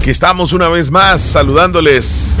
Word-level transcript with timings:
Aquí 0.00 0.08
estamos 0.08 0.54
una 0.54 0.70
vez 0.70 0.90
más 0.90 1.20
saludándoles 1.20 2.38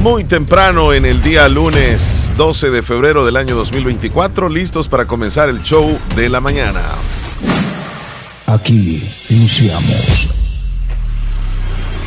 muy 0.00 0.24
temprano 0.24 0.94
en 0.94 1.04
el 1.04 1.22
día 1.22 1.46
lunes 1.46 2.32
12 2.38 2.70
de 2.70 2.82
febrero 2.82 3.26
del 3.26 3.36
año 3.36 3.54
2024, 3.56 4.48
listos 4.48 4.88
para 4.88 5.04
comenzar 5.04 5.50
el 5.50 5.62
show 5.62 5.98
de 6.16 6.30
la 6.30 6.40
mañana. 6.40 6.80
Aquí 8.46 9.06
iniciamos. 9.28 10.30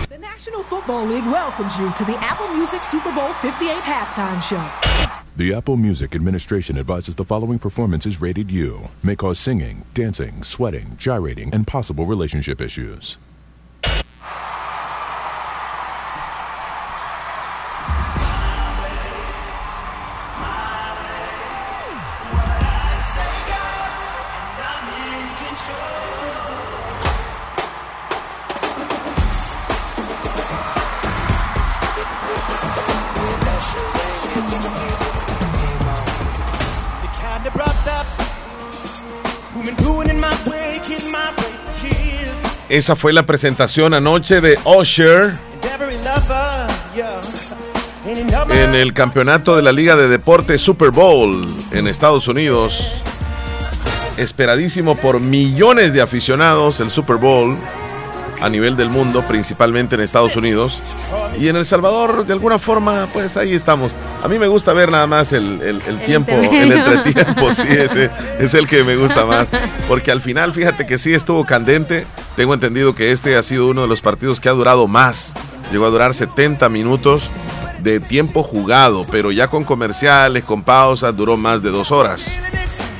The 0.09 0.18
National 0.18 0.64
Football 0.68 1.09
League 1.09 1.27
welcomes 1.32 1.77
you 1.77 1.93
to 1.95 2.04
the 2.04 2.18
Apple 2.20 2.47
Music 2.57 2.84
Super 2.84 3.13
Bowl 3.13 3.36
58 3.43 3.70
halftime 3.84 4.41
show. 4.41 4.59
The 5.38 5.54
Apple 5.54 5.77
Music 5.77 6.16
Administration 6.16 6.79
advises 6.79 7.16
the 7.16 7.23
following 7.23 7.59
performance 7.59 8.07
is 8.07 8.20
rated 8.20 8.50
U. 8.50 8.79
May 9.04 9.16
cause 9.16 9.38
singing, 9.38 9.84
dancing, 9.93 10.41
sweating, 10.41 10.95
gyrating, 10.97 11.54
and 11.54 11.68
possible 11.68 12.07
relationship 12.07 12.61
issues. 12.61 13.20
Esa 42.75 42.97
fue 42.97 43.14
la 43.14 43.25
presentación 43.25 43.94
anoche 43.94 44.42
de 44.42 44.59
Usher 44.66 45.31
en 48.50 48.76
el 48.76 48.92
campeonato 48.92 49.56
de 49.56 49.62
la 49.62 49.72
Liga 49.72 49.95
de 49.95 50.09
Deportes 50.09 50.62
Super 50.62 50.90
Bowl 50.92 51.48
en 51.72 51.88
Estados 51.88 52.28
Unidos. 52.28 52.92
Esperadísimo 54.18 54.98
por 54.98 55.22
millones 55.22 55.94
de 55.94 56.02
aficionados 56.02 56.81
el 56.81 56.92
Super 56.92 57.16
Bowl 57.16 57.58
a 58.46 58.50
nivel 58.50 58.78
del 58.78 58.90
mundo, 58.90 59.24
principalmente 59.28 59.96
en 59.96 60.02
Estados 60.02 60.36
Unidos. 60.36 60.82
Y 61.40 61.48
en 61.48 61.56
El 61.56 61.66
Salvador, 61.66 62.26
de 62.26 62.34
alguna 62.34 62.60
forma, 62.60 63.08
pues 63.12 63.38
ahí 63.38 63.54
estamos. 63.54 63.92
A 64.24 64.28
mí 64.28 64.38
me 64.40 64.48
gusta 64.48 64.72
ver 64.74 64.92
nada 64.92 65.08
más 65.08 65.34
el, 65.34 65.62
el- 65.62 65.82
el 65.88 66.00
tiempo, 66.06 66.32
el 66.32 66.72
entretiempo, 66.72 67.52
sí, 67.52 67.68
ese 67.70 68.10
es 68.40 68.54
el 68.54 68.68
que 68.68 68.84
me 68.84 68.96
gusta 68.96 69.26
más. 69.26 69.50
Porque 69.88 70.12
al 70.12 70.22
final, 70.22 70.54
fíjate 70.54 70.86
que 70.86 70.98
sí 70.98 71.14
estuvo 71.14 71.46
candente. 71.46 72.06
Tengo 72.36 72.54
entendido 72.54 72.94
que 72.96 73.12
este 73.12 73.36
ha 73.36 73.44
sido 73.44 73.68
uno 73.68 73.82
de 73.82 73.88
los 73.88 74.02
partidos 74.02 74.40
que 74.40 74.48
ha 74.50 74.54
durado 74.54 74.88
más. 74.88 75.34
Llegó 75.72 75.86
a 75.86 75.90
durar 75.90 76.14
70 76.14 76.70
minutos 76.70 77.30
de 77.80 78.00
tiempo 78.00 78.44
jugado, 78.44 79.06
pero 79.12 79.32
ya 79.32 79.48
con 79.48 79.64
comerciales, 79.64 80.44
con 80.44 80.64
pausas, 80.64 81.16
duró 81.16 81.36
más 81.38 81.62
de 81.64 81.72
dos 81.72 81.92
horas. 81.92 82.38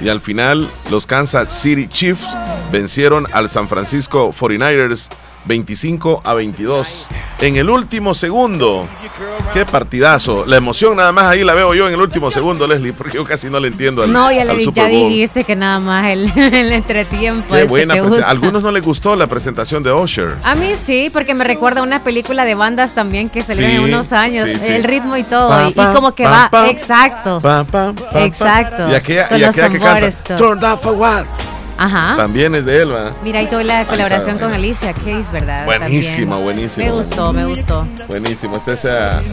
Y 0.02 0.10
al 0.10 0.20
final, 0.22 0.68
los 0.92 1.06
Kansas 1.06 1.54
City 1.54 1.88
Chiefs 1.88 2.26
vencieron 2.72 3.28
al 3.32 3.50
San 3.50 3.68
Francisco 3.70 4.34
49ers 4.38 5.10
25 5.46 6.22
a 6.24 6.34
22. 6.34 7.08
En 7.40 7.56
el 7.58 7.70
último 7.70 8.14
segundo. 8.14 8.88
Qué 9.54 9.66
partidazo. 9.66 10.46
La 10.48 10.58
emoción 10.58 10.98
nada 10.98 11.12
más 11.12 11.26
ahí 11.26 11.44
la 11.44 11.54
veo 11.54 11.74
yo 11.74 11.88
en 11.88 11.94
el 11.94 12.02
último 12.02 12.32
segundo, 12.32 12.68
Leslie, 12.68 12.94
porque 12.94 13.18
yo 13.18 13.24
casi 13.24 13.50
no 13.50 13.60
le 13.60 13.68
entiendo 13.68 14.02
al, 14.04 14.12
No, 14.12 14.32
ya, 14.32 14.42
al 14.42 14.48
le, 14.58 14.60
Super 14.64 14.92
ya 14.92 14.98
Bowl. 15.00 15.10
dijiste 15.10 15.44
que 15.44 15.56
nada 15.56 15.80
más 15.80 16.08
el, 16.08 16.32
el 16.36 16.72
entretiempo 16.72 17.54
Qué 17.54 17.64
es 17.64 17.70
buena 17.70 17.94
que 17.94 18.02
te 18.02 18.08
gusta. 18.08 18.30
Algunos 18.30 18.64
no 18.64 18.72
les 18.72 18.84
gustó 18.84 19.16
la 19.16 19.28
presentación 19.28 19.84
de 19.84 19.92
Usher. 19.94 20.36
A 20.44 20.56
mí 20.56 20.74
sí, 20.76 21.10
porque 21.14 21.34
me 21.36 21.44
recuerda 21.44 21.82
a 21.82 21.84
una 21.84 22.04
película 22.04 22.46
de 22.46 22.56
bandas 22.56 22.94
también 22.94 23.30
que 23.30 23.44
salieron 23.44 23.72
Sí, 23.72 23.78
en 23.78 23.84
unos 23.84 24.14
años, 24.14 24.50
sí, 24.50 24.60
sí. 24.60 24.72
el 24.72 24.84
ritmo 24.84 25.16
y 25.18 25.24
todo, 25.24 25.50
Pa, 25.50 25.70
y, 25.70 25.74
como 25.94 26.14
que 26.14 26.24
pa, 26.24 26.50
va, 26.54 26.70
exacto. 26.70 27.42
Exacto, 28.16 28.90
Y 28.90 28.96
aquella, 28.96 29.28
con 29.28 29.38
y 29.38 29.42
los 29.42 29.50
aquella 29.50 29.70
que 29.70 29.80
canta. 29.80 30.36
Turn 30.36 30.60
down 30.60 30.80
for 30.80 30.94
what? 30.94 31.26
Ajá. 31.78 32.16
También 32.18 32.56
es 32.56 32.66
de 32.66 32.82
él. 32.82 32.94
Mira, 33.24 33.42
y 33.42 33.48
toda 33.48 33.64
la 33.64 33.86
colaboración 33.86 34.38
sabe. 34.38 34.40
con 34.40 34.54
Alicia 34.54 34.94
Keys, 34.94 35.32
¿verdad? 35.32 35.66
Buenísima, 35.66 36.36
También. 36.38 36.44
buenísima. 36.44 36.86
Me 36.86 36.92
gustó, 36.92 37.34
me 37.34 37.46
gustó. 37.46 37.88
Buenísimo. 38.08 38.58
Este 38.58 38.74
es, 38.74 38.84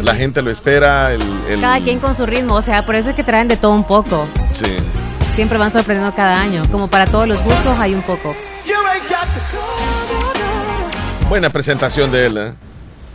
la 0.03 0.15
gente 0.15 0.43
lo 0.43 0.51
espera. 0.51 1.13
El, 1.13 1.23
el- 1.49 1.61
Cada 1.61 1.81
quien 1.81 1.99
con 1.99 2.15
su 2.15 2.27
ritmo, 2.27 2.55
o 2.55 2.63
sea, 2.63 2.85
por 2.85 2.95
eso 2.95 3.11
es 3.11 3.17
que 3.17 3.25
traen 3.25 3.49
de 3.49 3.57
todo 3.57 3.73
un 3.73 3.85
poco. 3.85 4.27
Sí. 4.53 4.77
Siempre 5.35 5.57
van 5.59 5.71
sorprendiendo 5.71 6.15
cada 6.15 6.41
año. 6.41 6.63
Como 6.71 6.89
para 6.89 7.07
todos 7.07 7.27
los 7.27 7.43
gustos 7.43 7.77
hay 7.79 7.95
un 7.95 8.03
poco. 8.03 8.35
Buena 11.29 11.49
presentación 11.51 12.13
de 12.13 12.27
él, 12.27 12.37
¿eh? 12.39 12.53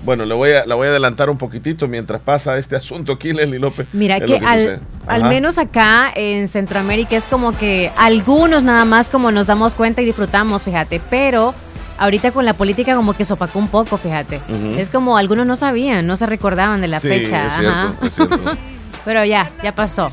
Bueno, 0.05 0.25
le 0.25 0.33
voy 0.35 0.51
a, 0.51 0.65
la 0.65 0.75
voy 0.75 0.87
a 0.87 0.91
adelantar 0.91 1.29
un 1.29 1.37
poquitito 1.37 1.87
mientras 1.87 2.21
pasa 2.21 2.57
este 2.57 2.75
asunto 2.75 3.13
aquí, 3.13 3.33
Leslie 3.33 3.59
López. 3.59 3.87
Mira 3.93 4.19
que, 4.21 4.37
al, 4.37 4.79
al 5.07 5.23
menos 5.23 5.57
acá 5.57 6.11
en 6.15 6.47
Centroamérica 6.47 7.15
es 7.17 7.25
como 7.27 7.57
que 7.57 7.91
algunos 7.97 8.63
nada 8.63 8.85
más 8.85 9.09
como 9.09 9.31
nos 9.31 9.47
damos 9.47 9.75
cuenta 9.75 10.01
y 10.01 10.05
disfrutamos, 10.05 10.63
fíjate, 10.63 11.01
pero 11.09 11.53
ahorita 11.97 12.31
con 12.31 12.45
la 12.45 12.53
política 12.53 12.95
como 12.95 13.13
que 13.13 13.25
sopacó 13.25 13.59
un 13.59 13.67
poco, 13.69 13.97
fíjate. 13.97 14.39
Es 14.77 14.89
como 14.89 15.17
algunos 15.17 15.45
no 15.47 15.55
sabían, 15.55 16.05
no 16.05 16.15
se 16.15 16.25
recordaban 16.27 16.79
de 16.79 16.87
la 16.87 16.99
Sí, 16.99 17.09
fecha. 17.09 17.47
es 17.47 17.53
cierto, 17.53 17.71
ajá. 17.71 17.95
es 18.05 18.13
cierto. 18.13 18.39
pero 19.05 19.25
ya, 19.25 19.51
ya 19.63 19.73
pasó. 19.73 20.09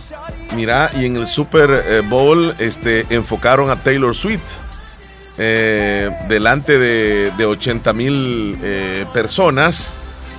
Mira, 0.56 0.90
y 0.96 1.04
en 1.04 1.16
el 1.16 1.26
Super 1.26 1.82
eh, 1.86 2.00
Bowl 2.00 2.54
este, 2.58 3.04
enfocaron 3.10 3.70
a 3.70 3.76
Taylor 3.76 4.14
Swift 4.14 4.40
eh, 5.38 6.10
delante 6.28 6.78
de, 6.78 7.32
de 7.36 7.46
80 7.46 7.92
mil 7.92 8.58
eh, 8.62 9.06
personas 9.12 9.94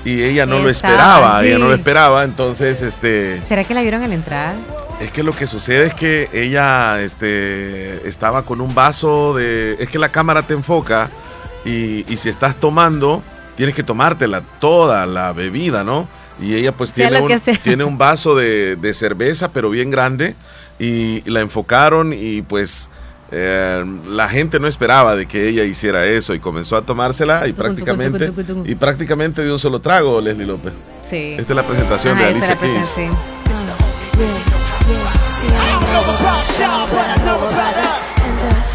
y 0.05 0.23
ella 0.23 0.45
no 0.45 0.59
lo 0.59 0.69
esperaba, 0.69 1.41
sí. 1.41 1.47
ella 1.47 1.57
no 1.57 1.67
lo 1.67 1.73
esperaba, 1.73 2.23
entonces 2.23 2.81
este... 2.81 3.41
¿Será 3.47 3.63
que 3.63 3.73
la 3.73 3.81
vieron 3.81 4.03
al 4.03 4.13
entrar? 4.13 4.55
Es 5.01 5.11
que 5.11 5.23
lo 5.23 5.35
que 5.35 5.47
sucede 5.47 5.87
es 5.87 5.93
que 5.95 6.29
ella 6.31 7.01
este, 7.01 8.07
estaba 8.07 8.43
con 8.43 8.61
un 8.61 8.75
vaso 8.75 9.33
de... 9.33 9.75
Es 9.79 9.89
que 9.89 9.97
la 9.97 10.09
cámara 10.09 10.43
te 10.43 10.53
enfoca 10.53 11.09
y, 11.65 12.05
y 12.07 12.17
si 12.17 12.29
estás 12.29 12.55
tomando, 12.55 13.23
tienes 13.55 13.73
que 13.73 13.83
tomártela 13.83 14.41
toda 14.59 15.05
la 15.07 15.33
bebida, 15.33 15.83
¿no? 15.83 16.07
Y 16.39 16.55
ella 16.55 16.71
pues 16.71 16.91
Sea 16.91 17.09
tiene 17.09 17.21
un, 17.21 17.41
tiene 17.63 17.83
un 17.83 17.97
vaso 17.97 18.35
de, 18.35 18.75
de 18.75 18.93
cerveza, 18.93 19.51
pero 19.51 19.69
bien 19.69 19.89
grande, 19.89 20.35
y 20.79 21.27
la 21.29 21.41
enfocaron 21.41 22.13
y 22.13 22.41
pues 22.41 22.89
eh, 23.31 23.83
la 24.09 24.27
gente 24.27 24.59
no 24.59 24.67
esperaba 24.67 25.15
de 25.15 25.25
que 25.25 25.47
ella 25.47 25.63
hiciera 25.63 26.05
eso 26.05 26.33
y 26.33 26.39
comenzó 26.39 26.75
a 26.75 26.81
tomársela 26.83 27.47
y 27.47 27.53
prácticamente, 27.53 28.31
y 28.65 28.75
prácticamente 28.75 29.43
de 29.43 29.51
un 29.51 29.59
solo 29.59 29.79
trago, 29.81 30.21
Leslie 30.21 30.45
López. 30.45 30.73
Sí. 31.01 31.35
Esta 31.37 31.53
es 31.53 31.55
la 31.55 31.63
presentación 31.63 32.17
Ajá, 32.17 32.23
de 32.25 32.31
Alicia 32.31 32.55
la 32.55 32.61
Keys. 32.61 32.91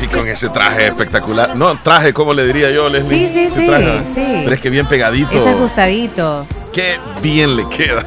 Y 0.03 0.06
con 0.06 0.27
ese 0.28 0.49
traje 0.49 0.87
espectacular. 0.87 1.55
No, 1.56 1.78
traje, 1.82 2.12
como 2.12 2.32
le 2.32 2.47
diría 2.47 2.71
yo, 2.71 2.88
Leslie? 2.88 3.28
Sí, 3.28 3.34
sí, 3.34 3.41
Ese 3.44 3.61
sí, 3.61 3.67
traje. 3.67 4.03
sí. 4.06 4.41
Pero 4.44 4.55
es 4.55 4.61
que 4.61 4.71
bien 4.71 4.87
pegadito. 4.87 5.31
Es 5.32 5.47
ajustadito, 5.47 6.47
Qué 6.72 6.99
bien 7.21 7.56
le 7.56 7.69
queda. 7.69 8.05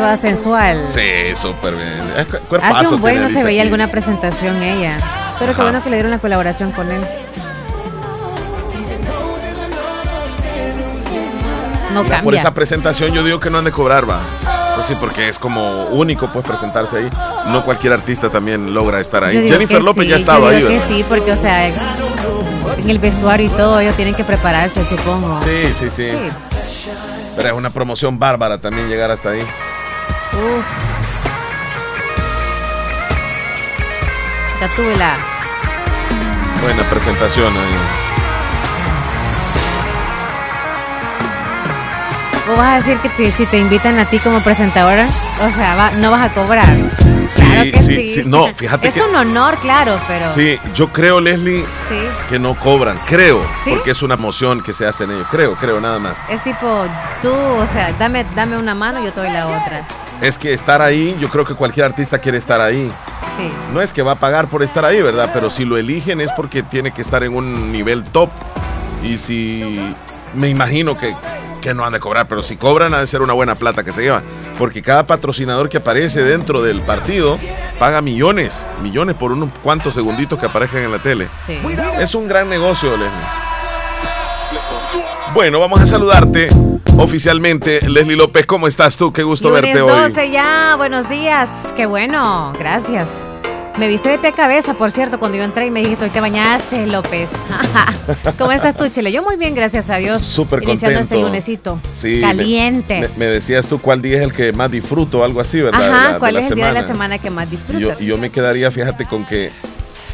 Toda 0.00 0.16
sensual. 0.16 0.88
Sí, 0.88 1.34
súper 1.34 1.74
bien. 1.74 2.00
Hace 2.62 2.88
un 2.88 3.00
buen 3.00 3.20
no 3.20 3.28
se 3.28 3.44
veía 3.44 3.62
alguna 3.62 3.88
presentación 3.88 4.62
ella. 4.62 4.96
Pero 5.38 5.54
qué 5.54 5.62
bueno 5.62 5.82
que 5.82 5.90
le 5.90 5.96
dieron 5.96 6.10
la 6.10 6.18
colaboración 6.18 6.72
con 6.72 6.90
él. 6.90 7.06
No 11.92 12.04
Mira, 12.04 12.16
Por 12.22 12.24
cambia. 12.24 12.40
esa 12.40 12.54
presentación 12.54 13.12
yo 13.12 13.24
digo 13.24 13.40
que 13.40 13.50
no 13.50 13.58
han 13.58 13.64
de 13.64 13.72
cobrar, 13.72 14.08
va. 14.08 14.20
Pues 14.74 14.86
sí, 14.86 14.94
porque 14.98 15.28
es 15.28 15.38
como 15.38 15.84
único 15.86 16.28
pues 16.28 16.46
presentarse 16.46 16.98
ahí. 16.98 17.10
No 17.48 17.64
cualquier 17.64 17.92
artista 17.92 18.30
también 18.30 18.72
logra 18.72 19.00
estar 19.00 19.24
ahí. 19.24 19.46
Jennifer 19.48 19.82
López 19.82 20.04
sí, 20.04 20.08
ya 20.08 20.16
yo 20.16 20.20
estaba 20.20 20.50
ahí, 20.50 20.80
sí, 20.88 21.04
porque, 21.08 21.32
o 21.32 21.36
sea, 21.36 21.66
en 21.66 22.88
el 22.88 22.98
vestuario 22.98 23.46
y 23.46 23.50
todo, 23.50 23.80
ellos 23.80 23.94
tienen 23.96 24.14
que 24.14 24.24
prepararse, 24.24 24.84
supongo. 24.84 25.38
Sí, 25.42 25.74
sí, 25.78 25.90
sí, 25.90 26.08
Sí. 26.08 26.30
Pero 27.36 27.48
es 27.48 27.54
una 27.54 27.70
promoción 27.70 28.18
bárbara 28.18 28.58
también 28.58 28.88
llegar 28.88 29.10
hasta 29.10 29.30
ahí. 29.30 29.40
Uf. 30.40 30.64
Gatúbela. 34.60 35.14
Buena 36.62 36.82
presentación 36.84 37.52
ahí. 37.56 37.76
¿Vos 42.46 42.58
vas 42.58 42.72
a 42.72 42.74
decir 42.76 42.98
que 42.98 43.08
te- 43.10 43.30
si 43.30 43.46
te 43.46 43.58
invitan 43.58 43.98
a 43.98 44.04
ti 44.06 44.18
como 44.18 44.40
presentadora, 44.40 45.06
o 45.46 45.50
sea, 45.50 45.76
va- 45.76 45.90
no 45.92 46.10
vas 46.10 46.30
a 46.30 46.34
cobrar? 46.34 46.66
Sí, 47.28 47.42
claro 47.42 47.62
que 47.72 47.80
sí, 47.80 47.94
sí. 47.94 48.08
sí. 48.08 48.22
No, 48.26 48.46
fíjate 48.54 48.88
Es 48.88 48.94
que- 48.96 49.02
un 49.02 49.14
honor, 49.14 49.56
claro, 49.58 50.00
pero... 50.08 50.28
Sí, 50.28 50.58
yo 50.74 50.88
creo, 50.88 51.20
Leslie, 51.20 51.64
Sí. 51.88 52.00
que 52.28 52.38
no 52.40 52.54
cobran. 52.56 52.98
Creo. 53.06 53.40
Porque 53.64 53.92
es 53.92 54.02
una 54.02 54.14
emoción 54.14 54.62
que 54.62 54.74
se 54.74 54.84
hace 54.86 55.04
en 55.04 55.12
ellos. 55.12 55.28
Creo, 55.30 55.54
creo, 55.56 55.80
nada 55.80 55.98
más. 56.00 56.16
Es 56.28 56.42
tipo, 56.42 56.84
tú, 57.22 57.32
o 57.32 57.66
sea, 57.68 57.92
dame, 57.98 58.26
dame 58.34 58.56
una 58.58 58.74
mano, 58.74 59.02
yo 59.04 59.12
te 59.12 59.20
doy 59.20 59.30
la 59.30 59.46
otra. 59.46 59.82
Es 60.22 60.38
que 60.38 60.52
estar 60.52 60.82
ahí, 60.82 61.16
yo 61.18 61.28
creo 61.28 61.44
que 61.44 61.54
cualquier 61.54 61.86
artista 61.86 62.18
quiere 62.18 62.36
estar 62.38 62.60
ahí. 62.60 62.90
Sí. 63.36 63.50
No 63.72 63.80
es 63.80 63.92
que 63.92 64.02
va 64.02 64.12
a 64.12 64.18
pagar 64.18 64.48
por 64.48 64.62
estar 64.62 64.84
ahí, 64.84 65.00
¿verdad? 65.00 65.30
Pero 65.32 65.48
si 65.50 65.64
lo 65.64 65.78
eligen 65.78 66.20
es 66.20 66.30
porque 66.32 66.62
tiene 66.62 66.92
que 66.92 67.00
estar 67.00 67.22
en 67.22 67.34
un 67.34 67.72
nivel 67.72 68.04
top. 68.04 68.28
Y 69.02 69.16
si 69.16 69.94
me 70.34 70.48
imagino 70.48 70.98
que, 70.98 71.14
que 71.62 71.72
no 71.72 71.84
han 71.86 71.92
de 71.92 72.00
cobrar, 72.00 72.28
pero 72.28 72.42
si 72.42 72.56
cobran 72.56 72.92
ha 72.92 73.00
de 73.00 73.06
ser 73.06 73.22
una 73.22 73.32
buena 73.32 73.54
plata 73.54 73.82
que 73.82 73.92
se 73.92 74.02
llevan. 74.02 74.24
Porque 74.58 74.82
cada 74.82 75.06
patrocinador 75.06 75.70
que 75.70 75.78
aparece 75.78 76.22
dentro 76.22 76.60
del 76.60 76.82
partido 76.82 77.38
paga 77.78 78.02
millones, 78.02 78.68
millones 78.82 79.16
por 79.16 79.32
unos 79.32 79.48
cuantos 79.62 79.94
segunditos 79.94 80.38
que 80.38 80.44
aparezcan 80.44 80.82
en 80.82 80.92
la 80.92 80.98
tele. 80.98 81.28
Sí. 81.46 81.58
Es 81.98 82.14
un 82.14 82.28
gran 82.28 82.50
negocio, 82.50 82.90
Leslie. 82.90 83.49
Bueno, 85.34 85.60
vamos 85.60 85.80
a 85.80 85.86
saludarte 85.86 86.48
oficialmente. 86.98 87.88
Leslie 87.88 88.16
López, 88.16 88.46
¿cómo 88.46 88.66
estás 88.66 88.96
tú? 88.96 89.12
Qué 89.12 89.22
gusto 89.22 89.48
Lunes 89.48 89.62
verte 89.62 89.82
hoy. 89.82 89.90
12 90.10 90.30
ya, 90.30 90.74
buenos 90.76 91.08
días. 91.08 91.72
Qué 91.76 91.86
bueno, 91.86 92.52
gracias. 92.58 93.28
Me 93.78 93.86
viste 93.86 94.08
de 94.08 94.18
pie 94.18 94.30
a 94.30 94.32
cabeza, 94.32 94.74
por 94.74 94.90
cierto, 94.90 95.18
cuando 95.20 95.38
yo 95.38 95.44
entré 95.44 95.66
y 95.66 95.70
me 95.70 95.80
dijiste, 95.80 96.04
hoy 96.04 96.10
te 96.10 96.20
bañaste, 96.20 96.86
López. 96.88 97.30
¿Cómo 98.38 98.50
estás 98.52 98.76
tú, 98.76 98.88
Chile? 98.88 99.12
Yo 99.12 99.22
muy 99.22 99.36
bien, 99.36 99.54
gracias 99.54 99.88
a 99.88 99.96
Dios. 99.96 100.22
Súper 100.22 100.62
Iniciando 100.64 100.98
este 100.98 101.16
lunesito. 101.16 101.80
Sí, 101.94 102.20
Caliente. 102.20 103.00
Me, 103.02 103.08
me 103.16 103.26
decías 103.26 103.66
tú 103.68 103.80
cuál 103.80 104.02
día 104.02 104.18
es 104.18 104.24
el 104.24 104.32
que 104.32 104.52
más 104.52 104.70
disfruto, 104.70 105.22
algo 105.24 105.40
así, 105.40 105.60
¿verdad? 105.60 105.80
Ajá, 105.94 106.06
De 106.08 106.12
la- 106.14 106.18
¿cuál 106.18 106.34
de 106.34 106.40
es 106.40 106.48
el 106.50 106.56
día 106.56 106.66
de 106.66 106.72
la 106.74 106.82
semana. 106.82 107.18
que 107.18 107.30
más 107.30 107.46
Y 107.46 107.50
yo, 107.50 107.56
disfrutas? 107.56 108.00
y 108.02 108.06
yo 108.06 108.18
me 108.18 108.30
quedaría, 108.30 108.70
fíjate, 108.72 109.06
con 109.06 109.24
que 109.24 109.52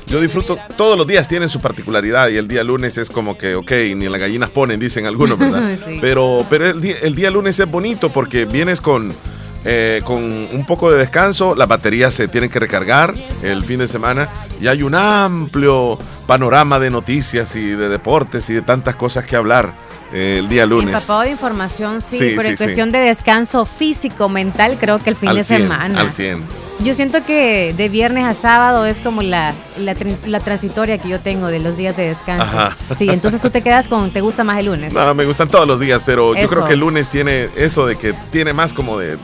yo 0.06 0.20
disfruto, 0.20 0.58
todos 0.76 0.96
los 0.96 1.06
días 1.06 1.26
tienen 1.28 1.48
su 1.48 1.60
particularidad 1.60 2.28
y 2.28 2.36
el 2.36 2.46
día 2.46 2.62
lunes 2.62 2.96
es 2.98 3.10
como 3.10 3.36
que, 3.36 3.54
ok, 3.54 3.72
ni 3.96 4.08
las 4.08 4.20
gallinas 4.20 4.50
ponen, 4.50 4.78
dicen 4.78 5.06
algunos, 5.06 5.38
¿verdad? 5.38 5.76
Sí. 5.84 5.98
Pero, 6.00 6.46
pero 6.48 6.66
el, 6.66 6.80
día, 6.80 6.96
el 7.02 7.14
día 7.14 7.30
lunes 7.30 7.58
es 7.58 7.70
bonito 7.70 8.10
porque 8.10 8.44
vienes 8.44 8.80
con, 8.80 9.12
eh, 9.64 10.00
con 10.04 10.22
un 10.22 10.64
poco 10.66 10.90
de 10.90 10.98
descanso, 10.98 11.54
las 11.54 11.68
baterías 11.68 12.14
se 12.14 12.28
tienen 12.28 12.50
que 12.50 12.60
recargar 12.60 13.14
el 13.42 13.64
fin 13.64 13.80
de 13.80 13.88
semana 13.88 14.28
y 14.60 14.68
hay 14.68 14.82
un 14.82 14.94
amplio 14.94 15.98
panorama 16.26 16.78
de 16.78 16.90
noticias 16.90 17.54
y 17.56 17.70
de 17.70 17.88
deportes 17.88 18.50
y 18.50 18.54
de 18.54 18.62
tantas 18.62 18.96
cosas 18.96 19.24
que 19.24 19.36
hablar 19.36 19.72
eh, 20.12 20.36
el 20.40 20.48
día 20.48 20.66
lunes. 20.66 20.94
Empapado 20.94 21.22
de 21.22 21.30
información, 21.30 22.00
sí, 22.00 22.18
Sí, 22.18 22.24
pero 22.36 22.42
sí, 22.42 22.48
en 22.50 22.58
sí. 22.58 22.64
cuestión 22.64 22.92
de 22.92 22.98
descanso 22.98 23.64
físico, 23.66 24.28
mental, 24.28 24.76
creo 24.80 24.98
que 24.98 25.10
el 25.10 25.16
fin 25.16 25.28
al 25.30 25.36
de 25.36 25.44
100, 25.44 25.62
semana. 25.62 26.00
Al 26.00 26.10
100. 26.10 26.44
Yo 26.80 26.92
siento 26.94 27.24
que 27.24 27.74
de 27.76 27.88
viernes 27.88 28.24
a 28.26 28.34
sábado 28.34 28.84
es 28.86 29.00
como 29.00 29.22
la, 29.22 29.54
la, 29.78 29.96
la 30.26 30.40
transitoria 30.40 30.98
que 30.98 31.08
yo 31.08 31.18
tengo 31.20 31.46
de 31.48 31.58
los 31.58 31.76
días 31.76 31.96
de 31.96 32.08
descanso. 32.08 32.44
Ajá. 32.44 32.76
Sí, 32.96 33.08
entonces 33.08 33.40
tú 33.40 33.50
te 33.50 33.62
quedas 33.62 33.88
con, 33.88 34.10
¿te 34.12 34.20
gusta 34.20 34.44
más 34.44 34.58
el 34.58 34.66
lunes? 34.66 34.92
No, 34.92 35.14
me 35.14 35.24
gustan 35.24 35.48
todos 35.48 35.66
los 35.66 35.80
días, 35.80 36.02
pero 36.04 36.34
yo 36.34 36.46
creo 36.46 36.64
que 36.64 36.74
el 36.74 36.80
lunes 36.80 37.08
tiene 37.08 37.48
eso 37.56 37.86
de 37.86 37.96
que 37.96 38.12
tiene 38.30 38.52
más 38.52 38.72
como 38.74 38.98
de 38.98 39.16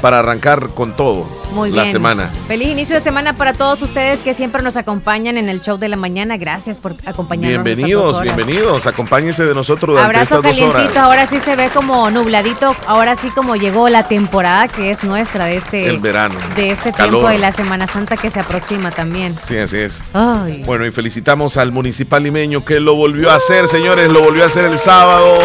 para 0.00 0.18
arrancar 0.20 0.70
con 0.70 0.96
todo 0.96 1.26
Muy 1.52 1.70
la 1.70 1.82
bien. 1.82 1.92
semana. 1.92 2.30
Feliz 2.48 2.68
inicio 2.68 2.94
de 2.96 3.00
semana 3.00 3.34
para 3.34 3.52
todos 3.52 3.80
ustedes 3.82 4.20
que 4.20 4.34
siempre 4.34 4.62
nos 4.62 4.76
acompañan 4.76 5.36
en 5.38 5.48
el 5.48 5.60
show 5.60 5.78
de 5.78 5.88
la 5.88 5.96
mañana. 5.96 6.36
Gracias 6.36 6.78
por 6.78 6.94
acompañarnos. 7.06 7.58
dos 7.58 7.64
Bienvenidos, 7.64 8.14
horas. 8.16 8.22
bienvenidos. 8.36 8.86
Acompáñense 8.86 9.44
de 9.44 9.54
nosotros 9.54 9.96
durante 9.96 10.06
Abrazo 10.18 10.36
estas 10.36 10.58
dos 10.58 10.68
horas. 10.68 10.96
ahora 10.96 11.26
sí 11.26 11.38
se 11.40 11.56
ve 11.56 11.68
como 11.74 12.10
nubladito, 12.10 12.74
ahora 12.86 13.14
sí 13.14 13.28
como 13.30 13.56
llegó 13.56 13.88
la 13.88 14.08
temporada 14.08 14.68
que 14.68 14.90
es 14.90 15.04
nuestra 15.04 15.44
de 15.46 15.56
este 15.58 15.88
El 15.88 15.98
verano. 15.98 16.34
de 16.56 16.70
este 16.70 16.92
Calor. 16.92 17.10
tiempo 17.12 17.28
de 17.30 17.38
la 17.38 17.52
Semana 17.52 17.86
Santa 17.86 18.16
que 18.16 18.30
se 18.30 18.40
aproxima 18.40 18.90
también. 18.90 19.38
Sí, 19.46 19.56
así 19.58 19.78
es. 19.78 20.02
Ay. 20.12 20.62
Bueno, 20.66 20.86
y 20.86 20.90
felicitamos 20.90 21.56
al 21.56 21.72
municipal 21.72 22.22
limeño 22.22 22.64
que 22.64 22.80
lo 22.80 22.94
volvió 22.94 23.30
a 23.30 23.34
hacer, 23.36 23.68
señores, 23.68 24.10
lo 24.10 24.22
volvió 24.22 24.44
a 24.44 24.46
hacer 24.46 24.64
el 24.64 24.78
sábado. 24.78 25.38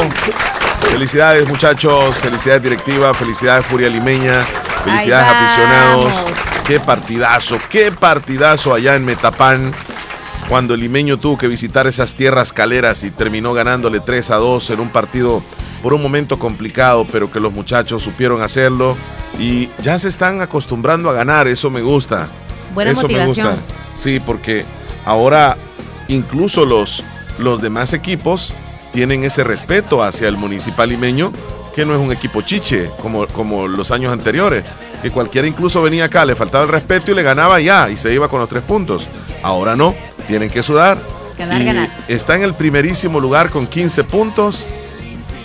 Felicidades, 0.91 1.47
muchachos, 1.47 2.15
felicidades 2.17 2.63
directiva, 2.63 3.13
felicidades 3.13 3.65
Furia 3.65 3.89
Limeña, 3.89 4.41
felicidades 4.83 5.27
aficionados. 5.27 6.13
Qué 6.65 6.79
partidazo, 6.79 7.59
qué 7.69 7.91
partidazo 7.91 8.73
allá 8.73 8.95
en 8.95 9.03
Metapán. 9.05 9.71
Cuando 10.47 10.75
el 10.75 10.79
limeño 10.81 11.17
tuvo 11.17 11.37
que 11.37 11.47
visitar 11.47 11.87
esas 11.87 12.13
tierras 12.15 12.53
caleras 12.53 13.03
y 13.03 13.09
terminó 13.11 13.53
ganándole 13.53 13.99
3 13.99 14.31
a 14.31 14.35
2 14.35 14.69
en 14.71 14.79
un 14.79 14.89
partido 14.89 15.41
por 15.81 15.93
un 15.93 16.01
momento 16.01 16.37
complicado, 16.39 17.05
pero 17.11 17.31
que 17.31 17.39
los 17.39 17.51
muchachos 17.51 18.03
supieron 18.03 18.41
hacerlo 18.43 18.95
y 19.39 19.69
ya 19.81 19.97
se 19.99 20.07
están 20.07 20.41
acostumbrando 20.41 21.09
a 21.09 21.13
ganar, 21.13 21.47
eso 21.47 21.69
me 21.71 21.81
gusta. 21.81 22.27
Buena 22.73 22.91
Eso 22.91 23.01
motivación. 23.01 23.47
me 23.47 23.53
gusta. 23.53 23.73
Sí, 23.97 24.19
porque 24.19 24.65
ahora 25.03 25.57
incluso 26.09 26.63
los, 26.65 27.03
los 27.39 27.59
demás 27.61 27.93
equipos 27.93 28.53
tienen 28.95 29.25
ese 29.25 29.43
respeto 29.43 30.01
hacia 30.01 30.29
el 30.29 30.37
municipal 30.37 30.87
limeño, 30.87 31.33
que 31.75 31.85
no 31.85 31.93
es 31.93 31.99
un 31.99 32.13
equipo 32.13 32.41
chiche 32.43 32.89
como, 33.01 33.27
como 33.27 33.67
los 33.67 33.91
años 33.91 34.13
anteriores, 34.13 34.63
que 35.01 35.11
cualquiera 35.11 35.45
incluso 35.45 35.81
venía 35.81 36.05
acá, 36.05 36.23
le 36.23 36.33
faltaba 36.33 36.63
el 36.63 36.69
respeto 36.69 37.11
y 37.11 37.13
le 37.13 37.21
ganaba 37.21 37.59
ya 37.59 37.89
y 37.89 37.97
se 37.97 38.13
iba 38.13 38.29
con 38.29 38.39
los 38.39 38.47
tres 38.47 38.63
puntos. 38.63 39.05
Ahora 39.43 39.75
no, 39.75 39.93
tienen 40.29 40.49
que 40.49 40.63
sudar. 40.63 40.97
Ganar, 41.37 41.61
y 41.61 41.65
ganar. 41.65 41.89
Está 42.07 42.37
en 42.37 42.43
el 42.43 42.53
primerísimo 42.53 43.19
lugar 43.19 43.49
con 43.49 43.67
15 43.67 44.05
puntos. 44.05 44.65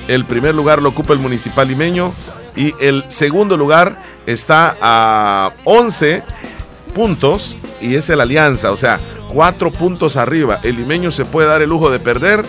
El 0.07 0.25
primer 0.27 0.55
lugar 0.55 0.81
lo 0.81 0.91
ocupa 0.91 1.13
el 1.13 1.19
municipal 1.19 1.67
limeño 1.67 2.15
y 2.55 2.73
el 2.81 3.05
segundo 3.09 3.57
lugar 3.57 4.01
está 4.27 4.77
a 4.81 5.53
11 5.65 6.23
puntos 6.95 7.57
y 7.81 7.97
es 7.97 8.09
el 8.11 8.21
Alianza, 8.21 8.71
o 8.71 8.77
sea, 8.77 9.01
cuatro 9.29 9.73
puntos 9.73 10.17
arriba. 10.17 10.61
El 10.63 10.77
limeño 10.77 11.11
se 11.11 11.25
puede 11.25 11.49
dar 11.49 11.63
el 11.63 11.69
lujo 11.69 11.91
de 11.91 11.99
perder 11.99 12.45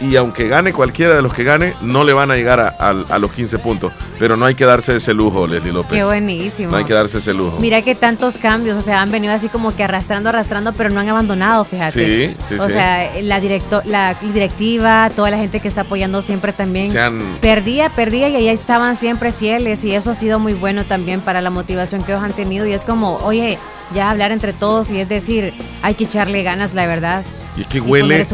y 0.00 0.16
aunque 0.16 0.48
gane 0.48 0.72
cualquiera 0.72 1.14
de 1.14 1.22
los 1.22 1.32
que 1.34 1.44
gane, 1.44 1.74
no 1.80 2.04
le 2.04 2.12
van 2.12 2.30
a 2.30 2.36
llegar 2.36 2.60
a, 2.60 2.68
a- 2.78 3.04
a 3.14 3.18
los 3.18 3.32
15 3.32 3.58
puntos. 3.58 3.92
Pero 4.18 4.36
no 4.36 4.46
hay 4.46 4.54
que 4.54 4.64
darse 4.64 4.96
ese 4.96 5.12
lujo, 5.12 5.46
Leslie 5.46 5.72
López. 5.72 5.98
Qué 5.98 6.04
buenísimo. 6.04 6.70
No 6.70 6.76
hay 6.78 6.84
que 6.84 6.94
darse 6.94 7.18
ese 7.18 7.34
lujo. 7.34 7.58
Mira 7.60 7.82
que 7.82 7.94
tantos 7.94 8.38
cambios, 8.38 8.76
o 8.78 8.82
sea, 8.82 9.02
han 9.02 9.10
venido 9.10 9.32
así 9.34 9.48
como 9.48 9.74
que 9.76 9.84
arrastrando, 9.84 10.30
arrastrando, 10.30 10.72
pero 10.72 10.88
no 10.90 11.00
han 11.00 11.08
abandonado, 11.08 11.64
fíjate. 11.66 11.92
Sí, 12.30 12.36
sí, 12.42 12.54
O 12.54 12.66
sí. 12.66 12.72
sea, 12.72 13.10
la, 13.22 13.40
directo, 13.40 13.82
la 13.84 14.14
directiva, 14.22 15.10
toda 15.14 15.30
la 15.30 15.36
gente 15.38 15.60
que 15.60 15.68
está 15.68 15.82
apoyando 15.82 16.22
siempre 16.22 16.52
también. 16.52 16.90
Se 16.90 17.00
han- 17.00 17.38
Perdía, 17.40 17.90
perdía 17.90 18.28
y 18.28 18.36
ahí 18.36 18.48
estaban 18.48 18.96
siempre 18.96 19.32
fieles 19.32 19.84
y 19.84 19.94
eso 19.94 20.10
ha 20.12 20.14
sido 20.14 20.38
muy 20.38 20.54
bueno 20.54 20.84
también 20.84 21.20
para 21.20 21.40
la 21.40 21.50
motivación 21.50 22.02
que 22.02 22.12
ellos 22.12 22.24
han 22.24 22.32
tenido 22.32 22.66
y 22.66 22.72
es 22.72 22.84
como, 22.84 23.16
oye, 23.18 23.58
ya 23.94 24.10
hablar 24.10 24.32
entre 24.32 24.52
todos 24.52 24.90
y 24.90 25.00
es 25.00 25.08
decir, 25.08 25.52
hay 25.82 25.94
que 25.94 26.04
echarle 26.04 26.42
ganas, 26.42 26.74
la 26.74 26.86
verdad. 26.86 27.24
Y 27.56 27.62
es 27.62 27.66
que 27.68 27.80
huele 27.80 28.26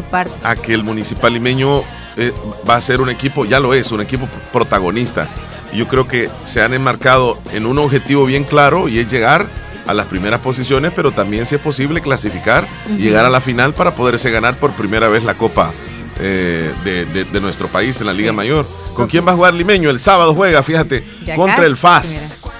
a 0.43 0.56
que 0.56 0.75
el 0.75 0.82
municipal 0.84 1.32
limeño 1.32 1.82
eh, 2.16 2.32
va 2.69 2.76
a 2.76 2.81
ser 2.81 3.00
un 3.00 3.08
equipo, 3.10 3.44
ya 3.44 3.60
lo 3.60 3.72
es, 3.75 3.93
un 3.93 4.00
equipo 4.00 4.26
protagonista. 4.52 5.28
Y 5.72 5.78
yo 5.78 5.88
creo 5.88 6.06
que 6.08 6.28
se 6.44 6.60
han 6.62 6.75
enmarcado 6.75 7.38
en 7.52 7.66
un 7.66 7.78
objetivo 7.78 8.25
bien 8.26 8.44
claro 8.44 8.88
y 8.88 8.99
es 8.99 9.10
llegar 9.10 9.46
a 9.87 9.94
las 9.94 10.06
primeras 10.06 10.40
posiciones, 10.40 10.93
pero 10.94 11.10
también 11.12 11.46
si 11.46 11.55
es 11.56 11.60
posible 11.60 12.00
clasificar 12.00 12.66
y 12.88 13.02
llegar 13.02 13.25
a 13.25 13.31
la 13.31 13.40
final 13.40 13.72
para 13.72 13.94
poderse 13.94 14.31
ganar 14.31 14.55
por 14.56 14.72
primera 14.72 15.08
vez 15.08 15.25
la 15.25 15.34
Copa 15.34 15.72
eh, 16.20 16.72
de, 16.84 17.05
de- 17.06 17.25
de 17.25 17.40
nuestro 17.40 17.69
país 17.69 18.00
en 18.00 18.06
la 18.06 18.12
Liga 18.12 18.32
Mayor. 18.32 18.67
¿Con 18.94 19.06
quién 19.08 19.27
va 19.27 19.32
a 19.32 19.34
jugar 19.34 19.55
Limeño? 19.55 19.88
El 19.91 19.98
sábado 19.98 20.34
juega, 20.34 20.62
fíjate, 20.62 21.05
Ya 21.24 21.34
contra 21.36 21.56
casi, 21.56 21.67
el 21.69 21.77
FAS. 21.77 22.53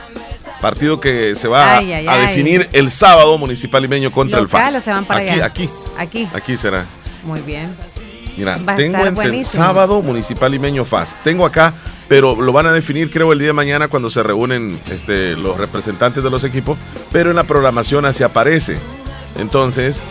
Partido 0.63 0.99
que 1.01 1.35
se 1.35 1.47
va 1.49 1.75
a- 1.75 1.79
Ay, 1.79 1.93
ay, 1.93 2.07
a 2.09 2.13
ay. 2.13 2.27
definir 2.29 2.69
el 2.73 2.91
sábado 2.91 3.37
Municipal 3.37 3.83
Limeño 3.83 4.11
contra 4.11 4.41
¿Local 4.41 4.61
el 4.61 4.71
FAS. 4.71 4.77
o 4.77 4.85
se 4.85 4.91
van 4.93 5.05
para 5.05 5.21
aquí, 5.21 5.29
allá? 5.31 5.45
aquí, 5.45 5.69
Aquí. 5.99 6.29
aquí 6.33 6.57
será. 6.57 6.87
Muy 7.25 7.41
bien. 7.41 7.75
Mira, 8.39 8.57
Va 8.67 8.77
tengo 8.77 8.99
buenísimo. 9.11 9.63
sábado 9.63 10.01
Municipal 10.01 10.51
Limeño 10.51 10.87
FAS. 10.87 11.19
Tengo 11.23 11.45
acá, 11.45 11.75
pero 12.09 12.35
lo 12.41 12.51
van 12.53 12.67
a 12.67 12.73
definir 12.73 13.11
creo 13.11 13.33
el 13.33 13.39
día 13.41 13.49
de 13.49 13.53
mañana 13.53 13.89
cuando 13.89 14.09
se 14.09 14.23
reúnen 14.23 14.81
este, 14.91 15.37
los 15.37 15.59
representantes 15.59 16.23
de 16.25 16.31
los 16.31 16.43
equipos, 16.45 16.79
pero 17.13 17.29
en 17.31 17.37
la 17.37 17.45
programación 17.45 18.07
así 18.07 18.23
aparece. 18.23 18.79
Entonces, 19.39 20.03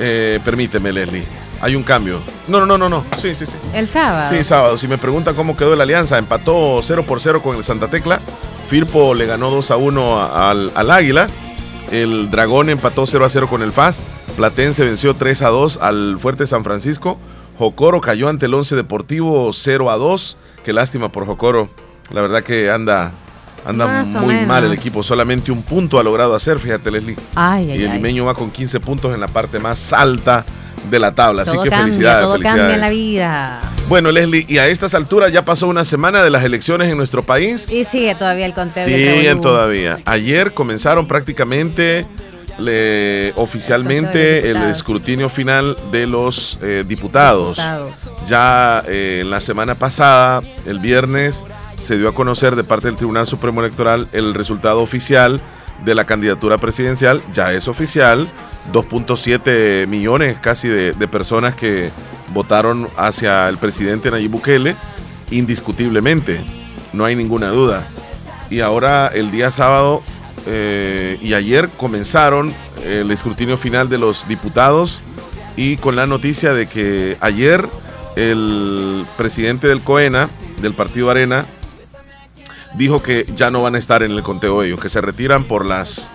eh, 0.00 0.40
permíteme, 0.44 0.92
Leslie. 0.92 1.24
Hay 1.60 1.76
un 1.76 1.82
cambio. 1.82 2.20
No, 2.48 2.60
no, 2.60 2.66
no, 2.66 2.76
no, 2.78 2.88
no. 2.88 3.04
Sí, 3.16 3.34
sí, 3.34 3.46
sí. 3.46 3.56
El 3.72 3.88
sábado. 3.88 4.28
Sí, 4.34 4.44
sábado. 4.44 4.76
Si 4.76 4.86
me 4.88 4.98
preguntan 4.98 5.34
cómo 5.34 5.56
quedó 5.56 5.74
la 5.76 5.84
alianza, 5.84 6.18
empató 6.18 6.80
0 6.82 7.04
por 7.06 7.20
0 7.20 7.42
con 7.42 7.56
el 7.56 7.64
Santa 7.64 7.88
Tecla. 7.88 8.20
Firpo 8.68 9.14
le 9.14 9.26
ganó 9.26 9.50
2 9.50 9.70
a 9.70 9.76
1 9.76 10.18
a- 10.20 10.50
al, 10.50 10.72
al 10.74 10.90
Águila. 10.90 11.28
El 11.90 12.30
Dragón 12.30 12.70
empató 12.70 13.06
0 13.06 13.24
a 13.24 13.28
0 13.28 13.48
con 13.48 13.62
el 13.62 13.72
FAS. 13.72 14.02
Platense 14.36 14.84
venció 14.84 15.14
3 15.14 15.42
a 15.42 15.48
2 15.48 15.78
al 15.80 16.18
Fuerte 16.18 16.46
San 16.46 16.64
Francisco. 16.64 17.18
Jocoro 17.58 18.00
cayó 18.00 18.28
ante 18.28 18.46
el 18.46 18.54
11 18.54 18.74
Deportivo 18.76 19.50
0 19.52 19.90
a 19.90 19.96
2. 19.96 20.36
Qué 20.64 20.72
lástima 20.72 21.10
por 21.12 21.24
Jocoro. 21.26 21.68
La 22.10 22.20
verdad 22.20 22.42
que 22.42 22.68
anda, 22.70 23.12
anda 23.64 23.86
Más 23.86 24.08
muy 24.08 24.44
mal 24.44 24.64
el 24.64 24.72
equipo. 24.72 25.02
Solamente 25.02 25.52
un 25.52 25.62
punto 25.62 25.98
ha 25.98 26.02
logrado 26.02 26.34
hacer, 26.34 26.58
fíjate, 26.58 26.90
Leslie. 26.90 27.16
Ay, 27.34 27.70
ay, 27.70 27.78
y 27.80 27.84
el 27.84 27.90
ay. 27.90 27.96
limeño 27.98 28.24
va 28.24 28.34
con 28.34 28.50
15 28.50 28.80
puntos 28.80 29.14
en 29.14 29.20
la 29.20 29.28
parte 29.28 29.58
más 29.60 29.92
alta 29.92 30.44
de 30.90 30.98
la 30.98 31.14
tabla. 31.14 31.42
Así 31.42 31.52
que 31.52 31.68
cambia, 31.70 31.78
felicidades. 31.78 32.22
todo 32.24 32.32
felicidades. 32.34 32.60
cambia 32.60 32.74
en 32.74 32.80
la 32.80 32.90
vida. 32.90 33.60
Bueno, 33.88 34.10
Leslie, 34.12 34.46
y 34.48 34.58
a 34.58 34.66
estas 34.68 34.94
alturas 34.94 35.30
ya 35.32 35.42
pasó 35.42 35.68
una 35.68 35.84
semana 35.84 36.22
de 36.22 36.30
las 36.30 36.42
elecciones 36.44 36.88
en 36.90 36.96
nuestro 36.96 37.22
país. 37.22 37.68
Y 37.70 37.84
sigue 37.84 38.14
todavía 38.14 38.46
el 38.46 38.54
conteo. 38.54 38.84
Siguen 38.84 39.40
todavía. 39.40 39.98
Ayer 40.06 40.54
comenzaron 40.54 41.06
prácticamente 41.06 42.06
le- 42.58 43.32
oficialmente 43.36 44.48
El 44.50 44.56
escrutinio 44.70 45.28
final 45.28 45.76
de 45.90 46.06
los 46.06 46.58
eh, 46.62 46.84
diputados. 46.86 47.56
Diputados. 47.58 48.12
Ya 48.26 48.82
eh, 48.86 49.18
en 49.22 49.30
la 49.30 49.40
semana 49.40 49.74
pasada, 49.74 50.40
el 50.66 50.78
viernes, 50.78 51.44
se 51.76 51.98
dio 51.98 52.08
a 52.08 52.14
conocer 52.14 52.56
de 52.56 52.64
parte 52.64 52.86
del 52.88 52.96
Tribunal 52.96 53.26
Supremo 53.26 53.60
Electoral 53.60 54.08
el 54.12 54.32
resultado 54.34 54.80
oficial 54.80 55.40
de 55.84 55.94
la 55.94 56.04
candidatura 56.04 56.56
presidencial. 56.58 57.20
Ya 57.32 57.52
es 57.52 57.68
oficial. 57.68 58.30
2.7 58.72 59.86
millones 59.86 60.38
casi 60.40 60.68
de, 60.68 60.92
personas 61.08 61.54
que 61.54 61.90
votaron 62.32 62.88
hacia 62.96 63.48
el 63.48 63.58
presidente 63.58 64.10
Nayib 64.10 64.30
Bukele 64.30 64.76
indiscutiblemente, 65.30 66.40
no 66.92 67.04
hay 67.04 67.16
ninguna 67.16 67.48
duda. 67.48 67.88
Y 68.50 68.60
ahora 68.60 69.08
el 69.08 69.30
día 69.30 69.50
sábado 69.50 70.02
eh, 70.46 71.18
y 71.22 71.34
ayer 71.34 71.70
comenzaron 71.70 72.54
el 72.84 73.10
escrutinio 73.10 73.56
final 73.56 73.88
de 73.88 73.98
los 73.98 74.28
diputados 74.28 75.00
y 75.56 75.76
con 75.78 75.96
la 75.96 76.06
noticia 76.06 76.52
de 76.52 76.66
que 76.66 77.16
ayer 77.20 77.66
el 78.16 79.06
presidente 79.16 79.66
del 79.66 79.80
COENA, 79.80 80.28
del 80.60 80.74
partido 80.74 81.10
Arena, 81.10 81.46
dijo 82.74 83.02
que 83.02 83.26
ya 83.34 83.50
no 83.50 83.62
van 83.62 83.74
a 83.74 83.78
estar 83.78 84.02
en 84.02 84.12
el 84.12 84.22
conteo 84.22 84.62
ellos, 84.62 84.80
que 84.80 84.88
se 84.88 85.00
retiran 85.00 85.44
por 85.44 85.64
las 85.64 86.10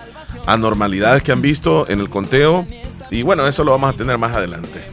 anormalidades 0.46 1.22
que 1.22 1.32
han 1.32 1.42
visto 1.42 1.88
en 1.88 2.00
el 2.00 2.08
conteo. 2.10 2.66
Y 3.10 3.22
bueno, 3.22 3.46
eso 3.46 3.64
lo 3.64 3.72
vamos 3.72 3.90
a 3.90 3.96
tener 3.96 4.18
más 4.18 4.32
adelante. 4.32 4.84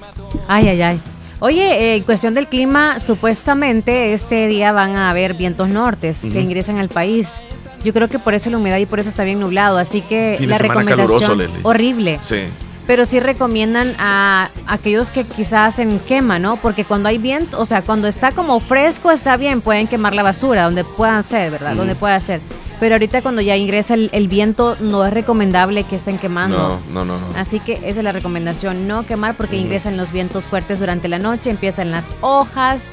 Ay, 0.48 0.70
ay, 0.70 0.82
ay. 0.82 1.02
Oye, 1.40 1.64
eh, 1.64 1.96
en 1.98 2.04
cuestión 2.04 2.34
del 2.34 2.48
clima, 2.48 3.00
supuestamente 3.00 4.14
este 4.14 4.48
día 4.48 4.72
van 4.72 4.96
a 4.96 5.12
haber 5.12 5.36
vientos 5.36 5.70
nortes 5.70 6.22
que 6.22 6.42
ingresan 6.42 6.80
al 6.80 6.90
país. 6.90 7.40
Yo 7.84 7.94
creo 7.94 8.10
que 8.10 8.18
por 8.18 8.34
eso 8.34 8.50
la 8.50 8.58
humedad 8.58 8.78
y 8.78 8.88
por 8.88 9.00
eso 9.00 9.10
está 9.10 9.24
bien 9.24 9.40
nublado, 9.40 9.78
así 9.78 10.02
que 10.02 10.38
la 10.42 10.58
recomendación 10.58 11.08
caluroso, 11.08 11.60
horrible. 11.62 12.18
Sí. 12.22 12.46
Pero 12.88 13.06
sí 13.06 13.20
recomiendan 13.20 13.94
a 14.00 14.50
aquellos 14.66 15.12
que 15.12 15.26
quizás 15.26 15.74
hacen 15.74 16.00
quema, 16.08 16.40
¿no? 16.40 16.56
Porque 16.56 16.86
cuando 16.86 17.10
hay 17.10 17.18
viento, 17.18 17.60
o 17.60 17.66
sea, 17.66 17.82
cuando 17.84 18.08
está 18.08 18.32
como 18.32 18.60
fresco 18.60 19.12
está 19.12 19.38
bien, 19.38 19.62
pueden 19.62 19.88
quemar 19.88 20.14
la 20.14 20.24
basura 20.24 20.64
donde 20.64 20.86
puedan 20.86 21.24
ser, 21.24 21.52
¿verdad? 21.52 21.76
Donde 21.76 21.96
pueda 21.96 22.20
ser. 22.20 22.42
Pero 22.80 22.96
ahorita 22.96 23.22
cuando 23.24 23.42
ya 23.42 23.56
ingresa 23.58 23.96
el, 23.96 24.10
el 24.14 24.28
viento 24.28 24.78
no 24.80 25.04
es 25.06 25.12
recomendable 25.12 25.84
que 25.84 25.96
estén 25.96 26.18
quemando. 26.18 26.80
No, 26.94 27.06
no, 27.06 27.20
no, 27.20 27.28
no. 27.32 27.38
Así 27.38 27.60
que 27.60 27.74
esa 27.84 28.00
es 28.00 28.04
la 28.04 28.12
recomendación, 28.12 28.88
no 28.88 29.06
quemar 29.06 29.36
porque 29.36 29.58
ingresan 29.58 29.98
los 29.98 30.12
vientos 30.12 30.44
fuertes 30.46 30.80
durante 30.80 31.08
la 31.08 31.18
noche, 31.18 31.50
empiezan 31.50 31.90
las 31.92 32.14
hojas 32.22 32.84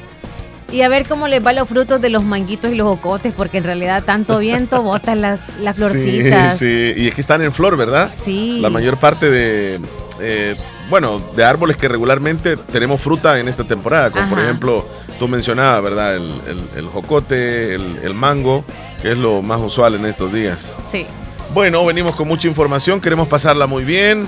y 0.71 0.81
a 0.81 0.89
ver 0.89 1.07
cómo 1.07 1.27
les 1.27 1.45
va 1.45 1.53
los 1.53 1.69
frutos 1.69 2.01
de 2.01 2.09
los 2.09 2.23
manguitos 2.23 2.71
y 2.71 2.75
los 2.75 2.87
ocotes 2.87 3.31
porque 3.37 3.59
en 3.59 3.63
realidad 3.65 4.03
tanto 4.03 4.37
viento 4.39 4.81
bota 4.81 5.13
las, 5.13 5.57
las 5.59 5.75
florcitas. 5.77 6.57
Sí, 6.57 6.93
sí, 6.95 7.01
y 7.03 7.07
es 7.09 7.13
que 7.13 7.21
están 7.21 7.43
en 7.43 7.53
flor, 7.53 7.77
¿verdad? 7.77 8.11
Sí. 8.15 8.57
La 8.61 8.71
mayor 8.71 8.97
parte 8.97 9.29
de, 9.29 9.79
eh, 10.19 10.55
bueno, 10.89 11.21
de 11.35 11.43
árboles 11.43 11.77
que 11.77 11.87
regularmente 11.87 12.57
tenemos 12.57 12.99
fruta 13.01 13.39
en 13.39 13.47
esta 13.47 13.63
temporada, 13.63 14.09
como 14.09 14.27
por 14.29 14.39
ejemplo, 14.39 14.87
tú 15.19 15.27
mencionabas, 15.27 15.83
¿verdad? 15.83 16.15
El, 16.15 16.23
el- 16.47 16.79
el 16.79 16.85
jocote, 16.87 17.75
el, 17.75 17.99
el 18.03 18.13
mango, 18.15 18.65
que 19.05 19.11
es 19.11 19.17
lo 19.19 19.43
más 19.43 19.61
usual 19.61 19.93
en 19.93 20.03
estos 20.07 20.33
días. 20.33 20.75
Sí. 20.87 21.05
Bueno, 21.53 21.85
venimos 21.85 22.15
con 22.15 22.27
mucha 22.27 22.47
información, 22.47 22.99
queremos 22.99 23.27
pasarla 23.27 23.67
muy 23.67 23.83
bien 23.83 24.27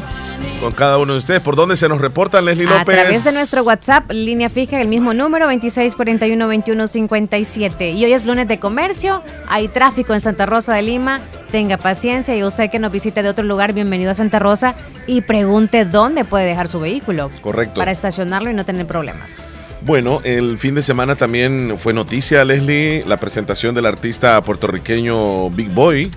con 0.61 0.71
cada 0.71 0.99
uno 0.99 1.13
de 1.13 1.17
ustedes. 1.17 1.41
¿Por 1.41 1.55
dónde 1.55 1.75
se 1.75 1.89
nos 1.89 1.99
reportan, 1.99 2.45
Leslie 2.45 2.67
A 2.67 2.77
López? 2.77 2.95
través 2.95 3.23
de 3.23 3.31
nuestro 3.31 3.63
WhatsApp, 3.63 4.11
línea 4.11 4.49
fija, 4.49 4.79
el 4.79 4.87
mismo 4.87 5.15
número, 5.15 5.49
2641-2157. 5.49 7.95
Y 7.95 8.05
hoy 8.05 8.13
es 8.13 8.27
lunes 8.27 8.47
de 8.47 8.59
comercio, 8.59 9.23
hay 9.47 9.67
tráfico 9.67 10.13
en 10.13 10.21
Santa 10.21 10.45
Rosa 10.45 10.75
de 10.75 10.83
Lima. 10.83 11.21
Tenga 11.49 11.77
paciencia 11.77 12.37
y 12.37 12.43
usted 12.43 12.69
que 12.69 12.77
nos 12.77 12.91
visite 12.91 13.23
de 13.23 13.29
otro 13.29 13.45
lugar, 13.45 13.73
bienvenido 13.73 14.11
a 14.11 14.13
Santa 14.13 14.37
Rosa 14.37 14.75
y 15.07 15.21
pregunte 15.21 15.85
dónde 15.85 16.23
puede 16.23 16.45
dejar 16.45 16.67
su 16.67 16.79
vehículo. 16.79 17.31
Correcto. 17.41 17.79
Para 17.79 17.91
estacionarlo 17.91 18.51
y 18.51 18.53
no 18.53 18.63
tener 18.63 18.85
problemas. 18.85 19.56
Bueno, 19.81 20.21
el 20.23 20.57
fin 20.57 20.75
de 20.75 20.81
semana 20.81 21.15
también 21.15 21.75
fue 21.79 21.93
noticia, 21.93 22.43
Leslie, 22.43 23.03
la 23.05 23.17
presentación 23.17 23.75
del 23.75 23.85
artista 23.85 24.41
puertorriqueño 24.41 25.49
Big 25.51 25.69
Boy 25.69 26.11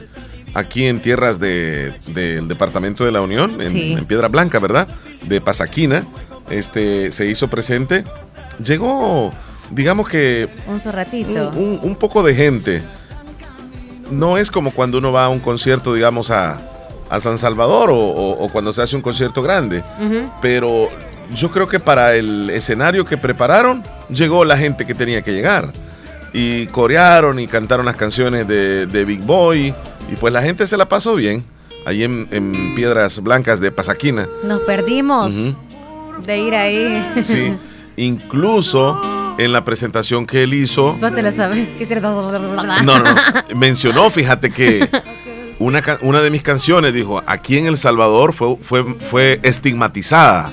aquí 0.54 0.86
en 0.86 1.00
tierras 1.00 1.38
de- 1.38 1.92
del 2.08 2.48
Departamento 2.48 3.04
de 3.04 3.12
la 3.12 3.20
Unión, 3.20 3.60
en, 3.60 3.70
Sí. 3.70 3.92
en 3.92 4.04
Piedra 4.06 4.28
Blanca, 4.28 4.58
¿verdad? 4.58 4.88
De 5.26 5.40
Pasaquina. 5.40 6.04
Este, 6.48 7.12
se 7.12 7.26
hizo 7.30 7.48
presente. 7.48 8.02
Llegó, 8.64 9.32
digamos 9.70 10.08
que 10.08 10.48
Un 10.66 10.80
ratito. 10.92 11.50
un, 11.50 11.56
un- 11.58 11.80
un 11.82 11.94
poco 11.96 12.22
de 12.24 12.34
gente. 12.34 12.82
No 14.10 14.36
es 14.38 14.50
como 14.50 14.72
cuando 14.72 14.98
uno 14.98 15.12
va 15.12 15.26
a 15.26 15.28
un 15.28 15.38
concierto, 15.38 15.94
digamos, 15.94 16.30
a, 16.32 16.58
a 17.08 17.20
San 17.20 17.38
Salvador 17.38 17.90
o, 17.90 17.96
o- 17.96 18.44
o 18.44 18.48
cuando 18.48 18.72
se 18.72 18.82
hace 18.82 18.96
un 18.96 19.02
concierto 19.02 19.42
grande. 19.42 19.84
Pero 20.42 20.88
yo 21.34 21.50
creo 21.50 21.68
que 21.68 21.78
para 21.78 22.14
el 22.14 22.50
escenario 22.50 23.04
que 23.04 23.16
prepararon, 23.16 23.82
llegó 24.08 24.44
la 24.44 24.56
gente 24.56 24.86
que 24.86 24.94
tenía 24.94 25.22
que 25.22 25.32
llegar. 25.32 25.72
Y 26.32 26.66
corearon 26.66 27.40
y 27.40 27.46
cantaron 27.46 27.86
las 27.86 27.96
canciones 27.96 28.46
de, 28.46 28.86
de 28.86 29.04
Big 29.04 29.20
Boy. 29.20 29.74
Y 30.10 30.16
pues 30.16 30.32
la 30.32 30.42
gente 30.42 30.66
se 30.66 30.76
la 30.76 30.86
pasó 30.86 31.14
bien. 31.14 31.44
Ahí 31.86 32.04
en, 32.04 32.28
en 32.30 32.74
Piedras 32.74 33.22
Blancas 33.22 33.60
de 33.60 33.72
Pasaquina. 33.72 34.28
Nos 34.44 34.60
perdimos 34.60 35.34
de 36.26 36.38
ir 36.38 36.54
ahí. 36.54 37.12
Sí. 37.22 37.54
Incluso 37.96 39.00
en 39.38 39.52
la 39.52 39.64
presentación 39.64 40.26
que 40.26 40.42
él 40.42 40.54
hizo. 40.54 40.94
Vos 40.94 41.14
te 41.14 41.22
la 41.22 41.32
sabes. 41.32 41.68
No, 41.90 42.82
no, 42.82 42.98
no. 42.98 43.14
Mencionó, 43.56 44.10
fíjate 44.10 44.50
que 44.50 44.88
una, 45.58 45.82
una 46.02 46.20
de 46.22 46.30
mis 46.30 46.42
canciones 46.42 46.94
dijo, 46.94 47.20
aquí 47.26 47.58
en 47.58 47.66
El 47.66 47.76
Salvador 47.76 48.32
fue, 48.32 48.56
fue, 48.62 48.84
fue 48.94 49.40
estigmatizada 49.42 50.52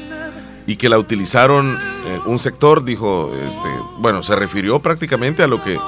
y 0.68 0.76
que 0.76 0.90
la 0.90 1.00
utilizaron 1.00 1.76
eh, 2.06 2.20
un 2.28 2.38
sector, 2.38 2.84
dijo, 2.84 3.32
este, 3.44 3.68
bueno, 3.98 4.22
se 4.22 4.36
refirió 4.36 4.80
prácticamente 4.80 5.42
a 5.42 5.48
lo 5.48 5.64
que 5.64 5.80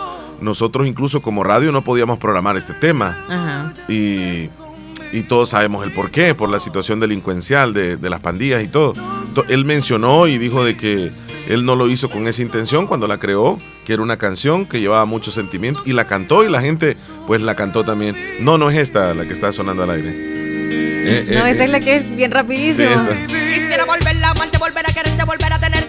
nosotros 0.41 0.87
incluso 0.87 1.21
como 1.21 1.43
radio 1.43 1.71
no 1.71 1.83
podíamos 1.83 2.17
programar 2.17 2.55
este 2.57 2.73
tema 2.73 3.17
Ajá. 3.27 3.73
y, 3.89 4.49
y 5.11 5.23
todos 5.27 5.49
sabemos 5.49 5.83
el 5.83 5.91
por 5.91 6.11
qué, 6.11 6.33
por 6.33 6.47
la 6.49 6.59
situación 6.61 6.99
delincuencial 7.01 7.73
de, 7.73 7.97
de 7.97 8.09
las 8.09 8.21
pandillas 8.21 8.63
y 8.63 8.67
todo. 8.69 8.93
To- 9.35 9.43
Él 9.49 9.65
mencionó 9.65 10.27
y 10.27 10.37
dijo 10.37 10.63
de 10.63 10.77
que 10.77 11.11
él 11.49 11.65
no 11.65 11.75
lo 11.75 11.89
hizo 11.89 12.09
con 12.09 12.27
esa 12.27 12.41
intención 12.41 12.87
cuando 12.87 13.07
la 13.07 13.17
creó, 13.17 13.57
que 13.85 13.93
era 13.93 14.01
una 14.03 14.17
canción 14.17 14.65
que 14.65 14.79
llevaba 14.79 15.05
mucho 15.05 15.29
sentimiento 15.31 15.81
y 15.85 15.93
la 15.93 16.05
cantó 16.05 16.45
y 16.45 16.49
la 16.49 16.61
gente 16.61 16.95
pues 17.27 17.41
la 17.41 17.55
cantó 17.55 17.83
también. 17.83 18.15
No, 18.39 18.57
no 18.57 18.69
es 18.69 18.77
esta 18.77 19.13
la 19.15 19.25
que 19.25 19.33
está 19.33 19.51
sonando 19.51 19.83
al 19.83 19.89
aire. 19.89 20.38
Eh, 21.09 21.25
No, 21.33 21.45
eh, 21.45 21.51
esa 21.51 21.61
eh, 21.61 21.65
es 21.65 21.69
la 21.71 21.79
que 21.79 21.95
es 21.95 22.15
bien 22.15 22.29
sí, 22.31 22.33
rapidísimo. 22.35 22.89
esta. 22.89 23.27
Quisiera 23.27 23.85
volver 23.85 24.23
a 24.23 24.29
amarte, 24.29 24.57
volver 24.57 24.85
a 24.89 24.93
quererte, 24.93 25.23
volver 25.25 25.53
a 25.53 25.59
tenerte 25.59 25.88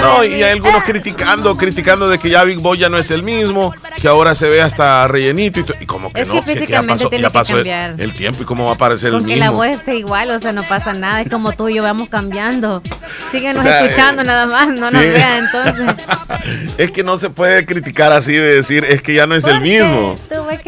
No, 0.00 0.24
y 0.24 0.34
hay 0.34 0.52
algunos 0.52 0.82
criticando, 0.82 1.56
criticando 1.56 2.08
de 2.08 2.18
que 2.18 2.30
ya 2.30 2.44
Big 2.44 2.58
Boy 2.58 2.78
ya 2.78 2.88
no 2.88 2.98
es 2.98 3.10
el 3.10 3.22
mismo, 3.22 3.72
que 4.00 4.08
ahora 4.08 4.34
se 4.34 4.48
ve 4.48 4.60
hasta 4.60 5.06
rellenito 5.08 5.60
y, 5.60 5.64
y 5.80 5.86
como 5.86 6.12
que 6.12 6.22
Es 6.22 6.28
no, 6.28 6.34
que 6.34 6.42
si 6.42 6.58
es 6.58 6.66
que 6.66 6.72
ya 6.72 6.82
físicamente 6.82 7.30
pasó, 7.30 7.62
ya 7.62 7.86
el, 7.86 8.12
tiempo 8.14 8.42
y 8.42 8.46
cómo 8.46 8.66
va 8.66 8.72
a 8.72 8.76
parecer 8.76 9.14
el 9.14 9.22
mismo. 9.22 9.40
la 9.40 9.50
voz 9.50 9.66
esté 9.66 9.96
igual, 9.96 10.30
o 10.30 10.38
sea, 10.38 10.52
no 10.52 10.62
pasa 10.64 10.92
nada. 10.92 11.20
Es 11.20 11.28
como 11.28 11.52
tú 11.52 11.68
y 11.68 11.74
yo 11.74 11.82
vamos 11.82 12.08
cambiando. 12.08 12.82
Síguenos 13.30 13.60
O 13.60 13.62
sea, 13.62 13.84
escuchando 13.84 14.22
eh, 14.22 14.24
nada 14.24 14.46
más, 14.46 14.68
no 14.68 14.88
sí. 14.88 14.96
nos 14.96 15.04
vean 15.04 15.44
entonces. 15.44 15.94
Es 16.78 16.90
que 16.90 17.04
no 17.04 17.18
se 17.18 17.30
puede 17.30 17.64
criticar 17.66 18.12
así 18.12 18.32
de 18.32 18.56
decir, 18.56 18.84
es 18.84 19.02
que 19.02 19.14
ya 19.14 19.26
no 19.26 19.34
es 19.34 19.44
el 19.44 19.60
mismo. 19.60 20.16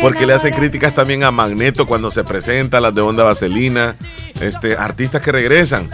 Porque 0.01 0.27
le 0.27 0.35
hacen 0.35 0.55
críticas 0.55 0.95
también 0.95 1.25
a 1.25 1.31
Magneto 1.31 1.87
cuando 1.87 2.11
se 2.11 2.25
presenta, 2.25 2.81
las 2.81 2.95
de 2.95 3.01
Onda 3.01 3.25
Vaselina, 3.25 3.97
este, 4.41 4.77
artistas 4.77 5.21
que 5.21 5.33
regresan. 5.33 5.91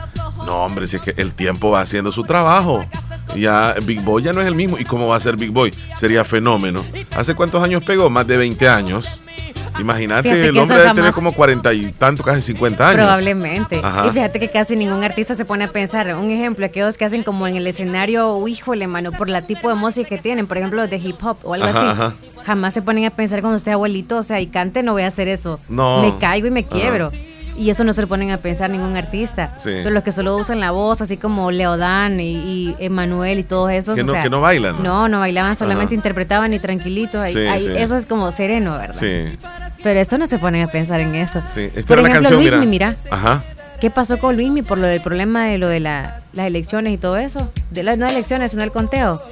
No, 0.50 0.64
hombre, 0.64 0.88
si 0.88 0.97
es 0.97 1.02
que 1.02 1.14
el 1.16 1.33
tiempo 1.33 1.71
va 1.71 1.80
haciendo 1.83 2.11
su 2.11 2.25
trabajo. 2.25 2.85
Ya 3.37 3.76
Big 3.85 4.00
Boy 4.02 4.25
ya 4.25 4.33
no 4.33 4.40
es 4.40 4.49
el 4.49 4.57
mismo. 4.57 4.78
¿Y 4.80 4.85
cómo 4.85 5.07
va 5.07 5.14
a 5.14 5.21
ser 5.21 5.37
Big 5.37 5.52
Boy? 5.52 5.73
Sería 5.97 6.25
fenómeno. 6.25 6.85
¿Hace 7.16 7.37
cuántos 7.37 7.62
años 7.62 7.85
pegó? 7.85 8.11
Más 8.11 8.26
de 8.26 8.37
20 8.37 8.69
años. 8.69 9.21
Imagínate, 9.78 10.49
el 10.49 10.59
hombre 10.59 10.78
debe 10.78 10.92
tener 10.92 11.12
como 11.12 11.30
40 11.33 11.73
y 11.73 11.92
tanto, 11.92 12.25
casi 12.25 12.42
50 12.42 12.85
años. 12.85 12.97
Probablemente. 12.97 13.80
Ajá. 13.80 14.09
Y 14.09 14.11
fíjate 14.11 14.40
que 14.40 14.49
casi 14.49 14.75
ningún 14.75 15.04
artista 15.04 15.37
se 15.37 15.45
pone 15.45 15.62
a 15.62 15.69
pensar. 15.69 16.12
Un 16.16 16.33
ejemplo, 16.33 16.66
aquellos 16.66 16.99
que 16.99 17.04
hacen 17.04 17.23
como 17.23 17.47
en 17.47 17.54
el 17.54 17.64
escenario, 17.69 18.35
"Uy, 18.35 18.54
híjole, 18.54 18.88
mano, 18.88 19.12
por 19.12 19.28
la 19.28 19.42
tipo 19.42 19.69
de 19.69 19.76
música 19.76 20.09
que 20.09 20.19
tienen, 20.19 20.49
por 20.49 20.59
ejemplo, 20.59 20.85
de 20.88 20.97
hip 20.97 21.23
hop 21.25 21.37
o 21.45 21.54
algo 21.54 21.69
Ajá, 21.69 21.78
así. 21.78 21.88
ajá. 21.88 22.14
Jamás 22.45 22.75
se 22.75 22.83
ponen 22.83 23.04
a 23.04 23.11
pensar 23.11 23.40
cuando 23.40 23.57
esté 23.57 23.71
abuelito, 23.71 24.16
o 24.19 24.23
sea, 24.25 24.40
y 24.40 24.49
cante, 24.49 24.83
no 24.83 24.95
voy 24.95 25.02
a 25.02 25.07
hacer 25.07 25.28
eso. 25.28 25.61
No. 25.69 26.02
Me 26.02 26.19
caigo 26.19 26.49
y 26.49 26.50
me 26.50 26.64
quiebro. 26.64 27.12
Y 27.61 27.69
eso 27.69 27.85
no 27.85 27.93
se 27.93 28.00
lo 28.00 28.09
ponen 28.09 28.31
a 28.31 28.38
pensar 28.38 28.71
ningún 28.71 28.97
artista. 28.97 29.52
Sí. 29.57 29.69
Pero 29.71 29.90
los 29.90 30.02
que 30.02 30.12
solo 30.12 30.35
usan 30.37 30.61
la 30.61 30.71
voz, 30.71 31.02
así 31.02 31.19
como 31.19 31.50
Leodán 31.50 32.19
y, 32.19 32.37
y 32.37 32.76
Emanuel 32.79 33.38
y 33.38 33.43
todos 33.43 33.71
esos. 33.71 33.95
Que 33.97 34.00
o 34.00 34.05
no- 34.05 34.12
sea, 34.12 34.23
que 34.23 34.31
no 34.31 34.40
bailan, 34.40 34.83
¿no? 34.83 35.09
No, 35.09 35.21
bailaban, 35.21 35.55
solamente 35.57 35.88
Ajá. 35.93 35.95
interpretaban 35.95 36.55
y 36.55 36.59
tranquilito. 36.59 37.21
ahí- 37.21 37.33
Sí. 37.35 37.71
Eso 37.76 37.97
es 37.97 38.07
como 38.07 38.33
sereno, 38.33 38.79
¿verdad? 38.79 38.95
Sí, 38.99 39.37
Pero 39.83 40.00
esto 40.00 40.17
no 40.17 40.26
se 40.26 40.38
ponen 40.38 40.62
a 40.62 40.69
pensar 40.71 41.00
en 41.00 41.14
eso. 41.14 41.43
sí. 41.45 41.71
Esta 41.75 41.83
Por 41.87 41.99
era 41.99 42.02
la 42.02 42.09
ejemplo, 42.14 42.31
canción, 42.38 42.40
Luismi, 42.61 42.67
mira. 42.67 42.90
mira. 43.05 43.14
Ajá. 43.14 43.45
¿Qué 43.79 43.90
pasó 43.90 44.19
con 44.19 44.37
Luismi 44.37 44.62
por 44.62 44.79
lo 44.79 44.87
del 44.87 45.00
problema 45.02 45.45
de 45.47 45.59
lo 45.59 45.69
de 45.69 45.81
la- 45.81 46.21
las 46.33 46.47
elecciones 46.47 46.93
y 46.95 46.99
todo 46.99 47.17
eso? 47.19 47.50
De 47.71 47.83
las 47.83 47.99
no 47.99 48.07
elecciones, 48.07 48.50
sino 48.52 48.62
el 48.62 48.73
conteo. 48.73 49.23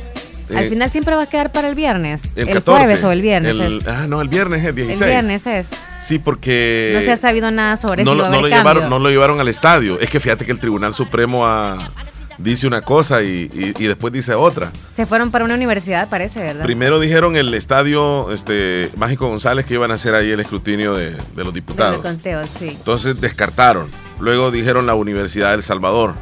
Al 0.55 0.65
Eh, 0.65 0.69
final 0.71 0.91
siempre 0.91 1.15
va 1.15 1.23
a 1.23 1.29
quedar 1.29 1.53
para 1.53 1.69
el 1.69 1.75
viernes. 1.75 2.33
El, 2.37 2.49
El, 2.49 2.55
14. 2.55 2.85
jueves 2.85 3.05
o 3.05 3.13
el 3.13 3.21
viernes. 3.23 3.53
El- 3.59 3.79
es. 3.81 3.87
ah, 3.87 4.07
no, 4.09 4.21
el 4.23 4.29
viernes 4.29 4.65
es 4.65 4.75
16. 4.75 5.01
El 5.03 5.07
viernes 5.09 5.47
es. 5.47 5.71
Sí, 6.01 6.19
porque... 6.19 6.93
no 6.95 7.01
se 7.01 7.13
ha 7.13 7.17
sabido 7.17 7.51
nada 7.51 7.77
sobre 7.77 8.05
no, 8.05 8.13
si 8.13 8.19
lo- 8.19 8.29
no 8.31 8.41
lo 8.41 8.49
llevaron, 8.49 8.89
no 8.89 8.99
lo 8.99 9.11
llevaron 9.11 9.41
al 9.41 9.49
estadio. 9.49 9.99
Es 10.01 10.09
que 10.09 10.21
fíjate 10.21 10.45
que 10.47 10.53
el 10.53 10.59
Tribunal 10.61 10.95
Supremo 10.95 11.45
ah, 11.47 11.91
dice 12.39 12.67
una 12.67 12.83
cosa 12.83 13.23
y, 13.23 13.51
y- 13.53 13.75
y 13.83 13.87
después 13.89 14.13
dice 14.13 14.35
otra. 14.35 14.73
Se 14.95 15.05
fueron 15.07 15.31
para 15.31 15.45
una 15.45 15.55
universidad, 15.55 16.09
parece, 16.09 16.41
¿verdad? 16.41 16.63
Primero 16.65 16.99
dijeron 17.01 17.37
el 17.37 17.53
estadio 17.53 18.33
este, 18.33 18.91
Mágico 18.97 19.29
González 19.29 19.67
que 19.67 19.75
iban 19.75 19.91
a 19.91 19.95
hacer 19.95 20.15
ahí 20.15 20.31
el 20.31 20.41
escrutinio 20.41 20.95
de, 20.95 21.11
de 21.11 21.17
los 21.37 21.47
Del 21.47 21.55
diputados. 21.55 22.01
conteo, 22.01 22.41
sí. 22.59 22.69
Entonces 22.71 23.21
descartaron. 23.21 23.91
Luego 24.21 24.51
dijeron 24.51 24.87
la 24.87 24.95
Universidad 24.95 25.51
del 25.53 25.63
Salvador. 25.63 26.15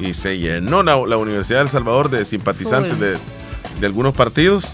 y 0.00 0.12
se 0.14 0.38
llenó 0.38 0.82
la, 0.82 0.96
la 1.06 1.16
Universidad 1.16 1.60
de 1.60 1.64
El 1.64 1.68
Salvador 1.70 2.10
de 2.10 2.24
simpatizantes 2.26 2.92
Full. 2.92 3.00
de, 3.00 3.16
de 3.80 3.86
algunos 3.86 4.14
partidos 4.14 4.66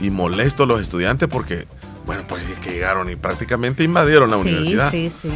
y 0.00 0.10
molestos 0.10 0.68
los 0.68 0.80
estudiantes 0.80 1.28
porque, 1.28 1.66
bueno, 2.04 2.22
pues 2.28 2.48
es 2.48 2.58
que 2.58 2.70
llegaron 2.72 3.10
y 3.10 3.16
prácticamente 3.16 3.82
invadieron 3.84 4.30
la 4.30 4.36
sí, 4.36 4.42
universidad. 4.42 4.90
sí, 4.90 5.10
sí. 5.10 5.30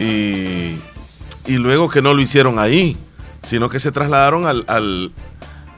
Y, 0.00 0.78
y 1.52 1.56
luego 1.58 1.88
que 1.88 2.00
no 2.02 2.14
lo 2.14 2.20
hicieron 2.22 2.58
ahí, 2.58 2.96
sino 3.42 3.68
que 3.68 3.78
se 3.78 3.92
trasladaron 3.92 4.46
al, 4.46 4.64
al, 4.68 5.12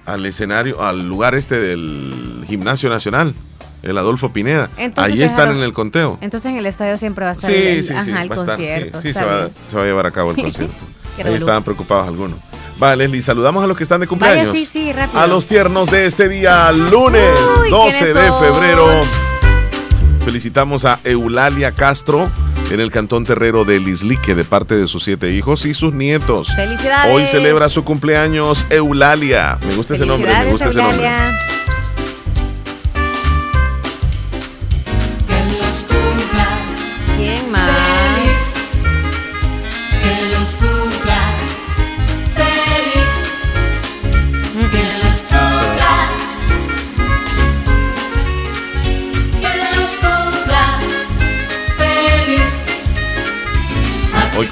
al 0.05 0.27
escenario, 0.27 0.83
al 0.83 1.09
lugar 1.09 1.35
este 1.35 1.59
del 1.61 2.45
Gimnasio 2.47 2.89
Nacional, 2.89 3.35
el 3.83 3.99
Adolfo 3.99 4.33
Pineda. 4.33 4.71
Entonces 4.77 5.13
Ahí 5.15 5.23
están 5.23 5.51
en 5.51 5.63
el 5.63 5.73
conteo. 5.73 6.19
Entonces 6.21 6.51
en 6.51 6.59
el 6.59 6.67
estadio 6.67 6.97
siempre 6.99 7.25
va 7.25 7.31
a 7.31 7.35
estar 7.35 7.51
Sí, 7.51 7.57
el, 7.57 7.83
sí, 7.85 7.93
ajá, 7.93 8.03
sí, 8.03 8.11
el 8.11 8.17
va 8.17 8.21
a 8.21 8.39
estar, 8.39 8.57
sí, 8.57 8.63
concierto. 8.63 9.01
sí, 9.01 9.15
se, 9.15 9.25
va, 9.25 9.51
se 9.67 9.77
va 9.77 9.83
a 9.83 9.87
llevar 9.87 10.07
a 10.07 10.11
cabo 10.13 10.31
el 10.31 10.37
concierto. 10.43 10.75
Ahí 11.25 11.35
estaban 11.35 11.63
preocupados 11.65 12.07
algunos. 12.07 12.39
Vale, 12.79 12.97
Leslie, 12.97 13.23
saludamos 13.23 13.65
a 13.65 13.67
los 13.67 13.77
que 13.77 13.83
están 13.83 14.01
de 14.01 14.07
cumpleaños. 14.07 14.49
Vaya, 14.49 14.59
sí, 14.59 14.67
sí, 14.67 14.93
rápido. 14.93 15.21
A 15.21 15.27
los 15.27 15.47
tiernos 15.47 15.91
de 15.91 16.07
este 16.07 16.29
día, 16.29 16.71
lunes 16.73 17.23
Uy, 17.63 17.71
12 17.71 18.07
de 18.07 18.33
febrero. 18.33 19.03
Felicitamos 20.25 20.85
a 20.85 20.99
Eulalia 21.05 21.73
Castro 21.73 22.29
en 22.71 22.81
el 22.81 22.91
cantón 22.91 23.25
terrero 23.25 23.65
de 23.65 23.79
Lislique 23.79 24.35
de 24.35 24.45
parte 24.45 24.77
de 24.77 24.89
sus 24.89 25.05
siete 25.05 25.33
hijos 25.33 25.65
y 25.65 25.73
sus 25.73 25.95
nietos. 25.95 26.49
Felicidades. 26.55 27.17
Hoy 27.17 27.27
celebra 27.27 27.69
su 27.69 27.85
cumpleaños 27.85 28.67
Eulalia. 28.71 29.57
Me 29.67 29.75
gusta 29.77 29.95
ese 29.95 30.05
nombre, 30.05 30.33
me 30.33 30.51
gusta 30.51 30.69
ese 30.69 30.79
nombre. 30.79 31.09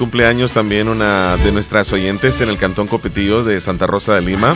Cumpleaños 0.05 0.53
también 0.53 0.89
una 0.89 1.39
de 1.39 1.51
nuestras 1.51 1.91
oyentes 1.91 2.39
en 2.43 2.51
el 2.51 2.59
cantón 2.59 2.87
Copetillo 2.87 3.43
de 3.43 3.59
Santa 3.59 3.87
Rosa 3.87 4.15
de 4.15 4.21
Lima. 4.21 4.55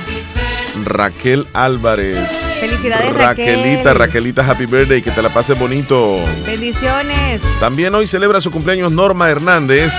Raquel 0.85 1.47
Álvarez. 1.55 2.59
Felicidades, 2.61 3.15
Raquelita, 3.15 3.95
Raquel. 3.95 3.99
Raquelita, 3.99 4.47
happy 4.47 4.67
birthday, 4.67 5.01
que 5.01 5.11
te 5.11 5.23
la 5.23 5.33
pases 5.33 5.59
bonito. 5.59 6.19
Bendiciones. 6.45 7.41
También 7.61 7.95
hoy 7.95 8.07
celebra 8.07 8.43
su 8.43 8.51
cumpleaños 8.51 8.93
Norma 8.93 9.31
Hernández, 9.31 9.95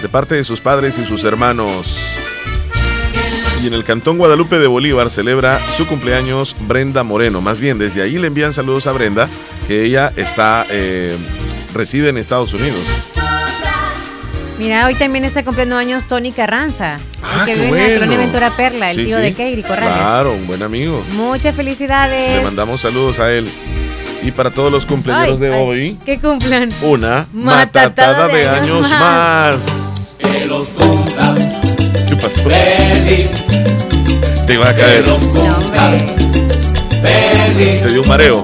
de 0.00 0.08
parte 0.08 0.36
de 0.36 0.44
sus 0.44 0.62
padres 0.62 0.96
y 0.96 1.04
sus 1.04 1.22
hermanos. 1.24 1.98
Y 3.62 3.66
en 3.66 3.74
el 3.74 3.84
Cantón 3.84 4.16
Guadalupe 4.16 4.58
de 4.58 4.68
Bolívar 4.68 5.10
celebra 5.10 5.60
su 5.76 5.86
cumpleaños 5.86 6.56
Brenda 6.60 7.02
Moreno. 7.02 7.42
Más 7.42 7.60
bien, 7.60 7.78
desde 7.78 8.00
ahí 8.00 8.16
le 8.16 8.28
envían 8.28 8.54
saludos 8.54 8.86
a 8.86 8.92
Brenda, 8.92 9.28
que 9.68 9.84
ella 9.84 10.10
está, 10.16 10.64
eh, 10.70 11.14
reside 11.74 12.08
en 12.08 12.16
Estados 12.16 12.54
Unidos. 12.54 12.80
Mira, 14.62 14.86
hoy 14.86 14.94
también 14.94 15.24
está 15.24 15.42
cumpliendo 15.42 15.76
años 15.76 16.06
Tony 16.06 16.30
Carranza, 16.30 16.96
Ah, 17.20 17.40
el 17.40 17.46
que 17.46 17.54
qué 17.54 17.66
vive 17.66 17.66
en 17.66 17.72
la 17.72 17.78
bueno. 17.80 17.94
colonia 17.98 18.18
Ventura 18.18 18.50
Perla, 18.56 18.90
el 18.92 18.96
Sí, 18.98 19.04
tío 19.06 19.16
sí. 19.16 19.22
de 19.22 19.32
Keiri 19.34 19.62
Corrales. 19.64 19.96
Claro, 19.96 20.34
un 20.34 20.46
buen 20.46 20.62
amigo. 20.62 21.02
Muchas 21.14 21.56
felicidades. 21.56 22.36
Le 22.36 22.42
mandamos 22.44 22.80
saludos 22.80 23.18
a 23.18 23.32
él. 23.32 23.48
Y 24.22 24.30
para 24.30 24.52
todos 24.52 24.70
los 24.70 24.86
cumpleaños 24.86 25.32
Ay, 25.34 25.48
de 25.48 25.52
ay, 25.52 25.60
hoy, 25.60 25.98
Que 26.06 26.20
cumplan. 26.20 26.68
una 26.82 27.26
Matatada 27.32 27.88
matatada 27.88 28.28
de 28.28 28.36
de 28.38 28.48
años 28.48 28.86
años 28.86 28.90
más. 29.00 30.16
Que 30.20 30.46
los 30.46 30.68
cumplas 30.68 31.60
¿Qué 32.08 32.14
pasó? 32.14 32.42
feliz. 32.48 33.30
Te 34.46 34.58
va 34.58 34.68
a 34.68 34.76
caer. 34.76 35.02
Que 35.02 35.10
los 35.10 35.26
cumplas 35.26 36.14
feliz. 37.02 37.82
Te 37.82 37.88
dio 37.88 38.02
un 38.02 38.08
mareo. 38.08 38.42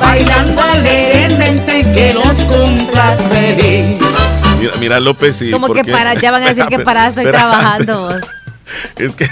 Bailando 0.00 0.60
alegremente 0.62 1.11
que 1.92 2.12
los 2.14 2.44
cumplas 2.44 3.28
feliz. 3.28 3.98
Mira, 4.58 4.72
mira 4.80 5.00
López 5.00 5.42
y. 5.42 5.50
Como 5.50 5.66
¿por 5.68 5.76
que 5.82 5.90
para, 5.90 6.14
ya 6.14 6.30
van 6.30 6.42
a 6.42 6.48
decir 6.48 6.66
que 6.66 6.78
para 6.84 7.06
estoy 7.08 7.24
espera. 7.24 7.38
trabajando. 7.40 8.20
Es 8.96 9.16
que, 9.16 9.26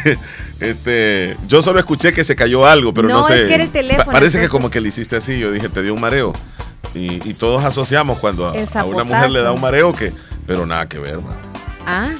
este, 0.59 1.37
yo 1.47 1.63
solo 1.63 1.79
escuché 1.79 2.13
que 2.13 2.25
se 2.25 2.35
cayó 2.37 2.67
algo, 2.67 2.93
pero 2.93 3.09
no, 3.09 3.21
No, 3.21 3.25
sé. 3.25 3.43
es 3.43 3.49
que 3.49 3.55
era 3.55 3.63
el 3.65 3.71
teléfono, 3.71 4.05
Pa- 4.07 4.13
parece 4.13 4.41
que 4.41 4.49
como 4.49 4.71
que 4.71 4.81
le 4.81 4.89
hiciste 4.89 5.17
así, 5.17 5.39
yo 5.39 5.53
dije, 5.53 5.69
te 5.69 5.83
dio 5.83 5.95
un 5.95 6.01
mareo. 6.01 6.33
Y, 6.95 7.27
y 7.27 7.35
todos 7.35 7.65
asociamos 7.65 8.19
cuando 8.19 8.49
a, 8.49 8.85
una 8.85 9.05
mujer 9.05 9.31
le 9.31 9.41
da 9.41 9.53
un 9.53 9.61
mareo 9.61 9.95
que, 9.95 10.13
pero 10.47 10.67
nada 10.67 10.89
que 10.89 10.99
ver, 10.99 11.19
man. 11.21 11.37
Ah, 11.87 12.11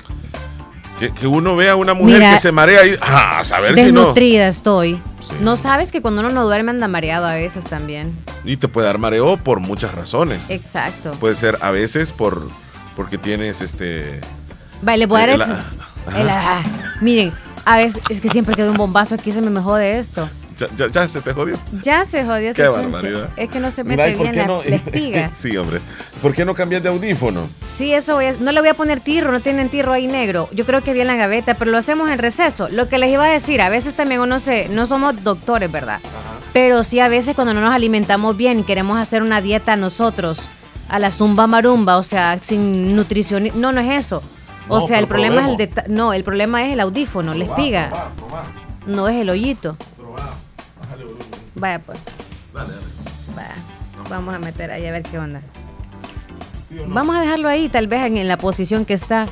Que, 1.01 1.11
que 1.13 1.27
uno 1.27 1.57
vea 1.57 1.73
a 1.73 1.77
una 1.77 1.95
mujer 1.95 2.19
Mira, 2.19 2.33
que 2.35 2.39
se 2.39 2.53
marea 2.53 2.87
y, 2.87 2.95
ah, 3.01 3.41
a 3.41 3.45
saber 3.45 3.75
si 3.75 3.91
no. 3.91 4.01
desnutrida 4.01 4.47
estoy. 4.49 5.01
Sí. 5.21 5.35
No 5.41 5.57
sabes 5.57 5.91
que 5.91 6.03
cuando 6.03 6.21
uno 6.21 6.31
no 6.31 6.45
duerme 6.45 6.71
anda 6.71 6.87
mareado 6.89 7.25
a 7.27 7.35
veces 7.35 7.65
también. 7.65 8.17
Y 8.45 8.59
te 8.59 8.69
puede 8.69 8.87
dar 8.87 8.99
mareo 8.99 9.37
por 9.39 9.61
muchas 9.61 9.95
razones. 9.95 10.51
Exacto. 10.51 11.13
Puede 11.13 11.35
ser 11.35 11.57
a 11.63 11.71
veces 11.71 12.13
por 12.13 12.49
porque 12.97 13.17
tienes 13.19 13.63
este 13.63 14.21
Vale, 14.83 14.99
le 14.99 15.07
voy 15.07 15.21
a 15.23 15.27
dar 15.27 15.31
el, 15.31 15.41
el- 15.41 16.29
el- 16.29 16.31
Miren, 17.01 17.33
a 17.65 17.79
veces 17.79 18.03
es 18.11 18.21
que 18.21 18.29
siempre 18.29 18.55
que 18.55 18.63
doy 18.63 18.71
un 18.71 18.77
bombazo 18.77 19.15
aquí 19.15 19.33
se 19.33 19.41
me 19.41 19.49
me 19.51 19.61
jode 19.61 19.99
esto. 19.99 20.29
Ya, 20.61 20.67
ya, 20.77 20.87
ya 20.89 21.09
se 21.09 21.21
te 21.21 21.33
jodió. 21.33 21.59
Ya 21.83 22.05
se 22.05 22.25
jodió 22.25 22.51
ese 22.51 22.63
chunche. 22.73 23.13
Es 23.37 23.49
que 23.49 23.61
no 23.61 23.71
se 23.71 23.83
mete 23.85 24.11
¿y 24.11 24.15
por 24.17 24.23
bien 24.25 24.37
la, 24.37 24.47
no? 24.47 24.63
la 24.69 24.77
espiga. 24.77 25.31
sí, 25.35 25.57
hombre. 25.57 25.81
¿Por 26.23 26.35
qué 26.35 26.45
no 26.45 26.55
cambias 26.55 26.83
de 26.83 26.89
audífono? 26.91 27.49
Sí, 27.63 27.93
eso 27.93 28.15
voy 28.17 28.27
a- 28.27 28.33
no 28.39 28.53
le 28.53 28.61
voy 28.61 28.69
a 28.69 28.75
poner 28.75 29.01
tirro, 29.01 29.33
no 29.33 29.41
tienen 29.41 29.69
tirro 29.69 29.93
ahí 29.93 30.07
negro. 30.07 30.49
Yo 30.53 30.67
creo 30.67 30.83
que 30.83 30.93
vi 30.93 31.01
en 31.01 31.07
la 31.07 31.17
gaveta, 31.17 31.55
pero 31.55 31.71
lo 31.71 31.79
hacemos 31.79 32.11
en 32.11 32.19
receso. 32.19 32.69
Lo 32.69 32.89
que 32.89 32.99
les 32.99 33.11
iba 33.11 33.25
a 33.25 33.29
decir, 33.29 33.61
a 33.63 33.69
veces 33.71 33.95
también 33.95 34.21
uno 34.21 34.39
se, 34.39 34.69
no 34.69 34.87
somos 34.87 35.23
doctores, 35.25 35.71
¿verdad? 35.73 36.01
Pero 36.53 36.85
sí 36.85 37.01
a 37.01 37.09
veces 37.09 37.35
cuando 37.35 37.55
no 37.55 37.61
nos 37.61 37.73
alimentamos 37.75 38.37
bien 38.37 38.61
y 38.61 38.63
queremos 38.65 38.99
hacer 39.01 39.23
una 39.23 39.41
dieta 39.41 39.77
nosotros, 39.77 40.49
a 40.89 40.99
la 40.99 41.11
zumba 41.13 41.47
marumba, 41.47 41.97
o 41.99 42.03
sea, 42.03 42.39
sin 42.41 42.97
nutrición, 42.97 43.49
no, 43.55 43.71
no 43.73 43.81
es 43.81 44.07
eso. 44.07 44.23
O 44.69 44.81
sea, 44.81 44.99
el 44.99 45.07
problema 45.07 45.43
es 45.43 45.49
el 45.49 45.57
deta- 45.57 45.85
no, 45.89 46.13
el 46.13 46.23
problema 46.25 46.65
es 46.67 46.73
el 46.73 46.81
audífono, 46.81 47.35
la 47.35 47.45
espiga. 47.45 47.91
No 48.87 49.09
es 49.09 49.21
el 49.21 49.31
hoyito. 49.31 49.77
Vaya 51.61 51.79
pues. 51.79 51.99
Vaya. 52.53 53.55
Vamos 54.09 54.35
a 54.35 54.39
meter 54.39 54.71
ahí 54.73 54.87
a 54.87 54.93
ver 54.93 55.03
qué 55.05 55.19
onda. 55.19 55.41
Vamos 56.89 57.15
a 57.17 57.21
dejarlo 57.21 57.49
ahí, 57.49 57.69
tal 57.69 57.87
vez 57.87 58.05
en, 58.07 58.17
en 58.17 58.29
la 58.29 58.39
posición 58.39 58.85
que 58.85 58.95
está. 58.95 59.27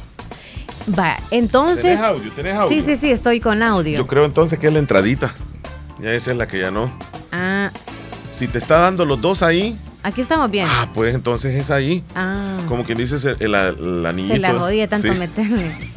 Va, 0.96 1.18
entonces. 1.30 1.82
¿Tenés 1.82 2.00
audio? 2.00 2.32
¿Tenés 2.32 2.54
audio? 2.56 2.68
Sí, 2.68 2.82
sí, 2.86 2.96
sí, 2.96 3.10
estoy 3.10 3.40
con 3.40 3.62
audio. 3.62 3.96
Yo 3.98 4.06
creo 4.06 4.24
entonces 4.24 4.58
que 4.58 4.66
es 4.68 4.72
la 4.72 4.78
entradita. 4.78 5.34
Ya 5.98 6.12
esa 6.12 6.30
es 6.32 6.36
la 6.36 6.46
que 6.46 6.60
ya 6.60 6.70
no. 6.70 6.90
Ah, 7.32 7.70
Si 8.30 8.46
te 8.48 8.58
está 8.58 8.78
dando 8.78 9.04
los 9.04 9.20
dos 9.20 9.42
ahí, 9.42 9.76
aquí 10.02 10.20
estamos 10.20 10.50
bien. 10.50 10.66
ah, 10.70 10.88
pues 10.94 11.14
entonces 11.14 11.54
es 11.54 11.70
ahí. 11.70 12.04
Ah, 12.14 12.56
Como 12.68 12.84
quien 12.84 12.98
dice 12.98 13.16
el, 13.40 13.54
el, 13.54 13.54
el 13.54 14.06
anillito. 14.06 14.34
se 14.34 14.40
la 14.40 14.54
jodía 14.56 14.86
tanto 14.88 15.12
Sí. 15.12 15.18
meterle. 15.18 15.76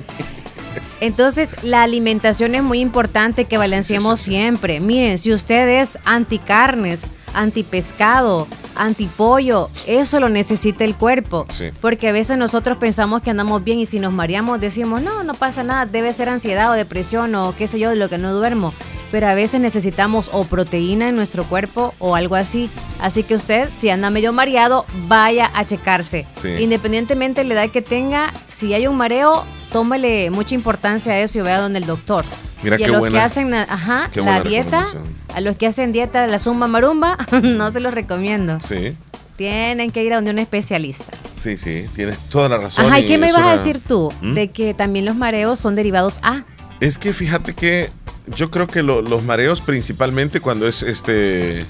Entonces, 0.99 1.55
la 1.63 1.83
alimentación 1.83 2.55
es 2.55 2.63
muy 2.63 2.79
importante 2.79 3.45
que 3.45 3.57
balanceemos 3.57 4.19
sí, 4.19 4.25
sí. 4.25 4.31
siempre. 4.31 4.79
Miren, 4.79 5.17
si 5.17 5.33
usted 5.33 5.81
es 5.81 5.97
anticarnes, 6.05 7.07
antipescado, 7.33 8.47
antipollo, 8.75 9.69
eso 9.87 10.19
lo 10.19 10.29
necesita 10.29 10.83
el 10.83 10.95
cuerpo. 10.95 11.45
Porque 11.79 12.09
a 12.09 12.11
veces 12.11 12.37
nosotros 12.37 12.77
pensamos 12.77 13.21
que 13.21 13.31
andamos 13.31 13.63
bien 13.63 13.79
y 13.79 13.85
si 13.85 13.99
nos 13.99 14.13
mareamos 14.13 14.59
decimos, 14.59 15.01
no, 15.01 15.23
no 15.23 15.33
pasa 15.33 15.63
nada, 15.63 15.85
debe 15.85 16.13
ser 16.13 16.29
ansiedad 16.29 16.71
o 16.71 16.73
depresión 16.73 17.35
o 17.35 17.55
qué 17.57 17.67
sé 17.67 17.79
yo, 17.79 17.89
de 17.89 17.95
lo 17.95 18.09
que 18.09 18.17
no 18.17 18.33
duermo. 18.33 18.73
Pero 19.11 19.27
a 19.27 19.33
veces 19.33 19.59
necesitamos 19.59 20.29
o 20.31 20.45
proteína 20.45 21.09
en 21.09 21.15
nuestro 21.15 21.43
cuerpo 21.43 21.93
o 21.99 22.15
algo 22.15 22.35
así. 22.35 22.69
Así 22.99 23.23
que 23.23 23.35
usted, 23.35 23.69
si 23.77 23.89
anda 23.89 24.09
medio 24.09 24.31
mareado, 24.31 24.85
vaya 25.07 25.51
a 25.53 25.65
checarse. 25.65 26.25
Independientemente 26.59 27.41
de 27.41 27.47
la 27.47 27.55
edad 27.55 27.71
que 27.71 27.81
tenga, 27.81 28.31
si 28.47 28.73
hay 28.73 28.87
un 28.87 28.95
mareo, 28.95 29.43
tómele 29.71 30.29
mucha 30.31 30.55
importancia 30.55 31.13
a 31.13 31.19
eso 31.19 31.39
y 31.39 31.41
vaya 31.41 31.59
donde 31.59 31.79
el 31.79 31.85
doctor. 31.85 32.25
Mira 32.63 32.77
y 32.79 32.83
a 32.83 32.85
qué 32.85 32.91
los 32.91 32.99
buena- 32.99 33.17
que 33.19 33.23
hacen 33.23 33.51
la- 33.51 33.63
ajá, 33.63 34.09
qué 34.11 34.21
la 34.21 34.41
dieta, 34.43 34.85
a 35.33 35.41
los 35.41 35.55
que 35.57 35.67
hacen 35.67 35.91
dieta 35.91 36.21
de 36.21 36.27
la 36.27 36.39
zumba 36.39 36.67
marumba, 36.67 37.17
no 37.41 37.71
se 37.71 37.79
los 37.79 37.93
recomiendo. 37.93 38.59
Sí, 38.61 38.95
Tienen 39.37 39.89
que 39.91 40.03
ir 40.03 40.11
a 40.13 40.17
donde 40.17 40.31
un 40.31 40.39
especialista. 40.39 41.05
sí, 41.35 41.57
sí. 41.57 41.87
Tienes 41.95 42.19
toda 42.29 42.49
la 42.49 42.57
razón. 42.59 42.85
Ajá, 42.85 42.99
¿y 42.99 43.07
qué 43.07 43.17
me 43.17 43.29
ibas 43.29 43.41
a 43.43 43.51
decir 43.57 43.81
tú? 43.87 44.13
¿Mm? 44.21 44.33
De 44.35 44.49
que 44.51 44.73
también 44.75 45.05
los 45.05 45.15
mareos 45.15 45.57
son 45.59 45.75
derivados 45.75 46.19
A. 46.21 46.43
Es 46.79 46.97
que 46.99 47.13
fíjate 47.13 47.53
que 47.55 47.89
yo 48.35 48.51
creo 48.51 48.67
que 48.67 48.83
lo- 48.83 49.01
los 49.01 49.23
mareos 49.23 49.61
principalmente 49.61 50.39
cuando 50.39 50.67
es 50.67 50.83
este. 50.83 51.65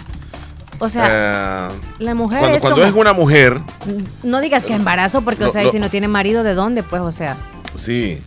O 0.80 0.90
sea, 0.90 1.70
eh, 1.72 1.76
la 2.00 2.16
mujer 2.16 2.40
cuando 2.40 2.56
es 2.58 2.62
cuando 2.62 2.82
como- 2.82 2.88
es 2.90 2.94
una 3.00 3.14
mujer, 3.14 3.62
No 4.24 4.42
digas 4.42 4.66
que 4.66 4.74
embarazo, 4.74 5.22
porque, 5.22 5.44
o 5.44 5.48
Lo- 5.48 5.54
sea, 5.54 5.64
y 5.64 5.70
si 5.70 5.80
no 5.80 5.90
tiene 5.90 6.08
marido, 6.10 6.44
¿de 6.44 6.54
dónde? 6.56 6.82
Pues, 6.84 7.02
o 7.04 7.12
sea. 7.12 7.38
Sí. 7.76 8.22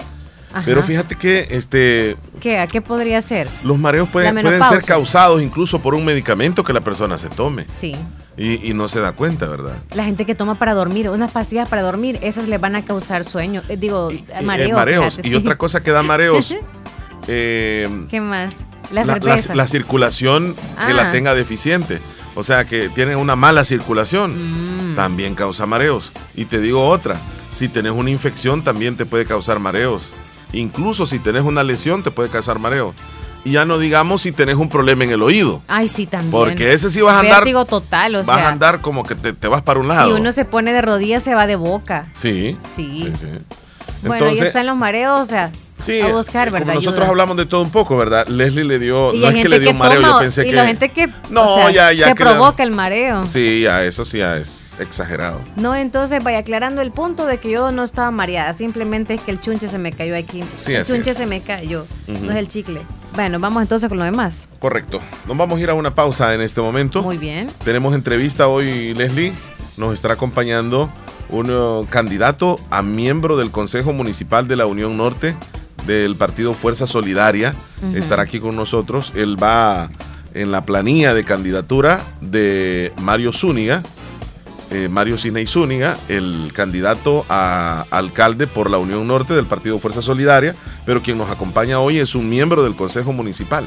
Ajá. 0.52 0.62
Pero 0.66 0.84
fíjate 0.84 1.16
que 1.16 1.48
este 1.50 2.16
¿Qué? 2.40 2.58
¿A 2.58 2.68
qué 2.68 2.80
podría 2.80 3.20
ser? 3.22 3.48
los 3.64 3.76
mareos 3.76 4.08
pueden, 4.08 4.40
pueden 4.40 4.62
ser 4.64 4.82
causados 4.84 5.42
incluso 5.42 5.80
por 5.82 5.96
un 5.96 6.04
medicamento 6.04 6.62
que 6.62 6.72
la 6.72 6.80
persona 6.80 7.18
se 7.18 7.28
tome. 7.28 7.64
Sí. 7.68 7.96
Y, 8.36 8.68
y 8.70 8.74
no 8.74 8.86
se 8.88 9.00
da 9.00 9.12
cuenta, 9.12 9.46
¿verdad? 9.48 9.82
La 9.94 10.04
gente 10.04 10.24
que 10.24 10.34
toma 10.36 10.54
para 10.56 10.74
dormir, 10.74 11.08
unas 11.08 11.32
pastillas 11.32 11.68
para 11.68 11.82
dormir, 11.82 12.18
esas 12.22 12.46
le 12.48 12.58
van 12.58 12.76
a 12.76 12.84
causar 12.84 13.24
sueño, 13.24 13.62
eh, 13.68 13.76
digo, 13.76 14.10
Eh, 14.12 14.24
mareos. 14.44 14.72
mareos. 14.72 15.14
fíjate, 15.16 15.28
Y 15.28 15.30
sí. 15.32 15.36
otra 15.36 15.56
cosa 15.58 15.82
que 15.82 15.90
da 15.90 16.02
mareos, 16.04 16.54
eh, 17.28 17.88
¿Qué 18.10 18.20
más? 18.20 18.54
La, 18.92 19.04
la, 19.04 19.14
cerveza. 19.14 19.54
la 19.54 19.66
circulación 19.66 20.54
que 20.54 20.60
Ah. 20.76 20.92
la 20.92 21.12
tenga 21.12 21.34
deficiente. 21.34 22.00
O 22.36 22.42
sea, 22.42 22.64
que 22.64 22.88
tienen 22.90 23.16
una 23.16 23.34
mala 23.36 23.64
circulación. 23.64 24.92
Mm. 24.92 24.96
También 24.96 25.34
causa 25.34 25.66
mareos. 25.66 26.12
Y 26.34 26.44
te 26.46 26.60
digo 26.60 26.86
otra, 26.88 27.16
si 27.54 27.68
tenés 27.68 27.92
una 27.92 28.10
infección 28.10 28.62
también 28.62 28.96
te 28.98 29.06
puede 29.06 29.24
causar 29.24 29.58
mareos. 29.58 30.12
Incluso 30.52 31.06
si 31.06 31.18
tenés 31.18 31.42
una 31.42 31.62
lesión 31.62 32.02
te 32.02 32.10
puede 32.10 32.28
causar 32.28 32.58
mareos. 32.58 32.94
Y 33.46 33.52
ya 33.52 33.64
no 33.64 33.78
digamos 33.78 34.22
si 34.22 34.32
tenés 34.32 34.54
un 34.56 34.68
problema 34.68 35.04
en 35.04 35.10
el 35.10 35.22
oído. 35.22 35.60
Ay, 35.68 35.86
sí, 35.88 36.06
también. 36.06 36.30
Porque 36.30 36.72
ese 36.72 36.90
sí 36.90 37.00
vas 37.02 37.16
a 37.16 37.20
andar- 37.20 37.40
Vértigo 37.40 37.64
total, 37.66 38.14
o 38.16 38.24
vas 38.24 38.38
sea. 38.38 38.48
a 38.48 38.52
andar 38.52 38.80
como 38.80 39.04
que 39.04 39.14
te, 39.14 39.32
te 39.32 39.48
vas 39.48 39.62
para 39.62 39.80
un 39.80 39.86
Si 39.86 39.92
lado. 39.94 40.16
uno 40.16 40.32
se 40.32 40.44
pone 40.44 40.72
de 40.72 40.80
rodillas, 40.80 41.22
se 41.22 41.34
va 41.34 41.46
de 41.46 41.56
boca. 41.56 42.08
Sí. 42.14 42.56
Sí. 42.74 43.12
sí. 43.20 43.26
Bueno, 44.02 44.26
ahí 44.26 44.38
están 44.38 44.66
los 44.66 44.76
mareos, 44.76 45.20
o 45.20 45.24
sea, 45.24 45.50
Sí, 45.84 46.00
a 46.00 46.08
buscar, 46.08 46.48
como 46.48 46.60
¿verdad? 46.60 46.74
nosotros 46.74 46.94
Ayuda. 46.94 47.10
hablamos 47.10 47.36
de 47.36 47.46
todo 47.46 47.62
un 47.62 47.70
poco, 47.70 47.96
¿verdad? 47.96 48.26
Leslie 48.26 48.64
le 48.64 48.78
dio, 48.78 49.12
Y 49.12 49.20
no 49.20 49.28
es 49.28 49.34
que 49.34 49.48
le 49.48 49.60
dio 49.60 49.70
un 49.70 49.78
mareo, 49.78 50.00
toma, 50.00 50.12
yo 50.14 50.18
pensé 50.20 50.42
y 50.42 50.50
que... 50.50 50.56
la 50.56 50.66
gente 50.66 50.88
que 50.88 51.08
No, 51.28 51.42
o 51.42 51.56
sea, 51.56 51.70
ya, 51.70 51.92
ya 51.92 52.06
se 52.06 52.14
que 52.14 52.24
provoca 52.24 52.62
el 52.62 52.70
mareo. 52.70 53.26
Sí, 53.26 53.62
ya, 53.62 53.84
eso 53.84 54.04
sí 54.04 54.18
ya 54.18 54.38
es 54.38 54.74
exagerado. 54.78 55.40
No, 55.56 55.74
entonces 55.74 56.24
vaya 56.24 56.38
aclarando 56.38 56.80
el 56.80 56.90
punto 56.90 57.26
de 57.26 57.38
que 57.38 57.50
yo 57.50 57.70
no 57.70 57.84
estaba 57.84 58.10
mareada, 58.10 58.54
simplemente 58.54 59.14
es 59.14 59.20
que 59.20 59.30
el 59.30 59.40
chunche 59.40 59.68
se 59.68 59.78
me 59.78 59.92
cayó 59.92 60.16
aquí. 60.16 60.42
Sí, 60.56 60.72
el 60.72 60.86
chunche 60.86 61.10
es. 61.10 61.16
se 61.18 61.26
me 61.26 61.42
cayó, 61.42 61.86
no 62.06 62.30
es 62.30 62.36
el 62.36 62.48
chicle. 62.48 62.80
Bueno, 63.14 63.38
vamos 63.38 63.62
entonces 63.62 63.88
con 63.88 63.98
lo 63.98 64.04
demás. 64.04 64.48
Correcto. 64.58 65.00
Nos 65.28 65.36
vamos 65.36 65.58
a 65.58 65.60
ir 65.60 65.70
a 65.70 65.74
una 65.74 65.94
pausa 65.94 66.34
en 66.34 66.40
este 66.40 66.60
momento. 66.60 67.02
Muy 67.02 67.18
bien. 67.18 67.48
Tenemos 67.64 67.94
entrevista 67.94 68.48
hoy, 68.48 68.92
Leslie. 68.94 69.32
Nos 69.76 69.94
estará 69.94 70.14
acompañando 70.14 70.90
un 71.28 71.50
eh, 71.50 71.86
candidato 71.90 72.58
a 72.70 72.82
miembro 72.82 73.36
del 73.36 73.50
Consejo 73.50 73.92
Municipal 73.92 74.48
de 74.48 74.56
la 74.56 74.66
Unión 74.66 74.96
Norte 74.96 75.36
del 75.86 76.16
partido 76.16 76.54
Fuerza 76.54 76.86
Solidaria. 76.86 77.54
Estará 77.94 78.22
aquí 78.22 78.40
con 78.40 78.56
nosotros. 78.56 79.12
Él 79.14 79.42
va 79.42 79.90
en 80.32 80.50
la 80.50 80.64
planilla 80.64 81.14
de 81.14 81.24
candidatura 81.24 82.00
de 82.20 82.92
Mario 83.00 83.32
Zúñiga. 83.32 83.82
eh, 84.70 84.88
Mario 84.88 85.16
Sinei 85.18 85.46
Zúñiga, 85.46 85.96
el 86.08 86.50
candidato 86.52 87.24
a 87.28 87.84
alcalde 87.90 88.46
por 88.48 88.70
la 88.70 88.78
Unión 88.78 89.06
Norte 89.06 89.34
del 89.34 89.44
Partido 89.46 89.78
Fuerza 89.78 90.02
Solidaria, 90.02 90.56
pero 90.84 91.00
quien 91.02 91.16
nos 91.18 91.30
acompaña 91.30 91.78
hoy 91.78 91.98
es 92.00 92.14
un 92.16 92.28
miembro 92.28 92.64
del 92.64 92.74
Consejo 92.74 93.12
Municipal. 93.12 93.64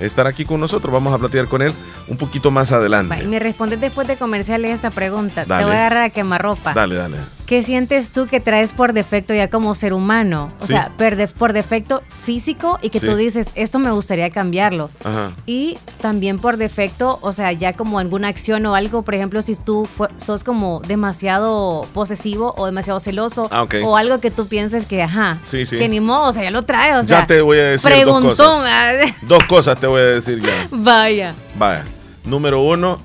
Estará 0.00 0.30
aquí 0.30 0.44
con 0.44 0.60
nosotros, 0.60 0.92
vamos 0.92 1.12
a 1.12 1.18
platicar 1.18 1.48
con 1.48 1.60
él 1.62 1.72
un 2.08 2.16
poquito 2.16 2.50
más 2.50 2.72
adelante. 2.72 3.22
Y 3.22 3.26
me 3.26 3.38
respondes 3.38 3.80
después 3.80 4.06
de 4.06 4.16
comerciales 4.16 4.70
esta 4.70 4.90
pregunta. 4.90 5.44
Dale. 5.44 5.64
Te 5.64 5.66
voy 5.66 5.76
a 5.76 5.80
agarrar 5.80 6.02
a 6.04 6.10
quemarropa. 6.10 6.72
Dale, 6.72 6.94
dale. 6.94 7.16
¿Qué 7.46 7.62
sientes 7.62 8.10
tú 8.10 8.26
que 8.26 8.40
traes 8.40 8.72
por 8.72 8.92
defecto 8.92 9.32
ya 9.32 9.48
como 9.48 9.76
ser 9.76 9.92
humano? 9.92 10.52
O 10.60 10.66
Sí. 10.66 10.72
sea, 10.72 10.90
per 10.98 11.14
def- 11.16 11.32
por 11.32 11.52
defecto 11.52 12.02
físico 12.24 12.80
y 12.82 12.90
que 12.90 12.98
Sí. 12.98 13.06
tú 13.06 13.14
dices, 13.14 13.50
esto 13.54 13.78
me 13.78 13.92
gustaría 13.92 14.30
cambiarlo. 14.30 14.90
Ajá. 15.04 15.30
Y 15.46 15.78
también 16.00 16.40
por 16.40 16.56
defecto, 16.56 17.20
o 17.22 17.32
sea, 17.32 17.52
ya 17.52 17.74
como 17.74 18.00
alguna 18.00 18.26
acción 18.26 18.66
o 18.66 18.74
algo, 18.74 19.02
por 19.02 19.14
ejemplo, 19.14 19.42
si 19.42 19.54
tú 19.54 19.88
sos 20.16 20.42
como 20.42 20.80
demasiado 20.88 21.82
posesivo 21.94 22.52
o 22.56 22.66
demasiado 22.66 22.98
celoso 22.98 23.48
Ah, 23.52 23.62
ok. 23.62 23.76
o 23.84 23.96
algo 23.96 24.18
que 24.18 24.32
tú 24.32 24.48
pienses 24.48 24.84
que, 24.84 25.00
ajá, 25.02 25.38
Sí, 25.44 25.62
que 25.70 25.88
ni 25.88 26.00
modo, 26.00 26.24
o 26.30 26.32
sea, 26.32 26.42
ya 26.42 26.50
lo 26.50 26.62
trae, 26.64 26.94
o 26.96 27.02
Ya 27.02 27.04
sea, 27.04 27.26
te 27.28 27.40
voy 27.42 27.58
a 27.58 27.64
decir 27.64 27.90
dos 27.92 28.00
preguntón, 28.02 28.34
cosas. 28.34 28.62
ah, 28.66 28.92
Dos 29.22 29.44
cosas 29.44 29.78
te 29.78 29.86
voy 29.86 30.00
a 30.00 30.04
decir 30.04 30.42
ya. 30.42 30.66
vaya. 30.72 31.34
Vaya. 31.56 31.84
Número 32.24 32.60
uno, 32.60 33.00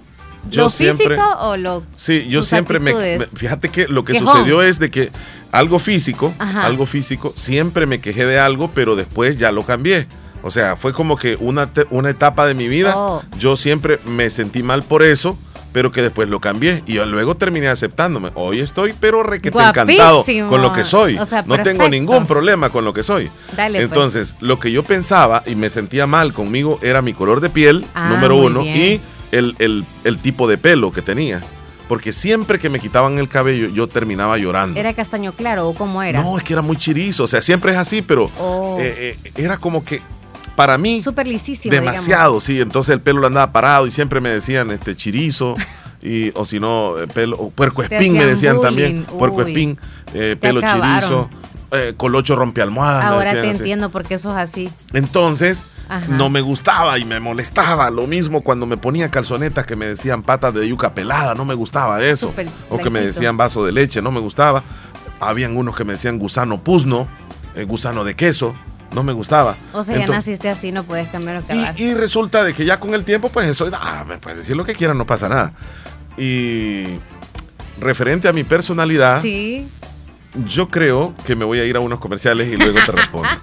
yo 0.49 0.63
¿Lo 0.63 0.69
siempre. 0.69 1.07
físico 1.07 1.23
o 1.41 1.57
lo 1.57 1.83
Sí, 1.95 2.27
yo 2.27 2.43
siempre 2.43 2.79
me, 2.79 2.93
Fíjate 3.35 3.69
que 3.69 3.87
lo 3.87 4.03
que 4.03 4.13
Quejón. 4.13 4.27
sucedió 4.37 4.61
es 4.61 4.79
de 4.79 4.89
que 4.89 5.11
algo 5.51 5.79
físico, 5.79 6.33
Ajá. 6.39 6.65
algo 6.65 6.85
físico, 6.85 7.33
siempre 7.35 7.85
me 7.85 8.01
quejé 8.01 8.25
de 8.25 8.39
algo, 8.39 8.71
pero 8.73 8.95
después 8.95 9.37
ya 9.37 9.51
lo 9.51 9.63
cambié. 9.65 10.07
O 10.43 10.49
sea, 10.49 10.75
fue 10.75 10.91
como 10.93 11.17
que 11.17 11.37
una, 11.39 11.69
una 11.91 12.09
etapa 12.09 12.47
de 12.47 12.55
mi 12.55 12.67
vida. 12.67 12.93
Oh. 12.95 13.21
Yo 13.37 13.55
siempre 13.55 13.99
me 14.05 14.29
sentí 14.31 14.63
mal 14.63 14.81
por 14.81 15.03
eso, 15.03 15.37
pero 15.71 15.91
que 15.91 16.01
después 16.01 16.27
lo 16.29 16.39
cambié. 16.39 16.81
Y 16.87 16.93
yo 16.93 17.05
luego 17.05 17.35
terminé 17.35 17.67
aceptándome. 17.67 18.31
Hoy 18.33 18.59
estoy, 18.59 18.93
pero 18.99 19.21
requete 19.21 19.59
encantado 19.59 20.25
con 20.49 20.61
lo 20.63 20.73
que 20.73 20.83
soy. 20.83 21.17
O 21.19 21.25
sea, 21.25 21.43
no 21.45 21.61
tengo 21.61 21.87
ningún 21.87 22.25
problema 22.25 22.69
con 22.71 22.83
lo 22.85 22.91
que 22.93 23.03
soy. 23.03 23.29
Dale, 23.55 23.77
pues. 23.79 23.89
Entonces, 23.89 24.35
lo 24.39 24.59
que 24.59 24.71
yo 24.71 24.81
pensaba 24.83 25.43
y 25.45 25.53
me 25.55 25.69
sentía 25.69 26.07
mal 26.07 26.33
conmigo 26.33 26.79
era 26.81 27.03
mi 27.03 27.13
color 27.13 27.39
de 27.39 27.49
piel, 27.51 27.85
Ah, 27.93 28.09
número 28.09 28.35
uno, 28.37 28.63
bien. 28.63 28.77
y 28.77 29.01
el, 29.31 29.55
el- 29.59 29.85
el 30.03 30.17
tipo 30.19 30.47
de 30.47 30.57
pelo 30.57 30.91
que 30.91 31.01
tenía. 31.01 31.41
Porque 31.87 32.13
siempre 32.13 32.57
que 32.57 32.69
me 32.69 32.79
quitaban 32.79 33.17
el 33.17 33.27
cabello, 33.27 33.67
yo 33.67 33.87
terminaba 33.87 34.37
llorando. 34.37 34.79
¿Era 34.79 34.93
castaño 34.93 35.33
claro 35.33 35.67
o 35.67 35.73
cómo 35.73 36.01
era? 36.01 36.21
No, 36.21 36.37
es 36.37 36.43
que 36.43 36.53
era 36.53 36.61
muy 36.61 36.77
chirizo. 36.77 37.25
O 37.25 37.27
sea, 37.27 37.41
siempre 37.41 37.73
es 37.73 37.77
así, 37.77 38.01
pero 38.01 38.31
Oh. 38.39 38.77
eh, 38.79 39.17
eh, 39.25 39.31
era 39.35 39.57
como 39.57 39.83
que 39.83 40.01
para 40.55 40.77
mí 40.77 41.01
Súper 41.01 41.27
lisísimo, 41.27 41.73
demasiado, 41.73 42.39
sí. 42.39 42.61
Entonces 42.61 42.93
el 42.93 43.01
pelo 43.01 43.19
lo 43.19 43.27
andaba 43.27 43.51
parado 43.51 43.87
y 43.87 43.91
siempre 43.91 44.21
me 44.21 44.29
decían 44.29 44.71
este 44.71 44.95
chirizo. 44.95 45.55
Y, 46.01 46.31
o 46.35 46.45
si 46.45 46.59
no, 46.59 46.97
eh, 46.97 47.07
pelo, 47.07 47.49
puerco 47.49 47.83
espín 47.83 48.13
me 48.17 48.25
decían 48.25 48.55
bullying, 48.57 48.65
también. 48.67 49.03
Puerco 49.03 49.41
espín, 49.43 49.77
eh, 50.13 50.35
pelo 50.39 50.59
acabaron. 50.59 50.99
chirizo, 50.99 51.29
eh, 51.71 51.93
colocho 51.95 52.35
rompe 52.35 52.61
almohadas. 52.61 53.05
Ahora 53.05 53.31
te 53.31 53.39
así. 53.49 53.59
entiendo 53.59 53.89
porque 53.91 54.15
eso 54.15 54.29
es 54.31 54.37
así. 54.37 54.71
Entonces, 54.93 55.65
Ajá. 55.89 56.05
no 56.09 56.29
me 56.29 56.41
gustaba 56.41 56.99
y 56.99 57.05
me 57.05 57.19
molestaba. 57.19 57.89
Lo 57.89 58.07
mismo 58.07 58.41
cuando 58.41 58.65
me 58.65 58.77
ponía 58.77 59.09
calzonetas 59.09 59.65
que 59.65 59.75
me 59.75 59.85
decían 59.87 60.21
patas 60.23 60.53
de 60.53 60.67
yuca 60.67 60.93
pelada, 60.93 61.33
no 61.33 61.45
me 61.45 61.53
gustaba 61.53 62.01
eso. 62.03 62.33
O 62.69 62.77
que 62.77 62.89
me 62.89 63.01
decían 63.01 63.37
vaso 63.37 63.65
de 63.65 63.71
leche, 63.71 64.01
no 64.01 64.11
me 64.11 64.19
gustaba. 64.19 64.63
Habían 65.19 65.55
unos 65.55 65.75
que 65.75 65.85
me 65.85 65.93
decían 65.93 66.19
gusano 66.19 66.61
puzno, 66.63 67.07
eh, 67.55 67.63
gusano 67.63 68.03
de 68.03 68.15
queso, 68.15 68.53
no 68.93 69.03
me 69.03 69.13
gustaba. 69.13 69.55
O 69.71 69.83
sea, 69.83 69.97
ya 69.97 70.07
naciste 70.07 70.49
así, 70.49 70.71
no 70.71 70.83
puedes 70.83 71.07
cambiar 71.09 71.43
y, 71.77 71.83
y 71.83 71.93
resulta 71.93 72.43
de 72.43 72.53
que 72.53 72.65
ya 72.65 72.79
con 72.79 72.93
el 72.93 73.03
tiempo, 73.03 73.29
pues 73.29 73.47
eso, 73.47 73.69
ah, 73.73 74.03
me 74.07 74.17
puedes 74.17 74.39
decir 74.39 74.57
lo 74.57 74.65
que 74.65 74.73
quieran, 74.73 74.97
no 74.97 75.05
pasa 75.05 75.29
nada. 75.29 75.53
Y 76.17 76.85
referente 77.79 78.27
a 78.27 78.33
mi 78.33 78.43
personalidad, 78.43 79.21
Sí. 79.21 79.67
Yo 80.47 80.69
creo 80.69 81.13
que 81.25 81.35
me 81.35 81.45
voy 81.45 81.59
a 81.59 81.65
ir 81.65 81.75
a 81.75 81.79
unos 81.79 81.99
comerciales 81.99 82.47
y 82.51 82.57
luego 82.57 82.79
te 82.85 82.91
respondo. 82.91 83.29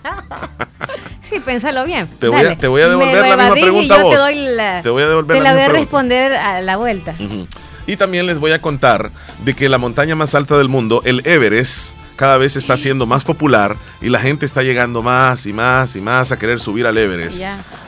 Sí, 1.22 1.40
pénsalo 1.40 1.84
bien. 1.84 2.08
Te 2.18 2.28
voy 2.28 2.40
a- 2.40 2.44
Dale. 2.44 2.56
te 2.56 2.68
voy 2.68 2.80
a 2.80 2.88
devolver 2.88 3.20
la 3.20 3.36
misma 3.36 3.52
pregunta 3.52 3.96
a 3.96 4.02
vos. 4.02 4.14
Te, 4.14 4.20
doy 4.22 4.46
la, 4.56 4.80
Te 4.82 4.88
voy 4.88 5.02
a 5.02 5.08
devolver 5.08 5.36
te 5.36 5.42
la 5.42 5.50
la 5.50 5.56
voy 5.56 5.62
a 5.62 5.68
responder 5.68 6.32
a 6.32 6.62
la 6.62 6.76
vuelta. 6.78 7.14
Y 7.86 7.96
también 7.96 8.26
les 8.26 8.38
voy 8.38 8.52
a 8.52 8.62
contar 8.62 9.10
de 9.44 9.52
que 9.54 9.68
la 9.68 9.76
montaña 9.76 10.14
más 10.14 10.34
alta 10.34 10.56
del 10.56 10.68
mundo, 10.70 11.02
el 11.04 11.20
Everest, 11.26 11.94
cada 12.16 12.38
vez 12.38 12.56
está 12.56 12.78
siendo 12.78 13.04
más 13.04 13.24
popular 13.24 13.76
y 14.00 14.08
la 14.08 14.20
gente 14.20 14.46
está 14.46 14.62
llegando 14.62 15.02
más 15.02 15.44
y 15.44 15.52
más 15.52 15.96
y 15.96 16.00
más 16.00 16.32
a 16.32 16.38
querer 16.38 16.60
subir 16.60 16.86
al 16.86 16.96
Everest. 16.96 17.44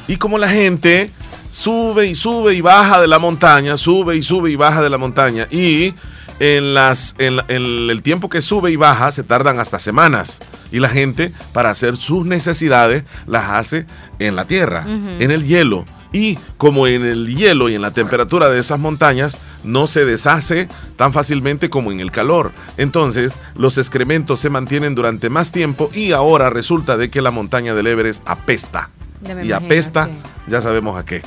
Y 0.06 0.16
como 0.16 0.36
la 0.36 0.48
gente 0.48 1.10
sube 1.48 2.06
y 2.08 2.14
sube 2.14 2.52
y 2.54 2.60
baja 2.60 3.00
de 3.00 3.08
la 3.08 3.18
montaña, 3.18 3.78
sube 3.78 4.16
y 4.16 4.22
sube 4.22 4.50
y 4.50 4.56
baja 4.56 4.82
de 4.82 4.90
la 4.90 4.98
montaña 4.98 5.48
y 5.50 5.94
en, 6.40 6.74
las, 6.74 7.14
en, 7.18 7.38
en 7.48 7.90
el 7.90 8.02
tiempo 8.02 8.28
que 8.28 8.42
sube 8.42 8.72
y 8.72 8.76
baja 8.76 9.12
se 9.12 9.22
tardan 9.22 9.60
hasta 9.60 9.78
semanas. 9.78 10.40
Y 10.72 10.80
la 10.80 10.88
gente 10.88 11.32
para 11.52 11.70
hacer 11.70 11.96
sus 11.96 12.26
necesidades 12.26 13.04
las 13.26 13.50
hace 13.50 13.86
en 14.18 14.34
la 14.34 14.46
tierra, 14.46 14.84
en 14.86 15.30
el 15.30 15.44
hielo. 15.44 15.84
Y 16.12 16.38
como 16.56 16.88
en 16.88 17.04
el 17.04 17.36
hielo 17.36 17.68
y 17.68 17.76
en 17.76 17.82
la 17.82 17.92
temperatura 17.92 18.48
de 18.48 18.58
esas 18.58 18.80
montañas 18.80 19.38
no 19.62 19.86
se 19.86 20.04
deshace 20.04 20.68
tan 20.96 21.12
fácilmente 21.12 21.70
como 21.70 21.92
en 21.92 22.00
el 22.00 22.10
calor. 22.10 22.52
Entonces 22.78 23.38
los 23.54 23.78
excrementos 23.78 24.40
se 24.40 24.50
mantienen 24.50 24.96
durante 24.96 25.30
más 25.30 25.52
tiempo 25.52 25.90
y 25.94 26.12
ahora 26.12 26.50
resulta 26.50 26.96
de 26.96 27.10
que 27.10 27.22
la 27.22 27.30
montaña 27.30 27.74
del 27.74 27.86
Everest 27.86 28.22
apesta. 28.26 28.90
Y 29.24 29.30
imagino, 29.30 29.56
apesta, 29.56 30.06
sí. 30.06 30.12
ya 30.48 30.62
sabemos 30.62 30.98
a 30.98 31.04
qué. 31.04 31.22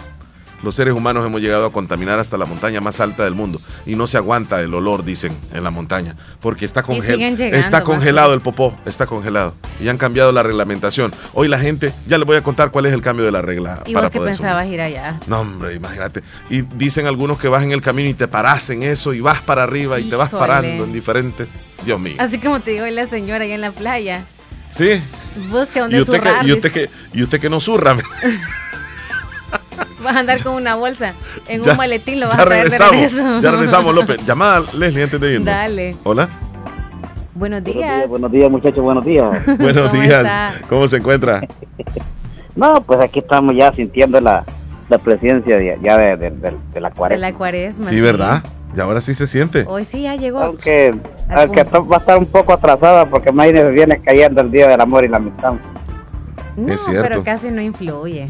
Los 0.63 0.75
seres 0.75 0.93
humanos 0.93 1.25
hemos 1.25 1.41
llegado 1.41 1.65
a 1.65 1.71
contaminar 1.71 2.17
hasta 2.19 2.37
la 2.37 2.45
montaña 2.45 2.81
más 2.81 2.99
alta 3.01 3.23
del 3.25 3.35
mundo 3.35 3.61
y 3.85 3.95
no 3.95 4.07
se 4.07 4.17
aguanta 4.17 4.61
el 4.61 4.73
olor, 4.73 5.03
dicen, 5.03 5.37
en 5.53 5.63
la 5.63 5.69
montaña, 5.71 6.15
porque 6.39 6.65
está, 6.65 6.83
congel- 6.83 7.17
llegando 7.17 7.43
está 7.43 7.83
congelado 7.83 8.33
el 8.33 8.39
popó, 8.41 8.75
está 8.85 9.05
congelado. 9.05 9.53
Y 9.81 9.89
han 9.89 9.97
cambiado 9.97 10.31
la 10.31 10.41
reglamentación. 10.41 11.13
Hoy 11.33 11.47
la 11.49 11.59
gente, 11.59 11.93
ya 12.07 12.17
les 12.17 12.25
voy 12.25 12.37
a 12.37 12.41
contar 12.43 12.71
cuál 12.71 12.85
es 12.85 12.93
el 12.93 13.01
cambio 13.01 13.25
de 13.25 13.31
la 13.31 13.41
regla 13.41 13.83
¿Y 13.85 13.93
para 13.93 14.07
vos 14.07 14.11
qué 14.11 14.19
poder 14.19 14.33
subir. 14.35 14.47
pensabas 14.47 14.67
ir 14.67 14.81
allá? 14.81 15.19
No, 15.27 15.41
hombre, 15.41 15.75
imagínate. 15.75 16.23
Y 16.49 16.61
dicen 16.61 17.07
algunos 17.07 17.37
que 17.37 17.49
vas 17.49 17.63
en 17.63 17.71
el 17.73 17.81
camino 17.81 18.07
y 18.09 18.13
te 18.13 18.27
paras 18.29 18.69
en 18.69 18.83
eso 18.83 19.13
y 19.13 19.19
vas 19.19 19.41
para 19.41 19.63
arriba 19.63 19.99
y 19.99 20.09
te 20.09 20.15
vas 20.15 20.29
parando 20.29 20.85
en 20.85 20.93
diferentes. 20.93 21.47
Dios 21.85 21.99
mío. 21.99 22.15
Así 22.19 22.37
como 22.39 22.61
te 22.61 22.71
dijo 22.71 22.85
la 22.85 23.05
señora 23.05 23.43
allá 23.43 23.55
en 23.55 23.61
la 23.61 23.71
playa. 23.73 24.23
Sí. 24.69 25.01
Busque 25.51 25.79
Y 25.79 25.81
donde 25.81 26.01
usted, 26.01 26.17
zurrar. 26.19 26.41
que, 26.41 26.47
y, 26.47 26.53
usted 26.53 26.71
que, 26.71 26.89
y 27.13 27.23
usted 27.23 27.41
que 27.41 27.49
no 27.49 27.59
zurra. 27.59 27.97
Vas 30.03 30.15
a 30.15 30.19
andar 30.19 30.41
con 30.43 30.53
una 30.55 30.75
bolsa. 30.75 31.13
En 31.47 31.63
Ya- 31.63 31.71
un 31.71 31.77
maletín 31.77 32.19
lo 32.19 32.27
vas 32.27 32.35
ya 32.37 32.41
a 32.41 32.45
traer 32.45 32.63
de 32.65 32.69
regresamos. 32.77 32.95
regreso. 33.13 33.41
Ya 33.41 33.51
regresamos, 33.51 33.95
López. 33.95 34.25
Llamada, 34.25 34.63
Leslie, 34.73 35.03
antes 35.03 35.19
de 35.21 35.31
irnos. 35.33 35.45
Dale. 35.45 35.95
Hola. 36.03 36.29
Buenos 37.35 37.63
días. 37.63 38.07
Buenos 38.09 38.31
días, 38.31 38.51
muchachos, 38.51 38.83
buenos 38.83 39.03
días. 39.05 39.25
Buenos 39.57 39.89
¿Cómo 39.89 40.01
días. 40.01 40.19
está? 40.25 40.53
¿Cómo 40.69 40.87
se 40.87 40.97
encuentra? 40.97 41.41
No, 42.55 42.81
pues 42.83 42.99
aquí 43.01 43.19
estamos 43.19 43.55
ya 43.55 43.73
sintiendo 43.73 44.21
la, 44.21 44.43
la 44.89 44.97
presencia 44.99 45.57
de, 45.57 45.79
ya 45.81 45.97
de, 45.97 46.15
de- 46.17 46.29
de- 46.29 46.53
de 46.73 46.81
la 46.81 46.89
De 46.89 46.95
cuarentena. 46.95 47.31
la 47.31 47.35
cuaresma. 47.37 47.89
Sí, 47.89 47.99
¿verdad? 48.01 48.43
Y 48.75 48.79
ahora 48.79 49.01
sí 49.01 49.13
se 49.15 49.25
siente. 49.27 49.65
Hoy 49.67 49.83
sí 49.85 50.03
ya 50.03 50.15
llegó. 50.15 50.39
Aunque, 50.39 50.93
Al 51.29 51.39
aunque 51.39 51.63
va 51.63 51.95
a 51.97 51.99
estar 51.99 52.17
un 52.17 52.25
poco 52.25 52.53
atrasada 52.53 53.05
porque 53.09 53.31
mañana 53.31 53.69
viene 53.69 53.99
cayendo 54.01 54.41
el 54.41 54.51
Día 54.51 54.67
del 54.67 54.81
Amor 54.81 55.03
y 55.05 55.07
la 55.07 55.17
Amistad. 55.17 55.53
No, 56.55 56.71
Es 56.73 56.81
cierto. 56.85 57.01
pero 57.07 57.23
casi 57.23 57.49
no 57.49 57.61
influye. 57.61 58.29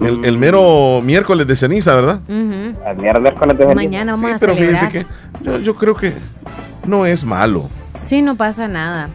El, 0.00 0.24
el 0.24 0.38
mero 0.38 1.00
miércoles 1.02 1.46
de 1.46 1.56
ceniza, 1.56 1.94
¿verdad? 1.94 2.20
Ujú. 2.28 2.88
El 2.88 2.96
miércoles 2.96 3.58
de 3.58 3.64
ceniza. 3.64 3.74
Mañana 3.74 4.12
vamos 4.12 4.28
Sí, 4.30 4.34
a 4.34 4.38
pero 4.38 4.54
fíjense 4.54 4.76
celebrar. 4.90 5.06
que 5.40 5.44
yo, 5.44 5.58
yo 5.58 5.76
creo 5.76 5.94
que 5.94 6.14
no 6.86 7.04
es 7.06 7.24
malo. 7.24 7.68
Sí, 8.02 8.22
no 8.22 8.34
pasa 8.36 8.66
nada. 8.66 9.10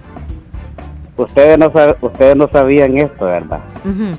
Ustedes 1.18 1.58
no, 1.58 1.72
sab- 1.72 1.96
ustedes 2.02 2.36
no 2.36 2.48
sabían 2.50 2.98
esto, 2.98 3.26
¿verdad? 3.26 3.60
Ujú. 3.84 4.18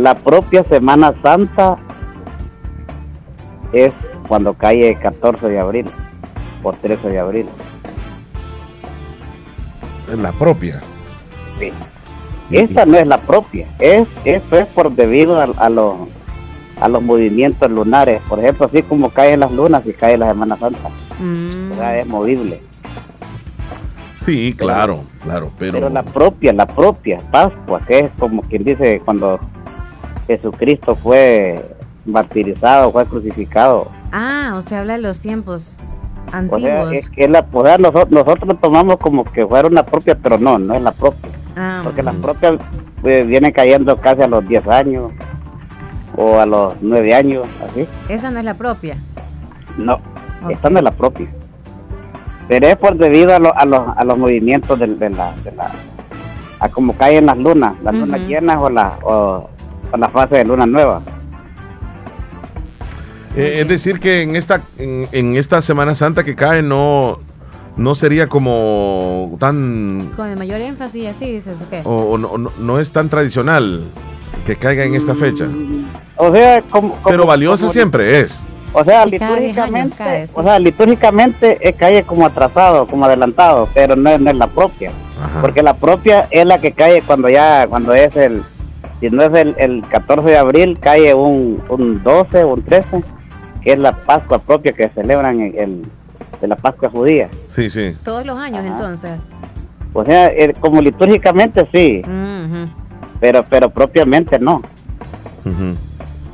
La 0.00 0.14
propia 0.14 0.62
Semana 0.64 1.12
Santa 1.22 1.76
es 3.72 3.92
cuando 4.28 4.54
cae 4.54 4.94
14 5.00 5.48
de 5.48 5.58
abril 5.58 5.86
o 6.62 6.72
13 6.72 7.08
de 7.08 7.18
abril. 7.18 7.46
La 10.16 10.32
propia. 10.32 10.80
Sí. 11.58 11.72
Esa 12.52 12.86
no 12.86 12.96
es 12.98 13.06
la 13.06 13.18
propia. 13.18 13.66
Es, 13.78 14.08
esto 14.24 14.58
es 14.58 14.66
por 14.66 14.92
debido 14.92 15.40
a, 15.40 15.44
a 15.44 15.68
los 15.68 15.96
a 16.80 16.88
los 16.88 17.02
movimientos 17.02 17.70
lunares. 17.70 18.20
Por 18.28 18.40
ejemplo, 18.40 18.66
así 18.66 18.82
como 18.82 19.10
caen 19.10 19.40
las 19.40 19.52
lunas 19.52 19.86
y 19.86 19.92
cae 19.92 20.18
la 20.18 20.28
Semana 20.28 20.56
Santa. 20.56 20.88
Mm. 21.20 21.72
O 21.72 21.74
sea, 21.76 21.98
es 21.98 22.06
movible. 22.06 22.60
Sí, 24.16 24.54
claro, 24.56 25.04
claro, 25.22 25.50
pero, 25.58 25.72
Pero 25.72 25.88
la 25.88 26.02
propia, 26.02 26.52
la 26.52 26.66
propia 26.66 27.18
Pascua, 27.30 27.84
que 27.86 28.00
es 28.00 28.10
como 28.18 28.42
quien 28.42 28.62
dice 28.62 29.00
cuando 29.04 29.40
Jesucristo 30.28 30.94
fue 30.94 31.64
martirizado, 32.04 32.92
fue 32.92 33.04
crucificado. 33.06 33.90
Ah, 34.12 34.54
o 34.56 34.60
sea, 34.60 34.80
habla 34.80 34.94
de 34.94 35.00
los 35.02 35.18
tiempos 35.18 35.76
O 36.50 36.58
sea, 36.58 36.92
es 36.92 37.10
que 37.10 37.28
la, 37.28 37.44
o 37.52 37.64
sea, 37.64 37.78
nosotros, 37.78 38.10
nosotros 38.10 38.48
lo 38.48 38.54
tomamos 38.56 38.96
como 38.96 39.24
que 39.24 39.46
fuera 39.46 39.68
una 39.68 39.82
propia, 39.84 40.16
pero 40.16 40.38
no, 40.38 40.58
no 40.58 40.74
es 40.74 40.82
la 40.82 40.92
propia. 40.92 41.30
Ah, 41.56 41.80
Porque 41.84 42.02
las 42.02 42.14
propias 42.16 42.54
eh, 43.04 43.22
vienen 43.26 43.52
cayendo 43.52 43.96
casi 43.98 44.22
a 44.22 44.26
los 44.28 44.46
10 44.48 44.66
años 44.68 45.12
o 46.16 46.38
a 46.38 46.46
los 46.46 46.74
9 46.80 47.14
años, 47.14 47.46
así. 47.68 47.86
esa 48.08 48.30
no 48.30 48.38
es 48.38 48.44
la 48.44 48.54
propia. 48.54 48.96
No, 49.76 49.94
Ok. 50.44 50.50
esta 50.50 50.70
no 50.70 50.78
es 50.78 50.84
la 50.84 50.90
propia. 50.92 51.26
Pero 52.48 52.66
es 52.66 52.76
por 52.76 52.96
debido 52.96 53.34
a, 53.34 53.38
lo- 53.38 53.56
a, 53.56 53.64
los, 53.64 53.80
a 53.96 54.04
los 54.04 54.18
movimientos 54.18 54.78
de, 54.78 54.86
la, 54.88 54.96
de 55.44 55.52
la... 55.52 55.70
a 56.60 56.68
cómo 56.68 56.92
caen 56.94 57.26
las 57.26 57.38
lunas, 57.38 57.74
las 57.82 57.94
lunas 57.94 58.20
llenas 58.22 58.56
o 58.60 58.68
la, 58.68 58.94
o, 59.02 59.48
o 59.92 59.96
la 59.96 60.08
fase 60.08 60.36
de 60.36 60.44
luna 60.44 60.66
nueva. 60.66 61.00
Eh, 63.36 63.58
es 63.60 63.68
decir 63.68 63.98
que 64.00 64.22
en 64.22 64.36
esta 64.36 64.60
en, 64.78 65.08
en 65.12 65.36
esta 65.36 65.62
Semana 65.62 65.94
Santa 65.94 66.22
que 66.24 66.34
cae 66.34 66.62
no 66.62 67.18
no 67.76 67.94
sería 67.94 68.26
como 68.26 69.34
tan 69.40 70.10
Con 70.14 70.28
el 70.28 70.36
mayor 70.36 70.60
énfasis, 70.60 71.08
así 71.08 71.32
dices, 71.32 71.58
¿o 71.64 71.70
qué? 71.70 71.80
o, 71.84 71.90
o 72.12 72.18
no, 72.18 72.36
no- 72.36 72.52
no 72.58 72.78
es 72.80 72.92
tan 72.92 73.08
tradicional 73.08 73.84
que 74.46 74.56
caiga 74.56 74.84
en 74.84 74.94
esta 74.94 75.14
fecha. 75.14 75.46
O 76.16 76.30
sea, 76.32 76.60
como... 76.62 76.90
como- 76.96 77.02
Pero 77.08 77.26
valiosa 77.26 77.62
como- 77.62 77.72
siempre 77.72 78.20
es. 78.20 78.42
O 78.74 78.84
sea, 78.84 79.06
Y 79.06 79.18
cada 79.18 79.36
10 79.36 79.40
años 79.40 79.40
litúrgicamente, 79.40 79.96
cae, 79.96 80.26
sí. 80.26 80.32
o 80.34 80.42
sea, 80.42 80.58
litúrgicamente 80.58 81.58
eh, 81.68 81.72
cae 81.74 82.02
como 82.04 82.26
atrasado, 82.26 82.86
como 82.86 83.04
adelantado, 83.06 83.68
pero 83.74 83.96
no, 83.96 84.10
es- 84.10 84.20
no 84.20 84.30
es 84.30 84.36
la 84.36 84.46
propia. 84.48 84.90
Ajá. 85.22 85.40
Porque 85.40 85.62
la 85.62 85.74
propia 85.74 86.26
es 86.30 86.44
la 86.44 86.58
que 86.60 86.72
cae 86.72 87.02
cuando 87.02 87.28
ya, 87.30 87.66
cuando 87.68 87.94
es 87.94 88.14
el, 88.16 88.42
si 89.00 89.08
no 89.10 89.22
es 89.22 89.32
el, 89.34 89.54
el 89.58 89.82
14 89.88 90.28
de 90.28 90.36
abril, 90.38 90.78
cae 90.80 91.14
un, 91.14 91.62
un 91.68 92.02
12 92.02 92.44
o 92.44 92.54
un 92.54 92.62
13, 92.62 93.02
que 93.64 93.72
es 93.72 93.78
la 93.78 93.92
Pascua 93.92 94.38
propia 94.38 94.72
que 94.72 94.88
celebran 94.90 95.40
el, 95.40 95.54
el- 95.58 95.82
de 96.40 96.48
la 96.48 96.56
Pascua 96.56 96.88
judía. 96.90 97.28
Sí, 97.48 97.70
sí. 97.70 97.96
Todos 98.04 98.26
los 98.26 98.36
años, 98.38 98.60
Ajá. 98.60 98.68
entonces. 98.68 99.10
O 99.92 100.04
sea, 100.04 100.26
el- 100.26 100.54
como 100.54 100.80
litúrgicamente 100.80 101.68
sí, 101.72 102.02
pero 103.20 103.44
pero 103.48 103.70
propiamente 103.70 104.38
no. 104.38 104.62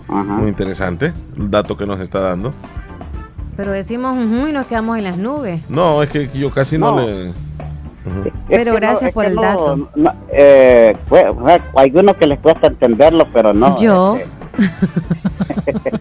Ajá. 0.08 0.22
Muy 0.22 0.48
interesante 0.48 1.12
el 1.36 1.50
dato 1.50 1.76
que 1.76 1.86
nos 1.86 2.00
está 2.00 2.20
dando. 2.20 2.52
Pero 3.56 3.72
decimos 3.72 4.16
ujú 4.16 4.46
y 4.48 4.52
nos 4.52 4.66
quedamos 4.66 4.96
en 4.98 5.04
las 5.04 5.18
nubes. 5.18 5.60
No, 5.68 6.02
es 6.02 6.08
que 6.08 6.30
yo 6.32 6.50
casi 6.50 6.78
no, 6.78 6.92
No. 6.94 7.00
le 7.06 7.28
Es 7.28 7.32
Pero 8.48 8.74
gracias 8.76 9.12
por 9.12 9.26
el 9.26 9.34
no- 9.34 9.42
dato. 9.42 9.90
no, 9.96 10.12
eh, 10.32 10.96
pues, 11.08 11.24
o 11.28 11.46
sea, 11.46 11.60
hay 11.76 11.88
algunos 11.90 12.16
que 12.16 12.26
les 12.26 12.38
cuesta 12.38 12.68
entenderlo, 12.68 13.26
pero 13.34 13.52
no. 13.52 13.78
Yo. 13.78 14.16
este, 15.66 15.90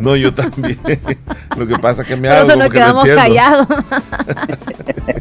No, 0.04 0.16
yo 0.16 0.32
también. 0.34 0.78
Lo 1.56 1.66
que 1.66 1.78
pasa 1.78 2.02
es 2.02 2.08
que 2.08 2.16
me 2.16 2.28
Por 2.28 2.36
hago 2.38 2.46
eso 2.48 2.52
como 2.52 2.64
nos 2.64 2.72
que 2.72 2.78
no 2.80 2.84
quedamos 2.84 3.06
entiendo. 3.06 3.22
callados. 3.22 3.66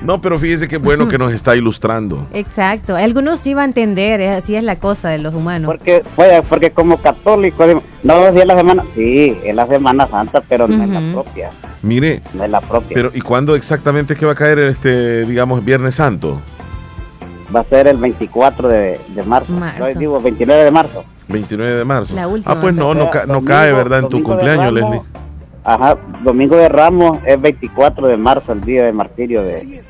No, 0.00 0.20
pero 0.20 0.38
fíjese 0.38 0.68
que 0.68 0.78
bueno 0.78 1.08
que 1.08 1.18
nos 1.18 1.32
está 1.32 1.56
ilustrando. 1.56 2.28
Exacto. 2.32 2.94
Algunos 2.94 3.40
sí 3.40 3.52
van 3.52 3.62
a 3.62 3.66
entender, 3.66 4.20
es- 4.20 4.36
así 4.44 4.54
es 4.54 4.62
la 4.62 4.78
cosa 4.78 5.08
de 5.08 5.18
los 5.18 5.34
humanos. 5.34 5.66
Porque, 5.66 6.04
oye, 6.16 6.40
porque 6.48 6.70
como 6.70 6.98
católico, 6.98 7.66
no, 8.04 8.32
si 8.32 8.38
es 8.38 8.46
la 8.46 8.56
semana, 8.56 8.84
sí, 8.94 9.36
es 9.44 9.54
la 9.54 9.66
Semana 9.66 10.06
Santa, 10.06 10.40
pero 10.48 10.68
no 10.68 10.82
es 10.84 10.88
la 10.88 11.12
propia, 11.12 11.50
Mire, 11.82 12.22
no 12.32 12.44
es 12.44 12.50
la 12.50 12.60
propia. 12.60 12.94
pero 12.94 13.10
¿y 13.12 13.20
cuándo 13.20 13.56
exactamente 13.56 14.12
es 14.12 14.18
que 14.18 14.24
va 14.24 14.32
a 14.32 14.36
caer 14.36 14.60
este, 14.60 15.26
digamos, 15.26 15.64
Viernes 15.64 15.96
Santo? 15.96 16.40
Va 17.54 17.60
a 17.60 17.64
ser 17.64 17.88
el 17.88 17.96
24 17.96 18.68
de, 18.68 19.00
de 19.08 19.22
marzo, 19.24 19.52
Marzo. 19.52 19.80
No, 19.80 19.86
digo 19.98 20.20
29 20.20 20.64
de 20.64 20.70
marzo. 20.70 21.04
29 21.28 21.72
de 21.74 21.84
marzo. 21.84 22.14
La 22.14 22.26
última 22.28 22.52
ah, 22.52 22.60
pues 22.60 22.74
no, 22.74 22.94
no, 22.94 23.10
ca- 23.10 23.26
no 23.26 23.34
Domingo- 23.34 23.48
cae, 23.48 23.72
¿verdad? 23.72 23.98
En 24.00 24.04
tu 24.08 24.10
Domingo 24.18 24.30
de 24.30 24.36
cumpleaños, 24.36 24.74
Ramos, 24.74 24.94
Leslie. 24.96 25.00
Ajá, 25.64 25.98
Domingo 26.24 26.56
de 26.56 26.68
Ramos 26.68 27.18
es 27.26 27.40
24 27.40 28.08
de 28.08 28.16
marzo, 28.16 28.52
el 28.52 28.60
día 28.62 28.84
de 28.84 28.92
martirio 28.92 29.42
de, 29.42 29.82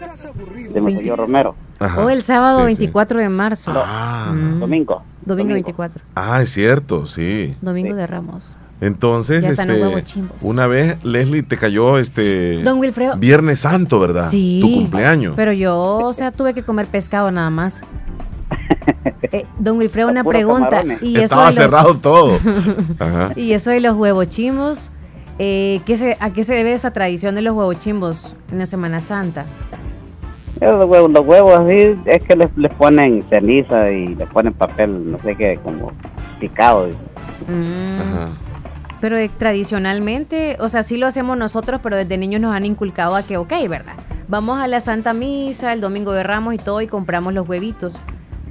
de 0.73 0.81
Monseñor 0.81 1.19
Romero. 1.19 1.55
Ajá. 1.79 2.01
O 2.05 2.11
el 2.11 2.23
sábado 2.23 2.67
Sí, 2.67 2.75
sí. 2.75 2.81
24 2.81 3.21
de 3.21 3.29
marzo. 3.29 3.73
Ah, 3.75 4.33
Mm. 4.35 4.59
Domingo. 4.59 5.05
Domingo 5.25 5.53
24. 5.53 6.03
ah, 6.17 6.43
es 6.43 6.51
cierto, 6.51 7.07
sí. 7.07 7.55
Domingo 7.61 7.91
Sí. 7.91 7.97
de 7.97 8.07
Ramos. 8.07 8.45
Entonces, 8.81 9.43
este, 9.45 9.83
una 10.43 10.67
vez, 10.69 11.03
Leslie, 11.05 11.43
te 11.43 11.57
cayó 11.57 11.99
este 11.99 12.63
Don 12.63 12.79
Wilfredo. 12.79 13.17
Viernes 13.17 13.61
Santo, 13.61 13.99
¿verdad? 13.99 14.31
Sí. 14.31 14.59
Tu 14.63 14.73
cumpleaños. 14.73 15.35
Pero 15.37 15.53
yo, 15.53 15.75
o 15.99 16.13
sea, 16.13 16.31
tuve 16.33 16.55
que 16.55 16.63
comer 16.63 16.87
pescado 16.87 17.31
nada 17.33 17.51
más. 17.51 17.83
Eh, 19.31 19.45
don 19.59 19.77
Wilfredo, 19.77 20.09
una 20.09 20.25
pregunta. 20.25 20.71
camarones. 20.71 21.03
Y 21.03 21.17
eso, 21.17 21.25
Estaba 21.25 21.43
de 21.43 21.47
los, 21.49 21.55
cerrado 21.57 21.95
todo. 22.01 22.39
Ajá. 22.99 23.33
y 23.37 23.53
eso 23.53 23.71
de 23.71 23.81
los 23.81 23.95
huevos 23.95 24.29
chimbos, 24.29 24.91
eh, 25.39 25.81
¿qué 25.85 25.99
se, 25.99 26.17
¿a 26.19 26.31
qué 26.31 26.45
se 26.45 26.55
debe 26.55 26.73
esa 26.73 26.93
tradición 26.93 27.35
de 27.35 27.43
los 27.43 27.55
huevos 27.55 27.79
chimbos 27.79 28.35
en 28.51 28.59
la 28.59 28.65
Semana 28.67 29.01
Santa? 29.01 29.45
Los 30.61 30.89
huevos, 30.89 31.11
los 31.11 31.27
huevos 31.27 31.61
así 31.61 31.95
es 32.07 32.23
que 32.25 32.37
les, 32.37 32.57
les 32.57 32.73
ponen 32.75 33.23
ceniza 33.29 33.91
y 33.91 34.15
les 34.15 34.29
ponen 34.29 34.55
papel, 34.55 35.11
no 35.13 35.19
sé 35.19 35.35
qué, 35.37 35.59
como 35.63 35.93
picado. 36.41 36.89
Mm, 37.47 38.01
Ajá. 38.01 38.29
Pero 39.01 39.17
eh, 39.19 39.31
tradicionalmente, 39.37 40.57
o 40.59 40.69
sea, 40.69 40.83
sí 40.83 40.97
lo 40.97 41.07
hacemos 41.07 41.37
nosotros, 41.37 41.81
pero 41.83 41.97
desde 41.97 42.17
niños 42.17 42.41
nos 42.41 42.55
han 42.55 42.65
inculcado 42.65 43.15
a 43.15 43.23
que, 43.23 43.37
ok, 43.37 43.53
¿verdad? 43.69 43.95
Vamos 44.27 44.59
a 44.61 44.67
la 44.67 44.81
Santa 44.81 45.13
Misa 45.13 45.73
el 45.73 45.81
domingo 45.81 46.13
de 46.13 46.23
Ramos 46.23 46.55
y 46.55 46.59
todo 46.59 46.81
y 46.81 46.87
compramos 46.87 47.33
los 47.35 47.49
huevitos. 47.49 47.99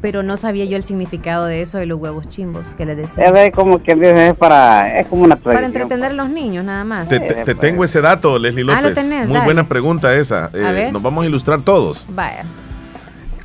Pero 0.01 0.23
no 0.23 0.37
sabía 0.37 0.65
yo 0.65 0.77
el 0.77 0.83
significado 0.83 1.45
de 1.45 1.61
eso 1.61 1.77
de 1.77 1.85
los 1.85 1.99
huevos 1.99 2.27
chimbos 2.29 2.63
que 2.77 2.85
les 2.85 2.97
decía. 2.97 3.23
Es 3.25 3.51
como 3.53 3.81
que 3.81 3.93
es 4.29 4.35
para, 4.37 4.99
es 4.99 5.07
como 5.07 5.23
una 5.23 5.35
Para 5.35 5.59
tradición. 5.59 5.81
entretener 5.83 6.11
a 6.11 6.13
los 6.15 6.29
niños, 6.29 6.63
nada 6.65 6.83
más. 6.83 7.07
Te, 7.07 7.19
te- 7.19 7.43
te 7.43 7.55
tengo 7.55 7.83
ese 7.83 8.01
dato, 8.01 8.37
Leslie 8.39 8.63
Ah, 8.71 8.81
López. 8.81 8.89
lo 8.89 8.93
tenés, 8.93 9.25
Muy 9.27 9.33
dale. 9.33 9.45
buena 9.45 9.67
pregunta 9.67 10.13
esa. 10.13 10.51
Eh, 10.53 10.59
ver. 10.59 10.93
nos 10.93 11.01
vamos 11.01 11.23
a 11.23 11.27
ilustrar 11.27 11.61
todos. 11.61 12.05
Vaya. 12.09 12.43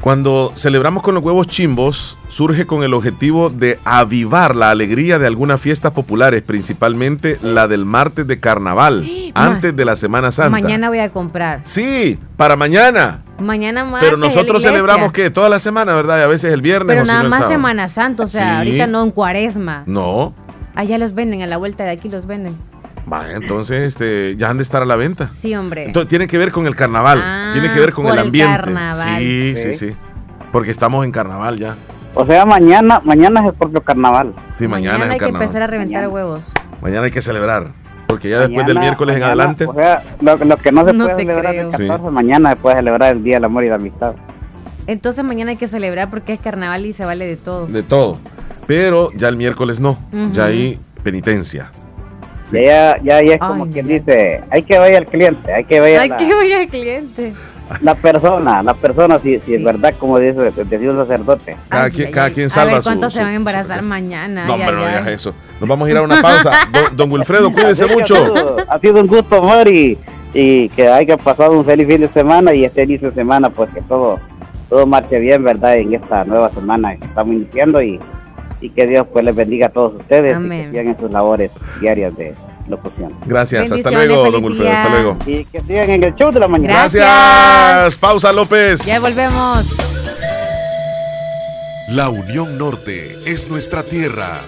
Cuando 0.01 0.53
celebramos 0.57 1.05
con 1.05 1.15
los 1.15 1.23
huevos 1.23 1.47
chimbos, 1.47 2.19
surge 2.29 2.67
con 2.67 2.83
el 2.83 2.93
objetivo 2.93 3.51
de 3.51 3.79
avivar 3.85 4.57
la 4.57 4.71
alegría 4.71 5.21
de 5.21 5.29
algunas 5.29 5.61
fiestas 5.61 5.93
populares, 5.93 6.43
principalmente 6.43 7.38
la 7.41 7.69
del 7.69 7.85
martes 7.85 8.27
de 8.27 8.41
carnaval, 8.41 9.07
antes 9.35 9.77
de 9.77 9.85
la 9.85 9.95
Semana 9.95 10.33
Santa. 10.33 10.51
Mañana 10.51 10.88
voy 10.88 10.99
a 10.99 11.11
comprar. 11.12 11.61
Sí, 11.62 12.19
para 12.37 12.57
mañana. 12.57 13.23
Mañana 13.42 13.85
más. 13.85 14.02
Pero 14.02 14.16
nosotros 14.16 14.62
celebramos 14.62 15.12
que 15.12 15.31
toda 15.31 15.48
la 15.48 15.61
semana, 15.61 15.94
¿verdad? 15.94 16.18
Y 16.18 16.22
a 16.22 16.26
veces 16.26 16.52
el 16.52 16.62
viernes 16.62 16.88
Pero 16.94 17.02
o 17.02 17.05
nada 17.05 17.18
no 17.20 17.24
el 17.24 17.31
más 17.31 17.38
sábado. 17.40 17.55
Semana 17.55 17.88
Santa, 17.88 18.22
o 18.24 18.26
sea, 18.26 18.50
Sí. 18.50 18.57
ahorita 18.68 18.87
no 18.87 19.02
en 19.02 19.11
Cuaresma. 19.11 19.83
No. 19.87 20.35
Allá 20.74 20.96
los 20.98 21.12
venden, 21.14 21.42
a 21.42 21.46
la 21.46 21.57
vuelta 21.59 21.85
de 21.85 21.90
aquí 21.90 22.09
los 22.09 22.26
venden. 22.26 22.57
Vaya, 23.05 23.33
entonces 23.35 23.83
este, 23.83 24.37
ya 24.37 24.48
han 24.48 24.57
de 24.59 24.62
estar 24.62 24.81
a 24.81 24.87
la 24.87 24.94
venta. 24.96 25.28
Sí, 25.33 25.55
hombre. 25.57 25.87
Entonces, 25.87 26.09
tiene 26.09 26.28
que 26.28 26.38
ver 26.38 26.52
con 26.52 26.66
el 26.68 26.76
carnaval, 26.76 27.20
Ah, 27.22 27.50
tiene 27.52 27.72
que 27.72 27.81
ver 27.81 27.92
con 27.92 28.05
por 28.05 28.12
el 28.14 28.20
el 28.20 28.26
ambiente. 28.26 28.52
carnaval. 28.57 29.18
Sí, 29.18 29.55
sí, 29.57 29.74
Sí. 29.74 29.88
sí. 29.90 29.96
Porque 30.52 30.70
estamos 30.70 31.05
en 31.05 31.11
carnaval 31.11 31.59
ya. 31.59 31.76
O 32.14 32.24
sea, 32.26 32.44
mañana, 32.46 33.00
mañana 33.05 33.40
es 33.40 33.46
el 33.46 33.55
propio 33.55 33.81
carnaval. 33.83 34.35
Sí, 34.55 34.68
mañana, 34.68 34.98
es 34.98 35.05
el 35.07 35.11
hay 35.12 35.18
que 35.18 35.24
empezar 35.26 35.62
a 35.62 35.66
reventar 35.66 35.94
Mañana. 36.02 36.09
huevos. 36.14 36.52
Mañana 36.81 37.07
hay 37.07 37.11
que 37.11 37.22
celebrar. 37.22 37.72
Porque 38.12 38.29
ya 38.31 38.40
después 38.40 38.66
del 38.66 38.75
Mañana- 38.75 38.81
miércoles 38.81 39.16
en 39.16 39.22
adelante. 39.22 39.64
O 39.66 39.75
sea, 39.75 40.03
lo, 40.20 40.37
lo 40.37 40.57
que 40.57 40.72
no 40.72 40.85
se 40.87 40.92
No 40.92 41.05
puede 41.05 41.18
celebrar 41.18 41.53
creo. 41.53 41.66
el 41.70 41.70
14, 41.88 42.11
mañana 42.11 42.51
se 42.51 42.57
puede 42.57 42.77
celebrar 42.77 43.12
el 43.14 43.22
Día 43.25 43.35
del 43.37 43.44
Amor 43.44 43.64
y 43.64 43.68
la 43.68 43.75
Amistad. 43.77 44.14
Entonces 44.87 45.25
mañana 45.25 45.53
hay 45.53 45.57
que 45.57 45.66
celebrar 45.68 46.11
porque 46.11 46.33
es 46.35 46.40
carnaval 46.40 46.85
y 46.87 46.92
se 46.92 47.05
vale 47.05 47.27
de 47.27 47.37
todo. 47.37 47.66
De 47.66 47.83
todo. 47.83 48.18
Pero 48.66 49.11
ya 49.14 49.29
el 49.29 49.37
miércoles 49.37 49.81
no. 49.81 49.98
Ya 50.33 50.46
hay 50.46 50.79
penitencia. 51.03 51.70
Ya, 52.53 52.96
ya, 53.03 53.22
ya 53.22 53.35
es 53.35 53.40
como 53.40 53.64
Ay, 53.64 53.70
quien 53.70 53.88
dice, 53.88 54.42
hay 54.51 54.62
que 54.62 54.79
ver 54.79 54.96
al 54.96 55.07
cliente, 55.07 55.53
hay 55.55 55.64
que 55.64 55.81
ver 55.81 56.01
Ay, 56.01 56.09
la, 56.11 56.16
que 56.18 56.35
vaya 56.35 56.61
el 56.62 56.68
cliente. 56.68 57.33
la 57.81 57.94
persona, 57.94 58.62
la 58.62 58.75
persona, 58.75 59.18
si, 59.20 59.38
si 59.38 59.55
es 59.55 59.64
verdad, 59.64 59.94
como 59.98 60.18
dice, 60.18 60.53
decía 60.64 60.90
un 60.90 60.98
sacerdote. 60.98 61.57
Cada, 61.70 61.85
Ay, 61.85 61.90
quien, 61.92 62.11
cada 62.11 62.29
quien 62.31 62.46
A 62.46 62.51
salva 62.51 62.75
ver 62.75 62.83
su- 62.83 62.88
cuántos 62.90 63.12
su- 63.12 63.18
se 63.18 63.25
van 63.25 63.33
a 63.33 63.37
embarazar 63.37 63.83
mañana. 63.83 64.44
No, 64.46 64.55
hombre, 64.55 64.72
no 64.72 64.87
digas 64.87 65.07
eso. 65.07 65.35
Nos 65.62 65.68
vamos 65.68 65.87
a 65.87 65.90
ir 65.92 65.96
a 65.96 66.03
una 66.03 66.20
pausa. 66.20 66.51
Don, 66.72 66.96
don 66.96 67.12
Wilfredo, 67.12 67.53
cuídese 67.53 67.87
mucho. 67.87 68.35
ha 68.68 68.81
sido 68.81 69.01
un 69.01 69.07
gusto, 69.07 69.40
Mari, 69.40 69.96
y 70.35 70.68
que 70.70 70.88
haya 70.88 71.16
pasado 71.16 71.53
un 71.53 71.64
feliz 71.64 71.87
fin 71.87 72.01
de 72.01 72.09
semana 72.09 72.53
y 72.53 72.64
este 72.64 72.83
inicio 72.83 73.11
de 73.11 73.14
semana, 73.14 73.48
pues 73.48 73.70
que 73.72 73.81
todo 73.83 74.18
todo 74.68 74.87
marche 74.87 75.20
bien, 75.20 75.44
¿verdad? 75.44 75.77
En 75.77 75.94
esta 75.94 76.25
nueva 76.25 76.51
semana 76.51 76.96
que 76.96 77.05
estamos 77.05 77.35
iniciando 77.35 77.81
y, 77.81 78.01
y 78.61 78.70
que 78.70 78.88
Dios 78.88 79.07
pues 79.12 79.25
les 79.25 79.37
bendiga 79.37 79.66
a 79.66 79.68
todos 79.68 80.01
ustedes 80.01 80.33
y 80.33 80.35
Amén. 80.35 80.62
que 80.64 80.70
sigan 80.70 80.88
en 80.88 80.98
sus 80.98 81.12
labores 81.12 81.53
diarias 81.81 82.16
de 82.16 82.35
locución. 82.68 83.12
Gracias. 83.25 83.70
Hasta 83.70 83.90
luego, 83.92 84.33
don 84.33 84.44
Wilfredo. 84.44 84.72
Hasta 84.72 84.88
luego. 84.88 85.16
Y 85.27 85.44
que 85.44 85.61
sigan 85.61 85.90
en 85.90 86.03
el 86.03 86.14
show 86.16 86.33
de 86.33 86.40
la 86.40 86.48
mañana. 86.48 86.72
Gracias. 86.72 87.05
Gracias. 87.05 87.98
Pausa, 87.98 88.33
López. 88.33 88.85
Ya 88.85 88.98
volvemos. 88.98 89.77
La 91.90 92.09
Unión 92.09 92.57
Norte 92.57 93.18
es 93.27 93.51
nuestra 93.51 93.83
tierra, 93.83 94.40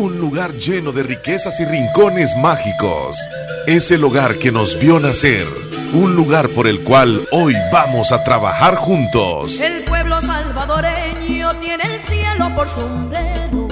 un 0.00 0.18
lugar 0.18 0.54
lleno 0.54 0.92
de 0.92 1.02
riquezas 1.02 1.60
y 1.60 1.64
rincones 1.66 2.34
mágicos. 2.38 3.18
Es 3.66 3.90
el 3.90 4.02
hogar 4.02 4.38
que 4.38 4.50
nos 4.50 4.78
vio 4.78 4.98
nacer, 4.98 5.46
un 5.92 6.16
lugar 6.16 6.48
por 6.48 6.66
el 6.66 6.80
cual 6.80 7.28
hoy 7.32 7.54
vamos 7.70 8.10
a 8.10 8.24
trabajar 8.24 8.76
juntos. 8.76 9.60
El 9.60 9.84
pueblo 9.84 10.20
salvadoreño 10.22 11.54
tiene 11.56 11.84
el 11.84 12.00
cielo 12.00 12.50
por 12.54 12.68
sombrero. 12.70 13.68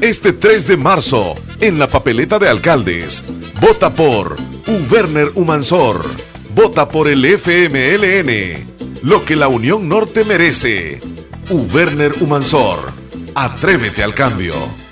Este 0.00 0.32
3 0.32 0.66
de 0.68 0.76
marzo, 0.78 1.34
en 1.60 1.78
la 1.78 1.86
papeleta 1.86 2.38
de 2.38 2.48
alcaldes, 2.48 3.24
vota 3.60 3.94
por 3.94 4.36
Uberner 4.66 5.32
Humansor, 5.34 6.02
vota 6.54 6.88
por 6.88 7.08
el 7.08 7.26
FMLN, 7.26 9.02
lo 9.02 9.22
que 9.22 9.36
la 9.36 9.48
Unión 9.48 9.86
Norte 9.86 10.24
merece. 10.24 11.02
Uberner 11.50 12.14
Humansor, 12.22 12.90
atrévete 13.34 14.02
al 14.02 14.14
cambio. 14.14 14.83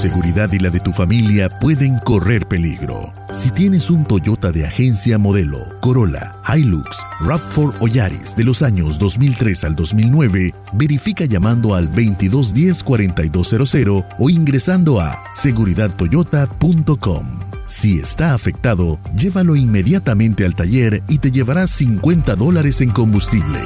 Seguridad 0.00 0.50
y 0.52 0.58
la 0.58 0.70
de 0.70 0.80
tu 0.80 0.90
familia 0.92 1.50
pueden 1.60 1.98
correr 1.98 2.48
peligro. 2.48 3.12
Si 3.32 3.50
tienes 3.50 3.90
un 3.90 4.06
Toyota 4.06 4.50
de 4.50 4.66
agencia 4.66 5.18
modelo, 5.18 5.58
Corolla, 5.80 6.32
Hilux, 6.48 7.04
RAV4 7.20 7.74
o 7.80 7.86
Yaris 7.86 8.34
de 8.34 8.44
los 8.44 8.62
años 8.62 8.98
2003 8.98 9.64
al 9.64 9.76
2009, 9.76 10.54
verifica 10.72 11.26
llamando 11.26 11.74
al 11.74 11.90
2210-4200 11.90 14.06
o 14.18 14.30
ingresando 14.30 14.98
a 15.00 15.22
seguridadtoyota.com. 15.34 17.26
Si 17.66 17.98
está 17.98 18.32
afectado, 18.32 18.98
llévalo 19.14 19.54
inmediatamente 19.54 20.46
al 20.46 20.54
taller 20.54 21.02
y 21.08 21.18
te 21.18 21.30
llevarás 21.30 21.72
50 21.72 22.36
dólares 22.36 22.80
en 22.80 22.88
combustible. 22.90 23.58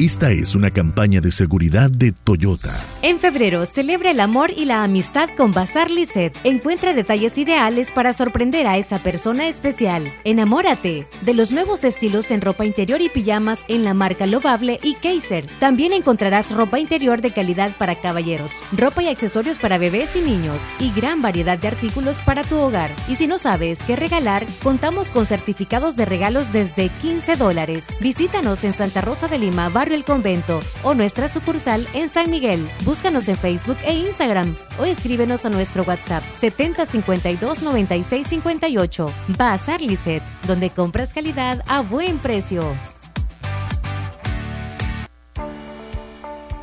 Esta 0.00 0.32
es 0.32 0.56
una 0.56 0.72
campaña 0.72 1.20
de 1.20 1.30
seguridad 1.30 1.88
de 1.88 2.10
Toyota. 2.10 2.74
En 3.02 3.20
febrero, 3.20 3.64
celebra 3.64 4.10
el 4.10 4.18
amor 4.18 4.50
y 4.50 4.64
la 4.64 4.82
amistad 4.82 5.30
con 5.36 5.52
Bazar 5.52 5.88
Lisset. 5.88 6.36
Encuentra 6.42 6.94
detalles 6.94 7.38
ideales 7.38 7.92
para 7.92 8.12
sorprender 8.12 8.66
a 8.66 8.76
esa 8.76 8.98
persona 8.98 9.46
especial. 9.46 10.12
Enamórate 10.24 11.06
de 11.20 11.34
los 11.34 11.52
nuevos 11.52 11.84
estilos 11.84 12.32
en 12.32 12.40
ropa 12.40 12.64
interior 12.64 13.02
y 13.02 13.08
pijamas 13.08 13.60
en 13.68 13.84
la 13.84 13.94
marca 13.94 14.26
Lovable 14.26 14.80
y 14.82 14.94
Kaiser. 14.96 15.46
También 15.60 15.92
encontrarás 15.92 16.50
ropa 16.50 16.80
interior 16.80 17.22
de 17.22 17.30
calidad 17.30 17.70
para 17.76 17.94
caballeros, 17.94 18.64
ropa 18.72 19.04
y 19.04 19.08
accesorios 19.08 19.58
para 19.58 19.78
bebés 19.78 20.16
y 20.16 20.22
niños 20.22 20.66
y 20.80 20.90
gran 20.90 21.22
variedad 21.22 21.56
de 21.56 21.68
artículos 21.68 22.20
para 22.20 22.42
tu 22.42 22.56
hogar. 22.56 22.90
Y 23.06 23.14
si 23.14 23.28
no 23.28 23.38
sabes 23.38 23.84
qué 23.84 23.94
regalar, 23.94 24.44
contamos 24.64 25.12
con 25.12 25.24
certificados 25.24 25.94
de 25.94 26.04
regalos 26.04 26.52
desde 26.52 26.88
15 26.88 27.36
dólares. 27.36 27.86
Visítanos 28.00 28.64
en 28.64 28.72
Santa 28.72 29.00
Rosa 29.00 29.28
de 29.28 29.38
Lima, 29.38 29.68
El 29.92 30.04
Convento 30.04 30.60
o 30.82 30.94
nuestra 30.94 31.28
sucursal 31.28 31.86
en 31.94 32.08
San 32.08 32.30
Miguel. 32.30 32.68
Búscanos 32.84 33.28
en 33.28 33.36
Facebook 33.36 33.78
e 33.84 33.94
Instagram 33.94 34.56
o 34.78 34.84
escríbenos 34.84 35.44
a 35.44 35.50
nuestro 35.50 35.82
WhatsApp 35.82 36.22
7052 36.34 37.62
9658. 37.62 39.06
Bazar 39.36 39.80
Lisset, 39.80 40.22
donde 40.46 40.70
compras 40.70 41.12
calidad 41.12 41.62
a 41.66 41.82
buen 41.82 42.18
precio. 42.18 42.74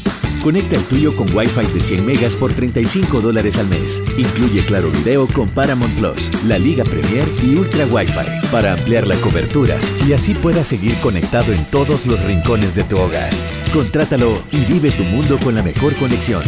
Conecta 0.44 0.76
el 0.76 0.84
tuyo 0.86 1.16
con 1.16 1.32
Wi-Fi 1.36 1.68
de 1.72 1.82
100 1.82 2.06
megas 2.06 2.36
por 2.36 2.52
35 2.52 3.22
dólares 3.22 3.60
al 3.60 3.68
mes. 3.68 4.04
Incluye 4.18 4.66
Claro 4.66 4.90
Video 4.90 5.28
con 5.28 5.48
Paramount 5.48 5.96
Plus, 6.00 6.32
la 6.46 6.58
Liga 6.58 6.84
Premier 6.84 7.28
y 7.44 7.56
Ultra 7.56 7.86
Wi-Fi 7.86 8.48
para 8.52 8.74
ampliar 8.74 9.06
la 9.06 9.16
cobertura 9.18 9.78
y 10.08 10.14
así 10.14 10.34
puedas 10.34 10.68
seguir 10.68 10.96
conectado 10.96 11.54
en 11.54 11.64
todos 11.66 12.08
los 12.08 12.24
rincones 12.24 12.74
de 12.74 12.84
tu 12.84 12.98
hogar. 12.98 13.30
Contrátalo 13.72 14.36
y 14.52 14.66
vive 14.66 14.90
tu 14.90 15.04
mundo 15.04 15.38
con 15.40 15.54
la 15.54 15.62
mejor 15.62 15.96
conexión. 15.98 16.44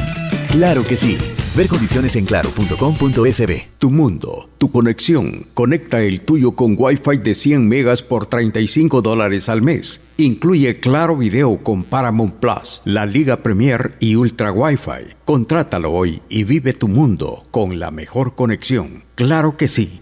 Claro 0.50 0.84
que 0.84 0.98
sí. 0.98 1.18
Ver 1.56 1.68
condiciones 1.68 2.16
en 2.16 2.26
claro.com.sb. 2.26 3.68
Tu 3.78 3.92
mundo, 3.92 4.50
tu 4.58 4.72
conexión. 4.72 5.46
Conecta 5.54 6.02
el 6.02 6.22
tuyo 6.22 6.54
con 6.54 6.76
Wi-Fi 6.76 7.18
de 7.18 7.36
100 7.36 7.68
megas 7.68 8.02
por 8.02 8.26
35 8.26 9.04
dólares 9.04 9.50
al 9.50 9.62
mes. 9.62 10.02
Incluye 10.18 10.80
Claro 10.80 11.16
Video 11.16 11.62
con 11.62 11.84
Paramount 11.84 12.36
Plus, 12.36 12.82
la 12.86 13.06
Liga 13.06 13.44
Premier 13.44 13.96
y 14.00 14.16
Ultra 14.16 14.52
Wi-Fi. 14.52 15.16
Contrátalo 15.26 15.92
hoy 15.92 16.24
y 16.28 16.44
vive 16.44 16.74
tu 16.74 16.88
mundo 16.88 17.46
con 17.52 17.80
la 17.80 17.92
mejor 17.92 18.34
conexión. 18.34 19.04
Claro 19.14 19.56
que 19.56 19.68
sí. 19.68 20.02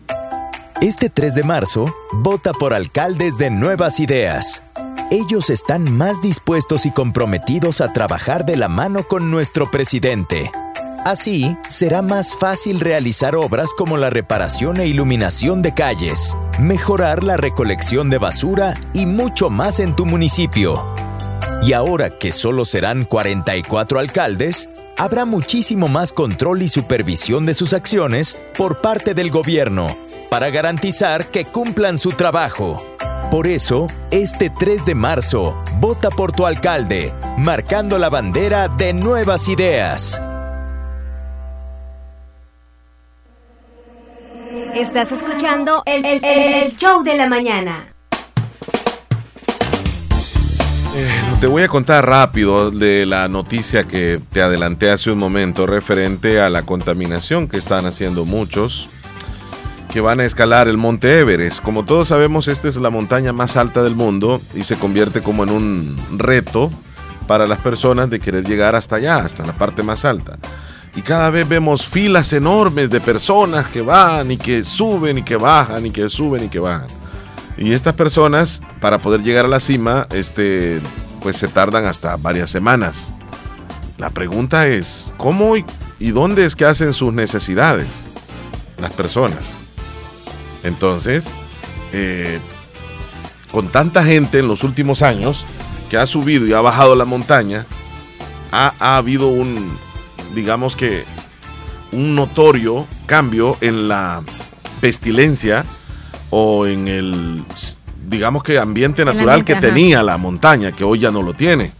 Este 0.79 1.09
3 1.09 1.35
de 1.35 1.43
marzo, 1.43 1.85
vota 2.13 2.53
por 2.53 2.73
alcaldes 2.73 3.37
de 3.37 3.51
nuevas 3.51 3.99
ideas. 3.99 4.63
Ellos 5.11 5.49
están 5.49 5.97
más 5.97 6.21
dispuestos 6.21 6.85
y 6.85 6.91
comprometidos 6.91 7.81
a 7.81 7.91
trabajar 7.91 8.45
de 8.45 8.55
la 8.55 8.69
mano 8.69 9.05
con 9.05 9.29
nuestro 9.29 9.69
presidente. 9.69 10.49
Así, 11.03 11.57
será 11.67 12.03
más 12.03 12.35
fácil 12.35 12.79
realizar 12.79 13.35
obras 13.35 13.71
como 13.75 13.97
la 13.97 14.11
reparación 14.11 14.79
e 14.79 14.85
iluminación 14.85 15.63
de 15.63 15.73
calles, 15.73 16.37
mejorar 16.59 17.23
la 17.23 17.37
recolección 17.37 18.11
de 18.11 18.19
basura 18.19 18.75
y 18.93 19.07
mucho 19.07 19.49
más 19.49 19.79
en 19.79 19.95
tu 19.95 20.05
municipio. 20.05 20.93
Y 21.63 21.73
ahora 21.73 22.11
que 22.11 22.31
solo 22.31 22.65
serán 22.65 23.05
44 23.05 23.99
alcaldes, 23.99 24.69
habrá 24.95 25.25
muchísimo 25.25 25.87
más 25.87 26.11
control 26.11 26.61
y 26.61 26.67
supervisión 26.67 27.47
de 27.47 27.55
sus 27.55 27.73
acciones 27.73 28.37
por 28.55 28.81
parte 28.81 29.15
del 29.15 29.31
gobierno 29.31 29.87
para 30.29 30.51
garantizar 30.51 31.25
que 31.25 31.45
cumplan 31.45 31.97
su 31.97 32.11
trabajo. 32.11 32.85
Por 33.31 33.47
eso, 33.47 33.87
este 34.11 34.51
3 34.51 34.85
de 34.85 34.95
marzo, 34.95 35.61
vota 35.79 36.09
por 36.09 36.31
tu 36.31 36.45
alcalde, 36.45 37.11
marcando 37.37 37.97
la 37.97 38.09
bandera 38.09 38.67
de 38.67 38.93
nuevas 38.93 39.47
ideas. 39.47 40.21
Estás 44.75 45.11
escuchando 45.11 45.83
el, 45.85 46.05
el- 46.05 46.23
el- 46.23 46.77
show 46.77 47.03
de 47.03 47.15
la 47.15 47.27
mañana. 47.27 47.87
Eh, 50.95 51.09
te 51.39 51.47
voy 51.47 51.63
a 51.63 51.67
contar 51.67 52.05
rápido 52.05 52.71
de 52.71 53.05
la 53.05 53.27
noticia 53.27 53.83
que 53.85 54.19
te 54.31 54.41
adelanté 54.41 54.89
hace 54.91 55.11
un 55.11 55.19
momento 55.19 55.65
referente 55.67 56.39
a 56.41 56.49
la 56.49 56.63
contaminación 56.63 57.47
que 57.47 57.57
están 57.57 57.85
haciendo 57.85 58.25
muchos 58.25 58.89
que 59.91 59.99
van 60.01 60.19
a 60.21 60.25
escalar 60.25 60.67
el 60.69 60.77
monte 60.77 61.19
Everest. 61.19 61.61
Como 61.61 61.83
todos 61.85 62.07
sabemos, 62.07 62.47
esta 62.47 62.69
es 62.69 62.77
la 62.77 62.89
montaña 62.89 63.33
más 63.33 63.57
alta 63.57 63.83
del 63.83 63.95
mundo 63.95 64.41
y 64.53 64.63
se 64.63 64.77
convierte 64.77 65.21
como 65.21 65.43
en 65.43 65.49
un 65.49 65.97
reto 66.17 66.71
para 67.27 67.45
las 67.45 67.59
personas 67.59 68.09
de 68.09 68.19
querer 68.19 68.45
llegar 68.47 68.75
hasta 68.75 68.95
allá, 68.97 69.17
hasta 69.17 69.45
la 69.45 69.53
parte 69.53 69.83
más 69.83 70.05
alta. 70.05 70.37
Y 70.95 71.01
cada 71.01 71.29
vez 71.29 71.47
vemos 71.47 71.85
filas 71.85 72.33
enormes 72.33 72.89
de 72.89 72.99
personas 72.99 73.65
que 73.67 73.81
van 73.81 74.29
y 74.31 74.37
que 74.37 74.63
suben 74.63 75.19
y 75.19 75.23
que 75.23 75.37
bajan 75.37 75.85
y 75.85 75.91
que 75.91 76.09
suben 76.09 76.45
y 76.45 76.49
que 76.49 76.59
bajan. 76.59 76.87
Y 77.57 77.71
estas 77.71 77.93
personas, 77.93 78.61
para 78.81 78.97
poder 78.97 79.21
llegar 79.21 79.45
a 79.45 79.47
la 79.47 79.59
cima, 79.59 80.07
este, 80.11 80.81
pues 81.21 81.37
se 81.37 81.47
tardan 81.47 81.85
hasta 81.85 82.17
varias 82.17 82.49
semanas. 82.49 83.13
La 83.97 84.09
pregunta 84.09 84.67
es, 84.67 85.13
¿cómo 85.17 85.55
y, 85.55 85.63
dónde 86.11 86.43
es 86.43 86.55
que 86.55 86.65
hacen 86.65 86.93
sus 86.93 87.13
necesidades 87.13 88.09
las 88.77 88.91
personas? 88.91 89.59
Entonces, 90.63 91.31
eh, 91.93 92.39
con 93.51 93.69
tanta 93.69 94.03
gente 94.03 94.39
en 94.39 94.47
los 94.47 94.63
últimos 94.63 95.03
años 95.03 95.45
que 95.89 95.97
ha 95.97 96.05
subido 96.05 96.47
y 96.47 96.53
ha 96.53 96.61
bajado 96.61 96.95
la 96.95 97.05
montaña, 97.05 97.65
ha 98.51 98.97
habido 98.97 99.27
un, 99.27 99.77
digamos 100.33 100.75
que, 100.75 101.05
un 101.91 102.15
notorio 102.15 102.87
cambio 103.05 103.57
en 103.61 103.87
la 103.87 104.23
pestilencia 104.79 105.65
o 106.29 106.65
en 106.65 106.87
el, 106.87 107.43
digamos 108.07 108.43
que, 108.43 108.57
ambiente 108.57 109.03
natural 109.05 109.41
ambiente, 109.41 109.53
que 109.53 109.57
ajá. 109.57 109.67
tenía 109.67 110.03
la 110.03 110.17
montaña, 110.17 110.71
que 110.71 110.83
hoy 110.83 110.99
ya 110.99 111.11
no 111.11 111.21
lo 111.21 111.33
tiene. 111.33 111.71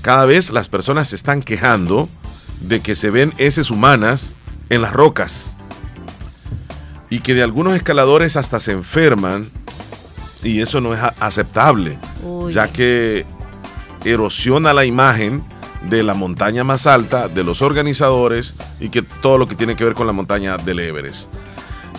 Cada 0.00 0.24
vez 0.24 0.50
las 0.50 0.68
personas 0.68 1.08
se 1.08 1.16
están 1.16 1.42
quejando 1.42 2.08
de 2.60 2.80
que 2.80 2.96
se 2.96 3.10
ven 3.10 3.34
heces 3.38 3.70
humanas 3.70 4.36
en 4.70 4.82
las 4.82 4.92
rocas 4.92 5.56
y 7.10 7.18
que 7.18 7.34
de 7.34 7.42
algunos 7.42 7.74
escaladores 7.74 8.36
hasta 8.36 8.58
se 8.58 8.72
enferman 8.72 9.50
y 10.42 10.60
eso 10.60 10.80
no 10.80 10.94
es 10.94 11.00
aceptable, 11.20 11.98
Uy. 12.24 12.52
ya 12.52 12.68
que 12.68 13.26
erosiona 14.04 14.72
la 14.72 14.84
imagen 14.84 15.44
de 15.88 16.02
la 16.02 16.14
montaña 16.14 16.64
más 16.64 16.86
alta, 16.86 17.28
de 17.28 17.44
los 17.44 17.62
organizadores 17.62 18.54
y 18.80 18.88
que 18.88 19.02
todo 19.02 19.38
lo 19.38 19.48
que 19.48 19.54
tiene 19.54 19.76
que 19.76 19.84
ver 19.84 19.94
con 19.94 20.06
la 20.06 20.12
montaña 20.12 20.56
del 20.56 20.78
Everest. 20.78 21.28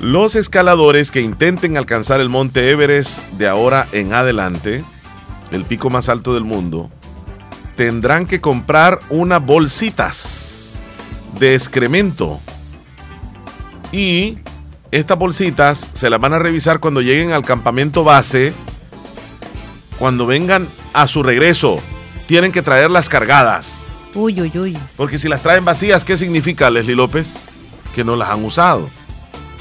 Los 0.02 0.36
escaladores 0.36 1.12
que 1.12 1.22
intenten 1.22 1.78
alcanzar 1.78 2.20
el 2.20 2.30
monte 2.30 2.72
Everest 2.72 3.24
de 3.38 3.48
ahora 3.48 3.88
en 3.92 4.14
adelante, 4.14 4.84
el 5.52 5.66
pico 5.66 5.90
más 5.90 6.10
alto 6.10 6.34
del 6.34 6.44
mundo, 6.44 6.90
tendrán 7.76 8.26
que 8.26 8.42
comprar 8.42 9.00
unas 9.10 9.46
bolsitas 9.46 10.78
de 11.40 11.56
excremento. 11.56 12.40
Y 13.92 14.40
estas 14.92 15.18
bolsitas 15.18 15.90
se 15.94 16.10
las 16.10 16.20
van 16.20 16.34
a 16.34 16.40
revisar 16.40 16.80
cuando 16.80 17.02
lleguen 17.02 17.32
al 17.32 17.44
campamento 17.44 18.04
base. 18.04 18.54
Cuando 20.00 20.26
vengan 20.26 20.68
a 20.94 21.08
su 21.08 21.24
regreso, 21.24 21.82
tienen 22.28 22.52
que 22.52 22.62
traerlas 22.62 23.10
cargadas. 23.10 23.86
Uy, 24.16 24.40
uy, 24.42 24.52
uy. 24.58 24.78
Porque 24.96 25.18
si 25.18 25.28
las 25.28 25.42
traen 25.42 25.66
vacías, 25.66 26.04
¿qué 26.06 26.18
significa, 26.18 26.70
Leslie 26.70 26.96
López? 26.96 27.36
Que 27.96 28.04
no 28.04 28.16
las 28.16 28.30
han 28.30 28.44
usado. 28.46 28.90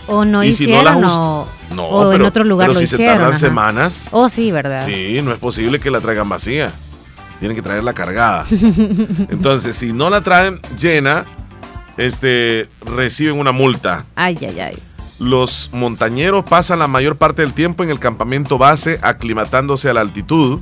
O 0.07 0.25
no 0.25 0.43
Y 0.45 0.53
si 0.53 0.67
no 0.67 0.79
hicieron 0.79 0.85
las 1.03 1.13
us- 1.13 1.17
o, 1.19 1.49
No, 1.75 1.87
o 1.87 2.13
en 2.13 2.23
otro 2.23 2.45
lugar 2.45 2.69
pero 2.69 2.75
lo 2.75 2.81
si 2.81 2.87
se 2.87 2.95
hicieron. 2.97 3.15
tardan 3.17 3.31
ajá. 3.33 3.39
semanas. 3.39 4.09
Oh, 4.11 4.29
sí, 4.29 4.51
¿verdad? 4.53 4.85
Sí, 4.85 5.21
no 5.23 5.33
es 5.33 5.39
posible 5.39 5.81
que 5.81 5.91
la 5.91 6.01
traigan 6.01 6.29
vacía. 6.29 6.71
Tienen 7.41 7.57
que 7.57 7.63
traerla 7.63 7.93
cargada. 7.95 8.45
Entonces, 8.51 9.75
si 9.77 9.93
no 9.93 10.11
la 10.11 10.21
traen 10.21 10.61
llena, 10.79 11.25
este, 11.97 12.69
reciben 12.85 13.39
una 13.39 13.53
multa. 13.53 14.05
Ay, 14.15 14.39
ay, 14.43 14.61
ay. 14.61 14.79
Los 15.19 15.71
montañeros 15.73 16.45
pasan 16.45 16.81
la 16.81 16.89
mayor 16.89 17.17
parte 17.17 17.43
del 17.43 17.53
tiempo 17.53 17.83
en 17.83 17.91
el 17.91 17.99
campamento 18.01 18.59
base 18.59 18.99
aclimatándose 19.03 19.89
a 19.89 19.95
la 19.95 20.01
altitud. 20.01 20.61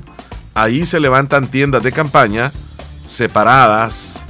Ahí 0.63 0.85
se 0.87 1.01
levantan 1.01 1.49
tiendas 1.49 1.83
de 1.83 1.91
campaña 1.93 2.53
separadas. 3.07 4.23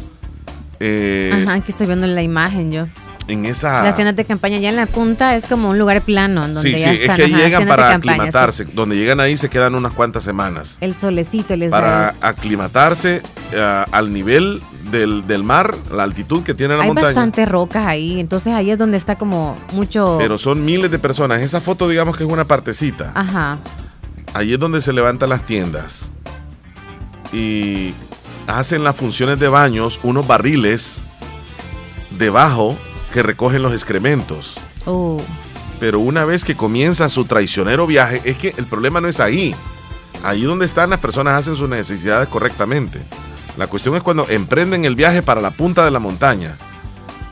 eh, 0.79 1.43
Ajá, 1.47 1.55
aquí 1.55 1.73
estoy 1.73 1.87
viendo 1.87 2.07
la 2.07 2.23
imagen 2.23 2.73
yo. 2.73 2.87
en 3.29 3.45
esa... 3.47 3.83
Las 3.85 3.97
tiendas 3.97 4.17
de 4.17 4.25
campaña 4.25 4.59
ya 4.59 4.71
en 4.71 4.77
la 4.77 4.87
punta 4.87 5.35
es 5.37 5.47
como 5.47 5.71
un 5.71 5.79
lugar 5.79 6.01
plano 6.03 6.43
donde 6.43 6.61
sí, 6.63 6.73
ya 6.73 6.79
sí, 6.95 7.01
están 7.03 7.11
es 7.11 7.17
que 7.17 7.23
ahí 7.25 7.33
ajá, 7.35 7.45
llegan 7.45 7.67
para 7.69 7.91
campaña, 7.91 8.03
sí. 8.03 8.09
aclimatarse. 8.21 8.65
Donde 8.67 8.97
llegan 8.97 9.21
ahí 9.21 9.37
se 9.37 9.49
quedan 9.51 9.75
unas 9.75 9.93
cuantas 9.93 10.23
semanas. 10.25 10.79
El 10.81 10.95
solecito 10.95 11.55
les 11.57 11.71
Para 11.71 11.91
da. 11.91 12.15
aclimatarse 12.21 13.23
eh, 13.53 13.85
al 13.93 14.13
nivel 14.13 14.63
del, 14.91 15.27
del 15.27 15.43
mar, 15.45 15.77
la 15.93 16.03
altitud 16.05 16.43
que 16.43 16.55
tiene 16.55 16.75
la 16.77 16.83
Hay 16.83 16.89
montaña. 16.89 17.07
bastantes 17.09 17.49
rocas 17.49 17.87
ahí, 17.87 18.19
entonces 18.19 18.55
ahí 18.55 18.71
es 18.71 18.79
donde 18.79 18.97
está 18.97 19.17
como 19.17 19.57
mucho. 19.73 20.17
Pero 20.19 20.39
son 20.39 20.65
miles 20.65 20.91
de 20.91 20.99
personas. 20.99 21.41
Esa 21.43 21.61
foto, 21.61 21.89
digamos 21.89 22.17
que 22.17 22.25
es 22.25 22.31
una 22.31 22.47
partecita. 22.47 23.13
Ajá. 23.15 23.59
Ahí 24.35 24.53
es 24.53 24.59
donde 24.59 24.81
se 24.81 24.93
levantan 24.93 25.29
las 25.31 25.45
tiendas. 25.45 26.13
Y 27.33 27.95
hacen 28.47 28.85
las 28.85 28.97
funciones 28.97 29.39
de 29.39 29.49
baños, 29.49 30.01
unos 30.03 30.27
barriles 30.27 31.01
debajo 32.11 32.77
que 33.13 33.23
recogen 33.23 33.63
los 33.63 33.73
excrementos. 33.73 34.57
Oh, 34.87 35.21
Pero 35.79 36.01
una 36.01 36.25
vez 36.25 36.45
que 36.45 36.57
comienza 36.57 37.09
su 37.09 37.25
traicionero 37.25 37.87
viaje, 37.87 38.21
es 38.25 38.37
que 38.37 38.55
el 38.57 38.67
problema 38.67 39.01
no 39.01 39.09
es 39.09 39.21
ahí. 39.21 39.55
Ahí 40.23 40.43
donde 40.43 40.67
están 40.67 40.91
las 40.91 40.99
personas 41.01 41.35
hacen 41.39 41.57
sus 41.57 41.69
necesidades 41.69 42.29
correctamente. 42.29 43.01
La 43.57 43.67
cuestión 43.67 43.95
es 43.97 44.03
cuando 44.03 44.29
emprenden 44.29 44.85
el 44.85 44.95
viaje 44.95 45.23
para 45.23 45.41
la 45.41 45.51
punta 45.51 45.85
de 45.85 45.91
la 45.91 45.99
montaña. 45.99 46.57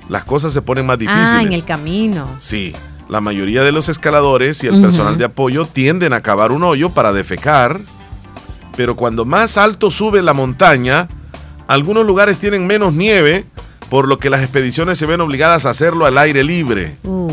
Las 0.08 0.24
cosas 0.24 0.52
se 0.52 0.62
ponen 0.62 0.86
más 0.86 0.98
difíciles. 0.98 1.28
ah, 1.30 1.42
en 1.42 1.52
el 1.52 1.64
camino. 1.64 2.26
Sí, 2.38 2.74
la 3.08 3.20
mayoría 3.20 3.62
de 3.62 3.72
los 3.72 3.88
escaladores 3.88 4.62
y 4.64 4.66
el 4.66 4.80
personal 4.80 5.16
de 5.18 5.24
apoyo 5.24 5.66
tienden 5.66 6.12
a 6.12 6.20
cavar 6.20 6.52
un 6.52 6.62
hoyo 6.62 6.90
para 6.90 7.12
defecar, 7.12 7.80
pero 8.76 8.96
cuando 8.96 9.24
más 9.24 9.56
alto 9.56 9.90
sube 9.90 10.22
la 10.22 10.34
montaña, 10.34 11.08
algunos 11.66 12.06
lugares 12.06 12.38
tienen 12.38 12.66
menos 12.66 12.92
nieve, 12.92 13.44
por 13.88 14.08
lo 14.08 14.18
que 14.18 14.30
las 14.30 14.42
expediciones 14.42 14.98
se 14.98 15.06
ven 15.06 15.20
obligadas 15.20 15.66
a 15.66 15.70
hacerlo 15.70 16.04
al 16.06 16.18
aire 16.18 16.44
libre. 16.44 16.96
Uh, 17.02 17.32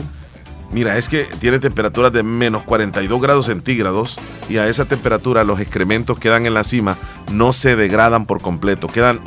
Mira, 0.71 0.97
es 0.97 1.07
que 1.07 1.23
tiene 1.39 1.59
temperaturas 1.59 2.11
de 2.11 2.23
menos 2.23 2.63
42 2.63 3.21
grados 3.21 3.45
centígrados 3.45 4.17
y 4.49 4.57
a 4.57 4.67
esa 4.67 4.85
temperatura 4.85 5.43
los 5.43 5.59
excrementos 5.59 6.19
quedan 6.19 6.45
en 6.45 6.53
la 6.53 6.63
cima, 6.63 6.97
no 7.31 7.53
se 7.53 7.75
degradan 7.75 8.25
por 8.25 8.41
completo, 8.41 8.87
quedan, 8.87 9.21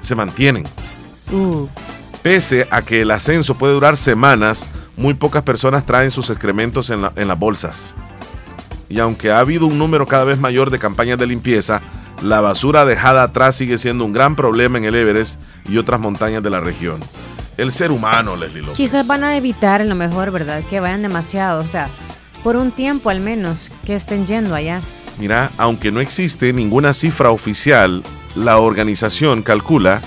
se 0.00 0.14
mantienen. 0.14 0.64
uh. 1.32 1.66
Pese 2.22 2.66
a 2.70 2.82
que 2.82 3.02
el 3.02 3.10
ascenso 3.10 3.56
puede 3.56 3.74
durar 3.74 3.96
semanas, 3.96 4.66
muy 4.96 5.14
pocas 5.14 5.42
personas 5.42 5.84
traen 5.86 6.10
sus 6.10 6.30
excrementos 6.30 6.90
en, 6.90 7.02
la- 7.02 7.12
en 7.16 7.28
las 7.28 7.38
bolsas. 7.38 7.94
Y 8.88 8.98
aunque 9.00 9.30
ha 9.32 9.40
habido 9.40 9.66
un 9.66 9.78
número 9.78 10.06
cada 10.06 10.24
vez 10.24 10.38
mayor 10.38 10.70
de 10.70 10.78
campañas 10.78 11.18
de 11.18 11.26
limpieza, 11.26 11.80
la 12.22 12.40
basura 12.40 12.84
dejada 12.84 13.24
atrás 13.24 13.56
sigue 13.56 13.78
siendo 13.78 14.04
un 14.04 14.12
gran 14.12 14.36
problema 14.36 14.78
en 14.78 14.84
el 14.84 14.94
Everest 14.94 15.40
y 15.68 15.76
otras 15.78 16.00
montañas 16.00 16.42
de 16.42 16.50
la 16.50 16.60
región. 16.60 17.00
El 17.56 17.72
ser 17.72 17.90
humano, 17.90 18.36
Leslie 18.36 18.60
López. 18.62 18.76
Quizás 18.76 19.06
van 19.06 19.24
a 19.24 19.36
evitar 19.36 19.80
en 19.80 19.88
lo 19.88 19.94
mejor, 19.94 20.30
¿verdad? 20.30 20.62
Que 20.70 20.78
vayan 20.80 21.02
demasiado, 21.02 21.62
o 21.62 21.66
sea, 21.66 21.88
por 22.44 22.56
un 22.56 22.70
tiempo 22.70 23.10
al 23.10 23.20
menos, 23.20 23.72
que 23.84 23.94
estén 23.96 24.26
yendo 24.26 24.54
allá. 24.54 24.80
Mira, 25.18 25.50
aunque 25.56 25.90
no 25.90 26.00
existe 26.00 26.52
ninguna 26.52 26.92
cifra 26.94 27.30
oficial, 27.30 28.02
la 28.34 28.58
organización 28.58 29.42
calcula 29.42 30.00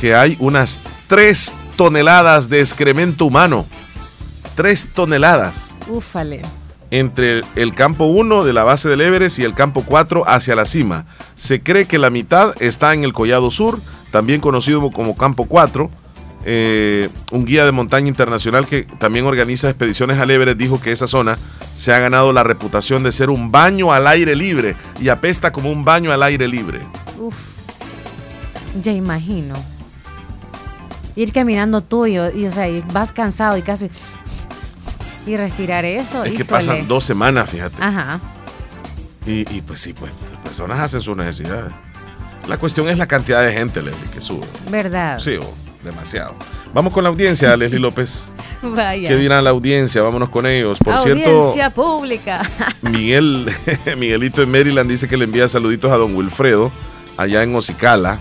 que 0.00 0.14
hay 0.14 0.36
unas 0.40 0.80
3 1.08 1.52
toneladas 1.76 2.48
de 2.48 2.60
excremento 2.60 3.24
humano. 3.26 3.66
3 4.54 4.88
toneladas. 4.94 5.76
Úfale. 5.88 6.42
entre 6.90 7.38
el, 7.38 7.44
el 7.56 7.74
campo 7.74 8.04
1 8.04 8.44
de 8.44 8.52
la 8.52 8.64
base 8.64 8.88
del 8.88 9.00
Everest 9.00 9.38
y 9.38 9.44
el 9.44 9.54
campo 9.54 9.82
4 9.86 10.24
hacia 10.28 10.54
la 10.54 10.66
cima. 10.66 11.06
Se 11.36 11.62
cree 11.62 11.86
que 11.86 11.98
la 11.98 12.10
mitad 12.10 12.54
está 12.60 12.92
en 12.92 13.02
el 13.02 13.12
Collado 13.14 13.50
Sur, 13.50 13.80
también 14.10 14.40
conocido 14.42 14.90
como 14.90 15.16
campo 15.16 15.46
4. 15.46 15.90
Eh, 16.44 17.08
un 17.30 17.44
guía 17.44 17.64
de 17.64 17.72
montaña 17.72 18.08
internacional 18.08 18.66
que 18.66 18.82
también 18.82 19.24
organiza 19.26 19.68
expediciones 19.70 20.18
al 20.18 20.30
Everest 20.30 20.58
dijo 20.58 20.80
que 20.80 20.90
esa 20.90 21.06
zona 21.06 21.38
se 21.72 21.92
ha 21.94 22.00
ganado 22.00 22.32
la 22.32 22.42
reputación 22.42 23.04
de 23.04 23.12
ser 23.12 23.30
un 23.30 23.52
baño 23.52 23.92
al 23.92 24.08
aire 24.08 24.34
libre 24.34 24.74
y 25.00 25.08
apesta 25.08 25.52
como 25.52 25.70
un 25.70 25.84
baño 25.84 26.10
al 26.12 26.22
aire 26.24 26.48
libre. 26.48 26.80
Uf. 27.18 27.36
Ya 28.82 28.90
imagino. 28.92 29.54
Ir 31.16 31.32
caminando 31.32 31.80
tú 31.82 32.06
y, 32.06 32.14
y, 32.16 32.46
o 32.46 32.50
sea, 32.50 32.68
y 32.68 32.80
vas 32.92 33.12
cansado 33.12 33.56
y 33.58 33.62
casi. 33.62 33.90
Y 35.26 35.36
respirar 35.36 35.84
eso. 35.84 36.24
es 36.24 36.32
que 36.32 36.44
pasan 36.44 36.88
dos 36.88 37.04
semanas, 37.04 37.48
fíjate. 37.50 37.76
Ajá. 37.80 38.20
Y, 39.26 39.40
y 39.56 39.62
pues 39.62 39.78
sí, 39.80 39.92
pues 39.92 40.10
las 40.32 40.40
personas 40.42 40.80
hacen 40.80 41.00
sus 41.00 41.16
necesidades. 41.16 41.70
La 42.48 42.56
cuestión 42.58 42.88
es 42.88 42.98
la 42.98 43.06
cantidad 43.06 43.40
de 43.46 43.52
gente, 43.52 43.80
Leslie, 43.82 44.10
que 44.12 44.20
sube. 44.20 44.46
¿Verdad? 44.68 45.20
Sí, 45.20 45.36
o- 45.36 45.54
demasiado. 45.84 46.34
Vamos 46.74 46.92
con 46.92 47.04
la 47.04 47.10
audiencia, 47.10 47.56
Leslie 47.56 47.78
López. 47.78 48.30
Vaya. 48.62 49.08
¿Qué 49.08 49.16
dirá 49.16 49.40
la 49.42 49.50
audiencia? 49.50 50.02
Vámonos 50.02 50.28
con 50.28 50.46
ellos. 50.46 50.78
Por 50.78 50.94
Audiencia 50.94 51.52
cierto, 51.52 51.74
pública. 51.82 52.42
Miguel, 52.82 53.48
Miguelito 53.98 54.42
en 54.42 54.50
Maryland 54.50 54.88
dice 54.90 55.06
que 55.08 55.16
le 55.16 55.24
envía 55.24 55.48
saluditos 55.48 55.90
a 55.92 55.96
don 55.96 56.16
Wilfredo, 56.16 56.72
allá 57.16 57.42
en 57.44 57.54
Ocicala. 57.54 58.20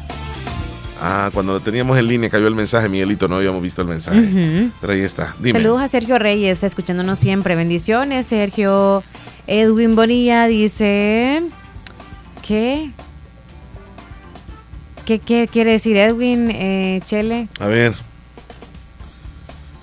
Ah, 1.03 1.31
cuando 1.33 1.53
lo 1.53 1.59
teníamos 1.59 1.97
en 1.97 2.07
línea 2.07 2.29
cayó 2.29 2.45
el 2.45 2.53
mensaje, 2.53 2.87
Miguelito, 2.87 3.27
no 3.27 3.37
habíamos 3.37 3.59
visto 3.63 3.81
el 3.81 3.87
mensaje. 3.87 4.69
Pero 4.79 4.93
ahí 4.93 5.01
está. 5.01 5.35
Dime. 5.39 5.53
Saludos 5.53 5.81
a 5.81 5.87
Sergio 5.87 6.19
Reyes, 6.19 6.63
escuchándonos 6.63 7.17
siempre. 7.17 7.55
Bendiciones, 7.55 8.27
Sergio. 8.27 9.03
Edwin 9.47 9.95
Bonilla 9.95 10.45
dice. 10.45 11.41
¿Qué? 12.47 12.91
¿Qué, 15.03 15.17
qué 15.17 15.49
quiere 15.51 15.71
decir 15.71 15.97
Edwin 15.97 16.51
eh, 16.51 17.01
Chele? 17.03 17.47
A 17.59 17.65
ver. 17.65 17.95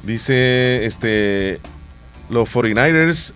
Dice, 0.05 0.87
este, 0.87 1.59
los 2.31 2.49
49ers, 2.49 3.33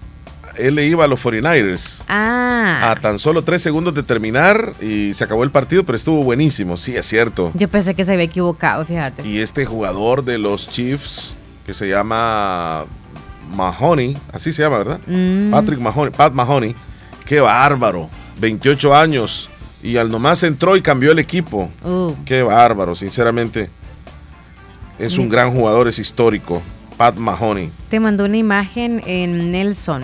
él 0.56 0.74
le 0.74 0.86
iba 0.86 1.04
a 1.04 1.08
los 1.08 1.22
49ers. 1.24 2.02
Ah, 2.08 2.90
A 2.92 2.96
tan 3.00 3.18
solo 3.18 3.42
tres 3.42 3.62
segundos 3.62 3.94
de 3.94 4.02
terminar 4.02 4.74
y 4.80 5.14
se 5.14 5.24
acabó 5.24 5.44
el 5.44 5.50
partido, 5.50 5.84
pero 5.84 5.96
estuvo 5.96 6.22
buenísimo, 6.22 6.76
sí, 6.76 6.94
es 6.96 7.06
cierto. 7.06 7.50
yo 7.54 7.68
pensé 7.68 7.94
que 7.94 8.04
se 8.04 8.12
había 8.12 8.24
equivocado, 8.24 8.84
fíjate. 8.84 9.26
Y 9.26 9.38
este 9.38 9.64
jugador 9.64 10.24
de 10.24 10.38
los 10.38 10.68
Chiefs, 10.70 11.34
que 11.66 11.74
se 11.74 11.88
llama 11.88 12.84
Mahoney, 13.54 14.16
así 14.32 14.52
se 14.52 14.62
llama, 14.62 14.78
¿verdad? 14.78 15.00
Mm. 15.06 15.50
Patrick 15.50 15.80
Mahoney, 15.80 16.12
Pat 16.12 16.32
Mahoney, 16.32 16.74
qué 17.26 17.40
bárbaro, 17.40 18.08
28 18.40 18.94
años, 18.94 19.48
y 19.82 19.96
al 19.96 20.10
nomás 20.10 20.42
entró 20.44 20.76
y 20.76 20.82
cambió 20.82 21.12
el 21.12 21.18
equipo. 21.18 21.70
Uh, 21.84 22.14
Qué 22.24 22.42
bárbaro, 22.42 22.94
sinceramente. 22.94 23.68
Es 24.98 25.18
un 25.18 25.28
gran 25.28 25.50
jugador, 25.52 25.88
es 25.88 25.98
histórico. 25.98 26.62
Pat 26.96 27.16
Mahoney. 27.16 27.72
te 27.88 27.98
mandó 27.98 28.24
una 28.26 28.36
imagen 28.36 29.02
en 29.06 29.50
Nelson. 29.50 30.02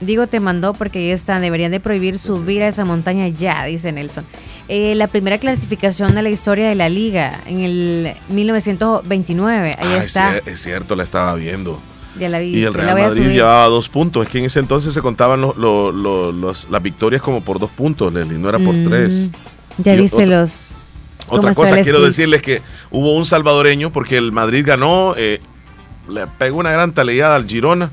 Digo 0.00 0.26
te 0.28 0.38
mandó 0.40 0.74
porque 0.74 0.98
ahí 1.00 1.10
está. 1.10 1.40
Deberían 1.40 1.72
de 1.72 1.80
prohibir 1.80 2.18
subir 2.18 2.62
a 2.62 2.68
esa 2.68 2.84
montaña 2.84 3.26
ya, 3.28 3.64
dice 3.64 3.90
Nelson. 3.92 4.24
Eh, 4.68 4.94
la 4.94 5.08
primera 5.08 5.38
clasificación 5.38 6.14
de 6.14 6.22
la 6.22 6.28
historia 6.30 6.68
de 6.68 6.74
la 6.74 6.88
liga 6.88 7.40
en 7.46 7.60
el 7.60 8.14
1929. 8.28 9.74
Ahí 9.78 9.88
Ah, 9.92 9.96
es 9.96 10.06
está. 10.06 10.38
es 10.38 10.60
cierto, 10.62 10.94
la 10.96 11.02
estaba 11.04 11.34
viendo. 11.34 11.80
Ya 12.18 12.28
la 12.28 12.38
vi. 12.40 12.56
Y 12.56 12.64
el 12.64 12.74
Real 12.74 12.98
Madrid 12.98 13.28
llevaba 13.30 13.66
dos 13.66 13.88
puntos. 13.88 14.24
Es 14.26 14.30
que 14.32 14.38
en 14.38 14.44
ese 14.46 14.58
entonces 14.60 14.92
se 14.92 15.00
contaban 15.02 15.40
los- 15.40 16.66
las 16.70 16.82
victorias 16.82 17.22
como 17.22 17.42
por 17.42 17.58
dos 17.58 17.70
puntos, 17.70 18.12
Leslie, 18.12 18.38
no 18.38 18.48
era 18.48 18.58
por 18.58 18.74
Mm, 18.74 18.88
tres. 18.88 19.30
Ya 19.78 19.94
Y 19.94 19.98
viste 20.00 20.26
los. 20.26 20.72
Otra 21.28 21.52
cosa 21.54 21.80
quiero 21.82 22.00
decirles 22.00 22.40
que 22.42 22.62
hubo 22.90 23.14
un 23.14 23.24
salvadoreño 23.26 23.92
porque 23.92 24.16
el 24.16 24.32
Madrid 24.32 24.64
ganó, 24.66 25.14
eh, 25.16 25.40
le 26.08 26.26
pegó 26.26 26.58
una 26.58 26.72
gran 26.72 26.92
taleada 26.92 27.36
al 27.36 27.46
Girona, 27.46 27.92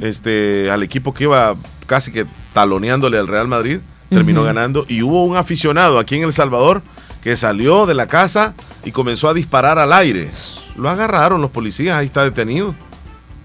este, 0.00 0.70
al 0.70 0.82
equipo 0.82 1.14
que 1.14 1.24
iba 1.24 1.56
casi 1.86 2.12
que 2.12 2.26
taloneándole 2.52 3.18
al 3.18 3.28
Real 3.28 3.48
Madrid, 3.48 3.78
terminó 4.10 4.44
ganando 4.44 4.84
y 4.88 5.02
hubo 5.02 5.24
un 5.24 5.36
aficionado 5.36 5.98
aquí 5.98 6.16
en 6.16 6.22
El 6.22 6.32
Salvador 6.32 6.82
que 7.22 7.36
salió 7.36 7.86
de 7.86 7.94
la 7.94 8.06
casa 8.06 8.54
y 8.84 8.92
comenzó 8.92 9.28
a 9.28 9.34
disparar 9.34 9.78
al 9.78 9.92
aire. 9.92 10.28
Lo 10.76 10.88
agarraron 10.88 11.40
los 11.40 11.50
policías, 11.50 11.96
ahí 11.96 12.06
está 12.06 12.22
detenido 12.22 12.74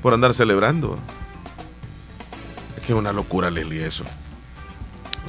por 0.01 0.13
andar 0.13 0.33
celebrando. 0.33 0.97
Es 2.77 2.85
que 2.85 2.93
es 2.93 2.97
una 2.97 3.13
locura, 3.13 3.49
Leslie, 3.49 3.85
eso. 3.85 4.03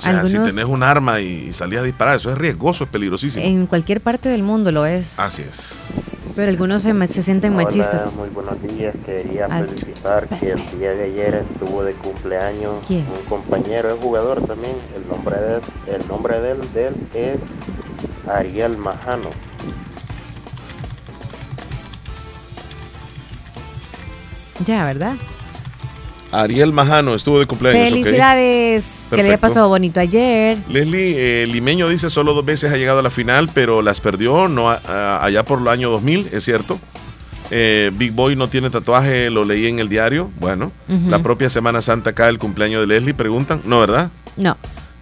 O 0.00 0.02
sea, 0.02 0.26
si 0.26 0.38
tenés 0.38 0.64
un 0.64 0.82
arma 0.82 1.20
y, 1.20 1.48
y 1.48 1.52
salís 1.52 1.78
a 1.78 1.82
disparar, 1.82 2.16
eso 2.16 2.30
es 2.30 2.38
riesgoso, 2.38 2.84
es 2.84 2.90
peligrosísimo. 2.90 3.44
En 3.44 3.66
cualquier 3.66 4.00
parte 4.00 4.28
del 4.28 4.42
mundo 4.42 4.72
lo 4.72 4.86
es. 4.86 5.18
Así 5.18 5.42
es. 5.42 6.02
Pero 6.36 6.48
algunos 6.48 6.82
se, 6.82 7.06
se 7.08 7.22
sienten 7.22 7.54
machistas. 7.54 8.16
Muy 8.16 8.28
buenos 8.30 8.56
días. 8.62 8.94
Quería 9.04 9.46
Al- 9.46 9.68
felicitar 9.68 10.26
que 10.28 10.52
el 10.52 10.78
día 10.78 10.92
de 10.92 11.04
ayer 11.04 11.34
estuvo 11.52 11.82
de 11.84 11.92
cumpleaños 11.94 12.76
¿Quién? 12.86 13.04
un 13.06 13.24
compañero, 13.28 13.92
es 13.94 14.00
jugador 14.00 14.46
también. 14.46 14.76
El 14.96 15.06
nombre 15.08 15.36
de 15.38 15.56
él, 15.56 15.62
el 16.00 16.08
nombre 16.08 16.40
de 16.40 16.50
él, 16.52 16.58
de 16.72 16.88
él 16.88 16.94
es 17.14 18.28
Ariel 18.28 18.76
Majano. 18.78 19.30
Ya, 24.66 24.84
¿verdad? 24.84 25.14
Ariel 26.32 26.72
Majano 26.72 27.14
estuvo 27.14 27.40
de 27.40 27.46
cumpleaños. 27.46 27.90
Felicidades. 27.90 29.08
Que 29.10 29.22
le 29.22 29.36
pasado 29.38 29.68
bonito 29.68 29.98
ayer. 30.00 30.58
Leslie, 30.68 31.42
eh, 31.42 31.46
Limeño 31.46 31.88
dice 31.88 32.08
solo 32.10 32.34
dos 32.34 32.44
veces 32.44 32.72
ha 32.72 32.76
llegado 32.76 33.00
a 33.00 33.02
la 33.02 33.10
final, 33.10 33.50
pero 33.52 33.82
las 33.82 34.00
perdió 34.00 34.46
no 34.48 34.70
a- 34.70 34.80
a- 34.86 35.24
allá 35.24 35.44
por 35.44 35.60
el 35.60 35.68
año 35.68 35.90
2000, 35.90 36.28
es 36.32 36.44
cierto. 36.44 36.78
Eh, 37.50 37.90
Big 37.94 38.12
Boy 38.12 38.36
no 38.36 38.48
tiene 38.48 38.70
tatuaje, 38.70 39.28
lo 39.28 39.42
leí 39.44 39.66
en 39.66 39.80
el 39.80 39.88
diario. 39.88 40.30
Bueno, 40.38 40.70
la 41.08 41.18
propia 41.18 41.50
Semana 41.50 41.82
Santa 41.82 42.10
acá, 42.10 42.28
el 42.28 42.38
cumpleaños 42.38 42.80
de 42.80 42.86
Leslie, 42.86 43.12
preguntan. 43.14 43.62
No, 43.64 43.80
¿verdad? 43.80 44.10
No, 44.36 44.56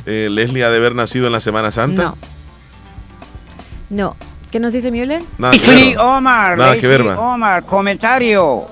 Eh, 0.07 0.29
Leslie 0.31 0.65
ha 0.65 0.71
de 0.71 0.79
haber 0.79 0.95
nacido 0.95 1.27
en 1.27 1.33
la 1.33 1.41
Semana 1.41 1.71
Santa. 1.71 2.03
no. 2.05 2.17
No. 3.91 4.17
¿Qué 4.51 4.61
nos 4.61 4.73
dice 4.73 4.91
Müller? 4.91 5.23
Nada 5.37 5.53
que 5.53 5.59
Sí, 5.61 5.89
ver. 5.91 5.99
Omar. 5.99 6.57
Nada 6.57 6.77
que 6.79 6.87
ver. 6.87 7.03
Omar, 7.03 7.65
comentario. 7.67 8.67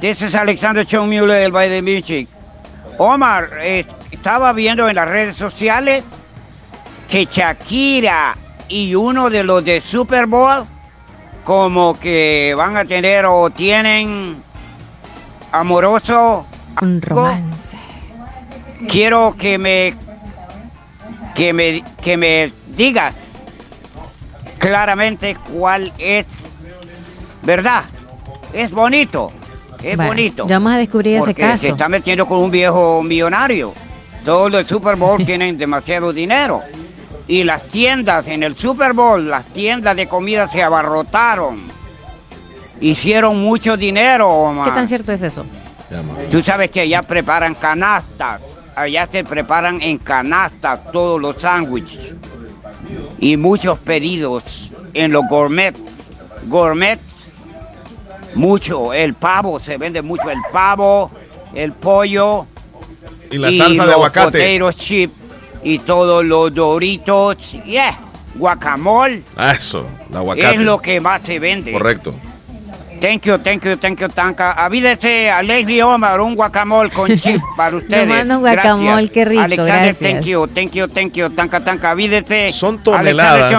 This 0.00 0.22
is 0.22 0.34
Alexander 0.36 0.84
Müller 0.84 1.40
del 1.40 1.50
Bayern 1.50 1.72
de 1.72 1.82
Múnich. 1.82 2.28
Omar, 2.98 3.50
eh, 3.60 3.84
estaba 4.12 4.52
viendo 4.52 4.88
en 4.88 4.94
las 4.94 5.08
redes 5.08 5.34
sociales 5.34 6.04
que 7.08 7.24
Shakira 7.24 8.36
y 8.68 8.94
uno 8.94 9.28
de 9.28 9.42
los 9.42 9.64
de 9.64 9.80
Super 9.80 10.26
Bowl 10.26 10.64
como 11.42 11.98
que 11.98 12.54
van 12.56 12.76
a 12.76 12.84
tener 12.84 13.24
o 13.26 13.50
tienen 13.50 14.40
amoroso 15.50 16.46
Un 16.80 17.02
romance. 17.02 17.76
quiero 18.88 19.34
que 19.36 19.58
me 19.58 19.94
que 21.34 21.52
me 21.52 21.82
que 22.02 22.16
me 22.16 22.52
digas 22.68 23.16
claramente 24.58 25.36
cuál 25.50 25.92
es 25.98 26.26
verdad 27.42 27.84
es 28.52 28.70
bonito 28.70 29.32
es 29.82 29.96
Bueno, 29.96 30.10
bonito 30.10 30.46
ya 30.46 30.56
vamos 30.56 30.72
a 30.72 30.78
descubrir 30.78 31.16
ese 31.16 31.26
porque 31.26 31.42
caso. 31.42 31.58
se 31.58 31.68
está 31.68 31.88
metiendo 31.88 32.26
con 32.26 32.38
un 32.38 32.50
viejo 32.50 33.02
millonario 33.02 33.74
todos 34.24 34.50
los 34.50 34.66
Super 34.66 34.96
Bowl 34.96 35.24
tienen 35.26 35.56
demasiado 35.56 36.12
dinero 36.12 36.60
y 37.26 37.44
las 37.44 37.62
tiendas 37.64 38.26
en 38.28 38.42
el 38.42 38.56
Super 38.56 38.92
Bowl 38.92 39.28
las 39.28 39.44
tiendas 39.46 39.96
de 39.96 40.06
comida 40.06 40.48
se 40.48 40.62
abarrotaron 40.62 41.78
hicieron 42.80 43.40
mucho 43.40 43.76
dinero 43.76 44.28
Omar. 44.28 44.68
¿Qué 44.68 44.74
tan 44.74 44.88
cierto 44.88 45.12
es 45.12 45.22
eso? 45.22 45.44
Tú 46.30 46.42
sabes 46.42 46.70
que 46.70 46.80
allá 46.80 47.02
preparan 47.02 47.54
canastas, 47.54 48.40
allá 48.76 49.06
se 49.06 49.24
preparan 49.24 49.80
en 49.80 49.98
canastas 49.98 50.92
todos 50.92 51.20
los 51.20 51.40
sándwiches 51.40 52.14
y 53.18 53.36
muchos 53.36 53.78
pedidos 53.78 54.70
en 54.94 55.12
los 55.12 55.26
gourmet. 55.28 55.74
Gourmet, 56.46 57.00
mucho, 58.38 58.92
el 58.94 59.14
pavo, 59.14 59.58
se 59.58 59.76
vende 59.76 60.00
mucho 60.00 60.30
el 60.30 60.38
pavo, 60.52 61.10
el 61.54 61.72
pollo. 61.72 62.46
Y 63.30 63.36
la 63.36 63.52
salsa 63.52 63.82
de 63.82 63.88
los 63.88 63.96
aguacate. 63.96 64.58
potato 64.58 64.72
chip 64.78 65.12
y 65.62 65.80
todos 65.80 66.24
los 66.24 66.54
doritos, 66.54 67.52
yeah, 67.64 67.98
guacamole, 68.36 69.24
Eso, 69.54 69.86
la 70.10 70.20
aguacate. 70.20 70.54
es 70.54 70.60
lo 70.60 70.78
que 70.78 71.00
más 71.00 71.20
se 71.24 71.38
vende. 71.38 71.72
Correcto. 71.72 72.14
Thank 73.00 73.22
you, 73.26 73.38
thank 73.38 73.64
you, 73.64 73.76
thank 73.76 74.00
you, 74.00 74.08
Tanca. 74.08 74.52
Avídese 74.52 75.30
a 75.30 75.42
Leslie 75.42 75.82
Omar 75.82 76.20
un 76.20 76.34
guacamole 76.34 76.90
con 76.90 77.14
chip 77.16 77.40
para 77.56 77.76
ustedes. 77.76 78.06
mando 78.08 78.34
un 78.36 78.40
guacamole, 78.40 78.86
Gracias. 78.88 79.10
qué 79.10 79.24
rico, 79.24 79.42
Alexander, 79.42 79.82
gracias. 79.94 79.98
thank 80.12 80.24
you, 80.24 80.46
thank 80.48 80.72
you, 80.72 80.88
thank 80.88 81.12
you, 81.14 81.30
Tanca, 81.30 81.62
Tanca. 81.64 81.90
Avídese. 81.92 82.52
Son 82.52 82.82
toneladas. 82.82 83.52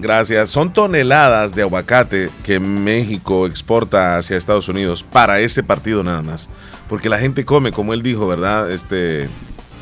Gracias. 0.00 0.50
Son 0.50 0.72
toneladas 0.72 1.54
de 1.54 1.62
aguacate 1.62 2.30
que 2.42 2.60
México 2.60 3.46
exporta 3.46 4.18
hacia 4.18 4.36
Estados 4.36 4.68
Unidos 4.68 5.02
para 5.02 5.40
ese 5.40 5.62
partido 5.62 6.02
nada 6.04 6.22
más. 6.22 6.48
Porque 6.88 7.08
la 7.08 7.18
gente 7.18 7.44
come, 7.44 7.72
como 7.72 7.94
él 7.94 8.02
dijo, 8.02 8.26
¿verdad? 8.26 8.70
Este, 8.70 9.28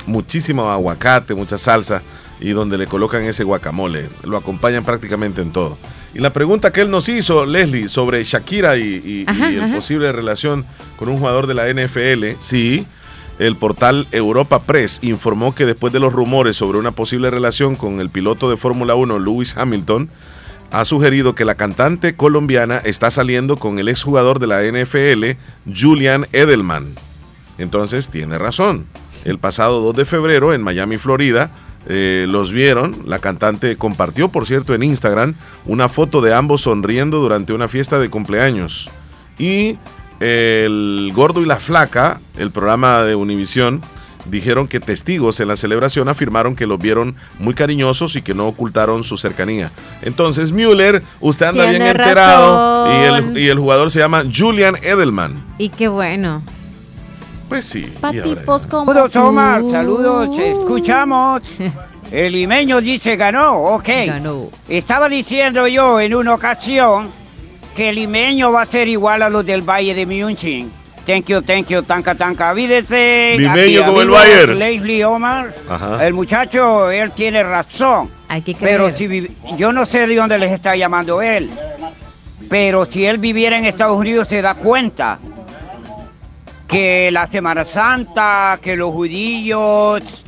muchísimo 0.06 0.70
aguacate, 0.70 1.34
mucha 1.34 1.58
salsa 1.58 2.02
y 2.40 2.50
donde 2.50 2.78
le 2.78 2.86
colocan 2.86 3.22
ese 3.24 3.44
guacamole. 3.44 4.08
Lo 4.24 4.36
acompañan 4.36 4.84
prácticamente 4.84 5.42
en 5.42 5.52
todo. 5.52 5.78
Y 6.14 6.18
la 6.18 6.32
pregunta 6.32 6.72
que 6.72 6.82
él 6.82 6.90
nos 6.90 7.08
hizo, 7.08 7.46
Leslie, 7.46 7.88
sobre 7.88 8.22
Shakira 8.24 8.76
y, 8.76 8.82
y- 8.82 9.24
Ajá, 9.26 9.50
y 9.50 9.56
el 9.56 9.62
ajá. 9.64 9.74
posible 9.76 10.12
relación 10.12 10.66
con 10.98 11.08
un 11.08 11.18
jugador 11.18 11.46
de 11.46 11.54
la 11.54 11.68
NFL, 11.72 12.36
sí. 12.40 12.86
El 13.38 13.56
portal 13.56 14.06
Europa 14.12 14.62
Press 14.62 14.98
informó 15.02 15.54
que 15.54 15.64
después 15.66 15.92
de 15.92 16.00
los 16.00 16.12
rumores 16.12 16.56
sobre 16.56 16.78
una 16.78 16.92
posible 16.92 17.30
relación 17.30 17.76
con 17.76 17.98
el 17.98 18.10
piloto 18.10 18.50
de 18.50 18.56
Fórmula 18.58 18.94
1 18.94 19.18
Lewis 19.18 19.56
Hamilton, 19.56 20.10
ha 20.70 20.84
sugerido 20.84 21.34
que 21.34 21.44
la 21.46 21.54
cantante 21.54 22.14
colombiana 22.14 22.76
está 22.84 23.10
saliendo 23.10 23.56
con 23.56 23.78
el 23.78 23.88
exjugador 23.88 24.38
de 24.38 24.46
la 24.46 24.62
NFL, 24.62 25.38
Julian 25.74 26.26
Edelman. 26.32 26.94
Entonces 27.58 28.08
tiene 28.10 28.38
razón. 28.38 28.86
El 29.24 29.38
pasado 29.38 29.80
2 29.80 29.96
de 29.96 30.04
febrero 30.04 30.52
en 30.52 30.62
Miami, 30.62 30.98
Florida, 30.98 31.50
eh, 31.86 32.26
los 32.28 32.52
vieron. 32.52 33.02
La 33.06 33.18
cantante 33.18 33.76
compartió, 33.76 34.28
por 34.28 34.46
cierto, 34.46 34.74
en 34.74 34.82
Instagram 34.82 35.34
una 35.66 35.88
foto 35.88 36.20
de 36.20 36.34
ambos 36.34 36.62
sonriendo 36.62 37.20
durante 37.20 37.52
una 37.52 37.68
fiesta 37.68 37.98
de 37.98 38.10
cumpleaños. 38.10 38.90
Y 39.38 39.78
el 40.20 41.10
Gordo 41.14 41.42
y 41.42 41.46
la 41.46 41.56
Flaca, 41.56 42.20
el 42.38 42.50
programa 42.50 43.02
de 43.02 43.14
Univisión, 43.14 43.82
dijeron 44.26 44.68
que 44.68 44.80
testigos 44.80 45.40
en 45.40 45.48
la 45.48 45.56
celebración 45.56 46.08
afirmaron 46.08 46.54
que 46.54 46.66
los 46.66 46.78
vieron 46.78 47.16
muy 47.38 47.54
cariñosos 47.54 48.14
y 48.16 48.22
que 48.22 48.34
no 48.34 48.46
ocultaron 48.46 49.02
su 49.04 49.16
cercanía. 49.16 49.72
Entonces, 50.02 50.52
Müller, 50.52 51.02
usted 51.20 51.46
anda 51.46 51.68
bien 51.68 51.82
enterado 51.82 52.92
y 52.92 53.04
el, 53.04 53.38
y 53.38 53.48
el 53.48 53.58
jugador 53.58 53.90
se 53.90 53.98
llama 53.98 54.22
Julian 54.32 54.76
Edelman. 54.82 55.44
Y 55.58 55.70
qué 55.70 55.88
bueno. 55.88 56.42
Pues 57.52 57.66
sí. 57.66 57.92
Tipos 58.24 58.66
como 58.66 58.94
Saludos, 58.94 59.12
tú. 59.12 59.18
Omar, 59.20 59.62
saludos, 59.70 60.38
escuchamos. 60.38 61.42
El 62.10 62.32
limeño 62.32 62.80
dice 62.80 63.14
ganó, 63.16 63.74
ok. 63.74 63.88
Ganó. 64.06 64.48
Estaba 64.70 65.06
diciendo 65.10 65.68
yo 65.68 66.00
en 66.00 66.14
una 66.14 66.32
ocasión 66.32 67.10
que 67.76 67.90
el 67.90 67.96
limeño 67.96 68.52
va 68.52 68.62
a 68.62 68.66
ser 68.66 68.88
igual 68.88 69.20
a 69.20 69.28
los 69.28 69.44
del 69.44 69.60
Valle 69.60 69.94
de 69.94 70.06
München. 70.06 70.72
Thank 71.04 71.26
you, 71.26 71.42
thank 71.42 71.66
you, 71.66 71.82
tanca, 71.82 72.14
tanca. 72.14 72.48
Avídese. 72.48 73.34
Limeño 73.38 73.84
como 73.84 74.00
el 74.00 74.08
Bayern. 74.08 74.58
Leslie 74.58 75.04
Omar. 75.04 75.52
Ajá. 75.68 76.06
El 76.06 76.14
muchacho, 76.14 76.90
él 76.90 77.12
tiene 77.12 77.42
razón. 77.42 78.08
Hay 78.28 78.40
que 78.40 78.56
Pero 78.58 78.90
si 78.90 79.28
yo 79.58 79.74
no 79.74 79.84
sé 79.84 80.06
de 80.06 80.16
dónde 80.16 80.38
les 80.38 80.52
está 80.52 80.74
llamando 80.74 81.20
él. 81.20 81.50
Pero 82.48 82.86
si 82.86 83.04
él 83.04 83.18
viviera 83.18 83.58
en 83.58 83.66
Estados 83.66 83.98
Unidos 83.98 84.28
se 84.28 84.40
da 84.40 84.54
cuenta 84.54 85.18
que 86.72 87.10
la 87.12 87.26
Semana 87.26 87.66
Santa, 87.66 88.58
que 88.62 88.76
los 88.76 88.92
judíos 88.92 90.24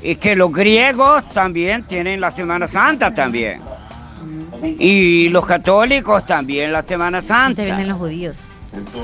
y 0.00 0.14
que 0.14 0.36
los 0.36 0.52
griegos 0.52 1.28
también 1.30 1.82
tienen 1.82 2.20
la 2.20 2.30
Semana 2.30 2.68
Santa 2.68 3.12
también. 3.12 3.60
Y 4.78 5.28
los 5.30 5.44
católicos 5.44 6.24
también 6.24 6.72
la 6.72 6.82
Semana 6.82 7.20
Santa. 7.20 7.64
Vienen 7.64 7.88
los 7.88 7.98
judíos. 7.98 8.48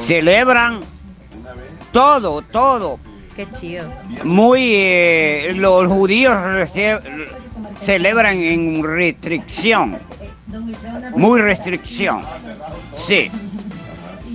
Celebran 0.05 0.83
todo, 1.91 2.43
todo. 2.43 3.01
Qué 3.35 3.49
chido. 3.51 3.93
Muy, 4.23 4.73
eh, 4.73 5.55
los 5.57 5.89
judíos 5.89 6.37
celebran 7.83 8.37
en 8.37 8.85
restricción. 8.85 9.99
Muy 11.17 11.41
restricción. 11.41 12.23
Sí. 13.05 13.33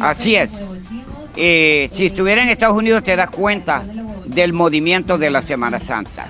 Así 0.01 0.36
es. 0.36 0.49
Eh, 1.38 1.89
si 1.93 2.07
estuviera 2.07 2.41
en 2.41 2.49
Estados 2.49 2.75
Unidos 2.75 3.03
te 3.03 3.15
das 3.15 3.29
cuenta 3.29 3.83
del 4.25 4.53
movimiento 4.53 5.17
de 5.17 5.29
la 5.29 5.41
Semana 5.41 5.79
Santa. 5.79 6.27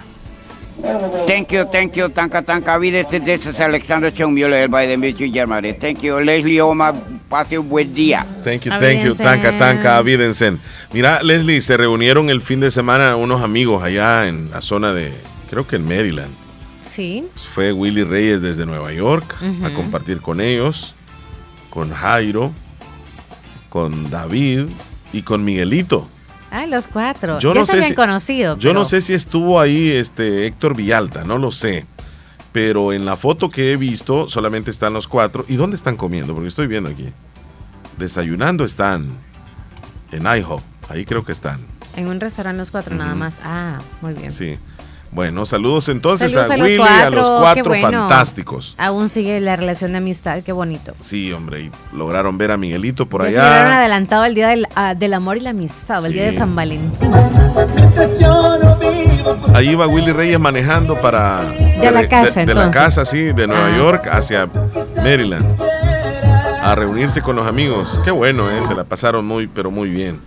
Thank 1.25 1.47
you, 1.53 1.65
thank 1.71 1.93
you, 1.93 2.09
tanka, 2.09 2.43
tanka, 2.43 2.77
vida, 2.77 2.99
este 2.99 3.19
this 3.19 3.47
is 3.47 3.59
Alexander 3.59 4.13
Schoenmuller, 4.13 4.53
el 4.53 4.67
Biden 4.67 5.01
Beach, 5.01 5.17
Germany. 5.17 5.73
Thank 5.73 6.01
you, 6.01 6.19
Leslie 6.19 6.61
Omar, 6.61 6.93
pase 7.29 7.57
un 7.57 7.67
buen 7.67 7.93
día. 7.95 8.25
Thank 8.43 8.61
you, 8.65 8.71
thank 8.79 9.03
you, 9.03 9.15
tanca, 9.15 9.57
tanca, 9.57 9.97
Avídense. 9.97 10.45
avídense. 10.45 10.67
Mira, 10.93 11.23
Leslie, 11.23 11.61
se 11.61 11.77
reunieron 11.77 12.29
el 12.29 12.41
fin 12.41 12.59
de 12.59 12.69
semana 12.69 13.15
unos 13.15 13.41
amigos 13.41 13.81
allá 13.81 14.27
en 14.27 14.51
la 14.51 14.61
zona 14.61 14.93
de, 14.93 15.11
creo 15.49 15.65
que 15.65 15.77
en 15.77 15.85
Maryland. 15.85 16.33
Sí. 16.79 17.25
Fue 17.55 17.73
Willy 17.73 18.03
Reyes 18.03 18.41
desde 18.41 18.65
Nueva 18.67 18.93
York 18.93 19.35
a 19.41 19.67
Ujú. 19.67 19.73
compartir 19.73 20.21
con 20.21 20.39
ellos, 20.39 20.93
con 21.71 21.91
Jairo, 21.91 22.51
con 23.69 24.11
David 24.11 24.65
y 25.17 25.21
con 25.23 25.43
Miguelito. 25.43 26.07
Ah, 26.51 26.65
los 26.65 26.87
cuatro. 26.87 27.39
Yo 27.39 27.53
ya 27.53 27.59
no 27.59 27.65
se 27.65 27.71
sé 27.71 27.77
habían 27.77 27.89
si- 27.89 27.95
conocido. 27.95 28.57
Yo 28.57 28.69
pero- 28.69 28.79
no 28.79 28.85
sé 28.85 29.01
si 29.01 29.13
estuvo 29.13 29.59
ahí 29.59 29.89
este 29.91 30.45
Héctor 30.47 30.75
Villalta, 30.75 31.23
no 31.25 31.37
lo 31.37 31.51
sé. 31.51 31.85
Pero 32.53 32.93
en 32.93 33.05
la 33.05 33.17
foto 33.17 33.49
que 33.51 33.73
he 33.73 33.77
visto 33.77 34.29
solamente 34.29 34.71
están 34.71 34.93
los 34.93 35.07
cuatro. 35.07 35.45
¿Y 35.47 35.55
dónde 35.57 35.75
están 35.75 35.95
comiendo? 35.97 36.33
Porque 36.33 36.47
estoy 36.47 36.67
viendo 36.67 36.89
aquí. 36.89 37.09
Desayunando 37.97 38.63
están 38.63 39.09
en 40.11 40.23
IHOP. 40.25 40.61
Ahí 40.89 41.05
creo 41.05 41.25
que 41.25 41.31
están. 41.33 41.59
En 41.95 42.07
un 42.07 42.19
restaurante 42.19 42.59
los 42.59 42.71
cuatro 42.71 42.95
nada 42.95 43.15
más. 43.15 43.35
Ah, 43.43 43.79
muy 44.01 44.13
bien. 44.13 44.31
Sí. 44.31 44.57
Bueno, 45.11 45.45
saludos 45.45 45.89
entonces 45.89 46.31
Saludos 46.33 46.51
a, 46.51 46.63
Willy, 46.63 46.77
cuatro, 46.77 47.05
a 47.05 47.09
los 47.21 47.29
cuatro 47.41 47.63
bueno. 47.69 47.89
fantásticos. 48.07 48.75
Aún 48.77 49.07
sigue 49.09 49.39
la 49.39 49.55
relación 49.55 49.93
de 49.93 49.97
amistad, 49.99 50.43
qué 50.43 50.51
bonito. 50.51 50.93
Sí, 50.99 51.31
hombre, 51.33 51.61
y 51.61 51.71
lograron 51.95 52.37
ver 52.37 52.51
a 52.51 52.57
Miguelito 52.57 53.05
por 53.07 53.23
Ya 53.25 53.31
se 53.31 53.39
allá. 53.39 53.77
adelantado 53.79 54.25
el 54.25 54.35
día 54.35 54.49
del, 54.49 54.67
ah, 54.75 54.93
del 54.95 55.13
amor 55.13 55.37
y 55.37 55.39
la 55.41 55.51
amistad, 55.51 56.05
el 56.05 56.13
día 56.13 56.23
de. 56.31 56.37
San 56.37 56.55
Valentín. 56.55 57.09
Ahí 59.53 59.73
va 59.75 59.87
Willy 59.87 60.11
Reyes 60.11 60.39
manejando 60.39 60.99
para. 61.01 61.41
De 61.45 61.91
la 61.91 62.07
casa, 62.07 62.45
de, 62.45 62.53
la 62.53 62.69
casa, 62.71 63.05
sí, 63.05 63.31
de 63.33 63.47
Nueva 63.47 63.67
Ah. 63.73 63.77
York 63.77 64.07
hacia 64.11 64.49
Maryland. 64.97 65.45
A 66.63 66.75
reunirse 66.75 67.21
con 67.21 67.35
los 67.35 67.47
amigos. 67.47 67.99
Qué 68.03 68.11
bueno, 68.11 68.49
¿eh? 68.51 68.61
Se 68.61 68.75
la 68.75 68.83
pasaron 68.83 69.25
muy, 69.25 69.47
pero 69.47 69.71
muy 69.71 69.89
bien. 69.89 70.19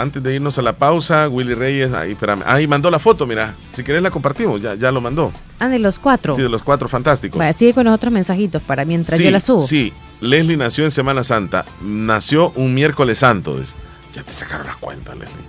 Antes 0.00 0.22
de 0.22 0.34
irnos 0.34 0.58
a 0.58 0.62
la 0.62 0.72
pausa, 0.72 1.28
Willy 1.28 1.54
Reyes, 1.54 1.92
ahí, 1.92 2.12
espérame. 2.12 2.42
Ahí 2.46 2.66
mandó 2.66 2.90
la 2.90 2.98
foto, 2.98 3.26
mira. 3.26 3.54
Si 3.72 3.84
querés 3.84 4.02
la 4.02 4.10
compartimos, 4.10 4.60
ya, 4.60 4.74
ya 4.74 4.90
lo 4.90 5.00
mandó. 5.00 5.30
Ah, 5.58 5.68
de 5.68 5.78
los 5.78 5.98
cuatro. 5.98 6.34
Sí, 6.34 6.42
de 6.42 6.48
los 6.48 6.62
cuatro 6.62 6.88
fantásticos. 6.88 7.40
Sigue 7.54 7.74
con 7.74 7.84
los 7.84 7.94
otros 7.94 8.12
mensajitos 8.12 8.62
para 8.62 8.84
mientras 8.84 9.18
sí, 9.18 9.24
yo 9.24 9.30
la 9.30 9.40
subo. 9.40 9.60
Sí, 9.60 9.92
Leslie 10.20 10.56
nació 10.56 10.84
en 10.84 10.90
Semana 10.90 11.22
Santa. 11.22 11.64
Nació 11.82 12.50
un 12.56 12.72
miércoles 12.74 13.18
santo. 13.18 13.58
dice. 13.58 13.74
Ya 14.14 14.22
te 14.22 14.32
sacaron 14.32 14.66
las 14.66 14.76
cuentas, 14.76 15.14
Leslie. 15.18 15.44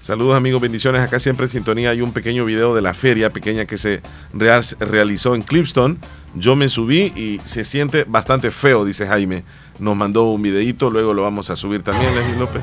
Saludos 0.00 0.36
amigos, 0.36 0.60
bendiciones. 0.60 1.00
Acá 1.00 1.20
siempre 1.20 1.46
en 1.46 1.50
sintonía 1.50 1.90
hay 1.90 2.00
un 2.00 2.12
pequeño 2.12 2.44
video 2.44 2.74
de 2.74 2.82
la 2.82 2.92
feria 2.94 3.32
pequeña 3.32 3.66
que 3.66 3.78
se 3.78 4.00
real- 4.32 4.64
realizó 4.80 5.34
en 5.34 5.42
Clipston. 5.42 5.98
Yo 6.34 6.56
me 6.56 6.68
subí 6.68 7.12
y 7.14 7.40
se 7.44 7.64
siente 7.64 8.04
bastante 8.04 8.50
feo, 8.50 8.84
dice 8.84 9.06
Jaime. 9.06 9.44
Nos 9.78 9.96
mandó 9.96 10.24
un 10.24 10.42
videito, 10.42 10.90
luego 10.90 11.14
lo 11.14 11.22
vamos 11.22 11.50
a 11.50 11.56
subir 11.56 11.82
también, 11.82 12.14
Leslie 12.14 12.36
López. 12.38 12.62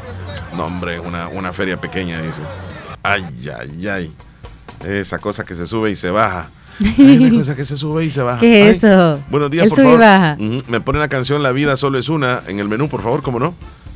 No, 0.55 0.65
hombre, 0.65 0.99
una, 0.99 1.27
una 1.27 1.53
feria 1.53 1.79
pequeña, 1.79 2.21
dice. 2.21 2.41
Ay, 3.03 3.25
ay, 3.59 3.87
ay. 3.87 4.15
Esa 4.85 5.19
cosa 5.19 5.43
que 5.43 5.55
se 5.55 5.65
sube 5.67 5.91
y 5.91 5.95
se 5.95 6.09
baja. 6.09 6.49
Ay, 6.97 7.17
una 7.17 7.39
cosa 7.39 7.55
que 7.55 7.65
se 7.65 7.75
sube 7.77 8.05
y 8.05 8.11
se 8.11 8.21
baja. 8.21 8.39
¿Qué 8.41 8.63
Ay. 8.63 8.69
es 8.69 8.83
eso? 8.83 9.19
Buenos 9.29 9.51
días, 9.51 9.63
El 9.65 9.69
por 9.69 9.77
sube 9.79 9.93
y 9.93 9.97
favor. 9.97 10.69
Me 10.69 10.81
pone 10.81 10.99
la 10.99 11.07
canción 11.09 11.43
La 11.43 11.51
vida 11.51 11.75
solo 11.77 11.97
es 11.99 12.09
una 12.09 12.41
en 12.47 12.59
el 12.59 12.67
menú, 12.69 12.87
por 12.89 13.01
favor, 13.01 13.21
¿cómo 13.21 13.39
no? 13.39 13.53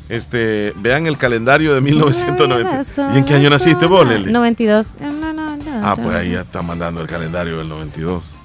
Este, 0.09 0.73
vean 0.77 1.07
el 1.07 1.17
calendario 1.17 1.73
de 1.73 1.81
1990. 1.81 2.81
¿Y 3.15 3.17
en 3.17 3.25
qué 3.25 3.35
año 3.35 3.49
naciste 3.49 3.85
vos, 3.87 4.05
Leli? 4.05 4.31
92. 4.31 4.95
No, 4.99 5.11
no, 5.11 5.33
no, 5.33 5.57
Ah, 5.81 5.95
pues 5.95 6.15
ahí 6.15 6.31
ya 6.31 6.41
está 6.41 6.61
mandando 6.61 7.01
el 7.01 7.07
calendario 7.07 7.57
del 7.57 7.69
92. 7.69 8.35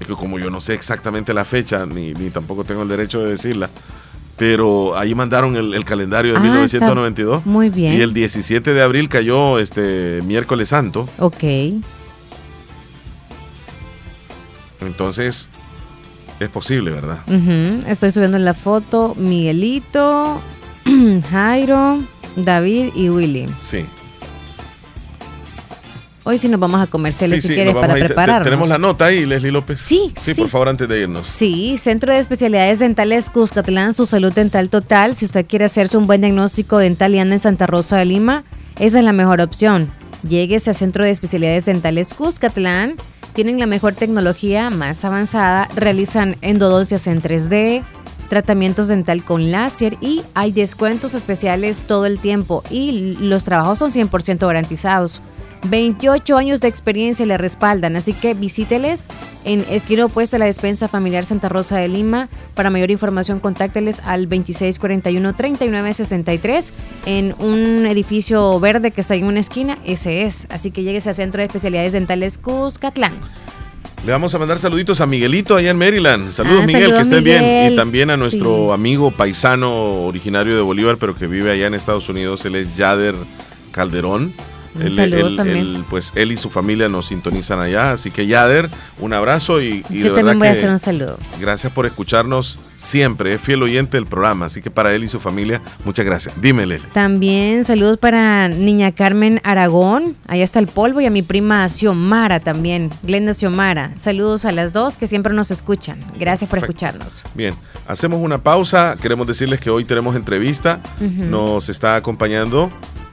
Es 0.00 0.06
que 0.06 0.14
como 0.14 0.38
yo 0.38 0.48
no 0.50 0.60
sé 0.62 0.72
exactamente 0.74 1.34
la 1.34 1.44
fecha, 1.44 1.84
ni, 1.86 2.14
ni 2.14 2.30
tampoco 2.30 2.64
tengo 2.64 2.82
el 2.82 2.88
derecho 2.88 3.20
de 3.22 3.30
decirla, 3.32 3.68
pero 4.40 4.96
ahí 4.96 5.14
mandaron 5.14 5.54
el, 5.54 5.74
el 5.74 5.84
calendario 5.84 6.32
de 6.32 6.38
Ah, 6.38 6.40
1992. 6.40 7.36
está 7.40 7.50
muy 7.50 7.68
bien. 7.68 7.92
Y 7.92 8.00
el 8.00 8.14
17 8.14 8.72
de 8.72 8.82
abril 8.82 9.06
cayó 9.10 9.58
este 9.58 10.22
miércoles 10.24 10.70
santo. 10.70 11.06
Ok. 11.18 11.44
Entonces, 14.80 15.50
es 16.40 16.48
posible, 16.48 16.90
¿verdad? 16.90 17.18
Estoy 17.86 18.10
subiendo 18.12 18.38
la 18.38 18.54
foto. 18.54 19.14
Miguelito, 19.14 20.40
Jairo, 21.30 21.98
David 22.36 22.92
y 22.94 23.10
Willy. 23.10 23.46
Sí. 23.60 23.84
Hoy 26.24 26.38
sí 26.38 26.48
nos 26.48 26.60
vamos 26.60 26.80
a 26.82 26.86
comerciales 26.86 27.36
Sí, 27.36 27.42
si 27.42 27.48
sí, 27.48 27.54
quieres 27.54 27.74
para 27.74 27.94
prepararnos. 27.94 28.44
Tenemos 28.44 28.68
la 28.68 28.76
nota 28.78 29.06
ahí, 29.06 29.24
Leslie 29.24 29.50
López. 29.50 29.80
Sí, 29.80 30.12
Sí, 30.18 30.34
sí. 30.34 30.40
por 30.40 30.50
favor, 30.50 30.68
antes 30.68 30.86
de 30.88 31.00
irnos. 31.00 31.26
Sí, 31.26 31.78
Centro 31.78 32.12
de 32.12 32.18
Especialidades 32.18 32.78
Dentales 32.78 33.30
Cuscatlán, 33.30 33.94
su 33.94 34.04
salud 34.06 34.32
dental 34.32 34.68
total. 34.68 35.16
Si 35.16 35.24
usted 35.24 35.46
quiere 35.46 35.64
hacerse 35.64 35.96
un 35.96 36.06
buen 36.06 36.20
diagnóstico 36.20 36.76
dental 36.78 37.14
y 37.14 37.18
anda 37.20 37.34
en 37.34 37.40
Santa 37.40 37.66
Rosa 37.66 37.96
de 37.96 38.04
Lima, 38.04 38.44
esa 38.78 38.98
es 38.98 39.04
la 39.04 39.12
mejor 39.14 39.40
opción. 39.40 39.90
Lléguese 40.28 40.70
a 40.70 40.74
Centro 40.74 41.04
de 41.04 41.10
Especialidades 41.10 41.64
Dentales 41.64 42.12
Cuscatlán. 42.12 42.96
Tienen 43.32 43.58
la 43.58 43.66
mejor 43.66 43.94
tecnología, 43.94 44.68
más 44.68 45.04
avanzada. 45.06 45.68
Realizan 45.74 46.36
endodoncias 46.42 47.06
en 47.06 47.22
3D, 47.22 47.82
tratamientos 48.28 48.88
dental 48.88 49.24
con 49.24 49.50
láser 49.50 49.96
y 50.02 50.22
hay 50.34 50.52
descuentos 50.52 51.14
especiales 51.14 51.84
todo 51.84 52.04
el 52.04 52.18
tiempo. 52.18 52.62
Y 52.70 53.16
los 53.20 53.44
trabajos 53.44 53.78
son 53.78 53.90
100% 53.90 54.46
garantizados. 54.46 55.22
28 55.68 56.36
años 56.36 56.60
de 56.60 56.68
experiencia 56.68 57.24
le 57.26 57.36
respaldan, 57.38 57.96
así 57.96 58.12
que 58.14 58.34
visíteles 58.34 59.06
en 59.44 59.64
esquina 59.70 60.04
opuesta 60.06 60.36
a 60.36 60.38
la 60.38 60.46
despensa 60.46 60.88
familiar 60.88 61.24
Santa 61.24 61.48
Rosa 61.48 61.78
de 61.78 61.88
Lima. 61.88 62.28
Para 62.54 62.70
mayor 62.70 62.90
información, 62.90 63.40
contácteles 63.40 64.00
al 64.04 64.28
2641-3963 64.28 66.72
en 67.06 67.34
un 67.38 67.86
edificio 67.86 68.58
verde 68.60 68.90
que 68.90 69.00
está 69.00 69.14
en 69.14 69.24
una 69.24 69.40
esquina. 69.40 69.78
Ese 69.84 70.22
es. 70.22 70.46
Así 70.50 70.70
que 70.70 70.82
llegues 70.82 71.06
al 71.06 71.14
Centro 71.14 71.40
de 71.40 71.46
Especialidades 71.46 71.92
Dentales 71.92 72.36
Cuscatlán. 72.38 73.14
Le 74.06 74.12
vamos 74.12 74.34
a 74.34 74.38
mandar 74.38 74.58
saluditos 74.58 75.02
a 75.02 75.06
Miguelito 75.06 75.56
allá 75.56 75.70
en 75.72 75.78
Maryland. 75.78 76.32
Saludos, 76.32 76.60
Ah, 76.62 76.66
Miguel, 76.66 76.84
saludos, 76.84 77.08
que 77.08 77.16
estés 77.16 77.22
bien. 77.22 77.72
Y 77.72 77.76
también 77.76 78.08
a 78.10 78.16
nuestro 78.16 78.68
Sí. 78.68 78.72
amigo 78.72 79.10
paisano 79.10 80.04
originario 80.04 80.56
de 80.56 80.62
Bolívar, 80.62 80.96
pero 80.96 81.14
que 81.14 81.26
vive 81.26 81.50
allá 81.52 81.66
en 81.66 81.74
Estados 81.74 82.08
Unidos. 82.08 82.44
Él 82.46 82.54
es 82.54 82.74
Yader 82.76 83.14
Calderón. 83.72 84.32
Él- 84.78 84.94
Saludos 84.94 85.30
él- 85.32 85.36
también. 85.36 85.58
él, 85.58 85.84
pues 85.90 86.12
él 86.14 86.32
y 86.32 86.36
su 86.36 86.50
familia 86.50 86.88
nos 86.88 87.06
sintonizan 87.06 87.60
allá. 87.60 87.92
Así 87.92 88.10
que 88.10 88.26
Yader, 88.26 88.68
un 88.98 89.12
abrazo 89.12 89.60
y, 89.60 89.84
y 89.90 90.00
Yo 90.02 90.14
también 90.14 90.38
voy 90.38 90.48
a 90.48 90.52
hacer 90.52 90.70
un 90.70 90.78
saludo. 90.78 91.18
gracias 91.40 91.72
por 91.72 91.86
escucharnos 91.86 92.58
siempre. 92.76 93.34
Es 93.34 93.40
fiel 93.40 93.62
oyente 93.62 93.96
del 93.96 94.06
programa. 94.06 94.46
Así 94.46 94.62
que 94.62 94.70
para 94.70 94.94
él 94.94 95.04
y 95.04 95.08
su 95.08 95.20
familia, 95.20 95.60
muchas 95.84 96.06
gracias. 96.06 96.34
Dime, 96.40 96.66
Lele. 96.66 96.84
También 96.92 97.64
saludos 97.64 97.98
para 97.98 98.48
niña 98.48 98.92
Carmen 98.92 99.40
Aragón, 99.44 100.16
allá 100.26 100.44
está 100.44 100.58
el 100.60 100.66
polvo, 100.66 101.00
y 101.00 101.06
a 101.06 101.10
mi 101.10 101.22
prima 101.22 101.68
Xiomara 101.68 102.40
también, 102.40 102.90
Glenda 103.02 103.34
Xiomara. 103.34 103.92
Saludos 103.96 104.44
a 104.44 104.52
las 104.52 104.72
dos 104.72 104.96
que 104.96 105.06
siempre 105.06 105.34
nos 105.34 105.50
escuchan. 105.50 105.98
Gracias 106.18 106.48
por 106.48 106.60
Perfecto. 106.60 106.86
escucharnos. 106.86 107.22
Bien, 107.34 107.54
hacemos 107.86 108.20
una 108.22 108.42
pausa. 108.42 108.96
Queremos 109.00 109.26
decirles 109.26 109.60
que 109.60 109.68
hoy 109.70 109.84
tenemos 109.84 110.16
entrevista. 110.16 110.80
Nos 111.00 111.68
está 111.68 111.96
acompañando 111.96 112.70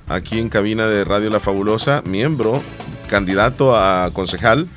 aquí 0.08 0.40
en 0.40 0.50
cabina 0.50 0.88
de 0.88 1.04
Radio 1.04 1.30
La 1.30 1.40
Fabulosa, 1.40 2.02
miembro, 2.06 2.62
candidato 3.10 3.76
a 3.76 4.10
concejal 4.14 4.68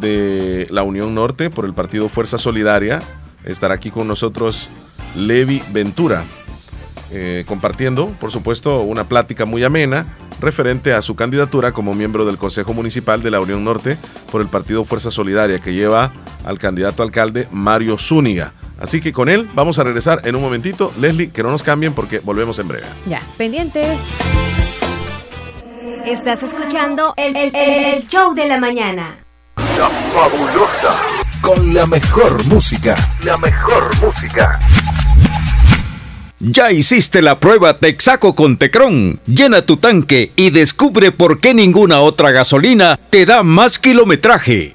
de 0.00 0.66
la 0.70 0.82
Unión 0.82 1.14
Norte 1.14 1.50
por 1.50 1.64
el 1.64 1.74
partido 1.74 2.08
Fuerza 2.08 2.38
Solidaria. 2.38 3.02
Estará 3.44 3.74
aquí 3.74 3.90
con 3.90 4.08
nosotros 4.08 4.68
Levi 5.14 5.62
Ventura, 5.72 6.24
eh, 7.10 7.44
compartiendo, 7.46 8.08
por 8.20 8.30
supuesto, 8.30 8.80
una 8.82 9.04
plática 9.04 9.44
muy 9.44 9.64
amena 9.64 10.06
referente 10.40 10.92
a 10.92 11.02
su 11.02 11.14
candidatura 11.14 11.72
como 11.72 11.94
miembro 11.94 12.24
del 12.24 12.36
Consejo 12.36 12.72
Municipal 12.72 13.22
de 13.22 13.30
la 13.30 13.40
Unión 13.40 13.62
Norte 13.64 13.96
por 14.30 14.40
el 14.40 14.48
partido 14.48 14.84
Fuerza 14.84 15.10
Solidaria, 15.10 15.60
que 15.60 15.72
lleva 15.72 16.12
al 16.44 16.58
candidato 16.58 17.02
alcalde 17.02 17.46
Mario 17.52 17.96
Zúñiga. 17.98 18.52
Así 18.80 19.00
que 19.00 19.12
con 19.12 19.28
él 19.28 19.48
vamos 19.54 19.78
a 19.78 19.84
regresar 19.84 20.22
en 20.24 20.34
un 20.34 20.42
momentito. 20.42 20.92
Leslie, 20.98 21.30
que 21.30 21.44
no 21.44 21.52
nos 21.52 21.62
cambien 21.62 21.92
porque 21.92 22.18
volvemos 22.18 22.58
en 22.58 22.66
breve. 22.66 22.86
Ya, 23.06 23.22
pendientes. 23.38 24.08
Estás 26.06 26.42
escuchando 26.42 27.14
el, 27.16 27.36
el- 27.36 27.54
el 27.54 28.08
show 28.08 28.34
de 28.34 28.46
la 28.46 28.58
mañana. 28.58 29.18
La 29.56 29.88
fabulosa. 30.12 31.00
Con 31.40 31.72
la 31.74 31.86
mejor 31.86 32.44
música. 32.46 32.96
La 33.24 33.36
mejor 33.38 33.90
música. 34.00 34.58
Ya 36.40 36.72
hiciste 36.72 37.22
la 37.22 37.38
prueba 37.38 37.78
Texaco 37.78 38.34
con 38.34 38.56
Tecron. 38.56 39.20
Llena 39.26 39.62
tu 39.62 39.76
tanque 39.76 40.32
y 40.36 40.50
descubre 40.50 41.12
por 41.12 41.38
qué 41.40 41.54
ninguna 41.54 42.00
otra 42.00 42.32
gasolina 42.32 42.98
te 43.10 43.24
da 43.26 43.42
más 43.42 43.78
kilometraje. 43.78 44.74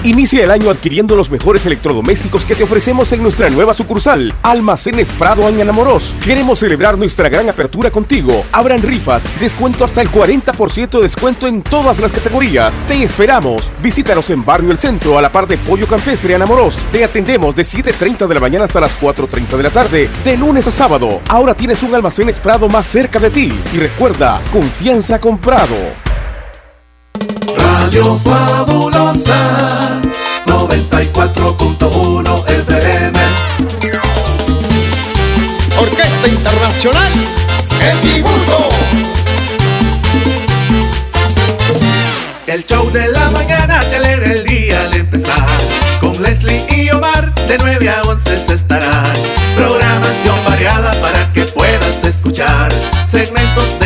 Inicia 0.07 0.45
el 0.45 0.53
año 0.53 0.71
adquiriendo 0.71 1.17
los 1.17 1.33
mejores 1.33 1.67
electrodomésticos 1.67 2.45
que 2.45 2.55
te 2.55 2.63
ofrecemos 2.63 3.11
en 3.11 3.25
nuestra 3.25 3.51
nueva 3.51 3.75
sucursal, 3.75 4.33
Almacenes 4.45 5.11
Prado 5.11 5.49
Añanamoros. 5.49 6.15
Queremos 6.25 6.61
celebrar 6.61 6.97
nuestra 6.97 7.29
gran 7.29 7.49
apertura 7.49 7.91
contigo. 7.91 8.45
Habrán 8.53 8.83
rifas, 8.83 9.25
descuento 9.41 9.83
hasta 9.83 10.03
el 10.03 10.09
40% 10.09 10.91
de 10.91 11.03
descuento 11.03 11.49
en 11.49 11.61
todas 11.61 11.99
las 11.99 12.13
categorías. 12.13 12.79
Te 12.87 13.03
esperamos. 13.03 13.73
Visítanos 13.83 14.31
en 14.31 14.45
Barrio 14.45 14.71
El 14.71 14.79
Centro 14.79 15.19
a 15.19 15.23
la 15.23 15.33
par 15.33 15.49
de 15.49 15.59
Pollo 15.59 15.89
Campestre 15.89 16.37
Anamoros. 16.37 16.77
Te 16.93 17.03
atendemos 17.03 17.57
de 17.57 17.65
7.30 17.65 18.29
de 18.29 18.35
la 18.35 18.41
mañana 18.41 18.67
hasta 18.67 18.79
las 18.79 18.97
4.30 19.01 19.57
de 19.57 19.63
la 19.65 19.71
tarde, 19.71 20.09
de 20.25 20.37
lunes 20.37 20.69
a 20.69 20.71
sábado. 20.71 21.21
Ahora 21.27 21.53
tienes 21.53 21.83
un 21.83 21.93
Almacenes 21.93 22.39
Prado 22.39 22.69
más 22.69 22.87
cerca 22.87 23.19
de 23.19 23.31
ti. 23.31 23.53
Y 23.75 23.79
recuerda, 23.79 24.41
confianza 24.53 25.19
comprado. 25.19 25.75
Radio 27.87 28.19
Fabulosa 28.25 30.01
94.1 30.47 32.51
FM 32.51 33.19
Orquesta 35.79 36.29
Internacional. 36.29 37.13
El 37.81 38.01
tributo. 38.01 38.69
El 42.49 42.67
show 42.67 42.91
de 42.91 43.07
la 43.07 43.31
mañana 43.31 43.79
te 43.79 43.97
alegra 43.99 44.33
el 44.33 44.43
día 44.43 44.83
al 44.83 44.95
empezar 44.95 45.47
Con 46.01 46.21
Leslie 46.21 46.67
y 46.77 46.91
Omar 46.91 47.33
de 47.47 47.57
9 47.57 47.89
a 47.89 48.03
11 48.03 48.37
se 48.37 48.55
estarán 48.55 49.13
Programación 49.57 50.45
variada 50.45 50.91
para 51.01 51.33
que 51.33 51.45
puedas 51.45 52.05
escuchar 52.05 52.73
Segmentos 53.11 53.79
de 53.79 53.86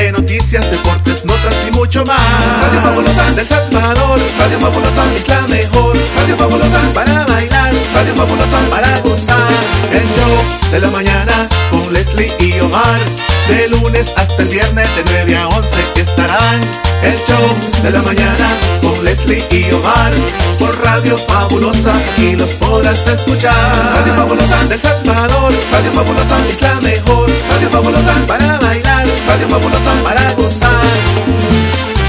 notas 1.43 1.67
y 1.67 1.71
mucho 1.73 2.05
más. 2.05 2.21
Radio 2.63 2.83
Fabulosa 2.83 3.31
del 3.33 3.49
Salvador. 3.49 4.19
Radio 4.39 4.61
Fabulosa 4.61 5.15
es 5.15 5.29
la 5.29 5.41
mejor. 5.49 5.97
Radio 6.17 6.37
Fabulosa 6.37 6.81
para 6.95 7.25
bailar. 7.25 7.73
Radio 7.95 8.15
Fabulosa 8.17 8.59
para 8.71 9.01
gozar. 9.01 9.51
El 9.93 10.05
show 10.05 10.71
de 10.71 10.81
la 10.81 10.89
mañana 10.91 11.49
con 11.71 11.93
Leslie 11.93 12.33
y 12.41 12.61
Omar. 12.61 13.01
De 13.49 13.69
lunes 13.69 14.13
hasta 14.17 14.43
el 14.43 14.49
viernes 14.49 14.89
de 14.97 15.05
9 15.11 15.37
a 15.37 15.49
11 15.49 15.69
que 15.95 16.01
estarán. 16.03 16.61
El 17.03 17.17
show 17.25 17.83
de 17.83 17.91
la 17.91 18.03
mañana 18.03 18.49
con 18.83 19.05
Leslie 19.05 19.45
y 19.51 19.73
Omar. 19.73 20.13
Por 20.59 20.79
Radio 20.85 21.17
Fabulosa 21.17 21.93
y 22.19 22.37
los 22.37 22.55
podrás 22.57 23.07
escuchar. 23.07 23.55
Radio 23.95 24.15
Fabulosa 24.15 24.65
del 24.67 24.81
Salvador, 24.81 25.53
Radio 25.73 25.93
Fabulosa 25.95 26.37
es 26.49 26.61
la 26.61 26.75
mejor. 26.81 27.31
Radio 27.49 27.71
Fabulosa 27.71 28.15
para 28.27 28.59
bailar, 28.59 29.07
Radio 29.27 29.49
Fabulosa 29.49 29.93
para 30.05 30.33
gozar. 30.35 30.80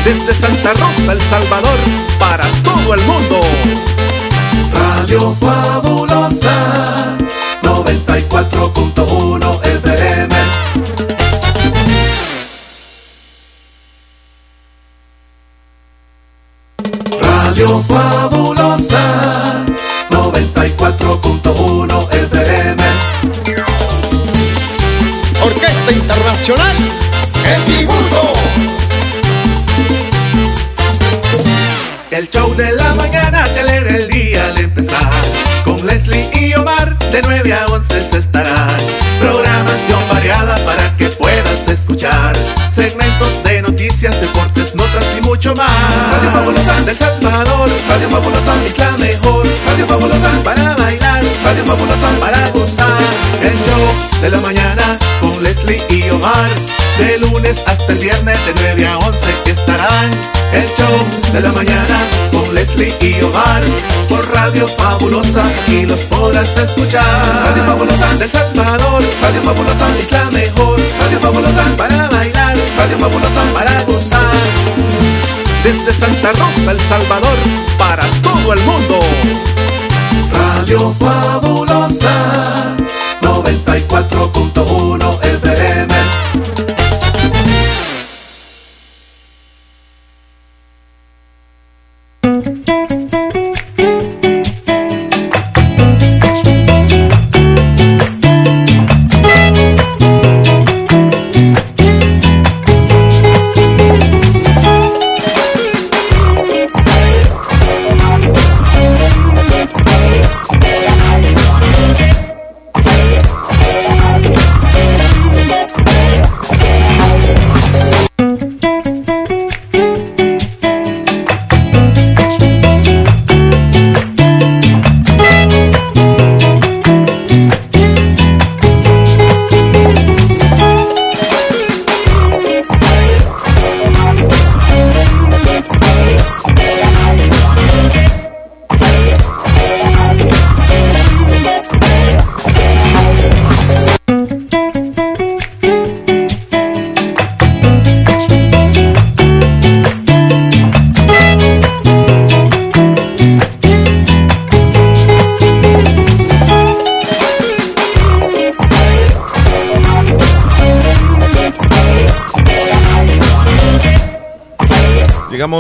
Desde 0.04 0.34
Santa 0.34 0.74
Rosa, 0.74 1.14
El 1.14 1.22
Salvador, 1.22 1.80
para 2.20 2.44
todo 2.64 2.96
el 2.96 3.02
mundo. 3.06 3.40
Radio 4.74 5.36
Fabulosa 5.40 7.16
94.1 7.62 9.62
FM. 9.64 10.36
Radio 17.22 17.84
Fabulosa 17.88 19.64
94.1 20.10 22.10
FM. 22.12 22.84
Orquesta 25.44 25.92
Internacional 25.92 26.76
Edimundo. 27.46 28.31
El 32.12 32.30
show 32.30 32.54
de 32.56 32.74
la 32.74 32.94
mañana 32.96 33.46
te 33.46 33.62
alegra 33.62 33.96
el 33.96 34.08
día 34.10 34.46
al 34.46 34.60
empezar. 34.60 35.10
Con 35.64 35.78
Leslie 35.88 36.30
y 36.34 36.54
Omar 36.56 37.00
de 37.00 37.22
9 37.22 37.54
a 37.54 37.66
11 37.68 38.02
se 38.02 38.18
estarán. 38.18 38.78
Programación 39.22 40.10
variada 40.10 40.56
para 40.66 40.98
que 40.98 41.08
puedas 41.08 41.70
escuchar. 41.70 42.36
Segmentos 42.76 43.42
de 43.46 43.62
noticias, 43.62 44.20
deportes, 44.20 44.76
notas 44.76 45.06
y 45.18 45.22
mucho 45.22 45.54
más. 45.56 45.72
Radio 46.12 46.32
Fabulosa 46.32 46.82
del 46.82 46.98
Salvador. 46.98 47.70
Radio 47.88 48.10
Fabulosa 48.10 48.66
es 48.66 48.78
la 48.78 48.92
mejor. 48.98 49.48
Radio 49.68 49.88
Fabulosa 49.88 50.32
para 50.44 50.76
bailar. 50.76 51.24
Radio 51.46 51.66
Fabulosa 51.66 52.10
para 52.20 52.50
gozar. 52.50 53.02
El 53.42 53.56
show 53.56 54.22
de 54.22 54.30
la 54.32 54.40
mañana 54.42 55.00
con 55.22 55.42
Leslie 55.42 55.82
y 55.90 56.10
Omar. 56.10 56.50
De 56.98 57.20
lunes 57.20 57.64
hasta 57.66 57.94
el 57.94 58.00
viernes 58.00 58.38
de 58.48 58.54
9 58.76 58.88
a 58.88 58.98
11 58.98 59.20
estarán. 59.46 60.41
El 60.54 60.68
show 60.68 61.32
de 61.32 61.42
la 61.42 61.52
mañana 61.54 61.98
con 62.32 62.54
Leslie 62.54 62.94
y 63.02 63.22
Omar. 63.24 63.62
Por 64.10 64.30
Radio 64.34 64.68
Fabulosa 64.68 65.44
y 65.68 65.86
los 65.86 66.00
podrás 66.06 66.50
escuchar. 66.58 67.04
Radio 67.46 67.66
Fabulosa 67.66 68.14
del 68.16 68.32
Salvador. 68.32 69.04
Radio 69.22 69.44
Fabulosa 69.44 69.88
es 69.98 70.12
la 70.12 70.26
mejor. 70.32 70.80
Radio 71.00 71.20
Fabulosa 71.20 71.64
para 71.78 72.10
bailar. 72.10 72.58
Radio 72.78 73.00
Fabulosa 73.00 73.44
para 73.54 73.84
gozar. 73.84 74.32
Desde 75.64 75.92
Santa 75.92 76.32
Rosa, 76.32 76.72
El 76.72 76.80
Salvador, 76.80 77.38
para 77.78 78.04
todo 78.22 78.54
el 78.54 78.62
mundo. 78.64 79.00
Radio 80.34 80.96
Fabulosa 81.00 82.76
94.1 83.22 85.20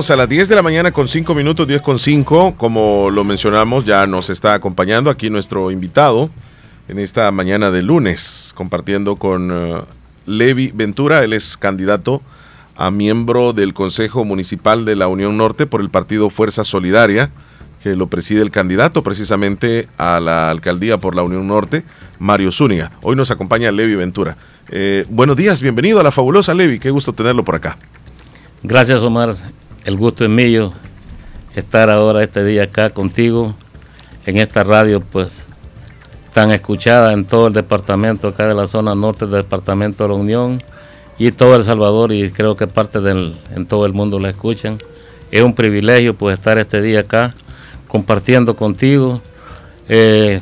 A 0.10 0.16
las 0.16 0.28
10 0.28 0.50
de 0.50 0.56
la 0.56 0.64
mañana 0.64 0.92
con 0.92 1.08
5 1.08 1.36
minutos, 1.36 1.68
10 1.68 1.82
con 1.84 2.00
5. 2.00 2.56
Como 2.58 3.12
lo 3.12 3.24
mencionamos, 3.24 3.86
ya 3.86 4.08
nos 4.08 4.32
está 4.32 4.56
acompañando 4.56 5.12
aquí 5.12 5.30
nuestro 5.30 5.70
invitado 5.70 6.32
en 6.88 6.98
esta 6.98 7.30
mañana 7.32 7.70
de 7.70 7.84
lunes, 7.84 8.52
compartiendo 8.56 9.16
con 9.16 9.52
eh, 9.52 9.76
Levi 10.26 10.72
Ventura. 10.74 11.24
Él 11.24 11.34
es 11.34 11.56
candidato 11.56 12.24
a 12.76 12.90
miembro 12.90 13.54
del 13.54 13.76
Consejo 13.76 14.26
Municipal 14.26 14.86
de 14.86 14.96
la 14.96 15.08
Unión 15.08 15.38
Norte 15.38 15.68
por 15.68 15.82
el 15.82 15.92
partido 15.92 16.32
Fuerza 16.32 16.64
Solidaria, 16.64 17.30
que 17.84 17.96
lo 17.96 18.08
preside 18.08 18.42
el 18.42 18.50
candidato 18.50 19.04
precisamente 19.04 19.88
a 20.00 20.20
la 20.20 20.50
alcaldía 20.50 20.98
por 20.98 21.16
la 21.16 21.22
Unión 21.22 21.48
Norte, 21.48 21.84
Mario 22.18 22.52
Zúñiga. 22.52 22.92
Hoy 23.04 23.16
nos 23.16 23.30
acompaña 23.30 23.72
Levi 23.72 23.94
Ventura. 23.94 24.36
Eh, 24.70 25.06
buenos 25.10 25.38
días, 25.38 25.62
bienvenido 25.62 26.00
a 26.00 26.04
la 26.04 26.12
fabulosa 26.12 26.56
Levi. 26.56 26.80
Qué 26.80 26.90
gusto 26.90 27.14
tenerlo 27.14 27.44
por 27.44 27.54
acá. 27.54 27.78
Gracias 28.64 29.04
Omar, 29.04 29.36
el 29.86 29.98
gusto 29.98 30.24
es 30.24 30.30
mío 30.30 30.74
estar 31.56 31.90
ahora 31.90 32.24
este 32.24 32.44
día 32.44 32.64
acá 32.64 32.92
contigo 32.92 33.56
en 34.26 34.38
esta 34.38 34.64
radio 34.64 35.02
pues 35.02 35.38
tan 36.34 36.52
escuchada 36.52 37.14
en 37.14 37.26
todo 37.26 37.48
el 37.48 37.54
departamento 37.54 38.30
acá 38.30 38.48
de 38.48 38.54
la 38.54 38.68
zona 38.68 38.96
norte 38.96 39.26
del 39.26 39.44
departamento 39.44 40.04
de 40.04 40.10
la 40.10 40.16
Unión 40.16 40.62
y 41.18 41.32
todo 41.32 41.56
El 41.56 41.64
Salvador 41.64 42.12
y 42.14 42.30
creo 42.32 42.56
que 42.56 42.68
parte 42.68 43.02
del 43.02 43.36
en 43.56 43.66
todo 43.66 43.86
el 43.86 43.94
mundo 43.94 44.20
la 44.20 44.30
escuchan. 44.30 44.78
Es 45.30 45.42
un 45.42 45.54
privilegio 45.54 46.16
pues 46.16 46.38
estar 46.38 46.58
este 46.58 46.82
día 46.82 47.02
acá 47.02 47.34
compartiendo 47.88 48.56
contigo 48.56 49.22
eh, 49.90 50.40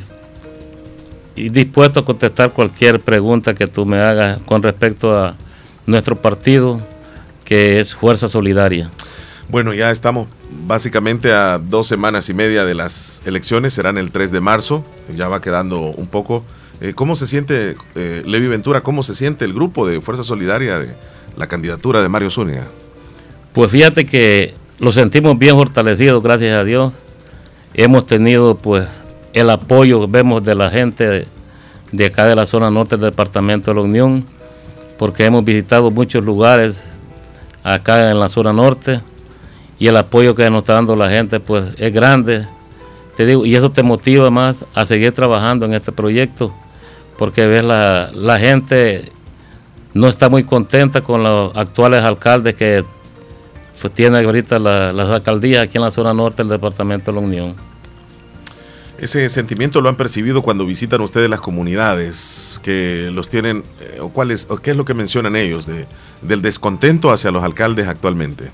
y 1.34 1.48
dispuesto 1.48 2.00
a 2.00 2.04
contestar 2.04 2.52
cualquier 2.52 3.00
pregunta 3.00 3.54
que 3.54 3.66
tú 3.66 3.84
me 3.84 3.98
hagas 3.98 4.40
con 4.42 4.62
respecto 4.62 5.16
a 5.16 5.34
nuestro 5.86 6.16
partido 6.16 6.80
que 7.44 7.80
es 7.80 7.94
Fuerza 7.94 8.28
Solidaria. 8.28 8.90
Bueno, 9.50 9.74
ya 9.74 9.90
estamos 9.90 10.28
básicamente 10.68 11.32
a 11.32 11.58
dos 11.58 11.88
semanas 11.88 12.28
y 12.28 12.34
media 12.34 12.64
de 12.64 12.76
las 12.76 13.20
elecciones, 13.26 13.74
serán 13.74 13.98
el 13.98 14.12
3 14.12 14.30
de 14.30 14.40
marzo, 14.40 14.84
ya 15.16 15.26
va 15.26 15.40
quedando 15.40 15.80
un 15.80 16.06
poco. 16.06 16.44
Eh, 16.80 16.92
¿Cómo 16.94 17.16
se 17.16 17.26
siente, 17.26 17.74
eh, 17.96 18.22
Levi 18.24 18.46
Ventura, 18.46 18.82
cómo 18.82 19.02
se 19.02 19.16
siente 19.16 19.44
el 19.44 19.52
grupo 19.52 19.88
de 19.88 20.00
Fuerza 20.00 20.22
Solidaria 20.22 20.78
de 20.78 20.94
la 21.36 21.48
candidatura 21.48 22.00
de 22.00 22.08
Mario 22.08 22.30
Zúñiga? 22.30 22.68
Pues 23.52 23.72
fíjate 23.72 24.06
que 24.06 24.54
lo 24.78 24.92
sentimos 24.92 25.36
bien 25.36 25.56
fortalecidos, 25.56 26.22
gracias 26.22 26.56
a 26.56 26.62
Dios. 26.62 26.94
Hemos 27.74 28.06
tenido 28.06 28.56
pues 28.56 28.86
el 29.32 29.50
apoyo, 29.50 30.06
vemos, 30.06 30.44
de 30.44 30.54
la 30.54 30.70
gente 30.70 31.26
de 31.90 32.06
acá 32.06 32.28
de 32.28 32.36
la 32.36 32.46
zona 32.46 32.70
norte 32.70 32.96
del 32.96 33.10
departamento 33.10 33.72
de 33.72 33.74
la 33.74 33.82
Unión, 33.82 34.24
porque 34.96 35.24
hemos 35.24 35.44
visitado 35.44 35.90
muchos 35.90 36.24
lugares 36.24 36.84
acá 37.64 38.12
en 38.12 38.20
la 38.20 38.28
zona 38.28 38.52
norte 38.52 39.00
y 39.80 39.88
el 39.88 39.96
apoyo 39.96 40.36
que 40.36 40.48
nos 40.50 40.60
está 40.62 40.74
dando 40.74 40.94
la 40.94 41.10
gente 41.10 41.40
pues 41.40 41.74
es 41.78 41.92
grande. 41.92 42.46
Te 43.16 43.26
digo, 43.26 43.44
y 43.44 43.56
eso 43.56 43.72
te 43.72 43.82
motiva 43.82 44.30
más 44.30 44.64
a 44.74 44.86
seguir 44.86 45.12
trabajando 45.12 45.66
en 45.66 45.74
este 45.74 45.90
proyecto, 45.90 46.54
porque 47.18 47.46
ves 47.46 47.64
la, 47.64 48.10
la 48.14 48.38
gente 48.38 49.10
no 49.92 50.06
está 50.08 50.28
muy 50.28 50.44
contenta 50.44 51.00
con 51.00 51.22
los 51.24 51.54
actuales 51.56 52.04
alcaldes 52.04 52.54
que 52.54 52.84
pues, 53.72 54.24
ahorita 54.26 54.58
la- 54.58 54.92
las 54.92 55.08
alcaldías 55.08 55.64
aquí 55.64 55.78
en 55.78 55.82
la 55.84 55.90
zona 55.90 56.14
norte 56.14 56.42
del 56.42 56.50
departamento 56.50 57.10
de 57.10 57.20
la 57.20 57.26
Unión. 57.26 57.54
Ese 58.98 59.26
sentimiento 59.30 59.80
lo 59.80 59.88
han 59.88 59.96
percibido 59.96 60.42
cuando 60.42 60.66
visitan 60.66 61.00
ustedes 61.00 61.30
las 61.30 61.40
comunidades, 61.40 62.60
que 62.62 63.08
los 63.12 63.30
tienen, 63.30 63.64
eh, 63.80 63.98
o, 64.00 64.10
cuál 64.10 64.30
es- 64.30 64.46
o 64.50 64.58
qué 64.58 64.72
es 64.72 64.76
lo 64.76 64.84
que 64.84 64.92
mencionan 64.92 65.36
ellos 65.36 65.66
de, 65.66 65.86
del 66.20 66.42
descontento 66.42 67.10
hacia 67.10 67.30
los 67.30 67.42
alcaldes 67.42 67.88
actualmente. 67.88 68.50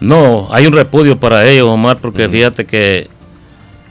No, 0.00 0.48
hay 0.50 0.66
un 0.66 0.74
repudio 0.74 1.18
para 1.18 1.48
ellos, 1.48 1.68
Omar, 1.68 1.98
porque 1.98 2.28
fíjate 2.28 2.66
que 2.66 3.08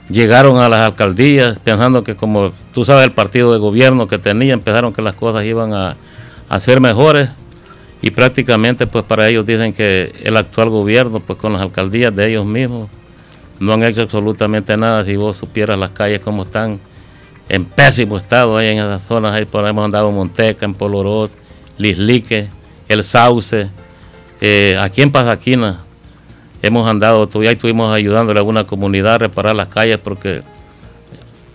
llegaron 0.10 0.58
a 0.58 0.70
las 0.70 0.82
alcaldías 0.82 1.58
pensando 1.60 2.04
que 2.04 2.16
como 2.16 2.52
tú 2.74 2.86
sabes 2.86 3.06
el 3.06 3.12
partido 3.12 3.52
de 3.52 3.58
gobierno 3.58 4.08
que 4.08 4.20
tenía, 4.20 4.54
empezaron 4.54 4.94
que 4.94 5.02
las 5.02 5.16
cosas 5.16 5.46
iban 5.46 5.74
a, 5.74 5.96
a 6.48 6.60
ser 6.60 6.80
mejores 6.80 7.30
y 8.04 8.12
prácticamente 8.12 8.86
pues 8.86 9.04
para 9.06 9.28
ellos 9.28 9.48
dicen 9.48 9.74
que 9.74 10.14
el 10.24 10.38
actual 10.38 10.70
gobierno 10.70 11.22
pues 11.22 11.40
con 11.40 11.54
las 11.54 11.62
alcaldías 11.64 12.16
de 12.16 12.30
ellos 12.30 12.46
mismos 12.46 12.88
no 13.60 13.74
han 13.74 13.84
hecho 13.84 14.04
absolutamente 14.04 14.78
nada. 14.78 15.04
Si 15.06 15.16
vos 15.16 15.38
supieras 15.38 15.80
las 15.80 15.92
calles 15.92 16.20
como 16.20 16.44
están 16.44 16.80
en 17.50 17.66
pésimo 17.66 18.18
estado 18.18 18.58
ahí 18.58 18.68
en 18.68 18.80
esas 18.80 19.02
zonas, 19.02 19.34
ahí 19.34 19.46
por 19.46 19.64
ahí 19.64 19.72
hemos 19.72 19.86
andado 19.86 20.10
en 20.10 20.16
Monteca, 20.16 20.66
en 20.66 20.76
Polorós, 20.76 21.36
Lislique, 21.80 22.50
El 22.88 23.04
Sauce, 23.04 23.70
eh, 24.40 24.78
aquí 24.80 25.02
en 25.02 25.12
Pasaquina 25.12 25.85
hemos 26.66 26.90
andado, 26.90 27.28
todavía 27.28 27.52
estuvimos 27.52 27.94
ayudándole 27.94 28.40
a 28.40 28.42
alguna 28.42 28.66
comunidad 28.66 29.16
a 29.16 29.18
reparar 29.20 29.56
las 29.56 29.68
calles 29.68 30.00
porque 30.00 30.42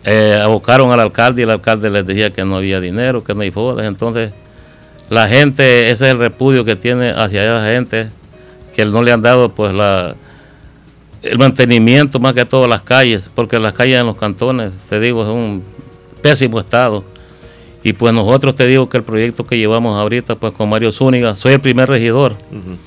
eh, 0.04 0.40
abocaron 0.40 0.92
al 0.92 1.00
alcalde 1.00 1.42
y 1.42 1.44
el 1.44 1.50
alcalde 1.50 1.90
les 1.90 2.06
decía 2.06 2.30
que 2.30 2.44
no 2.44 2.56
había 2.56 2.80
dinero, 2.80 3.24
que 3.24 3.34
no 3.34 3.40
hay 3.40 3.50
fodas, 3.50 3.86
entonces 3.86 4.32
la 5.08 5.26
gente, 5.26 5.90
ese 5.90 6.06
es 6.06 6.12
el 6.12 6.18
repudio 6.18 6.64
que 6.64 6.76
tiene 6.76 7.11
hacia 7.11 7.42
esa 7.42 7.66
gente, 7.66 8.11
que 8.74 8.84
no 8.84 9.02
le 9.02 9.11
han 9.11 9.20
dado 9.20 9.48
pues 9.48 9.74
la 9.74 10.14
el 11.22 11.38
mantenimiento 11.38 12.18
más 12.18 12.32
que 12.32 12.44
todo 12.44 12.66
las 12.66 12.82
calles, 12.82 13.30
porque 13.34 13.58
las 13.58 13.74
calles 13.74 14.00
en 14.00 14.06
los 14.06 14.16
cantones, 14.16 14.72
te 14.88 15.00
digo, 15.00 15.22
es 15.22 15.28
un 15.28 15.62
pésimo 16.22 16.61
estado. 16.61 17.04
Y 17.82 17.92
pues 17.92 18.12
nosotros 18.12 18.54
te 18.54 18.66
digo 18.66 18.88
que 18.88 18.98
el 18.98 19.04
proyecto 19.04 19.44
que 19.44 19.58
llevamos 19.58 19.98
ahorita, 19.98 20.34
pues 20.36 20.54
con 20.54 20.68
Mario 20.68 20.92
Zúñiga, 20.92 21.34
soy 21.34 21.54
el 21.54 21.61
primer 21.61 21.88
regidor, 21.88 22.36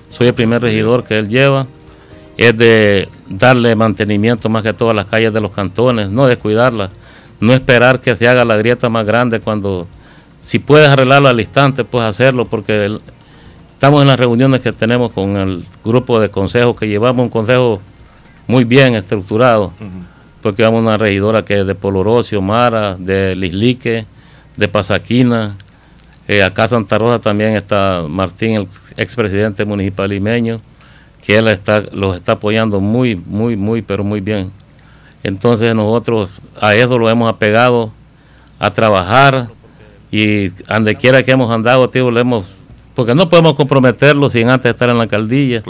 soy 0.09 0.28
el 0.28 0.34
primer 0.34 0.61
regidor 0.61 1.03
que 1.03 1.19
él 1.19 1.30
lleva, 1.30 1.67
es 2.38 2.57
de 2.57 3.07
darle 3.29 3.75
mantenimiento 3.75 4.49
más 4.49 4.63
que 4.63 4.73
todas 4.73 4.95
las 4.95 5.05
calles 5.05 5.34
de 5.34 5.41
los 5.41 5.51
cantones, 5.51 6.09
no 6.09 6.25
descuidarlas, 6.25 6.91
no 7.39 7.53
esperar 7.53 7.99
que 8.01 8.15
se 8.15 8.27
haga 8.27 8.43
la 8.45 8.57
grieta 8.57 8.89
más 8.89 9.05
grande 9.05 9.39
cuando, 9.39 9.88
si 10.39 10.59
puedes 10.59 10.88
arreglarlo 10.89 11.29
al 11.29 11.39
instante, 11.39 11.84
pues 11.84 12.03
hacerlo, 12.03 12.45
porque 12.45 12.86
el- 12.86 13.01
estamos 13.73 14.01
en 14.01 14.07
las 14.07 14.19
reuniones 14.19 14.61
que 14.61 14.71
tenemos 14.71 15.11
con 15.11 15.36
el 15.38 15.63
grupo 15.84 16.19
de 16.19 16.29
consejos 16.29 16.77
que 16.77 16.88
llevamos, 16.88 17.23
un 17.23 17.29
consejo 17.29 17.81
muy 18.47 18.63
bien 18.63 18.95
estructurado, 18.95 19.73
porque 20.41 20.63
vamos 20.63 20.81
una 20.81 20.97
regidora 20.97 21.43
que 21.45 21.61
es 21.61 21.67
de 21.67 21.75
Polorosio, 21.75 22.41
Mara, 22.41 22.95
de 22.97 23.36
Lislique, 23.36 24.05
de 24.57 24.67
Pasaquina, 24.67 25.55
eh, 26.27 26.43
acá 26.43 26.67
Santa 26.67 26.97
Rosa 26.97 27.19
también 27.19 27.55
está 27.55 28.03
Martín, 28.07 28.55
el 28.55 28.67
expresidente 28.97 29.65
municipal 29.65 30.09
limeño, 30.09 30.61
que 31.26 31.38
él 31.38 31.47
está, 31.47 31.84
los 31.91 32.15
está 32.15 32.34
apoyando 32.34 32.82
muy, 32.82 33.15
muy, 33.15 33.55
muy, 33.55 33.82
pero 33.82 34.03
muy 34.03 34.19
bien. 34.19 34.51
Entonces 35.24 35.74
nosotros 35.74 36.41
a 36.59 36.76
eso 36.76 36.97
lo 36.97 37.09
hemos 37.09 37.30
apegado 37.34 37.91
a 38.59 38.74
trabajar 38.74 39.47
y 40.11 40.49
donde 40.49 40.95
quiera 40.95 41.24
que 41.24 41.32
hemos 41.32 41.49
andado, 41.49 41.89
tío, 41.89 42.11
lo 42.11 42.19
hemos, 42.19 42.47
porque 42.93 43.15
no 43.15 43.30
podemos 43.30 43.53
comprometerlo 43.53 44.30
sin 44.30 44.49
antes 44.49 44.71
estar 44.71 44.89
en 44.89 44.97
la 44.97 45.03
alcaldía. 45.03 45.63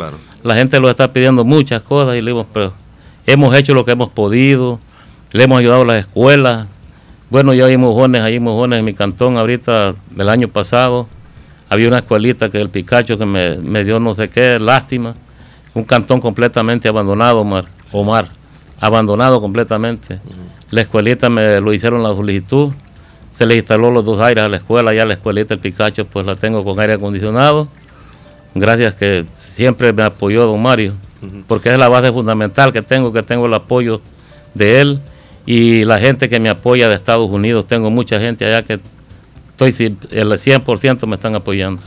La 0.44 0.56
gente 0.56 0.80
lo 0.80 0.90
está 0.90 1.14
pidiendo 1.14 1.46
muchas 1.46 1.84
cosas 1.84 2.16
y 2.16 2.22
le 2.22 2.32
digo, 2.32 2.48
pero 2.52 2.74
hemos 3.28 3.56
hecho 3.56 3.76
lo 3.76 3.86
que 3.86 3.92
hemos 3.92 4.10
podido, 4.10 4.80
le 5.32 5.44
hemos 5.44 5.60
ayudado 5.60 5.84
a 5.84 5.86
las 5.86 6.00
escuelas. 6.00 6.68
Bueno, 7.30 7.54
ya 7.54 7.66
hay 7.66 7.78
mojones, 7.78 8.22
hay 8.22 8.40
mojones 8.40 8.80
en 8.80 8.86
mi 8.86 8.94
cantón 8.94 9.38
ahorita 9.38 9.94
del 10.10 10.30
año 10.30 10.48
pasado. 10.48 11.08
Había 11.70 11.88
una 11.88 12.00
escuelita 12.00 12.50
que 12.50 12.60
el 12.60 12.70
Picacho 12.70 13.18
que 13.18 13.26
me, 13.26 13.58
me 13.58 13.84
dio 13.84 14.00
no 14.00 14.14
sé 14.14 14.30
qué, 14.30 14.60
lástima. 14.60 15.14
Un 15.74 15.84
cantón 15.84 16.22
completamente 16.22 16.88
abandonado, 16.88 17.40
Omar. 17.40 17.66
Omar 17.92 18.30
abandonado 18.84 19.40
completamente. 19.40 20.20
La 20.70 20.82
escuelita 20.82 21.30
me 21.30 21.62
lo 21.62 21.72
hicieron 21.72 22.04
la 22.04 22.10
solicitud. 22.10 22.74
Se 23.32 23.46
le 23.46 23.56
instaló 23.56 23.92
los 23.92 24.04
dos 24.04 24.20
aires 24.20 24.44
a 24.44 24.50
la 24.50 24.58
escuela, 24.58 24.94
ya 24.94 25.06
la 25.06 25.14
escuelita 25.14 25.54
el 25.54 25.62
Picacho 25.62 26.06
pues 26.06 26.26
la 26.26 26.36
tengo 26.36 26.66
con 26.66 26.78
aire 26.82 26.94
acondicionado. 26.94 27.70
Gracias 28.54 28.96
que 28.96 29.26
siempre 29.40 29.94
me 29.94 30.04
apoyó 30.04 30.46
don 30.46 30.62
Mario, 30.62 30.94
porque 31.48 31.70
es 31.70 31.80
la 31.80 31.88
base 31.88 32.12
fundamental 32.12 32.74
que 32.74 32.82
tengo, 32.82 33.14
que 33.14 33.24
tengo 33.24 33.46
el 33.46 33.54
apoyo 33.54 34.02
de 34.54 34.82
él 34.82 35.02
y 35.46 35.86
la 35.86 35.98
gente 35.98 36.28
que 36.28 36.40
me 36.40 36.50
apoya 36.50 36.90
de 36.90 36.96
Estados 36.96 37.30
Unidos. 37.30 37.66
Tengo 37.66 37.90
mucha 37.90 38.20
gente 38.20 38.46
allá 38.46 38.64
que 38.64 38.82
estoy 39.50 39.96
el 40.12 40.28
100% 40.28 41.08
me 41.08 41.16
están 41.16 41.36
apoyando. 41.36 41.82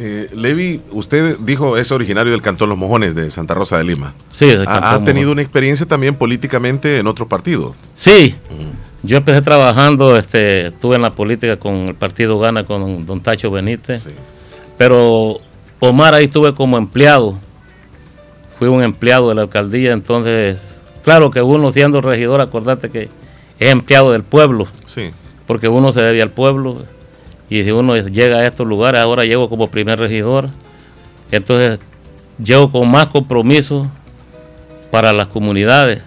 Eh, 0.00 0.30
Levi, 0.32 0.80
usted 0.92 1.38
dijo 1.40 1.76
es 1.76 1.90
originario 1.90 2.30
del 2.30 2.40
Cantón 2.40 2.68
Los 2.68 2.78
Mojones 2.78 3.16
de 3.16 3.32
Santa 3.32 3.54
Rosa 3.54 3.78
de 3.78 3.84
Lima. 3.84 4.14
Sí, 4.30 4.46
del 4.46 4.62
Ha- 4.62 4.66
Cantón 4.80 4.84
¿Ha, 5.02 5.04
tenido 5.04 5.24
Mojón. 5.26 5.32
una 5.32 5.42
experiencia 5.42 5.86
también 5.86 6.14
políticamente 6.14 6.98
en 6.98 7.08
otro 7.08 7.26
partido? 7.26 7.74
Sí, 7.94 8.36
yo 9.02 9.16
empecé 9.16 9.42
trabajando, 9.42 10.16
este, 10.16 10.68
estuve 10.68 10.94
en 10.96 11.02
la 11.02 11.10
política 11.10 11.56
con 11.56 11.74
el 11.88 11.94
partido 11.96 12.38
Gana 12.38 12.62
con 12.62 13.06
don 13.06 13.20
Tacho 13.20 13.50
Benítez, 13.50 14.06
pero 14.76 15.38
Omar 15.80 16.14
ahí 16.14 16.26
estuve 16.26 16.54
como 16.54 16.78
empleado, 16.78 17.36
fui 18.60 18.68
un 18.68 18.84
empleado 18.84 19.30
de 19.30 19.34
la 19.34 19.42
alcaldía, 19.42 19.92
entonces, 19.92 20.60
claro 21.02 21.32
que 21.32 21.42
uno 21.42 21.72
siendo 21.72 22.00
regidor, 22.02 22.40
acordate 22.40 22.88
que 22.90 23.08
es 23.58 23.70
empleado 23.72 24.12
del 24.12 24.22
pueblo, 24.22 24.68
Sí. 24.86 25.10
porque 25.48 25.66
uno 25.66 25.90
se 25.92 26.02
debe 26.02 26.22
al 26.22 26.30
pueblo, 26.30 26.84
y 27.50 27.64
si 27.64 27.70
uno 27.70 27.96
llega 27.96 28.38
a 28.38 28.46
estos 28.46 28.66
lugares, 28.66 29.00
ahora 29.00 29.24
llego 29.24 29.48
como 29.48 29.70
primer 29.70 29.98
regidor, 29.98 30.50
entonces 31.30 31.80
llego 32.42 32.70
con 32.70 32.90
más 32.90 33.06
compromiso 33.06 33.90
para 34.90 35.12
las 35.12 35.28
comunidades, 35.28 36.02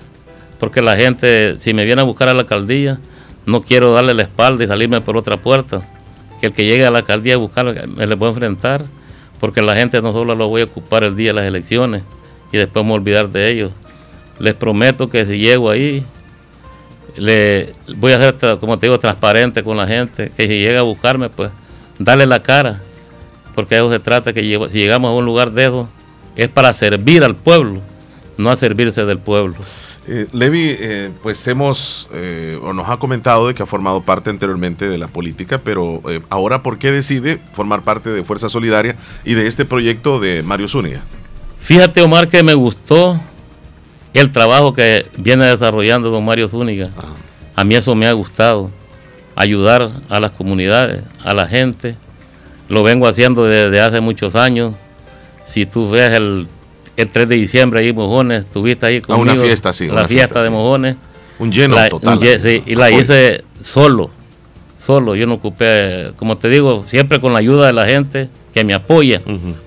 porque 0.59 0.81
la 0.81 0.95
gente, 0.95 1.55
si 1.59 1.73
me 1.73 1.85
viene 1.85 2.01
a 2.01 2.05
buscar 2.05 2.29
a 2.29 2.33
la 2.33 2.41
alcaldía, 2.41 2.99
no 3.45 3.61
quiero 3.61 3.93
darle 3.93 4.13
la 4.13 4.23
espalda 4.23 4.63
y 4.63 4.67
salirme 4.67 5.01
por 5.01 5.17
otra 5.17 5.37
puerta. 5.37 5.81
Que 6.39 6.47
el 6.47 6.53
que 6.53 6.65
llegue 6.65 6.85
a 6.85 6.91
la 6.91 6.99
alcaldía 6.99 7.35
a 7.35 7.37
buscarlo, 7.37 7.73
me 7.87 8.07
le 8.07 8.15
voy 8.15 8.27
a 8.27 8.29
enfrentar, 8.29 8.83
porque 9.39 9.61
la 9.61 9.75
gente 9.75 10.01
no 10.01 10.13
solo 10.13 10.35
lo 10.35 10.47
voy 10.47 10.61
a 10.61 10.65
ocupar 10.65 11.03
el 11.03 11.15
día 11.15 11.29
de 11.29 11.33
las 11.33 11.45
elecciones 11.45 12.03
y 12.51 12.57
después 12.57 12.83
me 12.85 12.89
voy 12.89 12.97
a 12.97 13.01
olvidar 13.01 13.29
de 13.29 13.49
ellos. 13.49 13.71
Les 14.39 14.53
prometo 14.53 15.09
que 15.09 15.25
si 15.25 15.37
llego 15.37 15.69
ahí, 15.69 16.03
le 17.17 17.73
voy 17.97 18.13
a 18.13 18.19
ser, 18.19 18.59
como 18.59 18.79
te 18.79 18.87
digo, 18.87 18.99
transparente 18.99 19.63
con 19.63 19.77
la 19.77 19.87
gente, 19.87 20.31
que 20.35 20.47
si 20.47 20.59
llega 20.59 20.79
a 20.79 20.83
buscarme, 20.83 21.29
pues 21.29 21.51
darle 21.99 22.25
la 22.25 22.41
cara, 22.41 22.81
porque 23.55 23.75
de 23.75 23.81
eso 23.81 23.91
se 23.91 23.99
trata, 23.99 24.33
que 24.33 24.41
si 24.41 24.77
llegamos 24.79 25.09
a 25.09 25.13
un 25.13 25.25
lugar 25.25 25.51
de 25.51 25.65
eso, 25.65 25.89
es 26.35 26.49
para 26.49 26.73
servir 26.73 27.23
al 27.23 27.35
pueblo, 27.35 27.81
no 28.37 28.49
a 28.49 28.55
servirse 28.55 29.05
del 29.05 29.19
pueblo. 29.19 29.55
Eh, 30.07 30.27
Levi, 30.31 30.75
eh, 30.79 31.11
pues 31.21 31.47
hemos, 31.47 32.09
eh, 32.13 32.59
o 32.63 32.73
nos 32.73 32.89
ha 32.89 32.97
comentado 32.97 33.47
de 33.47 33.53
que 33.53 33.61
ha 33.61 33.67
formado 33.67 34.01
parte 34.01 34.29
anteriormente 34.29 34.89
de 34.89 34.97
la 34.97 35.07
política, 35.07 35.59
pero 35.63 36.01
ahora, 36.29 36.63
¿por 36.63 36.79
qué 36.79 36.91
decide 36.91 37.39
formar 37.53 37.83
parte 37.83 38.09
de 38.09 38.23
Fuerza 38.23 38.49
Solidaria 38.49 38.95
y 39.23 39.35
de 39.35 39.47
este 39.47 39.63
proyecto 39.63 40.19
de 40.19 40.41
Mario 40.41 40.67
Zúñiga? 40.67 41.01
Fíjate, 41.59 42.01
Omar, 42.01 42.27
que 42.27 42.41
me 42.41 42.55
gustó 42.55 43.21
el 44.13 44.31
trabajo 44.31 44.73
que 44.73 45.05
viene 45.17 45.45
desarrollando 45.45 46.09
don 46.09 46.25
Mario 46.25 46.47
Zúñiga. 46.47 46.89
A 47.55 47.63
mí 47.63 47.75
eso 47.75 47.95
me 47.95 48.07
ha 48.07 48.11
gustado, 48.13 48.71
ayudar 49.35 49.91
a 50.09 50.19
las 50.19 50.31
comunidades, 50.31 51.03
a 51.23 51.33
la 51.33 51.47
gente. 51.47 51.95
Lo 52.69 52.83
vengo 52.83 53.07
haciendo 53.07 53.45
desde 53.45 53.79
hace 53.81 54.01
muchos 54.01 54.35
años. 54.35 54.73
Si 55.45 55.65
tú 55.65 55.89
ves 55.89 56.13
el, 56.13 56.47
el 56.97 57.09
3 57.09 57.27
de 57.27 57.35
diciembre 57.35 57.81
ahí 57.81 57.91
Mojones, 57.93 58.45
estuviste 58.45 58.85
ahí 58.85 58.97
Ah, 59.03 59.07
conmigo. 59.07 59.33
una 59.33 59.41
fiesta, 59.43 59.73
sí, 59.73 59.87
La 59.87 60.07
fiesta, 60.07 60.07
fiesta, 60.07 60.39
de 60.39 60.45
sí. 60.45 60.51
Mojones. 60.51 60.95
Un 61.39 61.51
lleno 61.51 61.75
La- 61.75 61.89
total. 61.89 62.17
un 62.17 62.23
lle- 62.23 62.39
sí, 62.39 62.63
y 62.65 62.75
la 62.75 62.85
Apoyo. 62.85 63.01
hice 63.01 63.43
solo, 63.61 64.11
solo. 64.77 65.15
Yo 65.15 65.25
no 65.27 65.35
ocupé, 65.35 66.11
como 66.15 66.37
te 66.37 66.47
digo, 66.49 66.83
siempre 66.87 67.19
con 67.19 67.33
la 67.33 67.39
ayuda 67.39 67.67
de 67.67 67.73
la 67.73 67.85
gente 67.85 68.29
que 68.53 68.63
me 68.63 68.73
apoya, 68.73 69.21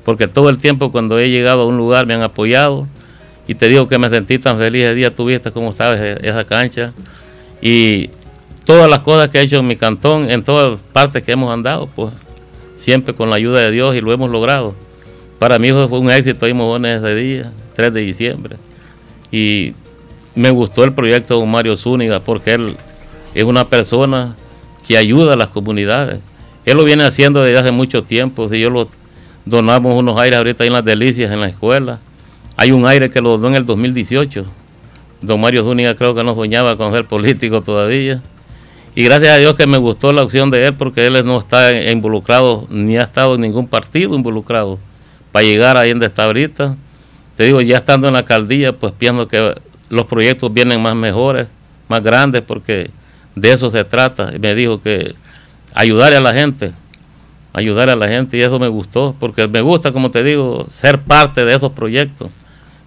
porque 0.05 0.29
todo 0.29 0.49
el 0.51 0.59
tiempo 0.59 0.93
cuando 0.93 1.19
he 1.19 1.31
llegado 1.31 1.63
a 1.63 1.67
un 1.67 1.77
lugar 1.77 2.07
me 2.07 2.15
han 2.15 2.23
apoyado 2.23 2.87
y 3.47 3.55
te 3.55 3.69
digo 3.69 3.87
que 3.89 3.99
me 3.99 4.09
sentí 4.11 4.39
tan 4.39 4.59
feliz 4.59 4.85
el 4.85 4.97
día, 4.97 5.15
tú 5.15 5.27
viste 5.27 5.51
cómo 5.51 5.71
estaba 5.71 5.95
ese- 5.95 6.27
esa 6.27 6.45
cancha 6.45 6.93
y 7.61 8.11
todas 8.65 8.89
las 8.91 9.01
cosas 9.01 9.29
que 9.29 9.39
he 9.39 9.43
hecho 9.43 9.57
en 9.59 9.67
mi 9.67 9.77
cantón, 9.77 10.31
en 10.31 10.43
todas 10.43 10.79
partes 10.93 11.23
que 11.23 11.33
hemos 11.33 11.53
andado, 11.53 11.87
pues 11.95 12.15
siempre 12.77 13.15
con 13.15 13.31
la 13.31 13.37
ayuda 13.37 13.61
de 13.61 13.71
Dios 13.71 13.95
y 13.97 14.01
lo 14.01 14.13
hemos 14.13 14.31
logrado. 14.31 14.75
Para 15.39 15.59
mí 15.59 15.71
fue 15.71 15.87
un 15.99 16.11
éxito 16.11 16.47
ahí 16.47 16.55
Mojones 16.55 17.03
ese 17.03 17.15
día, 17.15 17.53
3 17.77 17.93
de 17.93 18.01
diciembre. 18.01 18.57
Y 19.31 19.75
me 20.35 20.51
gustó 20.51 20.85
el 20.85 20.93
proyecto 20.93 21.39
de 21.39 21.47
Mario 21.47 21.77
Zúñiga 21.77 22.21
porque 22.21 22.55
él 22.55 22.77
es 23.35 23.45
una 23.45 23.69
persona 23.69 24.37
que 24.87 24.97
ayuda 24.97 25.35
a 25.35 25.37
las 25.37 25.49
comunidades. 25.49 26.21
Él 26.65 26.77
lo 26.77 26.85
viene 26.85 27.05
haciendo 27.05 27.43
desde 27.43 27.59
hace 27.59 27.71
mucho 27.73 28.03
tiempo. 28.03 28.49
Si 28.49 28.59
yo 28.59 28.71
lo 28.71 28.89
donamos 29.45 29.95
unos 29.95 30.19
aires 30.19 30.39
ahorita 30.39 30.65
ahí 30.65 30.69
en 30.69 30.75
las 30.75 30.85
delicias 30.85 31.31
en 31.31 31.41
la 31.41 31.49
escuela. 31.49 32.01
Hay 32.57 32.73
un 32.73 32.87
aire 32.87 33.11
que 33.11 33.21
lo 33.21 33.31
donó 33.31 33.49
en 33.49 33.55
el 33.57 33.67
2018. 33.67 34.45
Don 35.21 35.41
Mario 35.41 35.65
Zúñiga 35.65 35.95
creo 35.95 36.15
que 36.15 36.23
no 36.23 36.35
soñaba 36.35 36.77
con 36.77 36.93
ser 36.93 37.07
político 37.07 37.63
todavía. 37.63 38.23
Y 38.95 39.03
gracias 39.03 39.35
a 39.35 39.39
Dios 39.39 39.55
que 39.55 39.67
me 39.67 39.79
gustó 39.79 40.13
la 40.13 40.23
opción 40.23 40.51
de 40.51 40.67
él 40.67 40.75
porque 40.75 41.07
él 41.07 41.25
no 41.25 41.39
está 41.39 41.91
involucrado 41.91 42.67
ni 42.71 42.97
ha 42.97 43.03
estado 43.03 43.35
en 43.35 43.41
ningún 43.41 43.67
partido 43.67 44.15
involucrado 44.15 44.79
para 45.33 45.45
llegar 45.45 45.77
ahí 45.77 45.91
donde 45.91 46.07
está 46.07 46.25
ahorita. 46.25 46.77
Te 47.37 47.45
digo, 47.45 47.61
ya 47.61 47.79
estando 47.79 48.07
en 48.07 48.13
la 48.13 48.21
alcaldía, 48.21 48.73
pues 48.73 48.93
pienso 48.93 49.27
que 49.27 49.55
los 49.89 50.05
proyectos 50.07 50.53
vienen 50.53 50.81
más 50.81 50.95
mejores 50.95 51.49
más 51.89 52.03
grandes, 52.03 52.43
porque 52.43 52.91
de 53.35 53.53
eso 53.53 53.71
se 53.71 53.85
trata. 53.85 54.33
Y 54.35 54.39
me 54.39 54.55
dijo 54.55 54.81
que 54.81 55.15
ayudar 55.75 56.13
a 56.15 56.21
la 56.21 56.33
gente, 56.33 56.73
ayudar 57.53 57.91
a 57.91 57.97
la 57.97 58.09
gente, 58.09 58.37
y 58.37 58.43
eso 58.43 58.59
me 58.59 58.69
gustó, 58.69 59.15
porque 59.19 59.47
me 59.49 59.61
gusta, 59.61 59.93
como 59.93 60.11
te 60.11 60.23
digo, 60.23 60.67
ser 60.71 61.01
parte 61.01 61.45
de 61.45 61.55
esos 61.55 61.73
proyectos, 61.73 62.31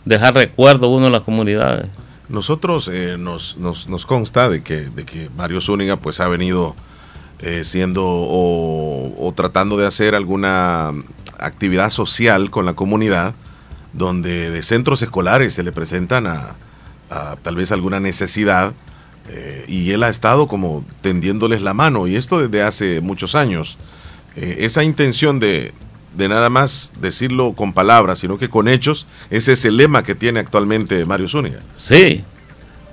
dejar 0.08 0.34
recuerdo 0.34 0.89
uno 0.89 1.08
en 1.08 1.12
las 1.12 1.22
comunidades. 1.22 1.88
Nosotros 2.30 2.89
eh, 2.91 3.16
nos, 3.18 3.58
nos, 3.58 4.05
consta 4.05 4.49
de 4.49 4.62
que, 4.62 4.89
de 4.89 5.05
que 5.05 5.30
Mario 5.38 5.62
Zúñiga 5.62 5.97
pues 5.97 6.20
ha 6.20 6.28
venido 6.28 6.76
eh, 7.39 7.64
siendo 7.64 8.05
o, 8.05 9.14
o 9.18 9.34
tratando 9.34 9.78
de 9.78 9.86
hacer 9.86 10.16
alguna 10.16 10.91
actividad 11.39 11.89
social 11.89 12.49
con 12.49 12.66
la 12.66 12.74
comunidad, 12.74 13.34
donde 13.93 14.49
de 14.49 14.64
centros 14.64 15.01
escolares 15.01 15.53
se 15.53 15.64
le 15.64 15.72
presentan 15.72 16.28
a, 16.28 16.55
tal 17.41 17.55
vez 17.55 17.72
alguna 17.72 18.01
necesidad 18.01 18.74
eh, 19.30 19.64
y 19.70 19.91
él 19.91 20.03
ha 20.03 20.10
estado 20.10 20.47
como 20.47 20.84
tendiéndoles 21.01 21.62
la 21.62 21.74
mano 21.74 22.08
y 22.08 22.18
esto 22.18 22.39
desde 22.39 22.64
hace 22.64 23.01
muchos 23.01 23.36
años. 23.36 23.78
Esa 24.36 24.84
intención 24.84 25.39
de, 25.39 25.74
de 26.18 26.28
nada 26.28 26.49
más 26.49 26.93
decirlo 26.99 27.53
con 27.53 27.74
palabras, 27.74 28.20
sino 28.20 28.38
que 28.39 28.49
con 28.49 28.68
hechos, 28.68 29.05
ese 29.30 29.53
es 29.53 29.63
el 29.65 29.78
lema 29.78 30.03
que 30.03 30.15
tiene 30.15 30.39
actualmente 30.39 31.05
Mario 31.05 31.30
Zúñiga. 31.30 31.59
Sí, 31.78 32.24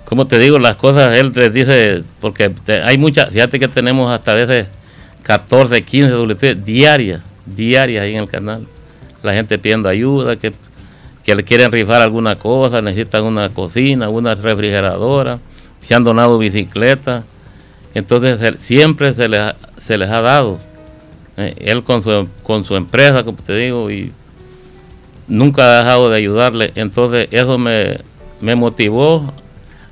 como 0.05 0.27
te 0.27 0.39
digo, 0.39 0.59
las 0.59 0.77
cosas 0.77 1.15
él 1.15 1.33
les 1.35 1.53
dice, 1.53 2.05
porque 2.21 2.53
hay 2.85 2.99
muchas, 2.99 3.31
fíjate 3.31 3.59
que 3.59 3.69
tenemos 3.69 4.13
hasta 4.13 4.35
veces 4.35 4.67
14, 5.23 5.83
15 5.83 6.13
WT 6.13 6.55
diarias, 6.65 7.23
diarias 7.47 8.05
ahí 8.05 8.15
en 8.15 8.21
el 8.21 8.29
canal. 8.29 8.67
La 9.23 9.33
gente 9.33 9.59
pidiendo 9.59 9.89
ayuda, 9.89 10.37
que, 10.37 10.53
que 11.25 11.35
le 11.35 11.45
quieren 11.45 11.73
rifar 11.73 12.03
alguna 12.03 12.37
cosa, 12.37 12.83
necesitan 12.83 13.25
una 13.25 13.49
cocina, 13.49 14.11
una 14.11 14.35
refrigeradora, 14.35 15.39
se 15.81 15.95
han 15.95 16.05
donado 16.05 16.37
bicicletas. 16.37 17.25
Entonces 17.95 18.61
siempre 18.61 19.15
se 19.15 19.29
les, 19.29 19.55
se 19.79 19.97
les 19.97 20.11
ha 20.11 20.21
dado. 20.21 20.61
Eh, 21.37 21.55
él 21.59 21.83
con 21.83 22.03
su, 22.03 22.29
con 22.43 22.65
su 22.65 22.77
empresa, 22.77 23.25
como 23.25 23.39
te 23.39 23.57
digo, 23.57 23.91
y 23.91 24.13
nunca 25.27 25.65
ha 25.65 25.79
dejado 25.83 26.11
de 26.11 26.17
ayudarle. 26.17 26.73
Entonces 26.75 27.29
eso 27.31 27.59
me, 27.59 27.99
me 28.41 28.55
motivó 28.55 29.33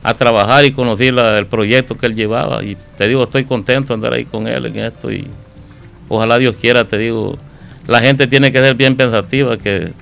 a 0.03 0.14
trabajar 0.14 0.64
y 0.64 0.72
conocí 0.72 1.11
la- 1.11 1.38
el 1.38 1.47
proyecto 1.47 1.97
que 1.97 2.07
él 2.07 2.14
llevaba. 2.14 2.62
Y 2.64 2.76
te 2.99 3.09
digo, 3.09 3.22
estoy 3.24 3.45
contento 3.45 3.88
de 3.88 3.95
andar 3.95 4.12
ahí 4.14 4.24
con 4.24 4.47
él 4.47 4.66
en 4.66 4.78
esto. 4.78 5.11
Y 5.12 5.26
ojalá 6.09 6.38
Dios 6.38 6.57
quiera, 6.61 6.84
te 6.84 6.99
digo, 6.99 7.36
la 7.86 8.01
gente 8.01 8.26
tiene 8.26 8.53
que 8.53 8.59
ser 8.61 8.74
bien 8.74 8.97
pensativa, 8.97 9.57
que 9.57 9.93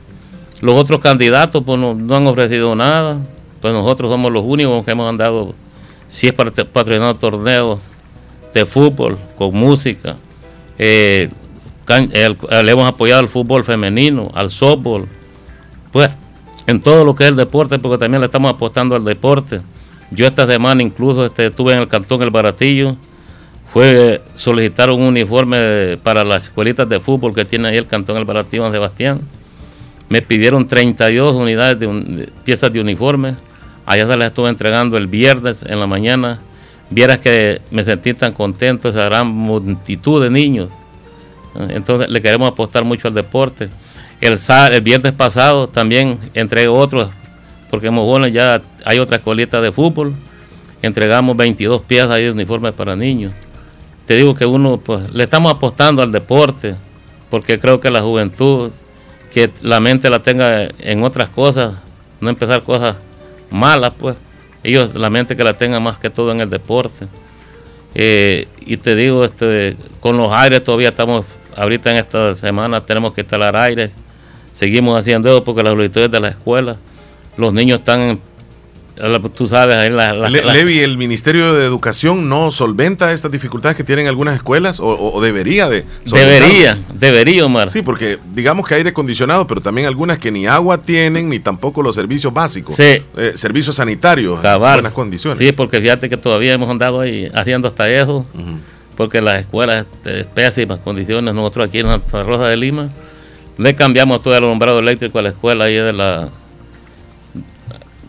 los 0.60 0.74
otros 0.74 1.00
candidatos 1.00 1.62
pues 1.64 1.78
no, 1.78 1.94
no 1.94 2.16
han 2.16 2.26
ofrecido 2.26 2.74
nada. 2.74 3.18
Pues 3.60 3.72
nosotros 3.74 4.10
somos 4.10 4.32
los 4.32 4.42
únicos 4.44 4.84
que 4.84 4.90
hemos 4.90 5.08
andado, 5.08 5.54
si 6.08 6.26
es 6.26 6.32
para 6.32 6.50
patrocinar 6.50 7.16
torneos 7.18 7.78
de 8.54 8.64
fútbol, 8.66 9.18
con 9.36 9.54
música. 9.54 10.16
Eh, 10.82 11.28
le 12.62 12.72
hemos 12.72 12.88
apoyado 12.88 13.20
al 13.20 13.28
fútbol 13.28 13.64
femenino, 13.64 14.30
al 14.34 14.50
softball, 14.50 15.06
pues 15.92 16.08
en 16.66 16.80
todo 16.80 17.04
lo 17.04 17.14
que 17.14 17.24
es 17.24 17.30
el 17.30 17.36
deporte, 17.36 17.78
porque 17.78 17.98
también 17.98 18.20
le 18.20 18.26
estamos 18.26 18.52
apostando 18.52 18.94
al 18.96 19.04
deporte. 19.04 19.60
Yo 20.10 20.26
esta 20.26 20.46
semana 20.46 20.82
incluso 20.82 21.24
este, 21.26 21.46
estuve 21.46 21.72
en 21.74 21.80
el 21.80 21.88
cantón 21.88 22.22
El 22.22 22.30
Baratillo, 22.30 22.96
fue 23.72 24.22
solicitar 24.34 24.90
un 24.90 25.02
uniforme 25.02 25.98
para 26.02 26.24
las 26.24 26.44
escuelitas 26.44 26.88
de 26.88 26.98
fútbol 27.00 27.34
que 27.34 27.44
tiene 27.44 27.68
ahí 27.68 27.76
el 27.76 27.86
cantón 27.86 28.16
El 28.16 28.24
Baratillo 28.24 28.64
San 28.64 28.72
Sebastián. 28.72 29.20
Me 30.08 30.22
pidieron 30.22 30.66
32 30.66 31.36
unidades 31.36 31.78
de, 31.78 31.86
un- 31.86 32.16
de 32.16 32.26
piezas 32.44 32.72
de 32.72 32.80
uniforme. 32.80 33.34
Allá 33.86 34.06
se 34.08 34.16
las 34.16 34.28
estuve 34.28 34.48
entregando 34.48 34.96
el 34.96 35.06
viernes 35.06 35.62
en 35.64 35.78
la 35.78 35.86
mañana. 35.86 36.40
Vieras 36.90 37.20
que 37.20 37.60
me 37.70 37.84
sentí 37.84 38.14
tan 38.14 38.32
contento, 38.32 38.88
esa 38.88 39.04
gran 39.04 39.28
multitud 39.28 40.22
de 40.22 40.28
niños. 40.28 40.70
Entonces 41.68 42.08
le 42.08 42.20
queremos 42.20 42.50
apostar 42.50 42.84
mucho 42.84 43.08
al 43.08 43.14
deporte. 43.14 43.68
El, 44.20 44.38
el 44.72 44.80
viernes 44.82 45.12
pasado 45.12 45.68
también 45.68 46.18
entregué 46.34 46.68
otros, 46.68 47.08
porque 47.70 47.86
en 47.86 47.94
Mogones 47.94 48.32
ya 48.32 48.60
hay 48.84 48.98
otra 48.98 49.16
escuelita 49.16 49.60
de 49.60 49.72
fútbol. 49.72 50.14
Entregamos 50.82 51.36
22 51.36 51.82
piezas 51.82 52.16
de 52.16 52.30
uniformes 52.30 52.72
para 52.72 52.96
niños. 52.96 53.32
Te 54.06 54.16
digo 54.16 54.34
que 54.34 54.44
uno, 54.44 54.78
pues, 54.78 55.10
le 55.12 55.24
estamos 55.24 55.52
apostando 55.52 56.02
al 56.02 56.10
deporte, 56.10 56.74
porque 57.30 57.60
creo 57.60 57.78
que 57.78 57.90
la 57.90 58.02
juventud, 58.02 58.72
que 59.32 59.50
la 59.62 59.78
mente 59.78 60.10
la 60.10 60.22
tenga 60.22 60.68
en 60.80 61.04
otras 61.04 61.28
cosas, 61.28 61.74
no 62.20 62.28
empezar 62.28 62.62
cosas 62.62 62.96
malas, 63.50 63.92
pues. 63.98 64.16
Ellos, 64.62 64.94
la 64.94 65.08
mente 65.10 65.36
que 65.36 65.44
la 65.44 65.54
tengan 65.54 65.82
más 65.82 65.98
que 65.98 66.10
todo 66.10 66.32
en 66.32 66.40
el 66.40 66.50
deporte. 66.50 67.06
Eh, 67.94 68.46
y 68.60 68.76
te 68.76 68.94
digo, 68.94 69.24
este, 69.24 69.76
con 70.00 70.16
los 70.16 70.30
aires 70.32 70.62
todavía 70.62 70.90
estamos, 70.90 71.24
ahorita 71.56 71.90
en 71.90 71.96
esta 71.96 72.36
semana 72.36 72.80
tenemos 72.82 73.12
que 73.14 73.22
instalar 73.22 73.56
aires. 73.56 73.90
Seguimos 74.52 74.98
haciendo 74.98 75.28
eso 75.30 75.42
porque 75.42 75.62
las 75.62 75.72
solicitudes 75.72 76.10
de 76.10 76.20
la 76.20 76.28
escuela, 76.28 76.76
los 77.36 77.52
niños 77.52 77.80
están, 77.80 78.00
en- 78.00 78.20
tú 79.34 79.48
sabes, 79.48 79.76
ahí 79.76 79.90
la, 79.90 80.12
la- 80.12 80.28
Le- 80.28 80.42
la- 80.42 80.52
Levi, 80.52 80.80
¿el 80.80 80.96
Ministerio 80.98 81.54
de 81.54 81.64
Educación 81.64 82.28
no 82.28 82.50
solventa 82.50 83.12
estas 83.12 83.30
dificultades 83.30 83.76
que 83.76 83.84
tienen 83.84 84.06
algunas 84.06 84.34
escuelas 84.36 84.78
o, 84.80 85.20
debería 85.22 85.68
de 85.68 85.84
debería, 86.04 86.78
debería, 86.94 87.46
Omar. 87.46 87.70
Sí, 87.70 87.82
porque 87.82 88.18
digamos 88.32 88.66
que 88.66 88.74
aire 88.74 88.90
acondicionado, 88.90 89.46
pero 89.46 89.60
también 89.60 89.86
algunas 89.86 90.18
que 90.18 90.30
ni 90.30 90.46
agua 90.46 90.78
tienen 90.78 91.28
ni 91.28 91.38
tampoco 91.38 91.82
los 91.82 91.94
servicios 91.96 92.32
básicos. 92.32 92.76
Sí. 92.76 93.02
Eh, 93.16 93.32
servicios 93.36 93.76
sanitarios 93.76 94.38
en 94.44 94.58
buenas 94.58 94.92
condiciones. 94.92 95.38
Sí, 95.38 95.52
porque 95.52 95.80
fíjate 95.80 96.08
que 96.08 96.16
todavía 96.16 96.52
hemos 96.52 96.68
andado 96.68 97.00
ahí 97.00 97.30
haciendo 97.34 97.68
hasta 97.68 97.88
eso, 97.90 98.26
porque 98.96 99.20
las 99.20 99.40
escuelas 99.40 99.86
de 100.04 100.24
pésimas 100.24 100.78
condiciones, 100.80 101.34
nosotros 101.34 101.68
aquí 101.68 101.78
en 101.78 101.86
Santa 101.86 102.22
Rosa 102.22 102.48
de 102.48 102.56
Lima, 102.56 102.90
le 103.56 103.74
cambiamos 103.74 104.22
todo 104.22 104.36
el 104.36 104.44
alumbrado 104.44 104.78
eléctrico 104.78 105.18
a 105.18 105.22
la 105.22 105.28
escuela 105.30 105.64
ahí 105.64 105.74
de 105.76 105.92
la 105.92 106.28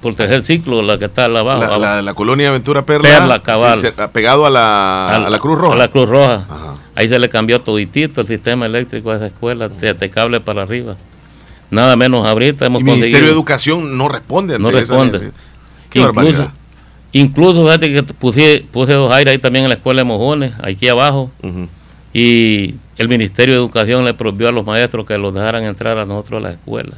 por 0.02 0.16
tercer 0.16 0.44
ciclo, 0.44 0.82
la 0.82 0.98
que 0.98 1.06
está 1.06 1.26
abajo. 1.26 1.60
La, 1.62 1.78
la- 1.78 2.02
la 2.02 2.14
colonia 2.14 2.50
Aventura 2.50 2.84
Perla, 2.86 3.08
Perla, 3.10 3.42
cabal. 3.42 3.80
sí, 3.80 3.88
se- 3.88 4.08
pegado 4.10 4.46
a 4.46 4.50
la, 4.50 5.16
a 5.16 5.30
la 5.30 5.40
Cruz 5.40 5.58
Roja. 5.60 5.76
A 5.76 5.78
la 5.78 5.88
Cruz 5.90 6.10
Roja. 6.10 6.48
Ahí 6.96 7.08
se 7.08 7.20
le 7.20 7.30
cambió 7.30 7.62
toditito 7.62 8.22
el 8.22 8.28
sistema 8.28 8.66
eléctrico 8.66 9.12
a 9.12 9.16
esa 9.18 9.28
escuela, 9.28 9.70
de, 9.70 9.94
de 9.94 10.10
cable 10.10 10.40
para 10.42 10.64
arriba. 10.64 10.96
Nada 11.70 11.96
menos 11.96 12.28
ahorita 12.28 12.66
hemos 12.66 12.82
Y 12.82 12.84
Ministerio 12.84 13.28
de 13.28 13.32
Educación 13.34 13.98
no 13.98 14.10
responde 14.10 14.60
no 14.60 14.72
responde. 14.72 15.32
Qué 15.90 16.00
Incluso, 16.00 16.14
barbaridad. 16.14 16.54
incluso 17.14 17.64
fíjate 17.64 17.94
que 17.94 18.04
puse, 18.04 18.66
puse 18.72 18.94
dos 18.94 19.14
aires 19.14 19.32
ahí 19.34 19.38
también 19.38 19.64
en 19.66 19.70
la 19.70 19.76
escuela 19.76 20.02
de 20.02 20.06
Mojones, 20.06 20.52
aquí 20.64 20.90
abajo. 20.90 21.32
Y 22.14 22.76
el 22.98 23.08
Ministerio 23.08 23.54
de 23.56 23.60
Educación 23.62 24.04
le 24.04 24.14
prohibió 24.14 24.50
a 24.50 24.52
los 24.52 24.66
maestros 24.66 25.06
que 25.06 25.18
los 25.18 25.34
dejaran 25.34 25.64
entrar 25.64 25.98
a 25.98 26.06
nosotros 26.06 26.40
a 26.40 26.48
la 26.48 26.52
escuela. 26.54 26.98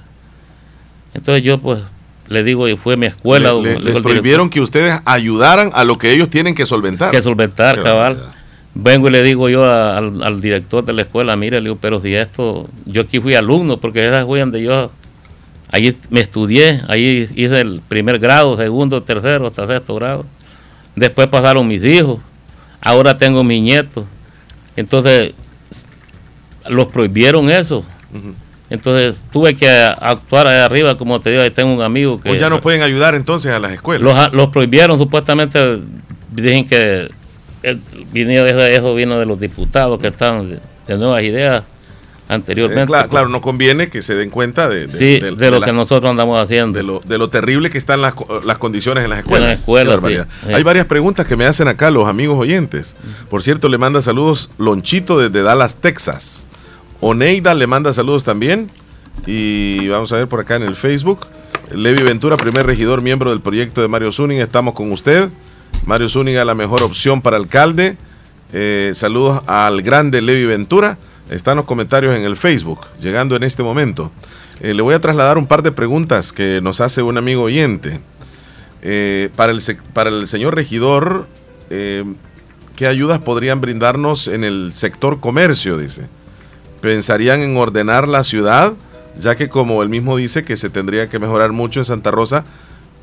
Entonces 1.14 1.44
yo 1.44 1.60
pues 1.60 1.80
le 2.28 2.44
digo, 2.44 2.68
y 2.68 2.78
fue 2.78 2.98
mi 2.98 3.06
escuela. 3.08 3.52
Le- 3.54 3.80
les 3.80 3.94
prohibieron 4.04 4.50
que 4.50 4.62
ustedes 4.62 5.00
ayudaran 5.06 5.70
a 5.74 5.84
lo 5.84 5.98
que 5.98 6.12
ellos 6.14 6.30
tienen 6.30 6.56
que 6.56 6.66
solventar. 6.66 7.12
que 7.12 7.22
solventar, 7.22 7.76
Qué 7.78 7.84
cabal. 7.84 8.18
Vengo 8.76 9.08
y 9.08 9.12
le 9.12 9.22
digo 9.24 9.50
yo 9.50 9.64
a- 9.66 9.98
al, 9.98 10.24
al 10.24 10.42
director 10.42 10.84
de 10.84 10.94
la 10.94 11.04
escuela, 11.04 11.36
mire, 11.36 11.60
le 11.60 11.66
digo, 11.70 11.78
pero 11.80 12.00
si 12.00 12.16
esto, 12.16 12.68
yo 12.86 13.02
aquí 13.04 13.20
fui 13.20 13.36
alumno, 13.36 13.78
porque 13.78 14.08
esa 14.08 14.26
fue 14.26 14.40
donde 14.40 14.64
yo, 14.64 14.90
ahí 15.70 15.96
me 16.10 16.22
estudié, 16.22 16.82
ahí 16.88 17.30
hice 17.36 17.62
el 17.62 17.82
primer 17.88 18.18
grado, 18.20 18.58
segundo, 18.58 19.04
tercero, 19.04 19.46
hasta 19.48 19.68
sexto 19.68 19.94
grado. 19.96 20.26
Después 20.96 21.28
pasaron 21.28 21.68
mis 21.68 21.84
hijos, 21.84 22.20
ahora 22.82 23.18
tengo 23.18 23.44
mis 23.44 23.62
nietos. 23.62 24.06
Entonces, 24.76 25.34
los 26.68 26.88
prohibieron 26.88 27.50
eso. 27.52 27.84
Entonces, 28.74 29.16
tuve 29.32 29.56
que 29.56 29.70
actuar 29.70 30.48
ahí 30.48 30.58
arriba, 30.58 30.98
como 30.98 31.22
te 31.22 31.30
digo, 31.30 31.44
ahí 31.44 31.52
tengo 31.52 31.72
un 31.76 31.84
amigo 31.84 32.20
que... 32.20 32.32
O 32.32 32.34
ya 32.36 32.50
no 32.50 32.60
pueden 32.60 32.82
ayudar 32.82 33.14
entonces 33.14 33.52
a 33.52 33.60
las 33.60 33.72
escuelas. 33.72 34.02
Los, 34.02 34.34
los 34.34 34.48
prohibieron, 34.48 34.98
supuestamente 34.98 35.80
dicen 36.32 36.68
que 36.68 37.12
eh, 37.62 37.78
vino, 38.12 38.32
eso, 38.32 38.66
eso 38.66 38.96
vino 38.96 39.20
de 39.20 39.28
los 39.28 39.40
diputados 39.40 40.00
que 40.00 40.08
están 40.08 40.50
de, 40.50 40.60
de 40.88 40.98
nuevas 40.98 41.22
ideas 41.22 41.64
anteriormente. 42.28 42.84
Eh, 42.92 42.96
cla- 42.96 43.08
claro, 43.08 43.30
no 43.30 43.42
conviene 43.42 43.90
que 43.90 44.02
se 44.02 44.16
den 44.16 44.32
cuenta 44.32 44.68
de, 44.70 44.88
de- 44.88 44.90
Sí, 44.90 45.20
de, 45.20 45.52
lo 45.52 45.60
la- 45.60 45.66
que 45.68 45.72
nosotros 45.74 46.10
andamos 46.10 46.40
haciendo. 46.42 46.76
de 46.76 46.84
lo, 46.84 47.00
de 47.00 47.18
lo 47.20 47.30
terrible 47.30 47.70
que 47.70 47.78
están 47.78 48.02
las, 48.02 48.14
co- 48.14 48.42
las 48.44 48.58
condiciones 48.58 49.04
en 49.04 49.12
las 49.12 49.20
escuelas. 49.20 49.50
las 49.50 49.60
escuelas, 49.60 50.00
sí, 50.04 50.16
sí. 50.48 50.52
Hay 50.54 50.64
varias 50.64 50.88
preguntas 50.88 51.28
que 51.28 51.36
me 51.36 51.46
hacen 51.46 51.68
acá 51.68 51.92
los 51.92 52.08
amigos 52.08 52.40
oyentes. 52.40 52.96
Por 53.30 53.44
cierto, 53.44 53.70
le 53.70 53.78
manda 53.78 54.02
saludos 54.02 54.50
Lonchito 54.58 55.20
desde 55.20 55.44
Dallas, 55.44 55.76
Texas. 55.76 56.46
Oneida 57.06 57.54
le 57.54 57.68
manda 57.68 57.94
saludos 57.94 58.24
también. 58.24 58.72
Y 59.26 59.90
vamos 59.90 60.12
a 60.14 60.16
ver 60.16 60.30
por 60.30 60.40
acá 60.40 60.56
en 60.56 60.64
el 60.64 60.76
Facebook. 60.76 61.28
Levi 61.74 62.02
Ventura, 62.02 62.38
primer 62.38 62.66
regidor, 62.66 63.02
miembro 63.02 63.30
del 63.30 63.42
proyecto 63.42 63.82
de 63.82 63.90
Mario 63.90 64.14
Zúñiga. 64.14 64.44
Estamos 64.44 64.74
con 64.74 64.90
usted. 64.90 65.30
Mario 65.86 66.08
Zúñiga, 66.08 66.46
la 66.46 66.56
mejor 66.56 66.82
opción 66.82 67.22
para 67.22 67.36
alcalde. 67.36 67.98
Eh, 68.54 68.94
saludos 68.96 69.44
al 69.48 69.82
grande 69.82 70.22
Levi 70.22 70.46
Ventura. 70.46 70.98
Están 71.30 71.58
los 71.58 71.66
comentarios 71.66 72.16
en 72.16 72.24
el 72.24 72.38
Facebook, 72.38 72.80
llegando 73.02 73.36
en 73.36 73.44
este 73.44 73.64
momento. 73.64 74.10
Eh, 74.62 74.74
le 74.74 74.82
voy 74.82 74.96
a 74.96 75.02
trasladar 75.02 75.38
un 75.38 75.46
par 75.46 75.62
de 75.62 75.74
preguntas 75.74 76.32
que 76.32 76.62
nos 76.62 76.80
hace 76.80 77.02
un 77.02 77.18
amigo 77.18 77.44
oyente. 77.44 78.00
Eh, 78.82 79.30
para, 79.36 79.52
el, 79.52 79.62
para 79.92 80.10
el 80.10 80.28
señor 80.30 80.56
regidor, 80.56 81.28
¿qué 81.70 82.88
ayudas 82.88 83.20
podrían 83.20 83.60
brindarnos 83.60 84.30
en 84.30 84.46
el 84.46 84.72
sector 84.74 85.20
comercio? 85.20 85.78
Dice. 85.78 86.08
¿Pensarían 86.84 87.42
en 87.42 87.56
ordenar 87.56 88.10
la 88.10 88.26
ciudad? 88.26 88.74
Ya 89.18 89.38
que 89.38 89.48
como 89.48 89.82
él 89.84 89.88
mismo 89.88 90.18
dice 90.18 90.44
que 90.44 90.58
se 90.58 90.70
tendría 90.70 91.08
que 91.08 91.18
mejorar 91.18 91.54
mucho 91.54 91.80
en 91.80 91.86
Santa 91.86 92.12
Rosa, 92.12 92.44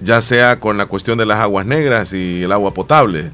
ya 0.02 0.20
sea 0.20 0.60
con 0.60 0.76
la 0.76 0.84
cuestión 0.84 1.16
de 1.16 1.24
las 1.24 1.38
aguas 1.38 1.64
negras 1.64 2.12
y 2.12 2.42
el 2.42 2.52
agua 2.52 2.74
potable. 2.74 3.30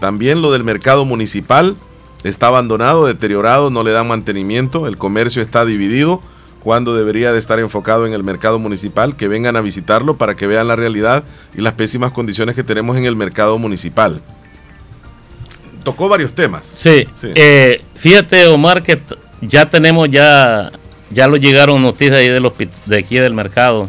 También 0.00 0.40
lo 0.40 0.50
del 0.50 0.64
mercado 0.64 1.04
municipal 1.04 1.76
está 2.24 2.46
abandonado, 2.46 3.04
deteriorado, 3.04 3.68
no 3.68 3.82
le 3.82 3.92
dan 3.92 4.08
mantenimiento, 4.08 4.86
el 4.86 4.96
comercio 4.96 5.42
está 5.42 5.66
dividido 5.66 6.22
cuando 6.62 6.96
debería 6.96 7.30
de 7.34 7.38
estar 7.38 7.58
enfocado 7.58 8.06
en 8.06 8.14
el 8.14 8.24
mercado 8.24 8.58
municipal, 8.58 9.14
que 9.14 9.28
vengan 9.28 9.56
a 9.56 9.60
visitarlo 9.60 10.16
para 10.16 10.36
que 10.36 10.46
vean 10.46 10.68
la 10.68 10.76
realidad 10.76 11.22
y 11.54 11.60
las 11.60 11.74
pésimas 11.74 12.12
condiciones 12.12 12.54
que 12.54 12.64
tenemos 12.64 12.96
en 12.96 13.04
el 13.04 13.14
mercado 13.14 13.58
municipal. 13.58 14.22
Tocó 15.84 16.08
varios 16.08 16.34
temas. 16.34 16.66
Sí, 16.78 17.06
Sí. 17.14 17.28
eh, 17.34 17.82
fíjate 17.94 18.46
Omar 18.46 18.82
que 18.82 19.00
ya 19.46 19.68
tenemos 19.70 20.10
ya 20.10 20.70
ya 21.10 21.28
lo 21.28 21.36
llegaron 21.36 21.82
noticias 21.82 22.16
ahí 22.18 22.28
de 22.28 22.40
los 22.40 22.52
pi- 22.52 22.68
de 22.86 22.98
aquí 22.98 23.16
del 23.16 23.32
mercado. 23.34 23.88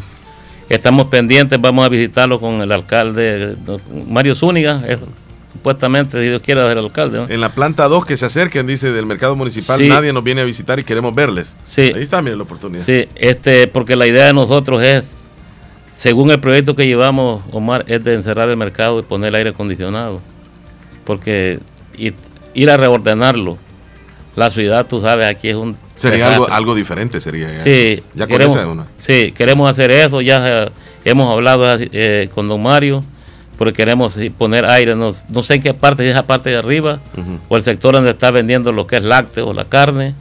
Estamos 0.68 1.06
pendientes, 1.08 1.60
vamos 1.60 1.84
a 1.84 1.88
visitarlo 1.88 2.38
con 2.38 2.60
el 2.60 2.70
alcalde 2.72 3.56
Mario 4.06 4.34
Zúñiga, 4.34 4.82
es- 4.86 4.98
supuestamente 5.52 6.20
si 6.20 6.28
Dios 6.28 6.40
quiere 6.42 6.60
ser 6.68 6.78
alcalde. 6.78 7.18
¿no? 7.18 7.28
En 7.28 7.40
la 7.40 7.52
planta 7.54 7.88
2 7.88 8.04
que 8.04 8.16
se 8.16 8.26
acerquen, 8.26 8.66
dice, 8.66 8.92
del 8.92 9.06
mercado 9.06 9.34
municipal, 9.34 9.78
Sí. 9.78 9.88
nadie 9.88 10.12
nos 10.12 10.22
viene 10.22 10.42
a 10.42 10.44
visitar 10.44 10.78
y 10.78 10.84
queremos 10.84 11.14
verles. 11.14 11.56
Sí. 11.64 11.90
Ahí 11.94 12.02
está, 12.02 12.22
miren 12.22 12.38
la 12.38 12.44
oportunidad. 12.44 12.84
Sí, 12.84 13.08
este, 13.16 13.66
porque 13.66 13.96
la 13.96 14.06
idea 14.06 14.26
de 14.26 14.34
nosotros 14.34 14.82
es, 14.82 15.04
según 15.96 16.30
el 16.30 16.38
proyecto 16.38 16.76
que 16.76 16.86
llevamos, 16.86 17.42
Omar, 17.50 17.84
es 17.88 18.04
de 18.04 18.14
encerrar 18.14 18.48
el 18.50 18.56
mercado 18.56 19.00
y 19.00 19.02
poner 19.02 19.28
el 19.30 19.34
aire 19.34 19.50
acondicionado. 19.50 20.20
Porque 21.04 21.58
y- 21.96 22.12
ir 22.54 22.70
a 22.70 22.76
reordenarlo, 22.76 23.58
la 24.38 24.50
ciudad, 24.50 24.86
tú 24.86 25.00
sabes, 25.00 25.26
aquí 25.26 25.48
es 25.48 25.56
un... 25.56 25.76
Sería 25.96 26.26
algo, 26.28 26.44
desastre. 26.44 26.56
algo 26.56 26.74
diferente, 26.74 27.20
sería. 27.20 27.48
ya. 27.52 27.58
Sí, 27.62 28.02
Ya 28.14 28.26
con 28.26 28.28
queremos, 28.28 28.56
esa 28.56 28.68
una. 28.68 28.86
sí, 29.00 29.32
queremos 29.36 29.68
hacer 29.68 29.90
eso, 29.90 30.20
ya 30.20 30.64
eh, 30.64 30.70
hemos 31.04 31.32
hablado 31.32 31.64
eh, 31.80 32.28
con 32.34 32.48
don 32.48 32.62
Mario, 32.62 33.02
porque 33.56 33.72
queremos 33.72 34.16
poner 34.38 34.64
aire, 34.64 34.94
no, 34.94 35.10
no 35.28 35.42
sé 35.42 35.54
en 35.54 35.62
qué 35.62 35.74
parte, 35.74 36.04
si 36.04 36.08
es 36.10 36.14
esa 36.14 36.26
parte 36.26 36.50
de 36.50 36.56
arriba, 36.56 37.00
o 37.48 37.56
el 37.56 37.62
sector 37.64 37.94
donde 37.94 38.10
está 38.10 38.30
vendiendo 38.30 38.70
lo 38.72 38.86
que 38.86 38.96
es 38.96 39.02
lácteo 39.02 39.48
o 39.48 39.52
la 39.52 39.64
carne, 39.64 40.14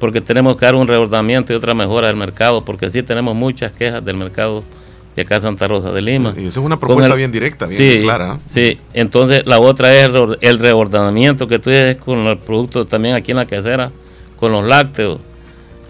porque 0.00 0.20
tenemos 0.20 0.56
que 0.56 0.64
dar 0.64 0.74
un 0.74 0.88
reordenamiento 0.88 1.52
y 1.52 1.56
otra 1.56 1.74
mejora 1.74 2.08
del 2.08 2.16
mercado, 2.16 2.64
porque 2.64 2.90
sí 2.90 3.04
tenemos 3.04 3.36
muchas 3.36 3.70
quejas 3.70 4.04
del 4.04 4.16
mercado 4.16 4.64
de 5.16 5.22
acá 5.22 5.34
de 5.36 5.40
Santa 5.42 5.68
Rosa 5.68 5.90
de 5.92 6.00
Lima. 6.02 6.34
Y 6.36 6.46
esa 6.46 6.60
es 6.60 6.66
una 6.66 6.78
propuesta 6.80 7.14
bien 7.14 7.30
directa, 7.32 7.66
bien 7.66 7.78
sí, 7.78 8.00
clara. 8.02 8.38
Sí, 8.48 8.78
entonces 8.94 9.44
la 9.46 9.58
otra 9.60 9.94
es 9.94 10.06
el 10.06 10.12
reor- 10.14 10.38
el 10.40 10.58
reordenamiento 10.58 11.46
que 11.46 11.58
tú 11.58 11.70
dices 11.70 11.96
con 11.96 12.24
los 12.24 12.38
productos 12.38 12.88
también 12.88 13.14
aquí 13.14 13.32
en 13.32 13.36
la 13.38 13.46
quesera, 13.46 13.90
con 14.36 14.52
los 14.52 14.64
lácteos. 14.64 15.20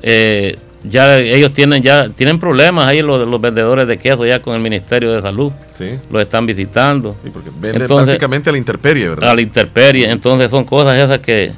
Eh, 0.03 0.59
ya 0.85 1.16
ellos 1.20 1.53
tienen 1.53 1.81
ya 1.81 2.09
tienen 2.09 2.40
problemas 2.40 2.89
ahí 2.89 3.03
los, 3.03 3.24
los 3.28 3.40
vendedores 3.40 3.86
de 3.86 3.99
queso 3.99 4.27
ya 4.27 4.43
con 4.43 4.57
el 4.57 4.61
Ministerio 4.61 5.12
de 5.12 5.23
Salud. 5.23 5.53
Sí. 5.78 5.90
Los 6.11 6.23
están 6.23 6.44
visitando. 6.44 7.15
Vende 7.61 7.86
prácticamente 7.86 8.51
a 8.51 8.53
la 8.53 8.59
intemperie, 8.59 9.09
¿verdad? 9.11 9.31
A 9.31 9.35
la 9.36 9.43
intemperie. 9.43 10.11
Entonces 10.11 10.51
son 10.51 10.65
cosas 10.65 10.99
esas 10.99 11.20
que 11.20 11.53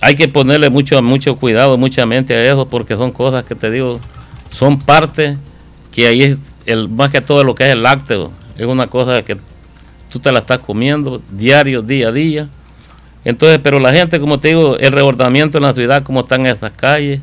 hay 0.00 0.16
que 0.16 0.26
ponerle 0.26 0.68
mucho, 0.68 1.00
mucho 1.00 1.36
cuidado, 1.36 1.78
mucha 1.78 2.04
mente 2.06 2.34
a 2.34 2.52
eso, 2.52 2.68
porque 2.68 2.96
son 2.96 3.12
cosas 3.12 3.44
que 3.44 3.54
te 3.54 3.70
digo, 3.70 4.00
son 4.50 4.80
parte 4.80 5.38
que 5.92 6.08
ahí 6.08 6.22
es 6.24 6.36
el, 6.66 6.88
más 6.88 7.10
que 7.10 7.20
todo 7.20 7.44
lo 7.44 7.54
que 7.54 7.64
es 7.64 7.70
el 7.70 7.82
lácteo. 7.82 8.30
Es 8.56 8.66
una 8.66 8.86
cosa 8.86 9.22
que 9.22 9.36
tú 10.10 10.18
te 10.20 10.30
la 10.30 10.40
estás 10.40 10.58
comiendo 10.58 11.20
diario, 11.30 11.82
día 11.82 12.08
a 12.08 12.12
día. 12.12 12.48
Entonces, 13.24 13.58
pero 13.62 13.80
la 13.80 13.92
gente, 13.92 14.20
como 14.20 14.38
te 14.38 14.48
digo, 14.48 14.76
el 14.78 14.92
rebordamiento 14.92 15.58
en 15.58 15.64
la 15.64 15.72
ciudad, 15.72 16.02
como 16.02 16.20
están 16.20 16.46
esas 16.46 16.72
calles, 16.72 17.20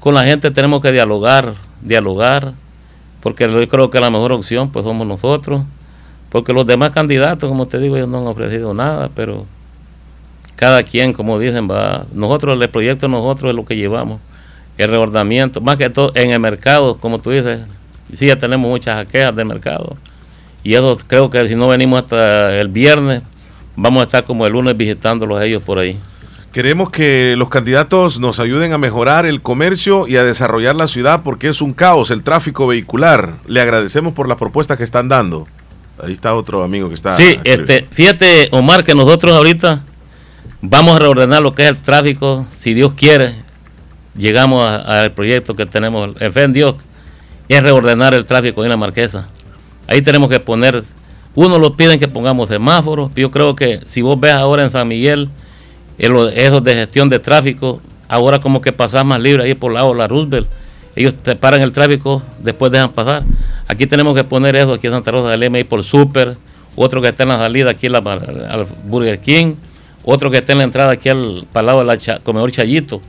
con 0.00 0.14
la 0.14 0.24
gente 0.24 0.50
tenemos 0.50 0.82
que 0.82 0.90
dialogar, 0.92 1.54
dialogar, 1.82 2.54
porque 3.20 3.50
yo 3.50 3.68
creo 3.68 3.90
que 3.90 4.00
la 4.00 4.10
mejor 4.10 4.32
opción 4.32 4.70
pues 4.70 4.84
somos 4.84 5.06
nosotros, 5.06 5.62
porque 6.30 6.52
los 6.52 6.66
demás 6.66 6.90
candidatos, 6.92 7.48
como 7.48 7.66
te 7.68 7.78
digo, 7.78 7.96
ellos 7.96 8.08
no 8.08 8.18
han 8.18 8.26
ofrecido 8.26 8.72
nada, 8.74 9.10
pero 9.14 9.46
cada 10.56 10.82
quien, 10.82 11.12
como 11.12 11.38
dicen, 11.38 11.70
va, 11.70 12.06
nosotros, 12.12 12.60
el 12.60 12.68
proyecto 12.70 13.08
nosotros 13.08 13.50
es 13.50 13.56
lo 13.56 13.64
que 13.64 13.76
llevamos, 13.76 14.20
el 14.78 14.90
rebordamiento, 14.90 15.60
más 15.60 15.76
que 15.76 15.90
todo 15.90 16.12
en 16.14 16.30
el 16.30 16.40
mercado, 16.40 16.98
como 16.98 17.18
tú 17.18 17.30
dices, 17.30 17.60
sí 18.14 18.26
ya 18.26 18.38
tenemos 18.38 18.68
muchas 18.68 19.06
quejas 19.06 19.34
del 19.34 19.46
mercado, 19.46 19.96
y 20.62 20.74
eso 20.74 20.98
creo 21.06 21.30
que 21.30 21.48
si 21.48 21.54
no 21.54 21.68
venimos 21.68 22.02
hasta 22.02 22.56
el 22.60 22.68
viernes, 22.68 23.22
vamos 23.76 24.00
a 24.02 24.04
estar 24.04 24.24
como 24.24 24.46
el 24.46 24.52
lunes 24.52 24.76
visitándolos 24.76 25.42
ellos 25.42 25.62
por 25.62 25.78
ahí. 25.78 25.98
Queremos 26.52 26.90
que 26.90 27.36
los 27.38 27.48
candidatos 27.48 28.18
nos 28.18 28.40
ayuden 28.40 28.72
a 28.72 28.78
mejorar 28.78 29.24
el 29.24 29.40
comercio 29.40 30.08
y 30.08 30.16
a 30.16 30.24
desarrollar 30.24 30.74
la 30.74 30.88
ciudad 30.88 31.20
porque 31.22 31.48
es 31.48 31.62
un 31.62 31.72
caos 31.72 32.10
el 32.10 32.24
tráfico 32.24 32.66
vehicular. 32.66 33.34
Le 33.46 33.60
agradecemos 33.60 34.14
por 34.14 34.28
las 34.28 34.36
propuestas 34.36 34.76
que 34.76 34.82
están 34.82 35.08
dando. 35.08 35.46
Ahí 36.02 36.12
está 36.12 36.34
otro 36.34 36.64
amigo 36.64 36.88
que 36.88 36.94
está. 36.94 37.14
Sí, 37.14 37.38
este, 37.44 37.86
fíjate, 37.92 38.48
Omar, 38.50 38.82
que 38.82 38.96
nosotros 38.96 39.36
ahorita 39.36 39.82
vamos 40.60 40.96
a 40.96 40.98
reordenar 40.98 41.40
lo 41.40 41.54
que 41.54 41.62
es 41.62 41.68
el 41.68 41.76
tráfico, 41.76 42.46
si 42.50 42.74
Dios 42.74 42.94
quiere, 42.94 43.34
llegamos 44.16 44.68
al 44.68 45.12
proyecto 45.12 45.54
que 45.54 45.66
tenemos, 45.66 46.10
el 46.20 46.32
fe 46.32 46.42
en 46.42 46.52
Dios, 46.52 46.74
es 47.54 47.62
reordenar 47.62 48.14
el 48.14 48.24
tráfico 48.24 48.62
en 48.62 48.70
la 48.70 48.76
Marquesa. 48.76 49.28
Ahí 49.86 50.02
tenemos 50.02 50.28
que 50.28 50.38
poner, 50.40 50.82
uno 51.34 51.58
lo 51.58 51.76
piden 51.76 51.98
que 51.98 52.08
pongamos 52.08 52.48
semáforos, 52.48 53.10
yo 53.16 53.30
creo 53.30 53.56
que 53.56 53.80
si 53.84 54.02
vos 54.02 54.18
ves 54.18 54.32
ahora 54.32 54.62
en 54.62 54.70
San 54.70 54.86
Miguel, 54.86 55.28
esos 55.98 56.62
de 56.64 56.74
gestión 56.74 57.08
de 57.08 57.18
tráfico, 57.18 57.80
ahora 58.08 58.38
como 58.38 58.60
que 58.60 58.72
pasas 58.72 59.04
más 59.04 59.20
libre 59.20 59.42
ahí 59.44 59.54
por 59.54 59.72
lado 59.72 59.94
la 59.94 60.06
Roosevelt, 60.06 60.48
ellos 60.96 61.14
te 61.14 61.36
paran 61.36 61.60
el 61.60 61.72
tráfico, 61.72 62.22
después 62.40 62.72
dejan 62.72 62.90
pasar. 62.90 63.22
Aquí 63.68 63.86
tenemos 63.86 64.14
que 64.14 64.24
poner 64.24 64.56
eso 64.56 64.74
aquí 64.74 64.88
en 64.88 64.92
Santa 64.92 65.10
Rosa 65.12 65.28
de 65.30 65.38
Lima, 65.38 65.58
ahí 65.58 65.64
por 65.64 65.84
Super, 65.84 66.36
otro 66.74 67.00
que 67.02 67.08
está 67.08 67.22
en 67.24 67.28
la 67.30 67.38
salida 67.38 67.70
aquí 67.70 67.88
la, 67.88 67.98
al 67.98 68.66
Burger 68.84 69.20
King, 69.20 69.54
otro 70.04 70.30
que 70.30 70.38
está 70.38 70.52
en 70.52 70.58
la 70.58 70.64
entrada 70.64 70.92
aquí 70.92 71.08
al, 71.08 71.46
el 71.54 71.66
lado 71.66 71.84
del 71.84 71.98
cha- 71.98 72.20
comedor 72.20 72.50
Chayito, 72.50 73.00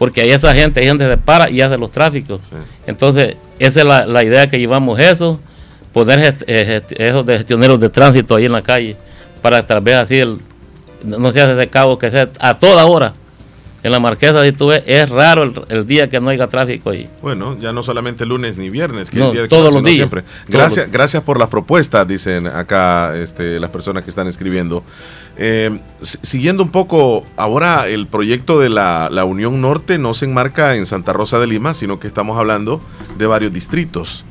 porque 0.00 0.22
ahí 0.22 0.30
esa 0.30 0.54
gente, 0.54 0.80
hay 0.80 0.86
gente 0.86 1.04
se 1.06 1.16
para 1.18 1.50
y 1.50 1.60
hace 1.60 1.76
los 1.76 1.90
tráficos. 1.90 2.40
Entonces, 2.86 3.36
esa 3.58 3.80
es 3.80 3.86
la, 3.86 4.06
la 4.06 4.24
idea 4.24 4.48
que 4.48 4.58
llevamos 4.58 4.98
eso, 4.98 5.38
poner 5.92 6.18
gest- 6.20 6.44
eh, 6.46 6.82
gest- 6.88 6.96
esos 6.98 7.26
de 7.26 7.36
gestioneros 7.36 7.78
de 7.78 7.90
tránsito 7.90 8.34
ahí 8.34 8.46
en 8.46 8.52
la 8.52 8.62
calle, 8.62 8.96
para 9.42 9.66
tal 9.66 9.82
vez 9.82 9.96
así 9.96 10.16
el, 10.18 10.38
no 11.04 11.30
se 11.32 11.42
hace 11.42 11.52
ese 11.52 11.68
cabo 11.68 11.98
que 11.98 12.10
sea 12.10 12.30
a 12.38 12.56
toda 12.56 12.86
hora. 12.86 13.12
En 13.82 13.92
la 13.92 13.98
Marquesa, 14.00 14.44
si 14.44 14.52
tú 14.52 14.66
ves, 14.68 14.82
es 14.86 15.08
raro 15.08 15.42
el, 15.42 15.54
el 15.68 15.86
día 15.86 16.08
que 16.10 16.20
no 16.20 16.28
haya 16.28 16.46
tráfico 16.48 16.90
ahí. 16.90 17.08
Bueno, 17.22 17.56
ya 17.58 17.72
no 17.72 17.82
solamente 17.82 18.26
lunes 18.26 18.56
ni 18.58 18.68
viernes, 18.68 19.08
que 19.10 19.18
No, 19.18 19.26
es 19.28 19.32
día 19.32 19.42
de 19.42 19.48
todos 19.48 19.72
los 19.72 19.82
días. 19.82 19.96
siempre. 19.96 20.22
Gracias, 20.48 20.86
los- 20.86 20.92
gracias 20.92 21.22
por 21.22 21.38
las 21.38 21.48
propuestas, 21.48 22.06
dicen 22.06 22.46
acá 22.46 23.16
este, 23.16 23.58
las 23.58 23.70
personas 23.70 24.04
que 24.04 24.10
están 24.10 24.28
escribiendo. 24.28 24.84
Eh, 25.38 25.78
si- 26.02 26.18
siguiendo 26.22 26.62
un 26.62 26.68
poco, 26.70 27.24
ahora 27.38 27.88
el 27.88 28.06
proyecto 28.06 28.58
de 28.58 28.68
la, 28.68 29.08
la 29.10 29.24
Unión 29.24 29.62
Norte 29.62 29.96
no 29.96 30.12
se 30.12 30.26
enmarca 30.26 30.76
en 30.76 30.84
Santa 30.84 31.14
Rosa 31.14 31.38
de 31.38 31.46
Lima, 31.46 31.72
sino 31.72 31.98
que 31.98 32.06
estamos 32.06 32.38
hablando 32.38 32.82
de 33.16 33.26
varios 33.26 33.50
distritos, 33.52 34.24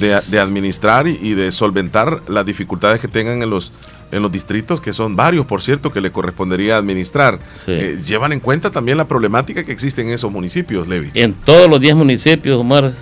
de, 0.00 0.18
de 0.32 0.40
administrar 0.40 1.06
y, 1.06 1.16
y 1.22 1.34
de 1.34 1.52
solventar 1.52 2.22
las 2.28 2.44
dificultades 2.44 2.98
que 3.00 3.06
tengan 3.06 3.40
en 3.42 3.50
los 3.50 3.72
en 4.12 4.22
los 4.22 4.30
distritos, 4.30 4.80
que 4.80 4.92
son 4.92 5.16
varios, 5.16 5.46
por 5.46 5.62
cierto, 5.62 5.92
que 5.92 6.00
le 6.00 6.12
correspondería 6.12 6.76
administrar. 6.76 7.38
Eh, 7.66 7.98
¿Llevan 8.04 8.32
en 8.32 8.40
cuenta 8.40 8.70
también 8.70 8.98
la 8.98 9.06
problemática 9.08 9.64
que 9.64 9.72
existe 9.72 10.02
en 10.02 10.10
esos 10.10 10.30
municipios, 10.30 10.86
Levi? 10.86 11.10
En 11.14 11.32
todos 11.32 11.68
los 11.68 11.80
10 11.80 11.96
municipios, 11.96 12.58
Omar, 12.58 12.92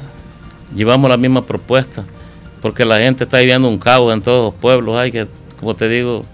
llevamos 0.74 1.10
la 1.10 1.16
misma 1.16 1.44
propuesta, 1.44 2.04
porque 2.62 2.84
la 2.84 2.98
gente 2.98 3.24
está 3.24 3.38
viviendo 3.38 3.68
un 3.68 3.78
caos 3.78 4.12
en 4.12 4.22
todos 4.22 4.52
los 4.52 4.60
pueblos. 4.60 4.96
Hay 4.96 5.12
que, 5.12 5.28
como 5.60 5.74
te 5.74 5.88
digo, 5.88 6.24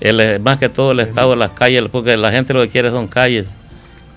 el, 0.00 0.40
más 0.40 0.58
que 0.58 0.68
todo 0.68 0.92
el 0.92 1.00
estado 1.00 1.30
de 1.30 1.36
las 1.36 1.50
calles, 1.50 1.84
porque 1.90 2.16
la 2.16 2.30
gente 2.30 2.54
lo 2.54 2.62
que 2.62 2.68
quiere 2.68 2.90
son 2.90 3.08
calles, 3.08 3.48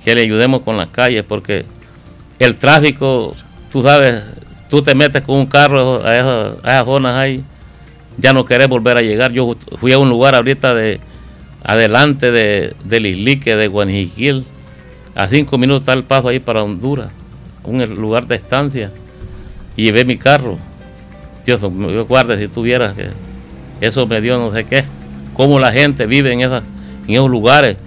que 0.03 0.13
le 0.13 0.21
ayudemos 0.21 0.61
con 0.61 0.77
las 0.77 0.89
calles, 0.89 1.23
porque 1.27 1.65
el 2.37 2.55
tráfico, 2.55 3.35
tú 3.71 3.81
sabes, 3.81 4.23
tú 4.69 4.81
te 4.81 4.93
metes 4.93 5.23
con 5.23 5.37
un 5.37 5.45
carro 5.47 6.03
a 6.03 6.15
esas, 6.15 6.53
a 6.63 6.71
esas 6.73 6.85
zonas 6.85 7.15
ahí, 7.15 7.43
ya 8.17 8.33
no 8.33 8.45
querés 8.45 8.67
volver 8.67 8.97
a 8.97 9.01
llegar. 9.01 9.31
Yo 9.31 9.55
fui 9.79 9.91
a 9.93 9.97
un 9.99 10.09
lugar 10.09 10.35
ahorita 10.35 10.73
de 10.75 10.99
adelante 11.63 12.31
de, 12.31 12.75
del 12.85 13.05
Islique, 13.05 13.55
de 13.55 13.67
Guanijiquil, 13.67 14.45
a 15.15 15.27
cinco 15.27 15.57
minutos 15.57 15.81
está 15.81 15.93
el 15.93 16.03
paso 16.03 16.27
ahí 16.29 16.39
para 16.39 16.63
Honduras, 16.63 17.11
un 17.63 17.83
lugar 17.95 18.25
de 18.27 18.35
estancia, 18.35 18.91
y 19.75 19.83
llevé 19.85 20.05
mi 20.05 20.17
carro. 20.17 20.57
Dios, 21.45 21.61
me 21.71 22.01
guarde 22.03 22.38
si 22.38 22.47
tuvieras 22.47 22.93
que 22.95 23.09
eso 23.81 24.05
me 24.07 24.21
dio 24.21 24.38
no 24.38 24.51
sé 24.53 24.63
qué. 24.65 24.85
Cómo 25.33 25.59
la 25.59 25.71
gente 25.71 26.05
vive 26.05 26.31
en, 26.31 26.41
esas, 26.41 26.63
en 27.07 27.13
esos 27.15 27.29
lugares. 27.29 27.77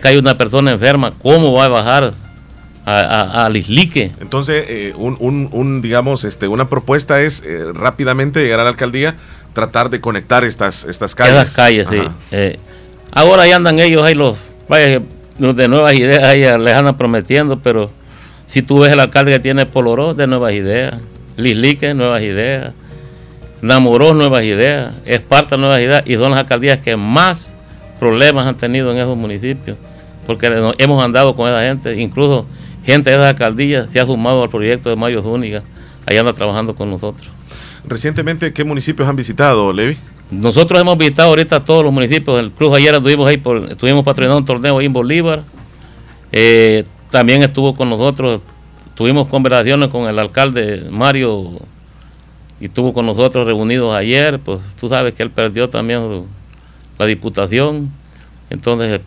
Que 0.00 0.08
hay 0.08 0.16
una 0.18 0.38
persona 0.38 0.70
enferma, 0.70 1.12
¿cómo 1.20 1.52
va 1.52 1.64
a 1.64 1.68
bajar 1.68 2.12
al 2.84 3.56
Islique? 3.56 4.12
Entonces, 4.20 4.64
eh, 4.68 4.92
un- 4.96 5.48
un, 5.50 5.82
digamos, 5.82 6.22
este, 6.24 6.46
una 6.46 6.68
propuesta 6.68 7.20
es 7.22 7.42
eh, 7.44 7.64
rápidamente 7.72 8.40
llegar 8.42 8.60
a 8.60 8.64
la 8.64 8.70
alcaldía 8.70 9.16
tratar 9.52 9.90
de 9.90 10.00
conectar 10.00 10.44
estas, 10.44 10.84
estas 10.84 11.14
calles. 11.14 11.34
Esas 11.34 11.54
calles, 11.54 11.88
sí. 11.90 12.02
Eh, 12.30 12.58
ahora 13.12 13.42
ahí 13.42 13.52
andan 13.52 13.78
ellos, 13.78 14.02
ahí 14.02 14.14
los, 14.14 14.36
vaya, 14.68 15.02
los 15.38 15.56
de 15.56 15.68
nuevas 15.68 15.94
ideas, 15.94 16.24
ahí 16.24 16.40
les 16.40 16.74
andan 16.74 16.96
prometiendo, 16.96 17.58
pero 17.58 17.90
si 18.46 18.62
tú 18.62 18.80
ves 18.80 18.92
el 18.92 19.00
alcalde 19.00 19.32
que 19.32 19.40
tiene 19.40 19.66
Poloró, 19.66 20.14
de 20.14 20.26
nuevas 20.26 20.52
ideas, 20.52 20.94
Lislique, 21.36 21.94
nuevas 21.94 22.22
ideas, 22.22 22.72
Namorós, 23.62 24.14
nuevas 24.14 24.44
ideas, 24.44 24.94
Esparta, 25.04 25.56
nuevas 25.56 25.80
ideas, 25.80 26.02
y 26.06 26.14
son 26.14 26.30
las 26.30 26.40
alcaldías 26.40 26.80
que 26.80 26.96
más 26.96 27.52
problemas 27.98 28.46
han 28.46 28.56
tenido 28.56 28.90
en 28.90 28.98
esos 28.98 29.16
municipios, 29.16 29.76
porque 30.26 30.46
hemos 30.78 31.02
andado 31.02 31.34
con 31.34 31.48
esa 31.48 31.62
gente, 31.62 32.00
incluso 32.00 32.46
gente 32.84 33.10
de 33.10 33.16
esas 33.16 33.28
alcaldías 33.28 33.90
se 33.90 34.00
ha 34.00 34.06
sumado 34.06 34.42
al 34.42 34.48
proyecto 34.48 34.88
de 34.88 34.96
Mario 34.96 35.22
Zúñiga, 35.22 35.62
ahí 36.06 36.16
anda 36.16 36.32
trabajando 36.32 36.74
con 36.74 36.90
nosotros. 36.90 37.28
Recientemente, 37.86 38.52
¿qué 38.52 38.64
municipios 38.64 39.08
han 39.08 39.16
visitado, 39.16 39.72
Levi? 39.72 39.96
Nosotros 40.30 40.80
hemos 40.80 40.96
visitado 40.96 41.30
ahorita 41.30 41.64
todos 41.64 41.82
los 41.82 41.92
municipios. 41.92 42.38
El 42.38 42.52
Cruz 42.52 42.76
ayer 42.76 42.94
estuvimos 42.94 43.28
ahí, 43.28 43.36
por, 43.36 43.70
estuvimos 43.70 44.04
patrocinando 44.04 44.38
un 44.38 44.44
torneo 44.44 44.78
ahí 44.78 44.86
en 44.86 44.92
Bolívar. 44.92 45.42
Eh, 46.30 46.84
también 47.10 47.42
estuvo 47.42 47.74
con 47.74 47.90
nosotros, 47.90 48.40
tuvimos 48.94 49.26
conversaciones 49.26 49.88
con 49.88 50.08
el 50.08 50.18
alcalde 50.18 50.86
Mario 50.90 51.58
y 52.60 52.66
estuvo 52.66 52.92
con 52.92 53.06
nosotros 53.06 53.46
reunidos 53.46 53.94
ayer. 53.94 54.38
Pues 54.38 54.60
tú 54.78 54.88
sabes 54.88 55.14
que 55.14 55.22
él 55.24 55.30
perdió 55.30 55.68
también 55.68 56.24
la 56.98 57.06
diputación. 57.06 57.90
Entonces 58.50 59.00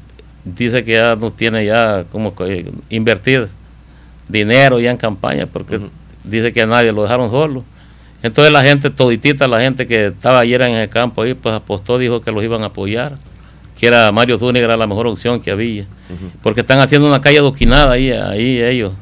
dice 0.44 0.84
que 0.84 0.94
ya 0.94 1.16
no 1.16 1.32
tiene 1.32 1.66
ya 1.66 2.04
como 2.12 2.36
que 2.36 2.70
invertir 2.90 3.48
dinero 4.28 4.80
ya 4.80 4.92
en 4.92 4.98
campaña 4.98 5.46
porque 5.46 5.80
dice 6.24 6.52
que 6.52 6.62
a 6.62 6.66
nadie 6.66 6.92
lo 6.92 7.04
dejaron 7.04 7.32
solo. 7.32 7.64
Entonces 8.24 8.54
la 8.54 8.64
gente, 8.64 8.90
toditita, 8.90 9.50
la 9.50 9.60
gente 9.60 9.86
que 9.86 10.08
estaba 10.08 10.40
ayer 10.40 10.62
en 10.62 10.76
el 10.76 10.88
campo 10.88 11.22
ahí, 11.22 11.34
pues 11.34 11.54
apostó, 11.54 11.98
dijo 11.98 12.22
que 12.22 12.32
los 12.32 12.42
iban 12.42 12.64
a 12.64 12.68
apoyar, 12.68 13.18
que 13.78 13.86
era 13.86 14.12
Mario 14.14 14.40
Zúñiga, 14.40 14.64
era 14.64 14.78
la 14.78 14.88
mejor 14.88 15.08
opción 15.08 15.42
que 15.42 15.52
había, 15.52 15.86
porque 16.42 16.62
están 16.62 16.80
haciendo 16.80 17.06
una 17.06 17.20
calle 17.20 17.40
adoquinada 17.40 17.92
ahí, 17.92 18.12
ahí 18.12 18.62
ellos. 18.62 18.94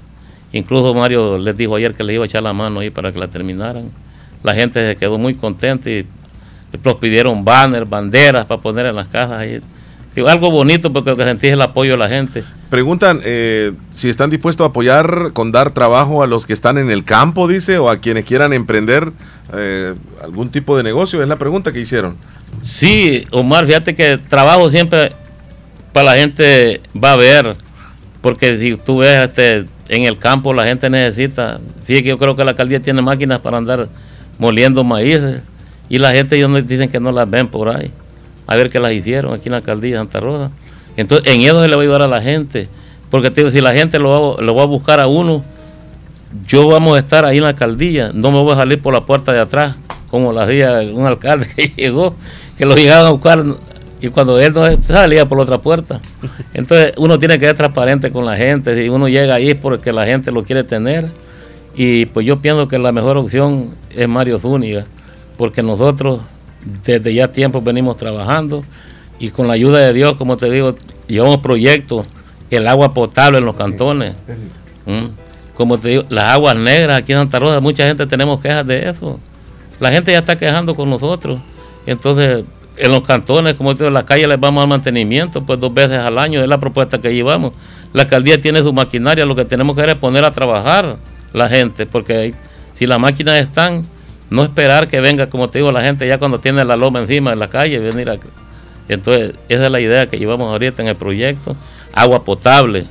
Incluso 0.52 0.94
Mario 0.96 1.38
les 1.38 1.56
dijo 1.56 1.76
ayer 1.76 1.94
que 1.94 2.04
les 2.04 2.16
iba 2.16 2.26
a 2.26 2.28
echar 2.28 2.42
la 2.42 2.52
mano 2.52 2.80
ahí 2.80 2.90
para 2.90 3.12
que 3.12 3.20
la 3.20 3.28
terminaran. 3.28 3.92
La 4.44 4.56
gente 4.56 4.86
se 4.86 4.96
quedó 4.98 5.20
muy 5.20 5.36
contenta 5.36 5.90
y 5.90 6.06
los 6.84 6.96
pidieron 6.96 7.46
banners, 7.46 7.88
banderas 7.88 8.46
para 8.46 8.60
poner 8.60 8.88
en 8.88 8.96
las 8.96 9.08
casas 9.08 9.40
ahí. 9.40 9.62
Digo, 10.16 10.28
algo 10.28 10.50
bonito 10.50 10.92
porque 10.92 11.12
lo 11.12 11.16
que 11.16 11.26
sentí 11.26 11.48
es 11.48 11.54
el 11.54 11.62
apoyo 11.62 11.92
de 11.92 11.98
la 12.00 12.10
gente. 12.10 12.44
Preguntan 12.72 13.20
eh, 13.26 13.74
si 13.92 14.08
están 14.08 14.30
dispuestos 14.30 14.64
a 14.64 14.70
apoyar 14.70 15.32
con 15.34 15.52
dar 15.52 15.72
trabajo 15.72 16.24
a 16.24 16.28
los 16.28 16.46
que 16.46 16.54
están 16.54 16.78
en 16.78 16.90
el 16.90 17.04
campo, 17.04 17.50
dice, 17.50 17.78
o 17.80 17.90
a 17.90 17.98
quienes 17.98 18.24
quieran 18.24 18.54
emprender 18.54 19.12
eh, 19.54 19.94
algún 20.24 20.50
tipo 20.52 20.78
de 20.78 20.84
negocio. 20.84 21.22
Es 21.22 21.28
la 21.28 21.36
pregunta 21.36 21.74
que 21.74 21.82
hicieron. 21.82 22.16
Sí, 22.62 23.28
Omar, 23.32 23.66
fíjate 23.66 23.94
que 23.94 24.18
trabajo 24.18 24.70
siempre 24.70 25.12
para 25.92 26.14
la 26.14 26.16
gente 26.16 26.80
va 26.96 27.10
a 27.10 27.14
haber, 27.16 27.58
porque 28.22 28.58
si 28.58 28.78
tú 28.78 29.00
ves 29.00 29.28
este, 29.28 29.66
en 29.90 30.06
el 30.06 30.18
campo 30.18 30.54
la 30.54 30.64
gente 30.64 30.90
necesita, 30.90 31.60
fíjate 31.84 32.04
que 32.04 32.10
yo 32.10 32.18
creo 32.18 32.38
que 32.38 32.46
la 32.46 32.52
alcaldía 32.52 32.82
tiene 32.82 33.02
máquinas 33.02 33.42
para 33.42 33.58
andar 33.58 33.90
moliendo 34.40 34.86
maíces 34.86 35.42
y 35.90 35.98
la 35.98 36.14
gente 36.14 36.38
ellos 36.38 36.66
dicen 36.66 36.90
que 36.90 37.02
no 37.02 37.12
las 37.12 37.30
ven 37.30 37.50
por 37.50 37.68
ahí, 37.68 37.92
a 38.48 38.56
ver 38.56 38.70
qué 38.70 38.80
las 38.80 38.94
hicieron 38.94 39.34
aquí 39.34 39.50
en 39.50 39.52
la 39.52 39.58
alcaldía 39.58 39.92
de 39.92 39.98
Santa 39.98 40.22
Rosa. 40.22 40.52
Entonces 40.98 41.34
en 41.34 41.42
eso 41.42 41.62
se 41.62 41.68
le 41.68 41.76
va 41.76 41.82
a 41.82 41.84
ayudar 41.84 42.02
a 42.02 42.08
la 42.08 42.22
gente, 42.22 42.68
porque 43.10 43.52
si 43.52 43.62
la 43.62 43.74
gente 43.74 44.00
lo 44.00 44.36
va, 44.38 44.42
lo 44.42 44.56
va 44.56 44.64
a 44.64 44.66
buscar 44.66 45.00
a 45.00 45.08
uno, 45.08 45.44
yo 46.48 46.68
vamos 46.68 46.96
a 46.96 47.00
estar 47.00 47.26
ahí 47.26 47.38
en 47.38 47.44
la 47.44 47.50
alcaldía, 47.50 48.12
no 48.14 48.32
me 48.32 48.40
voy 48.40 48.54
a 48.54 48.56
salir 48.56 48.82
por 48.82 48.94
la 48.94 49.06
puerta 49.06 49.34
de 49.34 49.40
atrás, 49.40 49.76
como 50.10 50.32
lo 50.32 50.40
hacía 50.42 50.82
un 50.94 51.06
alcalde 51.06 51.48
que 51.56 51.68
llegó, 51.76 52.16
que 52.58 52.66
lo 52.66 52.76
llegaban 52.76 53.08
a 53.08 53.10
buscar 53.12 53.44
y 54.02 54.10
cuando 54.10 54.40
él 54.40 54.54
no 54.54 54.64
salía 54.88 55.28
por 55.28 55.38
la 55.38 55.44
otra 55.44 55.60
puerta. 55.60 56.02
Entonces 56.56 56.94
uno 56.98 57.20
tiene 57.20 57.38
que 57.38 57.46
ser 57.46 57.56
transparente 57.56 58.12
con 58.12 58.26
la 58.26 58.36
gente, 58.36 58.76
si 58.76 58.90
uno 58.90 59.08
llega 59.08 59.36
ahí 59.36 59.50
es 59.50 59.58
porque 59.58 59.94
la 59.94 60.06
gente 60.06 60.32
lo 60.32 60.44
quiere 60.44 60.64
tener 60.64 61.10
y 61.76 62.06
pues 62.08 62.26
yo 62.26 62.42
pienso 62.42 62.68
que 62.68 62.80
la 62.80 62.92
mejor 62.92 63.18
opción 63.18 63.76
es 63.96 64.08
Mario 64.08 64.40
Zúñiga, 64.40 64.86
porque 65.38 65.62
nosotros 65.62 66.22
desde 66.84 67.14
ya 67.14 67.32
tiempo 67.32 67.62
venimos 67.62 67.98
trabajando 67.98 68.64
y 69.22 69.30
con 69.30 69.48
la 69.48 69.54
ayuda 69.54 69.78
de 69.78 69.94
Dios, 69.94 70.18
como 70.18 70.36
te 70.36 70.50
digo, 70.50 70.76
llevamos 71.08 71.38
proyectos, 71.38 72.08
el 72.50 72.68
agua 72.68 72.92
potable 72.92 73.38
en 73.38 73.46
los 73.46 73.56
cantones. 73.56 74.16
¿Mm? 74.88 75.06
Como 75.54 75.80
te 75.80 75.90
digo, 75.90 76.04
las 76.10 76.24
aguas 76.34 76.56
negras 76.56 76.98
aquí 76.98 77.12
en 77.12 77.20
Santa 77.20 77.38
Rosa, 77.38 77.60
mucha 77.60 77.86
gente 77.86 78.08
tenemos 78.08 78.42
quejas 78.42 78.66
de 78.66 78.90
eso. 78.90 79.20
La 79.80 79.92
gente 79.92 80.12
ya 80.12 80.18
está 80.18 80.40
quejando 80.40 80.74
con 80.74 80.90
nosotros. 80.90 81.40
Entonces, 81.86 82.46
en 82.78 82.92
los 82.92 83.04
cantones, 83.04 83.54
como 83.54 83.76
te 83.76 83.84
digo, 83.84 83.90
en 83.90 83.94
la 83.94 84.08
calle 84.08 84.26
les 84.26 84.40
vamos 84.40 84.64
al 84.64 84.70
mantenimiento, 84.70 85.46
pues 85.46 85.60
dos 85.60 85.72
veces 85.72 86.00
al 86.00 86.18
año, 86.18 86.42
es 86.42 86.50
la 86.50 86.60
propuesta 86.60 87.00
que 87.00 87.14
llevamos. 87.14 87.54
La 87.94 88.04
alcaldía 88.04 88.42
tiene 88.42 88.64
su 88.64 88.74
maquinaria, 88.74 89.24
lo 89.24 89.36
que 89.36 89.46
tenemos 89.46 89.76
que 89.76 89.84
hacer 89.84 89.98
es 89.98 90.02
poner 90.02 90.26
a 90.26 90.32
trabajar 90.32 90.98
la 91.32 91.48
gente, 91.48 91.86
porque 91.86 92.34
si 92.74 92.88
las 92.88 93.00
máquinas 93.00 93.36
están, 93.36 93.86
no 94.32 94.42
esperar 94.44 94.88
que 94.88 95.00
venga, 95.00 95.30
como 95.30 95.48
te 95.48 95.60
digo, 95.60 95.72
la 95.72 95.84
gente 95.84 96.08
ya 96.08 96.18
cuando 96.18 96.40
tiene 96.40 96.66
la 96.66 96.76
loma 96.76 97.02
encima 97.02 97.30
de 97.30 97.36
la 97.36 97.52
calle, 97.52 97.78
venir 97.78 98.10
a... 98.10 98.18
Entonces, 98.94 99.34
esa 99.50 99.66
es 99.66 99.72
la 99.72 99.80
idea 99.80 100.08
que 100.08 100.18
llevamos 100.18 100.52
ahorita 100.52 100.82
en 100.82 100.90
el 100.90 100.96
proyecto. 100.96 101.56
Agua 101.94 102.24
potable, 102.24 102.86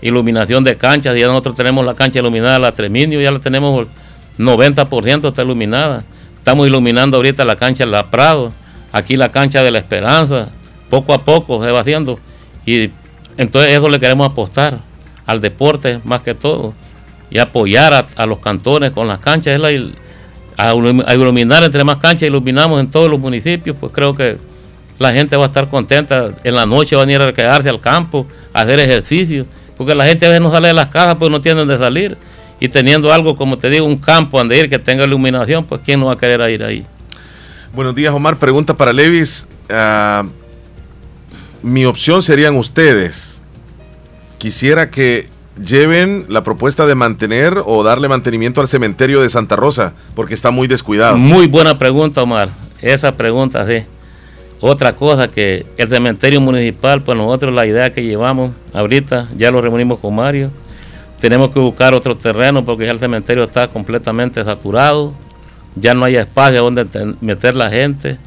iluminación 0.00 0.64
de 0.64 0.76
canchas, 0.76 1.16
ya 1.16 1.26
nosotros 1.26 1.54
tenemos 1.54 1.84
la 1.84 1.94
cancha 1.94 2.18
iluminada, 2.18 2.58
la 2.58 2.72
Treminio, 2.72 3.20
ya 3.20 3.30
la 3.30 3.38
tenemos 3.38 3.86
90% 4.38 5.28
está 5.28 5.42
iluminada. 5.42 6.04
Estamos 6.36 6.66
iluminando 6.66 7.16
ahorita 7.18 7.44
la 7.44 7.56
cancha 7.56 7.86
La 7.86 8.10
Prado, 8.10 8.52
aquí 8.90 9.16
la 9.16 9.30
cancha 9.30 9.62
de 9.62 9.70
la 9.70 9.78
Esperanza, 9.78 10.48
poco 10.90 11.14
a 11.14 11.24
poco 11.24 11.62
se 11.62 11.70
va 11.70 11.80
haciendo. 11.80 12.18
Y 12.66 12.90
entonces 13.36 13.72
eso 13.72 13.88
le 13.88 14.00
queremos 14.00 14.28
apostar 14.28 14.78
al 15.26 15.40
deporte 15.40 16.00
más 16.04 16.22
que 16.22 16.34
todo 16.34 16.74
y 17.30 17.38
apoyar 17.38 18.08
a, 18.14 18.26
los 18.26 18.38
cantones 18.40 18.90
con 18.90 19.08
las 19.08 19.20
canchas, 19.20 19.60
es 19.60 19.92
a 20.56 20.74
iluminar 21.14 21.64
entre 21.64 21.82
más 21.82 21.96
canchas 21.96 22.28
iluminamos 22.28 22.80
en 22.80 22.90
todos 22.90 23.08
los 23.08 23.18
municipios, 23.18 23.76
pues 23.78 23.90
creo 23.92 24.14
que 24.14 24.36
la 24.98 25.12
gente 25.12 25.36
va 25.36 25.44
a 25.44 25.46
estar 25.48 25.68
contenta, 25.68 26.30
en 26.44 26.54
la 26.54 26.66
noche 26.66 26.96
van 26.96 27.08
a 27.08 27.12
ir 27.12 27.20
a 27.20 27.32
quedarse 27.32 27.68
al 27.68 27.80
campo, 27.80 28.26
a 28.52 28.62
hacer 28.62 28.80
ejercicio, 28.80 29.46
porque 29.76 29.94
la 29.94 30.06
gente 30.06 30.26
a 30.26 30.28
veces 30.28 30.42
no 30.42 30.50
sale 30.50 30.68
de 30.68 30.74
las 30.74 30.88
casas, 30.88 31.16
pues 31.16 31.30
no 31.30 31.40
tienen 31.40 31.66
de 31.66 31.78
salir, 31.78 32.16
y 32.60 32.68
teniendo 32.68 33.12
algo, 33.12 33.36
como 33.36 33.58
te 33.58 33.68
digo, 33.70 33.86
un 33.86 33.98
campo 33.98 34.38
donde 34.38 34.56
ir 34.56 34.70
que 34.70 34.78
tenga 34.78 35.04
iluminación, 35.04 35.64
pues 35.64 35.80
quién 35.84 35.98
no 35.98 36.06
va 36.06 36.12
a 36.12 36.16
querer 36.16 36.48
ir 36.50 36.62
ahí. 36.62 36.86
Buenos 37.74 37.94
días, 37.94 38.14
Omar. 38.14 38.38
Pregunta 38.38 38.76
para 38.76 38.92
Levis. 38.92 39.48
Ah, 39.68 40.24
mi 41.62 41.84
opción 41.86 42.22
serían 42.22 42.54
ustedes. 42.54 43.42
Quisiera 44.38 44.90
que 44.90 45.28
lleven 45.60 46.26
la 46.28 46.42
propuesta 46.42 46.86
de 46.86 46.94
mantener 46.94 47.62
o 47.64 47.82
darle 47.82 48.08
mantenimiento 48.08 48.60
al 48.60 48.68
cementerio 48.68 49.22
de 49.22 49.28
Santa 49.28 49.56
Rosa, 49.56 49.94
porque 50.14 50.34
está 50.34 50.50
muy 50.50 50.68
descuidado. 50.68 51.16
Muy 51.18 51.46
buena 51.46 51.78
pregunta, 51.78 52.22
Omar. 52.22 52.50
Esa 52.80 53.12
pregunta, 53.12 53.66
sí. 53.66 53.84
Otra 54.64 54.94
cosa 54.94 55.26
que 55.26 55.66
el 55.76 55.88
cementerio 55.88 56.40
municipal, 56.40 57.02
pues 57.02 57.18
nosotros 57.18 57.52
la 57.52 57.66
idea 57.66 57.90
que 57.90 58.04
llevamos 58.04 58.52
ahorita, 58.72 59.28
ya 59.36 59.50
lo 59.50 59.60
reunimos 59.60 59.98
con 59.98 60.14
Mario, 60.14 60.52
tenemos 61.20 61.50
que 61.50 61.58
buscar 61.58 61.94
otro 61.94 62.16
terreno 62.16 62.64
porque 62.64 62.86
ya 62.86 62.92
el 62.92 63.00
cementerio 63.00 63.42
está 63.42 63.66
completamente 63.66 64.44
saturado, 64.44 65.14
ya 65.74 65.94
no 65.94 66.04
hay 66.04 66.14
espacio 66.14 66.62
donde 66.62 66.86
meter 67.20 67.56
la 67.56 67.70
gente. 67.70 68.18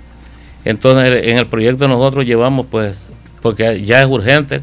Entonces 0.65 1.23
en 1.23 1.37
el 1.37 1.47
proyecto 1.47 1.87
nosotros 1.87 2.25
llevamos 2.25 2.65
pues, 2.69 3.09
porque 3.41 3.85
ya 3.85 4.01
es 4.01 4.05
urgente 4.05 4.61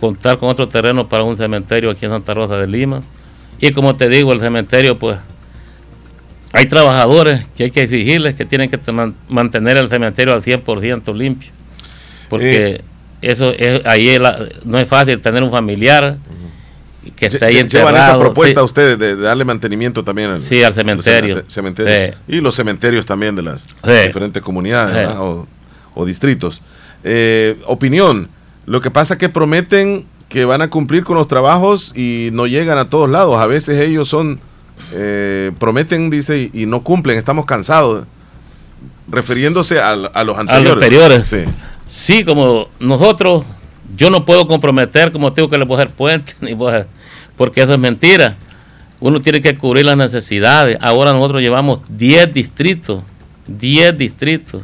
contar 0.00 0.36
con 0.36 0.50
otro 0.50 0.68
terreno 0.68 1.08
para 1.08 1.22
un 1.22 1.38
cementerio 1.38 1.90
aquí 1.90 2.04
en 2.04 2.10
Santa 2.10 2.34
Rosa 2.34 2.58
de 2.58 2.66
Lima. 2.66 3.00
Y 3.60 3.72
como 3.72 3.96
te 3.96 4.10
digo, 4.10 4.34
el 4.34 4.40
cementerio 4.40 4.98
pues 4.98 5.16
hay 6.58 6.66
trabajadores 6.66 7.46
que 7.56 7.64
hay 7.64 7.70
que 7.70 7.82
exigirles 7.82 8.34
que 8.34 8.44
tienen 8.44 8.68
que 8.70 8.78
te- 8.78 8.92
man- 8.92 9.14
mantener 9.28 9.76
el 9.76 9.88
cementerio 9.88 10.34
al 10.34 10.42
100% 10.42 11.14
limpio. 11.14 11.50
Porque 12.28 12.80
eso 13.22 13.50
es, 13.50 13.84
ahí 13.86 14.08
es 14.10 14.20
la- 14.20 14.38
no 14.64 14.78
es 14.78 14.88
fácil 14.88 15.20
tener 15.20 15.42
un 15.42 15.50
familiar 15.50 16.18
que 17.16 17.26
esté 17.26 17.44
ahí 17.46 17.58
enterrado. 17.58 17.88
Llevan 17.90 18.02
esa 18.02 18.18
propuesta 18.18 18.60
sí. 18.60 18.64
ustedes 18.66 18.98
de, 18.98 19.16
de 19.16 19.22
darle 19.22 19.44
mantenimiento 19.44 20.04
también 20.04 20.30
al, 20.30 20.40
Sí, 20.40 20.62
al 20.62 20.74
cementerio. 20.74 21.42
Y 22.28 22.40
los 22.40 22.54
cementerios 22.54 23.06
también 23.06 23.34
de 23.34 23.42
las 23.42 23.64
diferentes 24.06 24.42
comunidades 24.42 25.08
o 25.94 26.04
distritos. 26.04 26.60
Eh, 27.04 27.56
opinión, 27.66 28.28
lo 28.66 28.80
que 28.80 28.90
pasa 28.90 29.14
es 29.14 29.18
que 29.18 29.28
prometen 29.28 30.04
que 30.28 30.44
van 30.44 30.60
a 30.60 30.68
cumplir 30.68 31.04
con 31.04 31.16
los 31.16 31.26
trabajos 31.26 31.92
y 31.96 32.28
no 32.32 32.46
llegan 32.46 32.76
a 32.78 32.90
todos 32.90 33.08
lados. 33.08 33.38
A 33.40 33.46
veces 33.46 33.80
ellos 33.80 34.06
son, 34.08 34.38
eh, 34.92 35.52
prometen, 35.58 36.10
dice, 36.10 36.50
y, 36.52 36.62
y 36.62 36.66
no 36.66 36.82
cumplen. 36.82 37.18
Estamos 37.18 37.44
cansados. 37.44 38.04
Refiriéndose 39.10 39.80
a, 39.80 39.96
los 39.96 40.10
a 40.14 40.40
anteriores. 40.40 40.64
los 40.64 40.72
anteriores. 40.74 41.24
Sí. 41.26 41.44
Sí, 41.86 42.24
como 42.24 42.68
nosotros, 42.78 43.44
yo 43.96 44.10
no 44.10 44.24
puedo 44.26 44.46
comprometer, 44.46 45.10
como 45.12 45.32
te 45.32 45.40
digo, 45.40 45.48
que 45.50 45.56
le 45.56 45.64
voy 45.64 45.78
a 45.78 45.82
hacer 45.84 45.94
puentes, 45.94 46.36
ni 46.40 46.52
voy 46.52 46.74
a- 46.74 46.86
porque 47.36 47.62
eso 47.62 47.72
es 47.72 47.78
mentira. 47.78 48.34
Uno 49.00 49.20
tiene 49.22 49.40
que 49.40 49.56
cubrir 49.56 49.86
las 49.86 49.96
necesidades. 49.96 50.76
Ahora 50.80 51.12
nosotros 51.12 51.40
llevamos 51.40 51.80
10 51.88 52.32
distritos 52.34 53.02
10 53.46 53.96
distritos. 53.96 54.60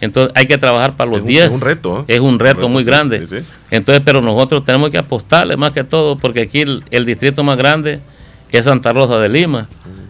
Entonces 0.00 0.30
hay 0.36 0.46
que 0.46 0.58
trabajar 0.58 0.94
para 0.96 1.10
los 1.10 1.20
Es 1.20 1.22
un- 1.22 1.28
10. 1.28 1.44
es 1.46 1.50
un 1.54 1.60
reto, 1.62 2.00
¿eh? 2.00 2.04
Es 2.08 2.20
un 2.20 2.38
reto, 2.38 2.56
reto, 2.56 2.68
muy 2.68 2.82
sí, 2.82 2.86
grande. 2.90 3.26
sí, 3.26 3.38
sí. 3.38 3.44
Entonces, 3.70 4.02
pero 4.04 4.20
nosotros 4.20 4.62
tenemos 4.64 4.90
que 4.90 4.98
apostarle 4.98 5.56
más 5.56 5.72
que 5.72 5.84
todo, 5.84 6.18
porque 6.18 6.42
aquí 6.42 6.60
el, 6.60 6.84
el 6.90 7.06
distrito 7.06 7.42
más 7.42 7.56
grande 7.56 8.00
es 8.50 8.64
Santa 8.64 8.92
Rosa 8.92 9.18
de 9.18 9.28
Lima. 9.28 9.68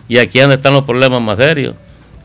Y 0.09 0.19
aquí 0.19 0.39
es 0.39 0.45
donde 0.45 0.57
están 0.57 0.73
los 0.73 0.85
problemas 0.85 1.21
más 1.21 1.39
serios. 1.39 1.75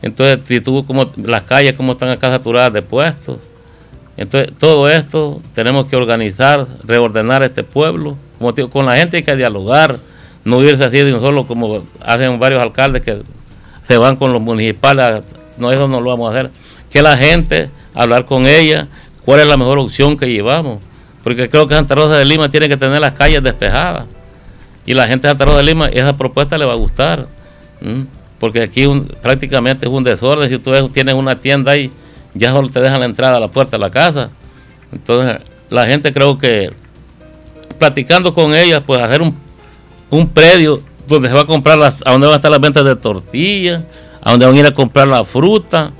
Entonces, 0.00 0.40
si 0.44 0.60
tú, 0.60 0.84
como 0.86 1.10
las 1.16 1.42
calles, 1.42 1.72
como 1.74 1.92
están 1.92 2.10
acá 2.10 2.30
saturadas 2.30 2.72
de 2.72 2.82
puestos. 2.82 3.38
Entonces, 4.16 4.52
todo 4.58 4.88
esto 4.88 5.40
tenemos 5.54 5.86
que 5.86 5.96
organizar, 5.96 6.66
reordenar 6.84 7.42
este 7.42 7.64
pueblo. 7.64 8.16
Con 8.70 8.86
la 8.86 8.96
gente 8.96 9.16
hay 9.16 9.22
que 9.22 9.34
dialogar, 9.34 9.98
no 10.44 10.62
irse 10.62 10.84
así 10.84 10.98
de 10.98 11.12
un 11.12 11.20
solo, 11.20 11.46
como 11.46 11.84
hacen 12.00 12.38
varios 12.38 12.62
alcaldes 12.62 13.02
que 13.02 13.22
se 13.86 13.96
van 13.96 14.16
con 14.16 14.32
los 14.32 14.40
municipales. 14.40 15.22
No, 15.56 15.72
eso 15.72 15.88
no 15.88 16.00
lo 16.00 16.10
vamos 16.10 16.28
a 16.28 16.38
hacer. 16.38 16.50
Que 16.90 17.02
la 17.02 17.16
gente, 17.16 17.70
hablar 17.94 18.26
con 18.26 18.46
ella, 18.46 18.88
cuál 19.24 19.40
es 19.40 19.46
la 19.46 19.56
mejor 19.56 19.78
opción 19.78 20.16
que 20.16 20.26
llevamos. 20.26 20.78
Porque 21.22 21.48
creo 21.48 21.66
que 21.66 21.74
Santa 21.74 21.94
Rosa 21.94 22.18
de 22.18 22.26
Lima 22.26 22.50
tiene 22.50 22.68
que 22.68 22.76
tener 22.76 23.00
las 23.00 23.14
calles 23.14 23.42
despejadas. 23.42 24.04
Y 24.86 24.94
la 24.94 25.06
gente 25.06 25.26
de 25.26 25.32
Santa 25.32 25.44
Rosa 25.46 25.58
de 25.58 25.64
Lima, 25.64 25.88
esa 25.88 26.16
propuesta 26.16 26.58
le 26.58 26.64
va 26.64 26.72
a 26.72 26.76
gustar. 26.76 27.26
Porque 28.38 28.62
aquí 28.62 28.86
prácticamente 29.22 29.86
es 29.86 29.92
un 29.92 30.04
desorden. 30.04 30.48
Si 30.48 30.58
tú 30.58 30.88
tienes 30.90 31.14
una 31.14 31.40
tienda 31.40 31.72
ahí, 31.72 31.90
ya 32.34 32.52
solo 32.52 32.68
te 32.68 32.80
dejan 32.80 33.00
la 33.00 33.06
entrada 33.06 33.36
a 33.36 33.40
la 33.40 33.48
puerta 33.48 33.76
de 33.76 33.80
la 33.80 33.90
casa. 33.90 34.30
Entonces, 34.92 35.40
la 35.70 35.86
gente 35.86 36.12
creo 36.12 36.38
que 36.38 36.70
platicando 37.78 38.34
con 38.34 38.54
ellas, 38.54 38.82
pues 38.86 39.00
hacer 39.00 39.22
un, 39.22 39.36
un 40.10 40.28
predio 40.28 40.82
donde 41.06 41.28
se 41.28 41.34
va 41.34 41.42
a 41.42 41.46
comprar, 41.46 41.78
las, 41.78 41.94
a 42.04 42.12
donde 42.12 42.26
van 42.26 42.34
a 42.34 42.36
estar 42.36 42.50
las 42.50 42.60
ventas 42.60 42.84
de 42.84 42.96
tortillas, 42.96 43.82
a 44.22 44.30
donde 44.30 44.46
van 44.46 44.54
a 44.54 44.58
ir 44.58 44.66
a 44.66 44.70
comprar 44.72 45.08
la 45.08 45.24
fruta, 45.24 45.92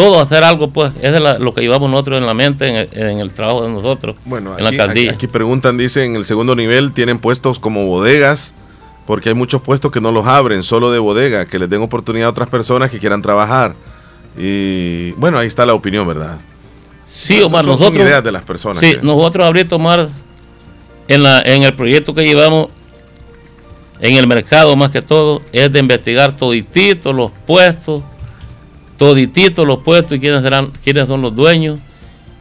todo 0.00 0.20
hacer 0.20 0.42
algo, 0.44 0.70
pues, 0.70 0.92
es 1.02 1.12
la- 1.20 1.38
lo 1.38 1.52
que 1.52 1.60
llevamos 1.60 1.90
nosotros 1.90 2.18
en 2.18 2.26
la 2.26 2.32
mente, 2.34 2.66
en 2.68 2.76
el, 2.76 2.88
en 2.92 3.18
el 3.20 3.30
trabajo 3.32 3.62
de 3.64 3.68
nosotros, 3.68 4.16
Bueno, 4.24 4.56
en 4.56 4.64
la 4.64 4.70
aquí, 4.70 4.78
alcaldía. 4.80 5.10
aquí- 5.12 5.14
aquí 5.16 5.26
preguntan, 5.26 5.76
dice, 5.76 6.04
en 6.04 6.16
el 6.16 6.24
segundo 6.24 6.56
nivel 6.56 6.92
tienen 6.92 7.18
puestos 7.18 7.58
como 7.58 7.84
bodegas, 7.86 8.54
porque 9.06 9.28
hay 9.28 9.34
muchos 9.34 9.60
puestos 9.60 9.90
que 9.92 10.00
no 10.00 10.10
los 10.12 10.26
abren, 10.26 10.62
solo 10.62 10.90
de 10.90 10.98
bodega, 10.98 11.44
que 11.44 11.58
les 11.58 11.68
den 11.68 11.82
oportunidad 11.82 12.28
a 12.28 12.30
otras 12.30 12.48
personas 12.48 12.90
que 12.90 12.98
quieran 12.98 13.20
trabajar. 13.20 13.74
Y 14.38 15.10
bueno, 15.12 15.38
ahí 15.38 15.48
está 15.48 15.66
la 15.66 15.74
opinión, 15.74 16.06
¿verdad? 16.08 16.38
Sí, 17.04 17.42
Omar, 17.42 17.64
Son- 17.64 17.72
son 17.76 17.80
nosotros. 17.80 18.06
ideas 18.06 18.22
de 18.24 18.32
las 18.32 18.42
personas 18.42 18.78
Sí, 18.80 18.94
que- 18.94 19.02
nosotros 19.02 19.46
abrir 19.46 19.68
tomar 19.68 20.08
en, 21.08 21.22
la, 21.22 21.40
en 21.40 21.64
el 21.64 21.74
proyecto 21.74 22.14
que 22.14 22.24
llevamos 22.24 22.68
en 24.00 24.16
el 24.16 24.26
mercado, 24.26 24.74
más 24.76 24.90
que 24.90 25.02
todo, 25.02 25.42
es 25.52 25.70
de 25.72 25.78
investigar 25.80 26.36
todititos 26.36 27.14
los 27.14 27.32
puestos, 27.46 28.02
todititos 29.00 29.66
los 29.66 29.78
puestos 29.78 30.18
y 30.18 30.20
quiénes 30.20 30.42
serán, 30.42 30.72
quiénes 30.84 31.08
son 31.08 31.22
los 31.22 31.34
dueños. 31.34 31.80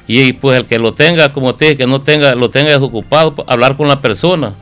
Y 0.07 0.33
pues 0.33 0.57
el 0.59 0.65
que 0.65 0.77
lo 0.77 0.93
tenga, 0.93 1.31
como 1.31 1.55
te 1.55 1.65
dije, 1.65 1.77
que 1.77 1.87
no 1.87 2.01
tenga, 2.01 2.35
lo 2.35 2.49
tenga 2.49 2.71
desocupado, 2.71 3.33
pues, 3.33 3.47
hablar 3.47 3.77
con 3.77 3.87
la 3.87 4.01
persona. 4.01 4.53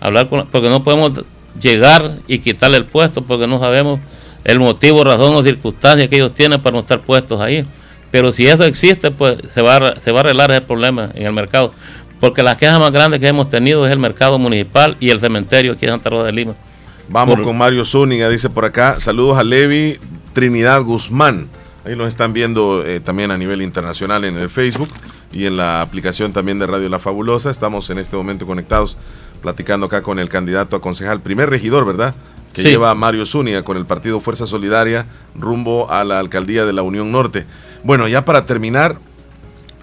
Hablar 0.00 0.30
con 0.30 0.38
la- 0.38 0.44
porque 0.46 0.70
no 0.70 0.82
podemos 0.82 1.20
llegar 1.60 2.14
y 2.26 2.38
quitarle 2.38 2.78
el 2.78 2.86
puesto 2.86 3.20
porque 3.22 3.46
no 3.46 3.58
sabemos 3.60 4.00
el 4.44 4.58
motivo, 4.58 5.04
razón 5.04 5.34
o 5.34 5.42
circunstancia 5.42 6.08
que 6.08 6.16
ellos 6.16 6.32
tienen 6.32 6.62
para 6.62 6.72
no 6.74 6.80
estar 6.80 7.00
puestos 7.00 7.38
ahí. 7.42 7.62
Pero 8.10 8.32
si 8.32 8.46
eso 8.46 8.64
existe, 8.64 9.10
pues 9.10 9.36
se 9.50 9.60
va, 9.60 9.76
a, 9.76 9.96
se 10.00 10.12
va 10.12 10.20
a 10.20 10.22
arreglar 10.22 10.50
ese 10.50 10.62
problema 10.62 11.10
en 11.14 11.26
el 11.26 11.32
mercado. 11.34 11.74
Porque 12.20 12.42
las 12.42 12.56
quejas 12.56 12.80
más 12.80 12.90
grandes 12.90 13.20
que 13.20 13.28
hemos 13.28 13.50
tenido 13.50 13.84
es 13.86 13.92
el 13.92 13.98
mercado 13.98 14.38
municipal 14.38 14.96
y 14.98 15.10
el 15.10 15.20
cementerio 15.20 15.72
aquí 15.72 15.84
en 15.84 15.90
Santa 15.92 16.08
Rosa 16.08 16.24
de 16.24 16.32
Lima. 16.32 16.54
Vamos 17.10 17.34
Por- 17.36 17.44
con 17.44 17.58
Mario 17.58 17.84
Zúñiga, 17.84 18.30
dice 18.30 18.48
por 18.48 18.64
acá. 18.64 18.98
Saludos 18.98 19.36
a 19.38 19.44
Levi 19.44 19.98
Trinidad 20.42 20.82
Guzmán. 20.84 21.48
Ahí 21.84 21.96
nos 21.96 22.06
están 22.06 22.32
viendo 22.32 22.84
eh, 22.86 23.00
también 23.00 23.32
a 23.32 23.36
nivel 23.36 23.60
internacional 23.60 24.22
en 24.22 24.36
el 24.36 24.48
Facebook 24.48 24.88
y 25.32 25.46
en 25.46 25.56
la 25.56 25.80
aplicación 25.82 26.32
también 26.32 26.60
de 26.60 26.66
Radio 26.68 26.88
La 26.88 27.00
Fabulosa. 27.00 27.50
Estamos 27.50 27.90
en 27.90 27.98
este 27.98 28.16
momento 28.16 28.46
conectados 28.46 28.96
platicando 29.42 29.86
acá 29.86 30.00
con 30.04 30.20
el 30.20 30.28
candidato 30.28 30.76
a 30.76 30.80
concejal, 30.80 31.20
primer 31.22 31.50
regidor, 31.50 31.84
¿verdad? 31.84 32.14
Que 32.52 32.62
Sí. 32.62 32.68
lleva 32.68 32.92
a 32.92 32.94
Mario 32.94 33.26
Zúñiga 33.26 33.64
con 33.64 33.76
el 33.76 33.84
partido 33.84 34.20
Fuerza 34.20 34.46
Solidaria 34.46 35.06
rumbo 35.34 35.90
a 35.90 36.04
la 36.04 36.20
alcaldía 36.20 36.64
de 36.64 36.72
la 36.72 36.82
Unión 36.82 37.10
Norte. 37.10 37.44
Bueno, 37.82 38.06
ya 38.06 38.24
para 38.24 38.46
terminar, 38.46 38.96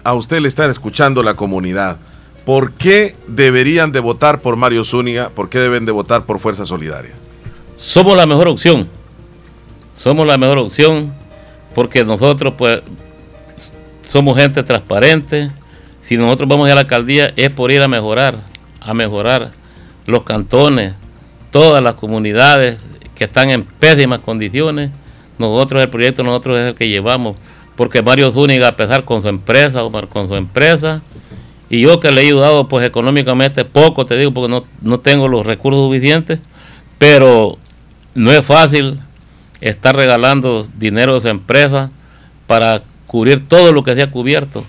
a 0.04 0.14
usted 0.14 0.40
le 0.40 0.48
está 0.48 0.64
escuchando 0.70 1.22
la 1.22 1.34
comunidad. 1.36 1.98
¿Por 2.46 2.72
qué 2.72 3.14
deberían 3.26 3.92
de 3.92 4.00
votar 4.00 4.40
por 4.40 4.56
Mario 4.56 4.84
Zúñiga? 4.84 5.28
¿Por 5.28 5.50
qué 5.50 5.58
deben 5.58 5.84
de 5.84 5.92
votar 5.92 6.24
por 6.24 6.38
Fuerza 6.38 6.64
Solidaria? 6.64 7.12
somos 7.76 8.16
la 8.16 8.24
mejor 8.24 8.48
opción. 8.48 8.88
Somos 9.96 10.26
la 10.26 10.36
mejor 10.36 10.58
opción 10.58 11.14
porque 11.74 12.04
nosotros 12.04 12.52
pues 12.58 12.82
somos 14.08 14.36
gente 14.36 14.62
transparente. 14.62 15.50
Si 16.02 16.18
nosotros 16.18 16.48
vamos 16.48 16.70
a 16.70 16.74
la 16.74 16.82
alcaldía 16.82 17.32
es 17.34 17.50
por 17.50 17.72
ir 17.72 17.80
a 17.80 17.88
mejorar, 17.88 18.38
a 18.80 18.92
mejorar 18.92 19.52
los 20.04 20.22
cantones, 20.22 20.94
todas 21.50 21.82
las 21.82 21.94
comunidades 21.94 22.78
que 23.14 23.24
están 23.24 23.48
en 23.48 23.64
pésimas 23.64 24.20
condiciones. 24.20 24.90
Nosotros 25.38 25.82
el 25.82 25.88
proyecto 25.88 26.22
nosotros 26.22 26.58
es 26.58 26.68
el 26.68 26.74
que 26.74 26.88
llevamos 26.88 27.36
porque 27.74 28.02
Mario 28.02 28.30
Zúñiga 28.30 28.68
a 28.68 28.76
pesar 28.76 29.04
con 29.04 29.22
su 29.22 29.28
empresa, 29.28 29.82
Omar, 29.82 30.08
con 30.08 30.28
su 30.28 30.36
empresa 30.36 31.00
y 31.70 31.80
yo 31.80 32.00
que 32.00 32.10
le 32.10 32.22
he 32.22 32.26
ayudado 32.26 32.68
pues 32.68 32.86
económicamente 32.86 33.64
poco, 33.64 34.04
te 34.04 34.16
digo, 34.18 34.32
porque 34.32 34.50
no, 34.50 34.64
no 34.82 35.00
tengo 35.00 35.26
los 35.26 35.44
recursos 35.44 35.86
suficientes, 35.86 36.38
pero 36.98 37.58
no 38.14 38.30
es 38.30 38.44
fácil 38.44 39.00
estar 39.60 39.96
regalando 39.96 40.66
dinero 40.76 41.14
de 41.14 41.20
su 41.22 41.28
empresa 41.28 41.90
para 42.46 42.82
cubrir 43.06 43.46
todo 43.48 43.72
lo 43.72 43.82
que 43.82 43.94
se 43.94 44.02
ha 44.02 44.10
cubierto. 44.10 44.64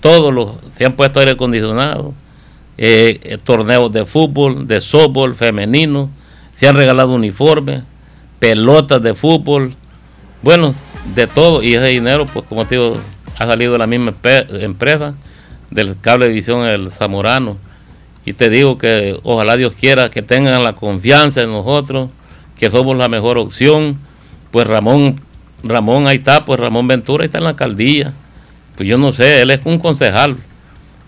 Todos 0.00 0.32
los, 0.32 0.52
se 0.76 0.84
han 0.84 0.94
puesto 0.94 1.20
aire 1.20 1.32
acondicionado, 1.32 2.14
eh, 2.76 3.20
eh, 3.22 3.38
torneos 3.42 3.92
de 3.92 4.04
fútbol, 4.04 4.66
de 4.66 4.80
softball 4.80 5.34
femenino, 5.34 6.10
se 6.54 6.68
han 6.68 6.76
regalado 6.76 7.14
uniformes, 7.14 7.82
pelotas 8.38 9.02
de 9.02 9.14
fútbol, 9.14 9.74
bueno, 10.42 10.74
de 11.14 11.26
todo. 11.26 11.62
Y 11.62 11.74
ese 11.74 11.86
dinero, 11.86 12.26
pues 12.26 12.44
como 12.46 12.66
te 12.66 12.76
digo, 12.76 12.98
ha 13.38 13.46
salido 13.46 13.72
de 13.72 13.78
la 13.78 13.86
misma 13.86 14.14
empresa, 14.50 15.14
del 15.70 15.98
cable 16.00 16.28
visión 16.28 16.64
El 16.66 16.90
Zamorano. 16.90 17.56
Y 18.24 18.32
te 18.32 18.48
digo 18.48 18.78
que 18.78 19.18
ojalá 19.22 19.56
Dios 19.56 19.74
quiera 19.74 20.10
que 20.10 20.22
tengan 20.22 20.62
la 20.64 20.74
confianza 20.74 21.42
en 21.42 21.50
nosotros, 21.50 22.10
que 22.64 22.70
somos 22.70 22.96
la 22.96 23.08
mejor 23.08 23.36
opción. 23.36 23.98
Pues 24.50 24.66
Ramón, 24.66 25.20
Ramón 25.62 26.08
ahí 26.08 26.16
está, 26.16 26.46
pues 26.46 26.58
Ramón 26.58 26.88
Ventura 26.88 27.26
está 27.26 27.36
en 27.36 27.44
la 27.44 27.50
alcaldía. 27.50 28.14
Pues 28.74 28.88
yo 28.88 28.96
no 28.96 29.12
sé, 29.12 29.42
él 29.42 29.50
es 29.50 29.60
un 29.64 29.78
concejal. 29.78 30.36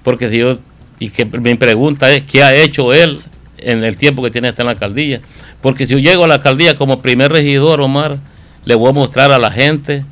Porque 0.02 0.28
si 0.28 0.38
yo, 0.38 0.58
y 0.98 1.08
que 1.08 1.24
mi 1.24 1.54
pregunta 1.54 2.12
es, 2.12 2.24
¿qué 2.24 2.42
ha 2.42 2.54
hecho 2.54 2.92
él 2.92 3.20
en 3.56 3.84
el 3.84 3.96
tiempo 3.96 4.22
que 4.22 4.30
tiene 4.30 4.50
estar 4.50 4.64
en 4.64 4.66
la 4.66 4.72
alcaldía? 4.72 5.22
Porque 5.62 5.86
si 5.86 5.94
yo 5.94 5.98
llego 5.98 6.24
a 6.24 6.28
la 6.28 6.34
alcaldía 6.34 6.74
como 6.76 7.00
primer 7.00 7.32
regidor, 7.32 7.80
Omar, 7.80 8.18
le 8.66 8.74
voy 8.74 8.90
a 8.90 8.92
mostrar 8.92 9.32
a 9.32 9.38
la 9.38 9.50
gente 9.50 10.04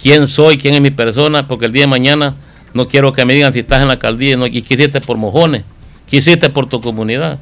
quién 0.00 0.28
soy, 0.28 0.58
quién 0.58 0.74
es 0.74 0.80
mi 0.80 0.92
persona, 0.92 1.48
porque 1.48 1.66
el 1.66 1.72
día 1.72 1.82
de 1.82 1.88
mañana 1.88 2.36
no 2.72 2.86
quiero 2.86 3.12
que 3.12 3.24
me 3.24 3.34
digan 3.34 3.52
si 3.52 3.58
estás 3.58 3.80
en 3.80 3.88
la 3.88 3.94
alcaldía 3.94 4.34
y, 4.34 4.36
no, 4.36 4.46
y 4.46 4.62
qué 4.62 4.88
por 5.00 5.16
mojones, 5.16 5.64
qué 6.08 6.18
hiciste 6.18 6.50
por 6.50 6.66
tu 6.68 6.80
comunidad. 6.80 7.40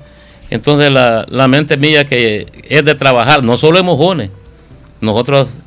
Entonces 0.52 0.92
la, 0.92 1.48
mente 1.48 1.78
mía 1.78 2.04
que 2.04 2.46
es 2.68 2.84
de 2.84 2.94
trabajar, 2.94 3.42
no 3.42 3.56
solo 3.56 3.78
en 3.78 3.86
mojones, 3.86 4.28
nosotros 5.00 5.60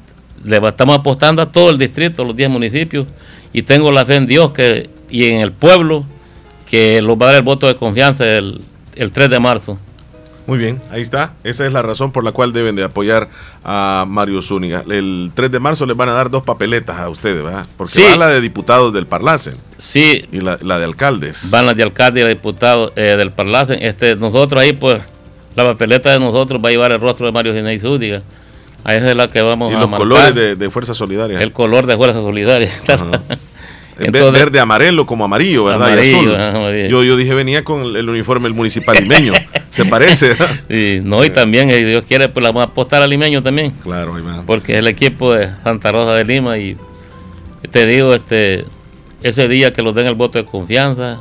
le 0.44 0.58
estamos 0.58 1.00
apostando 1.00 1.42
a 1.42 1.52
todo 1.52 1.72
el 1.72 1.80
distrito, 1.80 2.24
los 2.24 2.36
10 2.36 2.52
municipios, 2.52 3.08
y 3.52 3.64
tengo 3.64 3.92
la 3.92 4.06
fe 4.06 4.18
en 4.18 4.28
Dios 4.28 4.52
que, 4.52 4.88
y 5.10 5.26
en 5.26 5.40
el 5.42 5.52
pueblo 5.52 6.06
que 6.70 7.02
los 7.02 7.18
va 7.18 7.24
a 7.24 7.28
dar 7.30 7.36
el 7.38 7.42
voto 7.42 7.66
de 7.66 7.76
confianza 7.76 8.26
el, 8.38 8.62
el 8.96 9.10
3 9.10 9.28
de 9.32 9.40
marzo. 9.40 9.80
Muy 10.48 10.60
bien, 10.60 10.80
ahí 10.92 11.02
está. 11.02 11.34
Esa 11.44 11.66
es 11.66 11.74
la 11.74 11.82
razón 11.82 12.12
por 12.12 12.24
la 12.24 12.32
cual 12.32 12.54
deben 12.54 12.76
de 12.76 12.84
apoyar 12.84 13.30
a 13.64 14.06
Mario 14.08 14.42
Zúñiga. 14.44 14.84
El 14.88 15.32
3 15.34 15.52
de 15.52 15.60
marzo 15.60 15.86
les 15.88 15.98
van 15.98 16.10
a 16.10 16.14
dar 16.14 16.30
dos 16.30 16.44
papeletas 16.44 17.00
a 17.00 17.10
ustedes, 17.10 17.44
¿verdad? 17.44 17.66
Porque 17.78 17.94
Sí. 17.94 18.04
va 18.04 18.16
la 18.16 18.28
de 18.30 18.42
diputados 18.42 18.94
del 18.94 19.08
Parlacen. 19.08 19.56
Sí. 19.80 20.26
Y 20.32 20.42
la, 20.42 20.58
la 20.62 20.78
de 20.78 20.86
alcaldes. 20.86 21.50
Van 21.50 21.66
las 21.66 21.76
de 21.76 21.82
alcalde 21.84 22.20
y 22.22 22.24
de 22.24 22.30
diputado 22.30 22.94
eh, 22.96 23.16
del 23.18 23.32
Parlacen. 23.32 23.80
Este, 23.82 24.16
nosotros 24.16 24.62
ahí, 24.62 24.74
pues, 24.74 25.02
la 25.56 25.64
papeleta 25.66 26.12
de 26.12 26.20
nosotros 26.20 26.62
va 26.64 26.70
a 26.70 26.72
llevar 26.72 26.92
el 26.92 27.02
rostro 27.02 27.26
de 27.26 27.32
Mario 27.32 27.54
Ginés 27.54 27.82
Zúñiga. 27.82 28.22
A 28.84 28.94
esa 28.94 29.10
es 29.10 29.18
la 29.18 29.28
que 29.30 29.42
vamos 29.42 29.72
Y 29.72 29.76
a 29.76 29.80
los 29.80 29.90
marcar. 29.90 30.08
colores 30.08 30.36
de, 30.36 30.56
de 30.56 30.70
Fuerza 30.70 30.94
Solidaria. 30.94 31.40
El 31.42 31.52
color 31.54 31.88
de 31.88 31.98
Fuerza 31.98 32.22
Solidaria. 32.22 32.70
En 33.98 34.12
vez- 34.12 34.32
verde, 34.32 34.60
amarelo, 34.60 35.08
como 35.08 35.26
amarillo, 35.26 35.64
¿verdad? 35.66 35.88
Amarillo, 35.94 36.18
y 36.18 36.20
azul. 36.20 36.36
amarillo. 36.36 36.88
Yo, 36.90 37.04
yo 37.04 37.18
dije, 37.18 37.34
venía 37.34 37.64
con 37.64 37.82
el, 37.82 37.96
el 37.96 38.10
uniforme 38.10 38.44
del 38.44 38.54
municipal 38.54 38.96
limeño. 38.96 39.34
Se 39.76 39.86
parece. 39.86 40.36
Y, 40.70 41.00
no, 41.04 41.24
y 41.24 41.30
también, 41.30 41.70
si 41.70 41.84
Dios 41.84 42.04
quiere, 42.08 42.30
pues 42.30 42.44
la 42.44 42.50
vamos 42.50 42.70
a 42.70 42.72
apostar 42.72 43.02
al 43.02 43.10
limeño 43.10 43.44
también. 43.44 43.72
Claro, 43.84 44.14
va. 44.26 44.44
Porque 44.46 44.74
es 44.74 44.80
el 44.80 44.88
equipo 44.88 45.34
de 45.34 45.52
Santa 45.64 45.92
Rosa 45.92 46.14
de 46.14 46.24
Lima 46.24 46.58
y 46.58 46.78
te 47.72 47.86
digo, 47.86 48.14
este 48.14 48.66
ese 49.22 49.48
día 49.48 49.74
que 49.74 49.82
los 49.82 49.96
den 49.96 50.06
el 50.06 50.16
voto 50.16 50.38
de 50.38 50.46
confianza, 50.46 51.20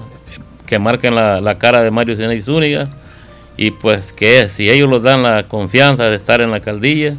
que 0.66 0.78
marquen 0.78 1.14
la, 1.14 1.40
la 1.40 1.58
cara 1.58 1.82
de 1.82 1.90
Mario 1.90 2.16
Ginés 2.16 2.44
Zúñiga 2.44 2.90
y 3.56 3.70
pues 3.70 4.12
que 4.12 4.48
si 4.48 4.68
ellos 4.68 4.88
los 4.88 5.02
dan 5.02 5.22
la 5.22 5.44
confianza 5.44 6.04
de 6.04 6.16
estar 6.16 6.40
en 6.40 6.50
la 6.50 6.56
alcaldía, 6.56 7.16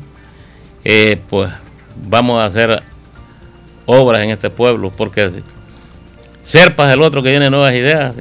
eh, 0.83 1.19
pues 1.29 1.51
vamos 2.07 2.39
a 2.39 2.45
hacer 2.45 2.83
obras 3.85 4.21
en 4.21 4.29
este 4.29 4.49
pueblo, 4.49 4.91
porque 4.95 5.31
Serpa 6.43 6.87
es 6.87 6.93
el 6.93 7.01
otro 7.01 7.23
que 7.23 7.29
tiene 7.29 7.49
nuevas 7.49 7.73
ideas. 7.73 8.13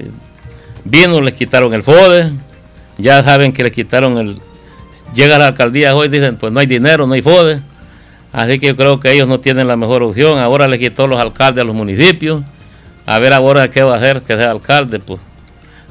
Vino, 0.85 1.21
les 1.21 1.35
quitaron 1.35 1.73
el 1.75 1.83
FODE, 1.83 2.33
ya 2.99 3.23
saben 3.23 3.53
que 3.53 3.63
le 3.63 3.73
quitaron 3.73 4.19
el... 4.19 4.41
Llega 5.15 5.39
la 5.39 5.49
alcaldía 5.49 5.95
hoy, 5.95 6.09
dicen, 6.09 6.37
pues 6.37 6.53
no 6.53 6.61
hay 6.61 6.67
dinero, 6.67 7.07
no 7.07 7.15
hay 7.15 7.23
FODE. 7.23 7.61
Así 8.33 8.59
que 8.59 8.69
yo 8.69 8.77
creo 8.77 8.99
que 8.99 9.13
ellos 9.13 9.29
no 9.29 9.39
tienen 9.39 9.69
la 9.69 9.77
mejor 9.77 10.03
opción. 10.03 10.39
Ahora 10.39 10.67
le 10.67 10.79
quitó 10.79 11.07
los 11.07 11.21
alcaldes 11.21 11.63
a 11.63 11.65
los 11.65 11.75
municipios. 11.75 12.43
A 13.07 13.19
ver 13.19 13.33
ahora 13.33 13.71
qué 13.71 13.83
va 13.83 13.95
a 13.95 13.97
hacer 13.97 14.23
que 14.23 14.37
sea 14.37 14.51
alcalde. 14.51 14.99
Pues 14.99 15.21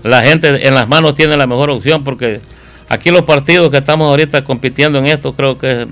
la 0.04 0.22
gente 0.24 0.68
en 0.68 0.76
las 0.76 0.88
manos 0.88 1.16
tiene 1.16 1.38
la 1.38 1.48
mejor 1.48 1.70
opción 1.70 2.04
porque 2.04 2.42
aquí 2.90 3.12
los 3.12 3.22
partidos 3.22 3.70
que 3.72 3.78
estamos 3.78 4.10
ahorita 4.10 4.44
compitiendo 4.44 5.00
en 5.00 5.06
esto, 5.06 5.34
creo 5.34 5.58
que 5.58 5.84
es 5.84 5.88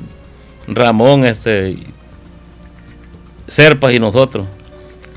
Ramón, 0.67 1.25
este, 1.25 1.77
Serpas 3.47 3.93
y 3.93 3.99
nosotros. 3.99 4.45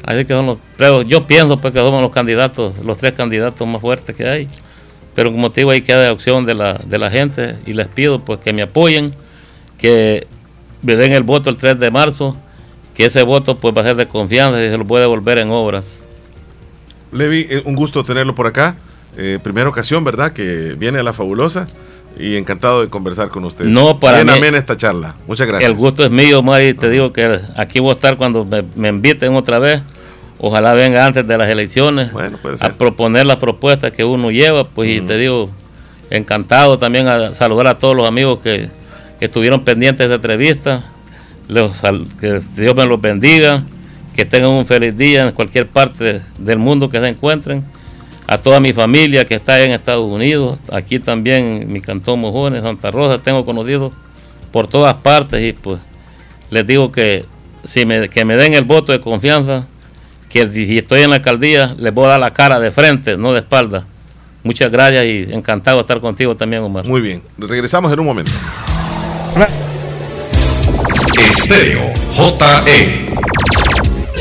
Así 0.04 0.24
que 0.24 0.34
son 0.34 0.46
los, 0.46 0.58
yo 1.06 1.26
pienso 1.26 1.60
pues, 1.60 1.72
que 1.72 1.80
somos 1.80 2.02
los 2.02 2.10
candidatos, 2.10 2.74
los 2.84 2.98
tres 2.98 3.14
candidatos 3.14 3.66
más 3.66 3.80
fuertes 3.80 4.14
que 4.14 4.28
hay. 4.28 4.48
Pero 5.14 5.30
como 5.30 5.50
te 5.50 5.60
digo, 5.60 5.70
ahí 5.70 5.82
queda 5.82 6.12
opción 6.12 6.44
de 6.46 6.54
la, 6.54 6.74
de 6.74 6.98
la 6.98 7.10
gente 7.10 7.56
y 7.66 7.72
les 7.72 7.86
pido 7.88 8.18
pues 8.24 8.40
que 8.40 8.52
me 8.52 8.62
apoyen, 8.62 9.12
que 9.78 10.26
me 10.82 10.96
den 10.96 11.12
el 11.12 11.22
voto 11.22 11.50
el 11.50 11.56
3 11.56 11.78
de 11.78 11.90
marzo, 11.90 12.36
que 12.94 13.06
ese 13.06 13.22
voto 13.22 13.58
pues 13.58 13.74
va 13.76 13.82
a 13.82 13.84
ser 13.84 13.96
de 13.96 14.08
confianza 14.08 14.62
y 14.64 14.68
se 14.70 14.76
lo 14.78 14.84
puede 14.84 15.06
volver 15.06 15.38
en 15.38 15.50
obras. 15.50 16.00
Levi, 17.12 17.46
eh, 17.48 17.62
un 17.64 17.74
gusto 17.76 18.04
tenerlo 18.04 18.34
por 18.34 18.46
acá. 18.46 18.76
Eh, 19.16 19.38
primera 19.42 19.68
ocasión, 19.68 20.02
¿verdad? 20.02 20.32
Que 20.32 20.74
viene 20.76 20.98
a 20.98 21.02
la 21.04 21.12
fabulosa 21.12 21.68
y 22.18 22.36
encantado 22.36 22.80
de 22.80 22.88
conversar 22.88 23.28
con 23.28 23.44
usted. 23.44 23.64
No, 23.66 24.00
para 24.00 24.18
Bien 24.22 24.26
mí- 24.26 24.32
amena 24.38 24.58
esta 24.58 24.76
charla. 24.76 25.14
Muchas 25.28 25.46
gracias. 25.46 25.70
El 25.70 25.76
gusto 25.76 26.04
es 26.04 26.10
mío, 26.10 26.42
Mari. 26.42 26.74
Te 26.74 26.90
digo 26.90 27.12
que 27.12 27.38
aquí 27.56 27.78
voy 27.78 27.90
a 27.90 27.94
estar 27.94 28.16
cuando 28.16 28.44
me, 28.44 28.64
me 28.74 28.88
inviten 28.88 29.34
otra 29.36 29.60
vez. 29.60 29.82
Ojalá 30.38 30.74
venga 30.74 31.06
antes 31.06 31.26
de 31.26 31.38
las 31.38 31.48
elecciones 31.48 32.10
a 32.60 32.74
proponer 32.74 33.26
las 33.26 33.36
propuestas 33.36 33.92
que 33.92 34.04
uno 34.04 34.30
lleva. 34.30 34.64
Pues 34.64 34.90
y 34.90 35.00
te 35.00 35.16
digo, 35.16 35.50
encantado 36.10 36.78
también 36.78 37.08
a 37.08 37.34
saludar 37.34 37.68
a 37.68 37.78
todos 37.78 37.96
los 37.96 38.06
amigos 38.06 38.40
que, 38.40 38.68
que 39.18 39.26
estuvieron 39.26 39.64
pendientes 39.64 40.08
de 40.08 40.14
esta 40.14 40.32
entrevista. 40.32 40.82
Los 41.48 41.82
que 42.20 42.40
Dios 42.56 42.74
me 42.74 42.86
los 42.86 43.00
bendiga. 43.00 43.64
Que 44.14 44.24
tengan 44.24 44.50
un 44.50 44.66
feliz 44.66 44.96
día 44.96 45.24
en 45.26 45.32
cualquier 45.32 45.66
parte 45.66 46.22
del 46.38 46.58
mundo 46.58 46.88
que 46.88 47.00
se 47.00 47.08
encuentren. 47.08 47.64
A 48.26 48.38
toda 48.38 48.58
mi 48.58 48.72
familia 48.72 49.26
que 49.26 49.34
está 49.34 49.62
en 49.62 49.72
Estados 49.72 50.10
Unidos, 50.10 50.58
aquí 50.72 50.98
también 50.98 51.62
en 51.62 51.72
mi 51.72 51.82
cantón 51.82 52.20
Mojones, 52.20 52.62
Santa 52.62 52.90
Rosa, 52.90 53.18
tengo 53.18 53.44
conocidos 53.44 53.92
por 54.50 54.66
todas 54.66 54.94
partes 54.94 55.42
y 55.42 55.52
pues 55.52 55.80
les 56.48 56.66
digo 56.66 56.90
que 56.90 57.26
si 57.64 57.84
me, 57.84 58.08
que 58.08 58.24
me 58.24 58.36
den 58.36 58.54
el 58.54 58.64
voto 58.64 58.92
de 58.92 59.00
confianza, 59.00 59.66
que 60.34 60.52
si 60.52 60.76
estoy 60.78 61.02
en 61.02 61.10
la 61.10 61.16
alcaldía 61.16 61.76
les 61.78 61.94
voy 61.94 62.06
a 62.06 62.08
dar 62.08 62.20
la 62.20 62.32
cara 62.32 62.58
de 62.58 62.72
frente, 62.72 63.16
no 63.16 63.32
de 63.32 63.38
espalda. 63.38 63.84
Muchas 64.42 64.68
gracias 64.68 65.04
y 65.06 65.32
encantado 65.32 65.76
de 65.76 65.82
estar 65.82 66.00
contigo 66.00 66.36
también, 66.36 66.60
Omar. 66.64 66.84
Muy 66.84 67.00
bien, 67.00 67.22
regresamos 67.38 67.92
en 67.92 68.00
un 68.00 68.06
momento. 68.06 68.32
Estéreo 71.16 71.82
JE. 72.16 73.14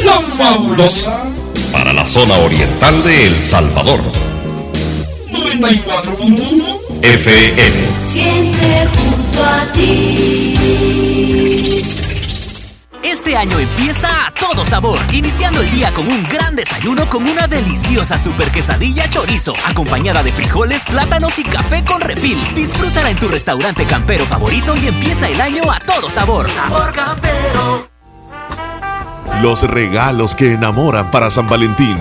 La 0.06 0.20
fabulosa. 0.38 1.24
Para 1.72 1.92
la 1.92 2.06
zona 2.06 2.36
oriental 2.36 3.04
de 3.04 3.26
El 3.28 3.34
Salvador. 3.34 4.00
94.1 5.32 6.80
FM. 7.02 7.72
Siempre 8.08 8.88
junto 8.96 9.44
a 9.44 9.66
ti. 9.74 10.54
Este 13.04 13.36
año 13.36 13.58
empieza 13.58 14.28
a 14.28 14.33
todo 14.54 14.66
sabor, 14.66 15.00
iniciando 15.12 15.62
el 15.62 15.72
día 15.72 15.92
con 15.94 16.08
un 16.08 16.24
gran 16.30 16.56
desayuno 16.56 17.10
con 17.10 17.28
una 17.28 17.48
deliciosa 17.48 18.20
super 18.20 18.52
quesadilla 18.52 19.10
chorizo, 19.10 19.56
acompañada 19.68 20.22
de 20.22 20.32
frijoles, 20.32 20.86
plátanos 20.86 21.40
y 21.40 21.44
café 21.44 21.84
con 21.84 22.02
refil. 22.02 22.38
Disfrútala 22.54 23.10
en 23.10 23.18
tu 23.18 23.30
restaurante 23.30 23.86
campero 23.86 24.26
favorito 24.26 24.76
y 24.78 24.88
empieza 24.88 25.28
el 25.28 25.42
año 25.42 25.72
a 25.72 25.80
todo 25.80 26.08
sabor. 26.08 26.48
Sabor 26.50 26.94
campero. 26.94 27.90
Los 29.42 29.64
regalos 29.64 30.36
que 30.36 30.54
enamoran 30.54 31.10
para 31.10 31.32
San 31.32 31.50
Valentín. 31.50 31.98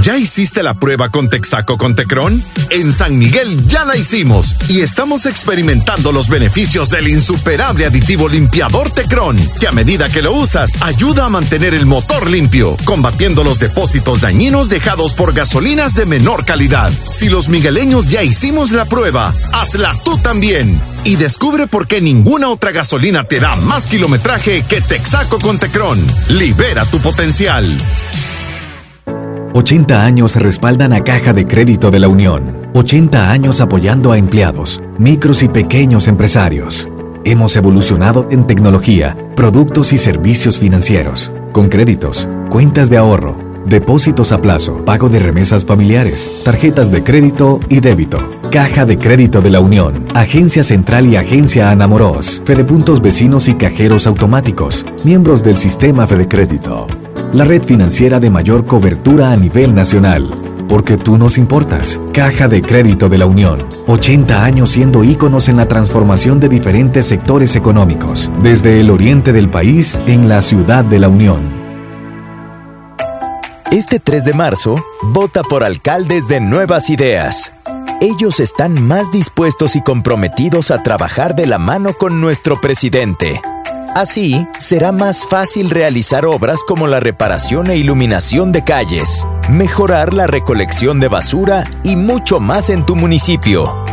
¿Ya 0.00 0.16
hiciste 0.16 0.62
la 0.62 0.72
prueba 0.72 1.10
con 1.10 1.28
Texaco 1.28 1.76
con 1.76 1.94
Tecron? 1.94 2.42
En 2.70 2.90
San 2.90 3.18
Miguel 3.18 3.66
ya 3.66 3.84
la 3.84 3.98
hicimos 3.98 4.56
y 4.70 4.80
estamos 4.80 5.26
experimentando 5.26 6.10
los 6.10 6.28
beneficios 6.28 6.88
del 6.88 7.08
insuperable 7.08 7.84
aditivo 7.84 8.26
limpiador 8.26 8.90
Tecron, 8.90 9.36
que 9.60 9.68
a 9.68 9.72
medida 9.72 10.08
que 10.08 10.22
lo 10.22 10.32
usas 10.32 10.82
ayuda 10.82 11.26
a 11.26 11.28
mantener 11.28 11.74
el 11.74 11.84
motor 11.84 12.30
limpio, 12.30 12.78
combatiendo 12.84 13.44
los 13.44 13.58
depósitos 13.58 14.22
dañinos 14.22 14.70
dejados 14.70 15.12
por 15.12 15.34
gasolinas 15.34 15.94
de 15.94 16.06
menor 16.06 16.46
calidad. 16.46 16.90
Si 17.12 17.28
los 17.28 17.50
migueleños 17.50 18.08
ya 18.08 18.22
hicimos 18.22 18.72
la 18.72 18.86
prueba, 18.86 19.34
hazla 19.52 19.94
tú 20.02 20.16
también. 20.16 20.80
Y 21.04 21.16
descubre 21.16 21.66
por 21.66 21.86
qué 21.86 22.00
ninguna 22.00 22.48
otra 22.48 22.72
gasolina 22.72 23.24
te 23.24 23.38
da 23.38 23.54
más 23.56 23.86
kilometraje 23.86 24.62
que 24.62 24.80
Texaco 24.80 25.38
con 25.38 25.58
Tecron. 25.58 26.02
Libera 26.28 26.86
tu 26.86 27.00
potencial. 27.00 27.76
80 29.52 30.04
años 30.04 30.36
respaldan 30.36 30.92
a 30.92 31.02
Caja 31.02 31.32
de 31.32 31.44
Crédito 31.44 31.90
de 31.90 31.98
la 31.98 32.08
Unión. 32.08 32.42
80 32.74 33.32
años 33.32 33.60
apoyando 33.60 34.12
a 34.12 34.18
empleados, 34.18 34.80
micros 34.98 35.42
y 35.42 35.48
pequeños 35.48 36.06
empresarios. 36.06 36.88
Hemos 37.24 37.56
evolucionado 37.56 38.28
en 38.30 38.46
tecnología, 38.46 39.16
productos 39.34 39.92
y 39.92 39.98
servicios 39.98 40.58
financieros, 40.58 41.32
con 41.52 41.68
créditos, 41.68 42.28
cuentas 42.48 42.90
de 42.90 42.96
ahorro, 42.96 43.34
depósitos 43.66 44.30
a 44.30 44.40
plazo, 44.40 44.84
pago 44.84 45.08
de 45.08 45.18
remesas 45.18 45.64
familiares, 45.64 46.42
tarjetas 46.44 46.92
de 46.92 47.02
crédito 47.02 47.58
y 47.68 47.80
débito. 47.80 48.18
Caja 48.50 48.84
de 48.84 48.96
Crédito 48.96 49.40
de 49.40 49.50
la 49.50 49.60
Unión, 49.60 50.06
Agencia 50.12 50.64
Central 50.64 51.06
y 51.06 51.14
Agencia 51.16 51.70
Anamoros, 51.70 52.42
Fedepuntos 52.44 53.00
Vecinos 53.00 53.46
y 53.46 53.54
Cajeros 53.54 54.08
Automáticos, 54.08 54.84
miembros 55.04 55.44
del 55.44 55.56
sistema 55.56 56.06
Fede 56.08 56.26
Crédito. 56.26 56.88
La 57.32 57.44
red 57.44 57.62
financiera 57.62 58.18
de 58.18 58.30
mayor 58.30 58.64
cobertura 58.64 59.30
a 59.30 59.36
nivel 59.36 59.74
nacional. 59.74 60.28
Porque 60.68 60.96
tú 60.96 61.18
nos 61.18 61.38
importas. 61.38 62.00
Caja 62.12 62.48
de 62.48 62.62
Crédito 62.62 63.08
de 63.08 63.18
la 63.18 63.26
Unión. 63.26 63.64
80 63.86 64.44
años 64.44 64.70
siendo 64.70 65.02
íconos 65.02 65.48
en 65.48 65.56
la 65.56 65.66
transformación 65.66 66.38
de 66.38 66.48
diferentes 66.48 67.06
sectores 67.06 67.56
económicos. 67.56 68.30
Desde 68.42 68.80
el 68.80 68.90
oriente 68.90 69.32
del 69.32 69.48
país 69.48 69.98
en 70.06 70.28
la 70.28 70.42
ciudad 70.42 70.84
de 70.84 70.98
la 70.98 71.08
Unión. 71.08 71.40
Este 73.72 74.00
3 74.00 74.24
de 74.24 74.32
marzo, 74.32 74.74
vota 75.02 75.42
por 75.42 75.62
alcaldes 75.62 76.26
de 76.26 76.40
nuevas 76.40 76.90
ideas. 76.90 77.52
Ellos 78.00 78.40
están 78.40 78.82
más 78.82 79.12
dispuestos 79.12 79.76
y 79.76 79.82
comprometidos 79.82 80.70
a 80.70 80.82
trabajar 80.82 81.34
de 81.34 81.46
la 81.46 81.58
mano 81.58 81.92
con 81.94 82.20
nuestro 82.20 82.60
presidente. 82.60 83.40
Así, 83.94 84.46
será 84.58 84.92
más 84.92 85.26
fácil 85.26 85.68
realizar 85.68 86.24
obras 86.24 86.62
como 86.62 86.86
la 86.86 87.00
reparación 87.00 87.70
e 87.70 87.76
iluminación 87.76 88.52
de 88.52 88.62
calles, 88.62 89.26
mejorar 89.48 90.14
la 90.14 90.28
recolección 90.28 91.00
de 91.00 91.08
basura 91.08 91.64
y 91.82 91.96
mucho 91.96 92.38
más 92.38 92.70
en 92.70 92.86
tu 92.86 92.94
municipio. 92.94 93.84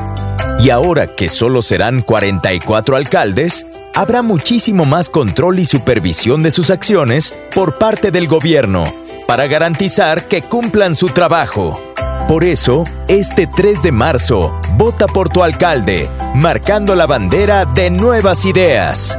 Y 0.60 0.70
ahora 0.70 1.08
que 1.08 1.30
solo 1.30 1.64
serán 1.64 2.04
44 2.04 2.96
alcaldes, 2.96 3.66
habrá 3.96 4.22
muchísimo 4.22 4.86
más 4.86 5.10
control 5.10 5.60
y 5.60 5.66
supervisión 5.66 6.44
de 6.44 6.52
sus 6.52 6.70
acciones 6.70 7.34
por 7.54 7.80
parte 7.80 8.12
del 8.12 8.28
gobierno 8.28 8.84
para 9.28 9.48
garantizar 9.48 10.28
que 10.28 10.44
cumplan 10.44 10.94
su 10.94 11.08
trabajo. 11.08 11.82
Por 12.28 12.44
eso, 12.44 12.84
este 13.08 13.48
3 13.48 13.82
de 13.82 13.92
marzo, 13.92 14.60
vota 14.74 15.08
por 15.08 15.30
tu 15.30 15.42
alcalde, 15.42 16.08
marcando 16.36 16.94
la 16.94 17.08
bandera 17.08 17.66
de 17.66 17.90
nuevas 17.90 18.46
ideas. 18.46 19.18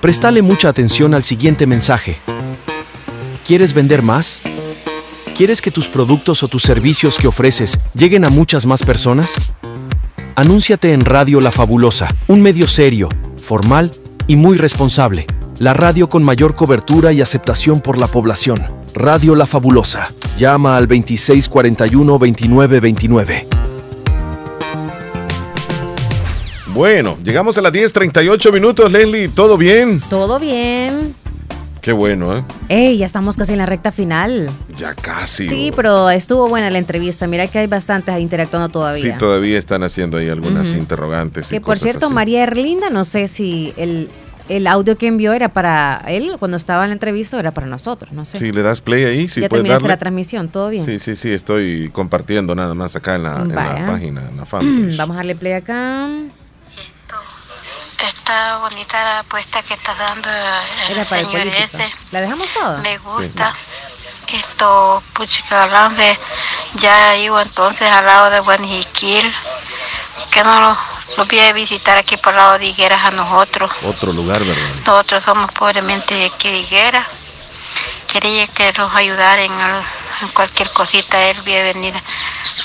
Prestale 0.00 0.42
mucha 0.42 0.68
atención 0.68 1.14
al 1.14 1.24
siguiente 1.24 1.66
mensaje. 1.66 2.20
¿Quieres 3.46 3.72
vender 3.72 4.02
más? 4.02 4.42
¿Quieres 5.36 5.62
que 5.62 5.70
tus 5.70 5.88
productos 5.88 6.42
o 6.42 6.48
tus 6.48 6.62
servicios 6.62 7.16
que 7.16 7.26
ofreces 7.26 7.78
lleguen 7.94 8.24
a 8.24 8.30
muchas 8.30 8.66
más 8.66 8.82
personas? 8.82 9.54
Anúnciate 10.36 10.92
en 10.92 11.04
Radio 11.04 11.40
La 11.40 11.50
Fabulosa, 11.50 12.14
un 12.28 12.42
medio 12.42 12.68
serio, 12.68 13.08
formal 13.42 13.90
y 14.26 14.36
muy 14.36 14.58
responsable. 14.58 15.26
La 15.58 15.72
radio 15.72 16.08
con 16.08 16.22
mayor 16.22 16.54
cobertura 16.54 17.12
y 17.12 17.20
aceptación 17.20 17.80
por 17.80 17.98
la 17.98 18.06
población. 18.06 18.62
Radio 18.94 19.34
La 19.34 19.46
Fabulosa. 19.46 20.10
Llama 20.36 20.76
al 20.76 20.88
2641-2929. 20.88 23.63
Bueno, 26.74 27.16
llegamos 27.24 27.56
a 27.56 27.62
las 27.62 27.72
10.38 27.72 28.52
minutos, 28.52 28.90
Leslie. 28.90 29.28
¿Todo 29.28 29.56
bien? 29.56 30.00
Todo 30.10 30.40
bien. 30.40 31.14
Qué 31.80 31.92
bueno, 31.92 32.36
¿eh? 32.36 32.44
Ey, 32.68 32.96
ya 32.98 33.06
estamos 33.06 33.36
casi 33.36 33.52
en 33.52 33.58
la 33.58 33.66
recta 33.66 33.92
final. 33.92 34.50
Ya 34.74 34.94
casi. 34.94 35.48
Sí, 35.48 35.70
pero 35.76 36.10
estuvo 36.10 36.48
buena 36.48 36.70
la 36.70 36.78
entrevista. 36.78 37.26
Mira 37.26 37.46
que 37.46 37.58
hay 37.60 37.66
bastantes 37.68 38.18
interactuando 38.18 38.70
todavía. 38.70 39.02
Sí, 39.02 39.12
todavía 39.18 39.58
están 39.58 39.82
haciendo 39.84 40.16
ahí 40.16 40.28
algunas 40.30 40.72
interrogantes. 40.74 41.48
y 41.48 41.50
Que 41.56 41.60
por 41.60 41.74
cosas 41.74 41.82
cierto, 41.82 42.06
así. 42.06 42.14
María 42.14 42.42
Erlinda, 42.42 42.88
no 42.90 43.04
sé 43.04 43.28
si 43.28 43.72
el, 43.76 44.08
el 44.48 44.66
audio 44.66 44.96
que 44.96 45.06
envió 45.06 45.34
era 45.34 45.50
para 45.50 46.02
él 46.08 46.32
cuando 46.38 46.56
estaba 46.56 46.84
en 46.84 46.88
la 46.88 46.94
entrevista 46.94 47.36
o 47.36 47.40
era 47.40 47.50
para 47.52 47.66
nosotros, 47.68 48.12
no 48.12 48.24
sé. 48.24 48.38
Si 48.38 48.50
le 48.50 48.62
das 48.62 48.80
play 48.80 49.04
ahí, 49.04 49.28
si 49.28 49.42
ya 49.42 49.48
puedes 49.50 49.60
terminaste 49.62 49.82
darle. 49.82 49.88
la 49.88 49.98
transmisión, 49.98 50.48
todo 50.48 50.70
bien. 50.70 50.86
Sí, 50.86 50.98
sí, 50.98 51.14
sí, 51.14 51.30
estoy 51.32 51.90
compartiendo 51.92 52.54
nada 52.54 52.72
más 52.74 52.96
acá 52.96 53.14
en 53.16 53.24
la, 53.24 53.42
en 53.42 53.48
la 53.50 53.54
Vaya. 53.54 53.86
página, 53.86 54.28
en 54.28 54.36
la 54.38 54.46
fanpage. 54.46 54.96
Vamos 54.98 55.14
a 55.14 55.18
darle 55.18 55.34
play 55.36 55.52
acá. 55.52 56.08
Está 58.08 58.58
bonita 58.58 59.02
la 59.02 59.18
apuesta 59.20 59.62
que 59.62 59.74
está 59.74 59.94
dando 59.94 60.28
el 60.30 60.92
Era 60.92 61.04
para 61.04 61.20
el 61.22 61.26
señor 61.26 61.46
ese. 61.48 61.94
¿La 62.10 62.20
dejamos 62.20 62.46
toda? 62.52 62.78
Me 62.78 62.98
gusta. 62.98 63.54
Esto, 64.28 65.02
puchica, 65.12 65.62
hablando 65.64 66.02
de, 66.02 66.18
ya 66.74 67.14
iba 67.16 67.40
entonces 67.42 67.88
al 67.88 68.04
lado 68.04 68.30
de 68.30 68.40
Guanijiquil, 68.40 69.32
que 70.30 70.42
no 70.42 70.60
lo, 70.60 70.78
lo 71.16 71.26
voy 71.26 71.38
a 71.40 71.52
visitar 71.52 71.96
aquí 71.98 72.16
por 72.16 72.32
el 72.32 72.38
lado 72.38 72.58
de 72.58 72.66
Higueras 72.66 73.04
a 73.04 73.10
nosotros. 73.10 73.70
Otro 73.84 74.12
lugar, 74.12 74.42
¿verdad? 74.42 74.62
Nosotros 74.86 75.22
somos 75.22 75.50
pobremente 75.52 76.14
de 76.14 76.26
aquí 76.26 76.50
de 76.50 76.58
Higuera. 76.58 77.06
Quería 78.08 78.46
que 78.48 78.72
los 78.72 78.92
ayudara 78.94 79.42
en, 79.42 79.52
al- 79.52 79.84
en 80.22 80.28
cualquier 80.28 80.70
cosita. 80.72 81.22
Él 81.26 81.40
voy 81.42 81.56
a 81.56 81.62
venir 81.64 81.94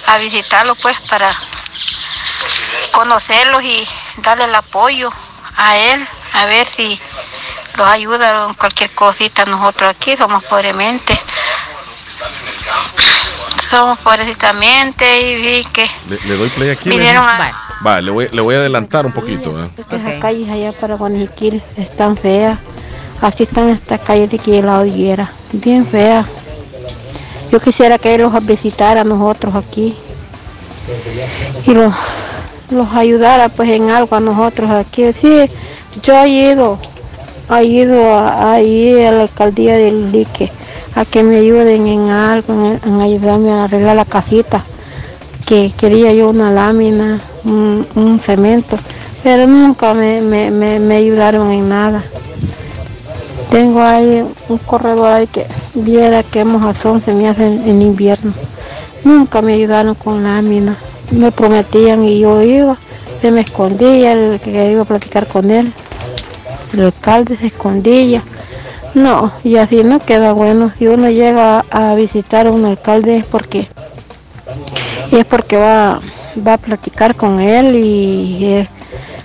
a 0.07 0.17
visitarlo 0.17 0.75
pues 0.75 0.99
para 1.01 1.31
conocerlos 2.93 3.63
y 3.63 3.87
darle 4.17 4.45
el 4.45 4.55
apoyo 4.55 5.11
a 5.59 5.77
él, 5.77 6.07
a 6.33 6.45
ver 6.45 6.65
si 6.67 6.99
los 7.77 7.87
ayuda 7.87 8.47
en 8.47 8.53
cualquier 8.55 8.91
cosita. 8.91 9.45
Nosotros 9.45 9.89
aquí 9.89 10.15
somos 10.17 10.43
pobremente. 10.45 11.19
Somos 13.69 13.99
pobrecitamente 13.99 15.21
y 15.21 15.35
vi 15.35 15.63
que 15.65 15.87
Le, 16.07 16.19
le 16.25 16.37
doy 16.37 16.49
play 16.49 16.69
aquí. 16.71 16.89
vinieron 16.89 17.23
a... 17.27 17.65
Va, 17.85 18.01
le 18.01 18.09
voy, 18.11 18.27
le 18.31 18.41
voy 18.41 18.55
a 18.55 18.57
adelantar 18.59 19.05
un 19.05 19.11
poquito. 19.13 19.63
¿eh? 19.63 19.69
Estas 19.77 20.01
calles 20.19 20.49
allá 20.49 20.73
para 20.73 20.95
Guanijiquil 20.95 21.61
están 21.77 22.17
feas. 22.17 22.57
Así 23.21 23.43
están 23.43 23.69
estas 23.69 23.99
calles 24.01 24.29
de 24.31 24.37
aquí 24.37 24.51
de 24.51 24.63
la 24.63 24.85
higuera. 24.85 25.29
Bien 25.51 25.85
feas. 25.85 26.25
Yo 27.51 27.59
quisiera 27.59 27.97
que 27.97 28.15
él 28.15 28.21
los 28.21 28.45
visitara 28.45 29.01
a 29.01 29.03
nosotros 29.03 29.55
aquí. 29.55 29.95
Y 31.65 31.73
los, 31.73 31.93
los 32.71 32.93
ayudara 32.93 33.49
pues 33.49 33.69
en 33.69 33.89
algo 33.89 34.15
a 34.15 34.19
nosotros 34.19 34.69
aquí. 34.69 35.11
Sí, 35.13 35.49
yo 36.03 36.13
he 36.23 36.29
ido, 36.29 36.77
he 37.49 37.63
ido 37.63 38.17
ahí 38.19 39.01
a 39.03 39.11
la 39.11 39.21
alcaldía 39.23 39.75
del 39.75 40.11
Lique 40.11 40.51
a 40.95 41.05
que 41.05 41.23
me 41.23 41.37
ayuden 41.37 41.87
en 41.87 42.09
algo, 42.09 42.53
en, 42.83 43.01
ayudarme 43.01 43.51
a 43.51 43.65
arreglar 43.65 43.95
la 43.95 44.05
casita 44.05 44.63
que 45.45 45.71
quería 45.75 46.13
yo 46.13 46.29
una 46.29 46.51
lámina, 46.51 47.21
un, 47.43 47.87
un 47.95 48.19
cemento, 48.19 48.77
pero 49.23 49.47
nunca 49.47 49.93
me, 49.93 50.21
me, 50.21 50.51
me, 50.51 50.79
me 50.79 50.97
ayudaron 50.97 51.51
en 51.51 51.69
nada. 51.69 52.03
Tengo 53.49 53.81
ahí 53.81 54.23
un 54.47 54.57
corredor 54.59 55.11
ahí 55.11 55.25
que 55.25 55.47
viera 55.73 56.21
que 56.21 56.45
mojazón 56.45 57.01
se 57.01 57.13
me 57.13 57.27
hace 57.27 57.47
en, 57.47 57.67
en 57.67 57.81
invierno. 57.81 58.31
Nunca 59.03 59.41
me 59.41 59.53
ayudaron 59.53 59.95
con 59.95 60.23
lámina. 60.23 60.77
Me 61.11 61.31
prometían 61.31 62.03
y 62.03 62.19
yo 62.19 62.41
iba, 62.41 62.77
se 63.21 63.31
me 63.31 63.41
escondía 63.41 64.11
el 64.13 64.39
que 64.39 64.71
iba 64.71 64.83
a 64.83 64.85
platicar 64.85 65.27
con 65.27 65.49
él. 65.51 65.73
El 66.73 66.81
alcalde 66.81 67.35
se 67.35 67.47
escondía. 67.47 68.23
No, 68.93 69.31
y 69.43 69.57
así 69.57 69.83
no 69.83 69.99
queda 69.99 70.33
bueno. 70.33 70.71
Si 70.77 70.87
uno 70.87 71.09
llega 71.09 71.65
a, 71.69 71.95
visitar 71.95 72.47
a 72.47 72.51
un 72.51 72.65
alcalde 72.65 73.17
es 73.17 73.25
porque 73.25 73.67
es 75.11 75.25
porque 75.25 75.57
va, 75.57 76.01
va 76.45 76.53
a 76.53 76.57
platicar 76.57 77.15
con 77.15 77.39
él 77.39 77.75
y 77.75 78.67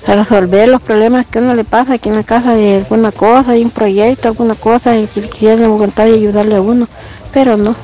a 0.07 0.15
resolver 0.15 0.69
los 0.69 0.83
problemas 0.83 1.27
que 1.27 1.39
uno 1.39 1.55
le 1.55 1.65
pasa 1.65 1.95
aquí 1.95 2.09
en 2.09 2.17
la 2.17 2.25
casa 2.25 2.55
de 2.55 2.77
alguna 2.77 3.11
cosa, 3.11 3.53
hay 3.53 3.65
un 3.65 3.71
proyecto, 3.71 4.29
alguna 4.29 4.55
cosa, 4.55 4.97
y 4.99 5.07
que 5.07 5.23
quiere 5.23 5.67
voluntad 5.67 6.05
de 6.05 6.15
ayudarle 6.15 6.57
a 6.57 6.61
uno, 6.61 6.89
pero 7.33 7.57
no, 7.57 7.75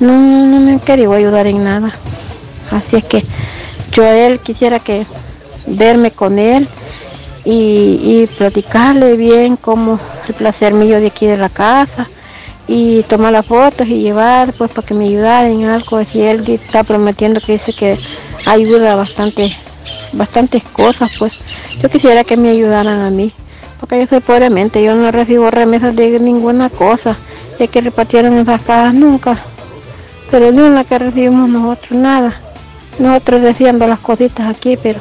no, 0.00 0.12
no, 0.12 0.60
me 0.60 0.72
han 0.72 1.12
ayudar 1.12 1.46
en 1.46 1.62
nada. 1.62 1.92
Así 2.70 2.96
es 2.96 3.04
que 3.04 3.24
yo 3.92 4.04
a 4.04 4.16
él 4.16 4.40
quisiera 4.40 4.78
que 4.78 5.06
verme 5.66 6.10
con 6.10 6.38
él 6.38 6.68
y, 7.44 7.98
y 8.02 8.28
platicarle 8.36 9.16
bien 9.16 9.56
como 9.56 9.98
el 10.28 10.34
placer 10.34 10.74
mío 10.74 11.00
de 11.00 11.08
aquí 11.08 11.26
de 11.26 11.36
la 11.36 11.48
casa 11.48 12.08
y 12.66 13.02
tomar 13.04 13.32
las 13.32 13.46
fotos 13.46 13.86
y 13.88 14.00
llevar 14.00 14.52
pues 14.52 14.70
para 14.70 14.86
que 14.86 14.94
me 14.94 15.06
ayudara 15.06 15.48
en 15.48 15.64
algo. 15.64 16.04
Si 16.04 16.20
él 16.20 16.44
está 16.48 16.84
prometiendo 16.84 17.40
que 17.40 17.52
dice 17.52 17.72
que 17.72 17.98
ayuda 18.46 18.96
bastante 18.96 19.54
bastantes 20.12 20.64
cosas 20.64 21.10
pues. 21.18 21.32
Yo 21.80 21.88
quisiera 21.88 22.24
que 22.24 22.36
me 22.36 22.50
ayudaran 22.50 23.00
a 23.00 23.10
mí 23.10 23.32
porque 23.78 23.98
yo 24.00 24.06
soy 24.06 24.20
pobremente 24.20 24.82
yo 24.82 24.94
no 24.94 25.10
recibo 25.10 25.50
remesas 25.50 25.94
de 25.94 26.18
ninguna 26.20 26.70
cosa 26.70 27.16
de 27.58 27.68
que 27.68 27.80
repartieron 27.80 28.36
esas 28.36 28.60
cajas 28.62 28.94
nunca 28.94 29.36
pero 30.30 30.48
es 30.48 30.54
la 30.54 30.84
que 30.84 30.98
recibimos 30.98 31.48
nosotros 31.48 31.92
nada 31.92 32.40
nosotros 32.98 33.42
deseando 33.42 33.86
las 33.86 33.98
cositas 34.00 34.48
aquí 34.48 34.76
pero 34.82 35.00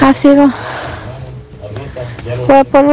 ha 0.00 0.14
sido 0.14 0.48
fue 2.46 2.64
por, 2.64 2.84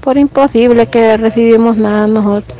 por 0.00 0.16
imposible 0.18 0.86
que 0.86 1.16
recibimos 1.16 1.76
nada 1.76 2.06
nosotros. 2.06 2.58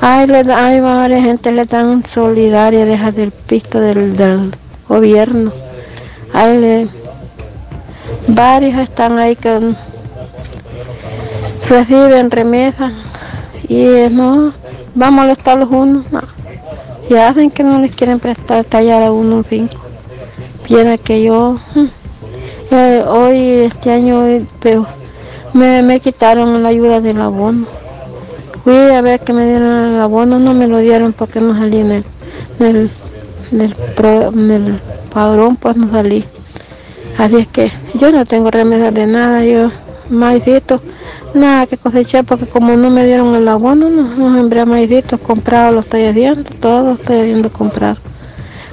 Hay, 0.00 0.26
le, 0.26 0.38
hay 0.52 0.80
varias 0.80 1.22
gente 1.22 1.52
le 1.52 1.64
dan 1.64 2.04
solidaria, 2.04 2.84
deja 2.84 3.12
del 3.12 3.30
pisto 3.30 3.80
del, 3.80 4.16
del 4.16 4.54
gobierno. 4.88 5.52
Hay 6.32 6.58
le- 6.58 6.88
varios 8.28 8.78
están 8.78 9.18
ahí 9.18 9.36
que 9.36 9.74
reciben 11.68 12.30
remesas 12.30 12.92
y 13.68 13.86
no, 14.10 14.52
va 15.00 15.08
a 15.08 15.10
molestarlos 15.10 15.68
uno. 15.70 16.04
No. 16.10 16.35
Si 17.08 17.16
hacen 17.16 17.50
que 17.50 17.62
no 17.62 17.78
les 17.80 17.94
quieren 17.94 18.20
prestar 18.20 18.64
tallar 18.64 19.02
a 19.02 19.12
uno 19.12 19.36
un 19.36 19.44
cinco. 19.44 19.76
Viene 20.68 20.98
que 20.98 21.22
yo 21.22 21.60
mm, 21.74 21.86
Eh, 22.70 23.04
hoy, 23.06 23.38
este 23.64 23.92
año, 23.92 24.26
eh, 24.26 24.44
pero 24.58 24.86
me, 25.52 25.82
me 25.82 26.00
quitaron 26.00 26.62
la 26.62 26.70
ayuda 26.70 27.00
del 27.00 27.20
abono. 27.20 27.66
Fui 28.64 28.74
a 28.74 29.00
ver 29.02 29.20
que 29.20 29.32
me 29.32 29.46
dieron 29.46 29.94
el 29.94 30.00
abono, 30.00 30.40
no 30.40 30.52
me 30.52 30.66
lo 30.66 30.78
dieron 30.78 31.12
porque 31.12 31.40
no 31.40 31.54
salí 31.54 31.78
en 31.78 31.92
el, 31.92 32.04
en 32.58 32.90
en 33.52 34.50
el 34.50 34.80
padrón, 35.14 35.56
pues 35.56 35.76
no 35.76 35.90
salí. 35.92 36.24
Así 37.16 37.36
es 37.36 37.46
que 37.46 37.70
yo 37.94 38.10
no 38.10 38.24
tengo 38.24 38.50
remedio 38.50 38.90
de 38.90 39.06
nada, 39.06 39.44
yo 39.44 39.70
maicito, 40.10 40.80
nada 41.34 41.66
que 41.66 41.76
cosechar 41.76 42.24
porque 42.24 42.46
como 42.46 42.76
no 42.76 42.90
me 42.90 43.06
dieron 43.06 43.34
el 43.34 43.46
abono, 43.48 43.90
no, 43.90 44.02
no 44.02 44.34
sembré 44.34 44.64
maicitos, 44.64 45.20
comprado 45.20 45.72
lo 45.72 45.80
estoy 45.80 46.04
haciendo, 46.04 46.44
todo 46.60 46.92
estoy 46.92 47.20
haciendo 47.20 47.52
comprado. 47.52 47.96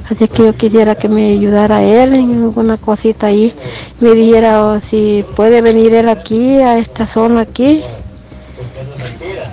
Así 0.10 0.28
que 0.28 0.44
yo 0.44 0.54
quisiera 0.54 0.96
que 0.96 1.08
me 1.08 1.32
ayudara 1.32 1.82
él 1.82 2.14
en 2.14 2.44
alguna 2.44 2.78
cosita 2.78 3.28
ahí, 3.28 3.54
me 4.00 4.14
dijera 4.14 4.66
oh, 4.66 4.80
si 4.80 5.26
puede 5.36 5.62
venir 5.62 5.94
él 5.94 6.10
aquí, 6.10 6.58
a 6.58 6.78
esta 6.78 7.08
zona 7.08 7.42
aquí, 7.42 7.82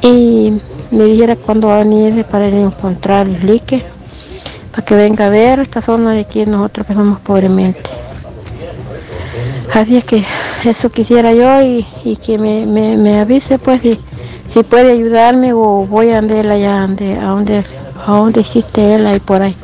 y 0.02 0.60
me 0.90 1.04
dijera 1.04 1.36
cuándo 1.36 1.68
va 1.68 1.76
a 1.76 1.84
venir 1.84 2.24
para 2.24 2.48
ir 2.48 2.54
a 2.54 2.60
encontrar 2.60 3.28
el 3.28 3.46
lique, 3.46 3.84
para 4.72 4.84
que 4.84 4.94
venga 4.94 5.26
a 5.26 5.30
ver 5.30 5.60
esta 5.60 5.80
zona 5.80 6.12
de 6.12 6.20
aquí 6.20 6.44
nosotros 6.46 6.86
que 6.86 6.94
somos 6.94 7.20
pobremente. 7.20 7.90
Así 9.72 9.96
es 9.96 10.04
que 10.04 10.24
eso 10.64 10.90
quisiera 10.90 11.32
yo 11.32 11.62
y, 11.62 11.86
y 12.04 12.16
que 12.16 12.38
me, 12.38 12.66
me, 12.66 12.96
me 12.96 13.18
avise 13.20 13.58
pues 13.58 13.80
si, 13.80 13.98
si 14.48 14.62
puede 14.62 14.92
ayudarme 14.92 15.52
o 15.52 15.86
voy 15.86 16.10
a 16.10 16.18
andar 16.18 16.46
allá 16.46 16.80
donde, 16.80 17.14
a 17.14 17.24
donde, 17.26 17.62
a 18.06 18.12
donde 18.12 18.40
existe 18.40 18.94
él 18.94 19.06
ahí 19.06 19.20
por 19.20 19.42
ahí. 19.42 19.54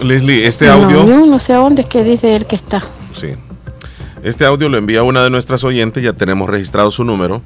Leslie, 0.00 0.46
este 0.46 0.66
En 0.66 0.70
audio, 0.72 1.02
Unión, 1.02 1.30
no 1.30 1.38
sé 1.38 1.52
a 1.52 1.56
dónde 1.56 1.82
es 1.82 1.88
que 1.88 2.04
dice 2.04 2.36
él 2.36 2.46
que 2.46 2.56
está. 2.56 2.82
sí. 3.14 3.28
Este 4.24 4.44
audio 4.44 4.68
lo 4.68 4.76
envía 4.78 5.04
una 5.04 5.22
de 5.22 5.30
nuestras 5.30 5.62
oyentes, 5.62 6.02
ya 6.02 6.12
tenemos 6.12 6.50
registrado 6.50 6.90
su 6.90 7.04
número. 7.04 7.40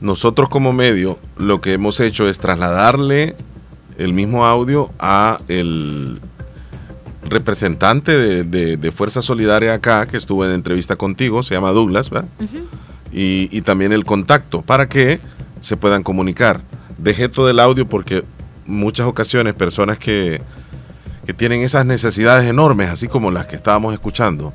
Nosotros 0.00 0.48
como 0.48 0.72
medio 0.72 1.18
lo 1.36 1.60
que 1.60 1.74
hemos 1.74 2.00
hecho 2.00 2.26
es 2.28 2.38
trasladarle 2.38 3.36
el 3.98 4.14
mismo 4.14 4.46
audio 4.46 4.90
a 4.98 5.36
el 5.48 6.20
representante 7.28 8.12
de, 8.16 8.44
de- 8.44 8.76
de 8.76 8.90
Fuerza 8.90 9.22
Solidaria 9.22 9.74
acá, 9.74 10.06
que 10.06 10.16
estuvo 10.16 10.44
en 10.44 10.52
entrevista 10.52 10.96
contigo, 10.96 11.42
se 11.42 11.54
llama 11.54 11.70
Douglas, 11.70 12.10
¿verdad? 12.10 12.28
y, 13.12 13.48
y 13.56 13.60
también 13.62 13.92
el 13.92 14.04
contacto 14.04 14.62
para 14.62 14.88
que 14.88 15.20
se 15.60 15.76
puedan 15.76 16.02
comunicar. 16.02 16.60
Dejé 16.98 17.28
todo 17.28 17.48
el 17.50 17.58
audio 17.60 17.88
porque 17.88 18.24
muchas 18.66 19.06
ocasiones 19.06 19.54
personas 19.54 19.98
que, 19.98 20.40
que 21.26 21.32
tienen 21.34 21.62
esas 21.62 21.86
necesidades 21.86 22.48
enormes, 22.48 22.90
así 22.90 23.08
como 23.08 23.30
las 23.30 23.46
que 23.46 23.56
estábamos 23.56 23.92
escuchando, 23.94 24.52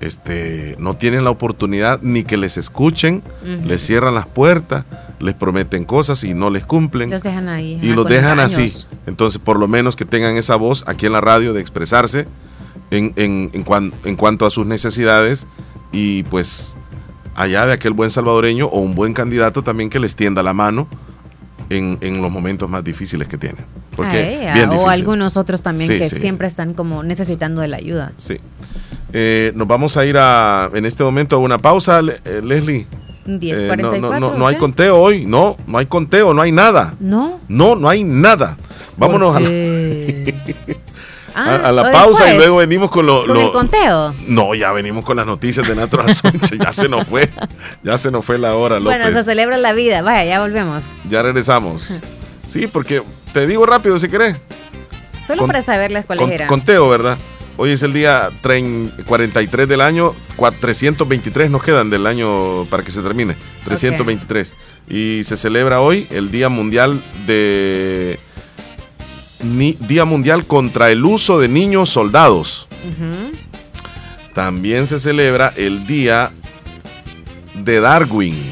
este, 0.00 0.76
no 0.78 0.94
tienen 0.96 1.24
la 1.24 1.30
oportunidad 1.30 2.00
ni 2.02 2.22
que 2.24 2.36
les 2.36 2.56
escuchen, 2.56 3.22
les 3.66 3.82
cierran 3.84 4.14
las 4.14 4.26
puertas, 4.26 4.84
les 5.20 5.34
prometen 5.34 5.84
cosas 5.84 6.24
y 6.24 6.34
no 6.34 6.50
les 6.50 6.64
cumplen 6.64 7.10
Los 7.10 7.22
dejan 7.22 7.48
ahí. 7.48 7.78
y 7.82 7.90
los 7.92 8.06
dejan 8.08 8.40
años. 8.40 8.54
así. 8.56 8.74
Entonces, 9.06 9.40
por 9.42 9.58
lo 9.58 9.68
menos 9.68 9.94
que 9.96 10.04
tengan 10.04 10.36
esa 10.36 10.56
voz 10.56 10.82
aquí 10.86 11.06
en 11.06 11.12
la 11.12 11.20
radio 11.20 11.52
de 11.52 11.60
expresarse 11.60 12.26
en, 12.90 13.12
en, 13.16 13.50
en, 13.52 13.62
cuan- 13.64 13.92
en 14.04 14.16
cuanto 14.16 14.46
a 14.46 14.50
sus 14.50 14.66
necesidades 14.66 15.46
y 15.92 16.22
pues 16.24 16.74
allá 17.36 17.66
de 17.66 17.72
aquel 17.74 17.92
buen 17.92 18.10
salvadoreño 18.10 18.66
o 18.66 18.80
un 18.80 18.94
buen 18.94 19.12
candidato 19.14 19.62
también 19.62 19.90
que 19.90 20.00
les 20.00 20.16
tienda 20.16 20.42
la 20.42 20.52
mano 20.54 20.88
en, 21.68 21.98
en 22.00 22.20
los 22.20 22.30
momentos 22.32 22.68
más 22.68 22.82
difíciles 22.82 23.28
que 23.28 23.38
tienen. 23.38 23.64
Porque 23.94 24.40
ella, 24.40 24.54
bien 24.54 24.68
o 24.70 24.72
difícil. 24.72 24.90
algunos 24.92 25.36
otros 25.36 25.62
también 25.62 25.88
Sí, 25.90 25.98
que 25.98 26.08
sí. 26.08 26.18
siempre 26.20 26.46
están 26.46 26.74
como 26.74 27.02
necesitando 27.02 27.60
de 27.60 27.68
la 27.68 27.76
ayuda. 27.76 28.12
Sí. 28.16 28.38
Eh, 29.12 29.52
nos 29.54 29.68
vamos 29.68 29.96
a 29.96 30.06
ir 30.06 30.16
a, 30.18 30.70
en 30.72 30.86
este 30.86 31.04
momento 31.04 31.36
a 31.36 31.38
una 31.40 31.58
pausa, 31.58 32.00
eh, 32.24 32.40
Leslie. 32.42 32.86
10.44. 33.26 33.94
Eh, 33.94 34.00
no, 34.00 34.10
no, 34.10 34.20
no, 34.20 34.34
no 34.34 34.46
hay 34.46 34.56
conteo 34.56 35.00
hoy, 35.00 35.24
no, 35.26 35.56
no 35.66 35.78
hay 35.78 35.86
conteo, 35.86 36.32
no 36.34 36.42
hay 36.42 36.52
nada. 36.52 36.94
No. 37.00 37.40
No, 37.48 37.76
no 37.76 37.88
hay 37.88 38.02
nada. 38.04 38.56
Vámonos 38.96 39.36
a 39.36 39.40
la, 39.40 39.48
Ah, 41.32 41.60
a, 41.64 41.68
a 41.68 41.72
la 41.72 41.82
o 41.82 41.92
pausa 41.92 42.24
y 42.24 42.26
después, 42.30 42.36
luego 42.38 42.56
venimos 42.56 42.90
con 42.90 43.06
lo... 43.06 43.24
Con 43.24 43.34
lo- 43.34 43.46
el 43.46 43.52
conteo. 43.52 44.12
no, 44.26 44.52
ya 44.56 44.72
venimos 44.72 45.04
con 45.04 45.16
las 45.16 45.26
noticias 45.26 45.66
de 45.66 45.76
Natural 45.76 46.12
Sunshine. 46.12 46.58
ya 46.60 46.72
se 46.72 46.88
nos 46.88 47.06
fue. 47.06 47.30
Ya 47.84 47.96
se 47.98 48.10
nos 48.10 48.24
fue 48.24 48.36
la 48.36 48.56
hora, 48.56 48.80
López. 48.80 48.98
Bueno, 48.98 49.12
se 49.16 49.22
celebra 49.22 49.56
la 49.56 49.72
vida. 49.72 50.02
Vaya, 50.02 50.24
ya 50.24 50.40
volvemos. 50.40 50.84
Ya 51.08 51.22
regresamos. 51.22 51.94
Sí, 52.46 52.66
porque 52.66 53.00
te 53.32 53.46
digo 53.46 53.64
rápido 53.64 53.96
si 54.00 54.08
querés. 54.08 54.34
Solo 55.24 55.38
Con- 55.42 55.46
para 55.46 55.62
saberles 55.62 56.04
cuáles 56.04 56.24
Con- 56.24 56.32
eran. 56.32 56.48
conteo, 56.48 56.88
¿verdad? 56.88 57.16
Hoy 57.62 57.72
es 57.72 57.82
el 57.82 57.92
día 57.92 58.30
trein- 58.42 58.90
43 59.04 59.68
del 59.68 59.82
año, 59.82 60.14
cua- 60.38 60.54
323 60.58 61.50
nos 61.50 61.62
quedan 61.62 61.90
del 61.90 62.06
año 62.06 62.64
para 62.70 62.82
que 62.82 62.90
se 62.90 63.02
termine, 63.02 63.36
323. 63.66 64.56
Y 64.88 65.20
se 65.24 65.36
celebra 65.36 65.82
hoy 65.82 66.06
el 66.08 66.30
Día 66.30 66.48
Mundial 66.48 67.02
de 67.26 68.18
ni- 69.42 69.76
Día 69.78 70.06
Mundial 70.06 70.46
contra 70.46 70.90
el 70.90 71.04
uso 71.04 71.38
de 71.38 71.48
niños 71.48 71.90
soldados. 71.90 72.66
También 74.32 74.86
se 74.86 74.98
celebra 74.98 75.52
el 75.54 75.86
Día 75.86 76.32
de 77.62 77.80
Darwin. 77.80 78.42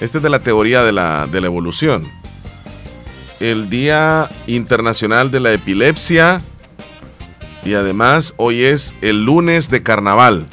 Este 0.00 0.18
es 0.18 0.22
de 0.22 0.28
la 0.28 0.40
teoría 0.40 0.82
de 0.82 0.92
la, 0.92 1.26
de 1.26 1.40
la 1.40 1.46
evolución. 1.46 2.06
El 3.40 3.70
Día 3.70 4.28
Internacional 4.46 5.30
de 5.30 5.40
la 5.40 5.52
Epilepsia. 5.54 6.42
Y 7.64 7.74
además 7.74 8.34
hoy 8.36 8.64
es 8.64 8.94
el 9.00 9.24
lunes 9.24 9.70
de 9.70 9.82
carnaval. 9.82 10.46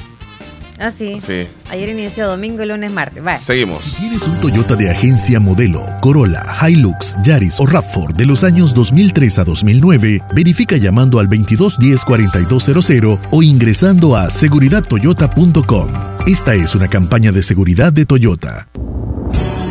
Ah, 0.78 0.90
sí. 0.90 1.18
Sí. 1.20 1.46
Ayer 1.70 1.90
inició 1.90 2.26
domingo, 2.26 2.64
lunes, 2.64 2.90
martes. 2.90 3.22
Vaya. 3.22 3.38
Seguimos. 3.38 3.94
¿Tienes 3.98 4.22
un 4.26 4.40
Toyota 4.40 4.74
de 4.74 4.90
agencia 4.90 5.38
modelo 5.38 5.86
Corolla, 6.00 6.42
Hilux, 6.66 7.16
Yaris 7.22 7.60
o 7.60 7.66
RAV4 7.66 8.16
de 8.16 8.26
los 8.26 8.42
años 8.42 8.74
2003 8.74 9.38
a 9.38 9.44
2009? 9.44 10.22
Verifica 10.34 10.76
llamando 10.76 11.20
al 11.20 11.28
2210-4200 11.28 13.18
o 13.30 13.42
ingresando 13.44 14.16
a 14.16 14.28
seguridadtoyota.com. 14.28 15.88
Esta 16.26 16.54
es 16.54 16.74
una 16.74 16.88
campaña 16.88 17.30
de 17.30 17.44
seguridad 17.44 17.92
de 17.92 18.04
Toyota. 18.04 18.66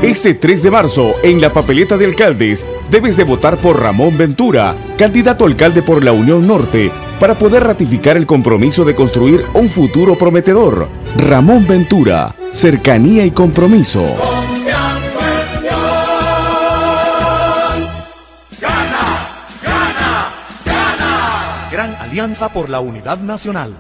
Este 0.01 0.33
3 0.33 0.63
de 0.63 0.71
marzo, 0.71 1.13
en 1.23 1.41
la 1.41 1.51
papeleta 1.51 1.97
de 1.97 2.05
alcaldes, 2.05 2.65
debes 2.89 3.17
de 3.17 3.23
votar 3.23 3.57
por 3.57 3.79
Ramón 3.79 4.17
Ventura, 4.17 4.75
candidato 4.97 5.43
a 5.43 5.47
alcalde 5.47 5.83
por 5.83 6.03
la 6.03 6.11
Unión 6.11 6.47
Norte, 6.47 6.89
para 7.21 7.35
poder 7.35 7.63
ratificar 7.63 8.17
el 8.17 8.25
compromiso 8.25 8.83
de 8.83 8.95
construir 8.95 9.45
un 9.53 9.69
futuro 9.69 10.17
prometedor. 10.17 10.89
Ramón 11.15 11.67
Ventura, 11.67 12.33
cercanía 12.51 13.23
y 13.23 13.29
compromiso. 13.29 14.03
Gran 21.71 21.95
Alianza 21.99 22.49
por 22.49 22.71
la 22.71 22.79
Unidad 22.79 23.19
Nacional. 23.19 23.75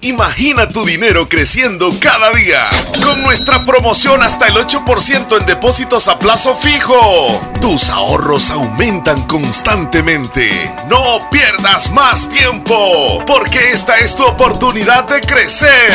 Imagina 0.07 0.69
tu 0.69 0.85
dinero 0.85 1.27
creciendo 1.27 1.93
cada 1.99 2.31
día 2.31 2.65
con 3.03 3.21
nuestra 3.23 3.65
promoción 3.65 4.23
hasta 4.23 4.47
el 4.47 4.53
8% 4.53 5.37
en 5.37 5.45
depósitos 5.45 6.07
a 6.07 6.17
plazo 6.17 6.55
fijo. 6.55 7.41
Tus 7.59 7.89
ahorros 7.89 8.49
aumentan 8.51 9.23
constantemente. 9.23 10.73
No 10.87 11.29
pierdas 11.29 11.91
más 11.91 12.29
tiempo 12.29 13.21
porque 13.27 13.73
esta 13.73 13.99
es 13.99 14.15
tu 14.15 14.23
oportunidad 14.23 15.03
de 15.09 15.19
crecer. 15.19 15.91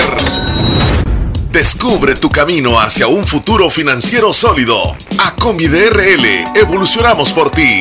Descubre 1.50 2.14
tu 2.14 2.28
camino 2.28 2.78
hacia 2.78 3.06
un 3.06 3.26
futuro 3.26 3.70
financiero 3.70 4.34
sólido. 4.34 4.94
Acomide 5.20 5.88
RL, 5.88 6.58
evolucionamos 6.58 7.32
por 7.32 7.48
ti. 7.48 7.80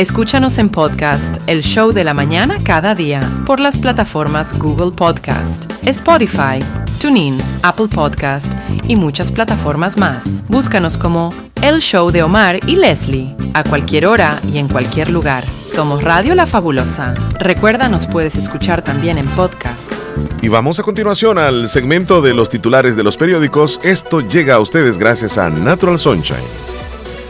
Escúchanos 0.00 0.56
en 0.56 0.70
podcast 0.70 1.36
El 1.46 1.62
Show 1.62 1.92
de 1.92 2.04
la 2.04 2.14
Mañana 2.14 2.56
cada 2.64 2.94
día 2.94 3.20
por 3.44 3.60
las 3.60 3.76
plataformas 3.76 4.58
Google 4.58 4.92
Podcast, 4.92 5.70
Spotify, 5.82 6.64
TuneIn, 6.98 7.38
Apple 7.62 7.88
Podcast 7.88 8.50
y 8.88 8.96
muchas 8.96 9.30
plataformas 9.30 9.98
más. 9.98 10.42
Búscanos 10.48 10.96
como 10.96 11.34
El 11.60 11.82
Show 11.82 12.10
de 12.12 12.22
Omar 12.22 12.60
y 12.66 12.76
Leslie 12.76 13.36
a 13.52 13.62
cualquier 13.62 14.06
hora 14.06 14.40
y 14.50 14.56
en 14.56 14.68
cualquier 14.68 15.10
lugar. 15.10 15.44
Somos 15.66 16.02
Radio 16.02 16.34
La 16.34 16.46
Fabulosa. 16.46 17.12
Recuerda, 17.38 17.90
nos 17.90 18.06
puedes 18.06 18.36
escuchar 18.36 18.80
también 18.80 19.18
en 19.18 19.26
podcast. 19.26 19.92
Y 20.40 20.48
vamos 20.48 20.80
a 20.80 20.82
continuación 20.82 21.36
al 21.36 21.68
segmento 21.68 22.22
de 22.22 22.32
los 22.32 22.48
titulares 22.48 22.96
de 22.96 23.04
los 23.04 23.18
periódicos. 23.18 23.78
Esto 23.82 24.22
llega 24.22 24.54
a 24.54 24.60
ustedes 24.60 24.96
gracias 24.96 25.36
a 25.36 25.50
Natural 25.50 25.98
Sunshine. 25.98 26.79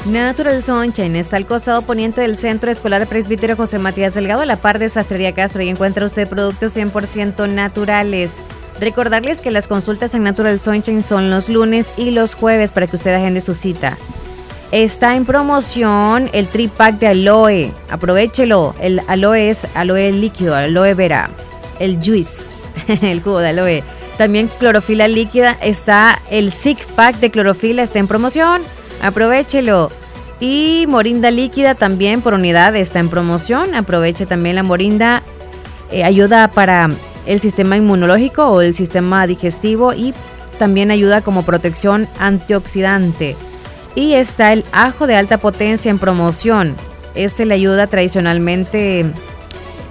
Natural 0.06 0.62
Sunshine 0.62 1.16
está 1.16 1.36
al 1.36 1.44
costado 1.44 1.82
poniente 1.82 2.22
del 2.22 2.38
Centro 2.38 2.70
Escolar 2.70 3.06
Presbítero 3.06 3.54
José 3.54 3.78
Matías 3.78 4.14
Delgado, 4.14 4.40
a 4.40 4.46
la 4.46 4.56
par 4.56 4.78
de 4.78 4.88
Sastrería 4.88 5.34
Castro, 5.34 5.62
y 5.62 5.68
encuentra 5.68 6.06
usted 6.06 6.26
productos 6.26 6.74
100% 6.74 7.46
naturales. 7.50 8.36
Recordarles 8.80 9.42
que 9.42 9.50
las 9.50 9.68
consultas 9.68 10.14
en 10.14 10.22
Natural 10.22 10.58
Sunshine 10.58 11.02
son 11.02 11.28
los 11.28 11.50
lunes 11.50 11.92
y 11.98 12.12
los 12.12 12.34
jueves 12.34 12.72
para 12.72 12.86
que 12.86 12.96
usted 12.96 13.14
agende 13.14 13.42
su 13.42 13.54
cita. 13.54 13.98
Está 14.72 15.16
en 15.16 15.26
promoción 15.26 16.30
el 16.32 16.48
tripack 16.48 16.98
de 16.98 17.08
aloe. 17.08 17.72
Aprovechelo. 17.90 18.74
El 18.80 19.02
aloe 19.06 19.50
es 19.50 19.66
aloe 19.74 20.12
líquido, 20.12 20.54
aloe 20.54 20.94
vera. 20.94 21.28
El 21.78 21.98
juice, 22.02 22.72
el 23.02 23.20
jugo 23.20 23.40
de 23.40 23.48
aloe. 23.48 23.84
También 24.16 24.48
clorofila 24.58 25.08
líquida. 25.08 25.58
Está 25.60 26.22
el 26.30 26.52
Sick 26.52 26.86
Pack 26.94 27.16
de 27.16 27.30
clorofila, 27.30 27.82
está 27.82 27.98
en 27.98 28.08
promoción. 28.08 28.62
Aprovechelo. 29.00 29.90
Y 30.40 30.86
morinda 30.88 31.30
líquida 31.30 31.74
también 31.74 32.22
por 32.22 32.34
unidad 32.34 32.74
está 32.76 32.98
en 32.98 33.10
promoción. 33.10 33.74
Aproveche 33.74 34.26
también 34.26 34.56
la 34.56 34.62
morinda. 34.62 35.22
Eh, 35.90 36.04
ayuda 36.04 36.48
para 36.48 36.88
el 37.26 37.40
sistema 37.40 37.76
inmunológico 37.76 38.46
o 38.46 38.60
el 38.60 38.74
sistema 38.74 39.26
digestivo 39.26 39.92
y 39.92 40.14
también 40.58 40.90
ayuda 40.90 41.22
como 41.22 41.44
protección 41.44 42.08
antioxidante. 42.18 43.36
Y 43.94 44.14
está 44.14 44.52
el 44.52 44.64
ajo 44.72 45.06
de 45.06 45.16
alta 45.16 45.38
potencia 45.38 45.90
en 45.90 45.98
promoción. 45.98 46.74
Este 47.14 47.44
le 47.44 47.54
ayuda 47.54 47.86
tradicionalmente 47.86 49.04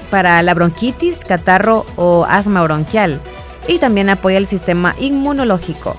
para 0.10 0.42
la 0.42 0.54
bronquitis, 0.54 1.26
catarro 1.26 1.86
o 1.96 2.26
asma 2.28 2.64
bronquial. 2.64 3.20
Y 3.68 3.78
también 3.78 4.10
apoya 4.10 4.38
el 4.38 4.48
sistema 4.48 4.96
inmunológico. 5.00 5.96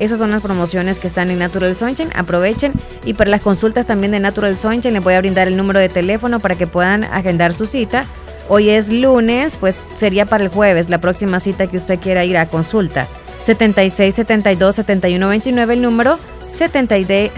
Esas 0.00 0.18
son 0.18 0.30
las 0.30 0.40
promociones 0.40 0.98
que 0.98 1.06
están 1.06 1.30
en 1.30 1.38
Natural 1.38 1.76
Sunshine. 1.76 2.10
Aprovechen. 2.16 2.72
Y 3.04 3.14
para 3.14 3.30
las 3.30 3.42
consultas 3.42 3.86
también 3.86 4.12
de 4.12 4.18
Natural 4.18 4.56
Sunshine 4.56 4.94
les 4.94 5.04
voy 5.04 5.14
a 5.14 5.20
brindar 5.20 5.46
el 5.46 5.56
número 5.56 5.78
de 5.78 5.90
teléfono 5.90 6.40
para 6.40 6.56
que 6.56 6.66
puedan 6.66 7.04
agendar 7.04 7.52
su 7.52 7.66
cita. 7.66 8.06
Hoy 8.48 8.70
es 8.70 8.90
lunes, 8.90 9.58
pues 9.58 9.82
sería 9.94 10.26
para 10.26 10.42
el 10.42 10.50
jueves 10.50 10.88
la 10.88 10.98
próxima 10.98 11.38
cita 11.38 11.68
que 11.68 11.76
usted 11.76 12.00
quiera 12.00 12.24
ir 12.24 12.38
a 12.38 12.46
consulta. 12.46 13.06
76 13.38 14.14
72 14.14 14.74
71 14.74 15.28
29 15.28 15.74
el 15.74 15.82
número 15.82 16.18
76 16.46 17.32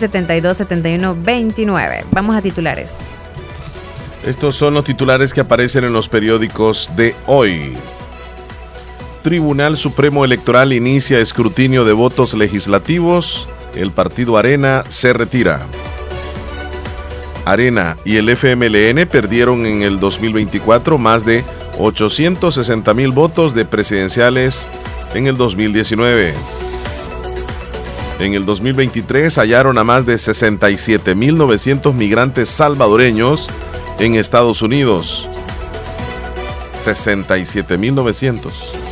72 0.00 0.56
71 0.56 1.16
29. 1.20 2.04
Vamos 2.10 2.34
a 2.34 2.42
titulares. 2.42 2.92
Estos 4.24 4.56
son 4.56 4.72
los 4.72 4.84
titulares 4.84 5.34
que 5.34 5.42
aparecen 5.42 5.84
en 5.84 5.92
los 5.92 6.08
periódicos 6.08 6.90
de 6.96 7.14
hoy. 7.26 7.76
Tribunal 9.24 9.76
Supremo 9.78 10.26
Electoral 10.26 10.74
inicia 10.74 11.18
escrutinio 11.18 11.86
de 11.86 11.94
votos 11.94 12.34
legislativos. 12.34 13.48
El 13.74 13.90
partido 13.90 14.36
Arena 14.36 14.84
se 14.88 15.14
retira. 15.14 15.66
Arena 17.46 17.96
y 18.04 18.18
el 18.18 18.28
FMLN 18.28 19.08
perdieron 19.08 19.64
en 19.64 19.80
el 19.80 19.98
2024 19.98 20.98
más 20.98 21.24
de 21.24 21.42
860 21.78 22.92
mil 22.92 23.12
votos 23.12 23.54
de 23.54 23.64
presidenciales 23.64 24.68
en 25.14 25.26
el 25.26 25.38
2019. 25.38 26.34
En 28.20 28.34
el 28.34 28.44
2023 28.44 29.38
hallaron 29.38 29.78
a 29.78 29.84
más 29.84 30.04
de 30.04 30.16
67.900 30.16 31.94
migrantes 31.94 32.50
salvadoreños 32.50 33.48
en 33.98 34.16
Estados 34.16 34.60
Unidos. 34.60 35.26
67.900 36.84 38.83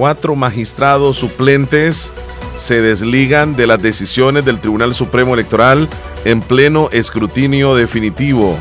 cuatro 0.00 0.34
magistrados 0.34 1.18
suplentes 1.18 2.14
se 2.56 2.80
desligan 2.80 3.54
de 3.54 3.66
las 3.66 3.82
decisiones 3.82 4.46
del 4.46 4.58
Tribunal 4.58 4.94
Supremo 4.94 5.34
Electoral 5.34 5.90
en 6.24 6.40
pleno 6.40 6.88
escrutinio 6.90 7.74
definitivo. 7.74 8.58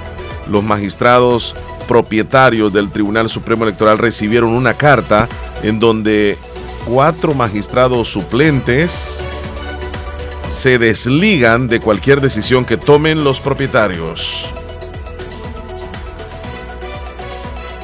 Los 0.52 0.66
magistrados 0.66 1.56
propietarios 1.88 2.74
del 2.74 2.92
Tribunal 2.92 3.30
Supremo 3.30 3.64
Electoral 3.64 4.00
recibieron 4.00 4.50
una 4.50 4.74
carta 4.74 5.30
en 5.64 5.80
donde 5.80 6.38
cuatro 6.86 7.34
magistrados 7.34 8.10
suplentes 8.10 9.22
se 10.50 10.78
desligan 10.78 11.70
de 11.70 11.80
cualquier 11.80 12.20
decisión 12.20 12.66
que 12.66 12.76
tomen 12.76 13.24
los 13.24 13.40
propietarios. 13.40 14.54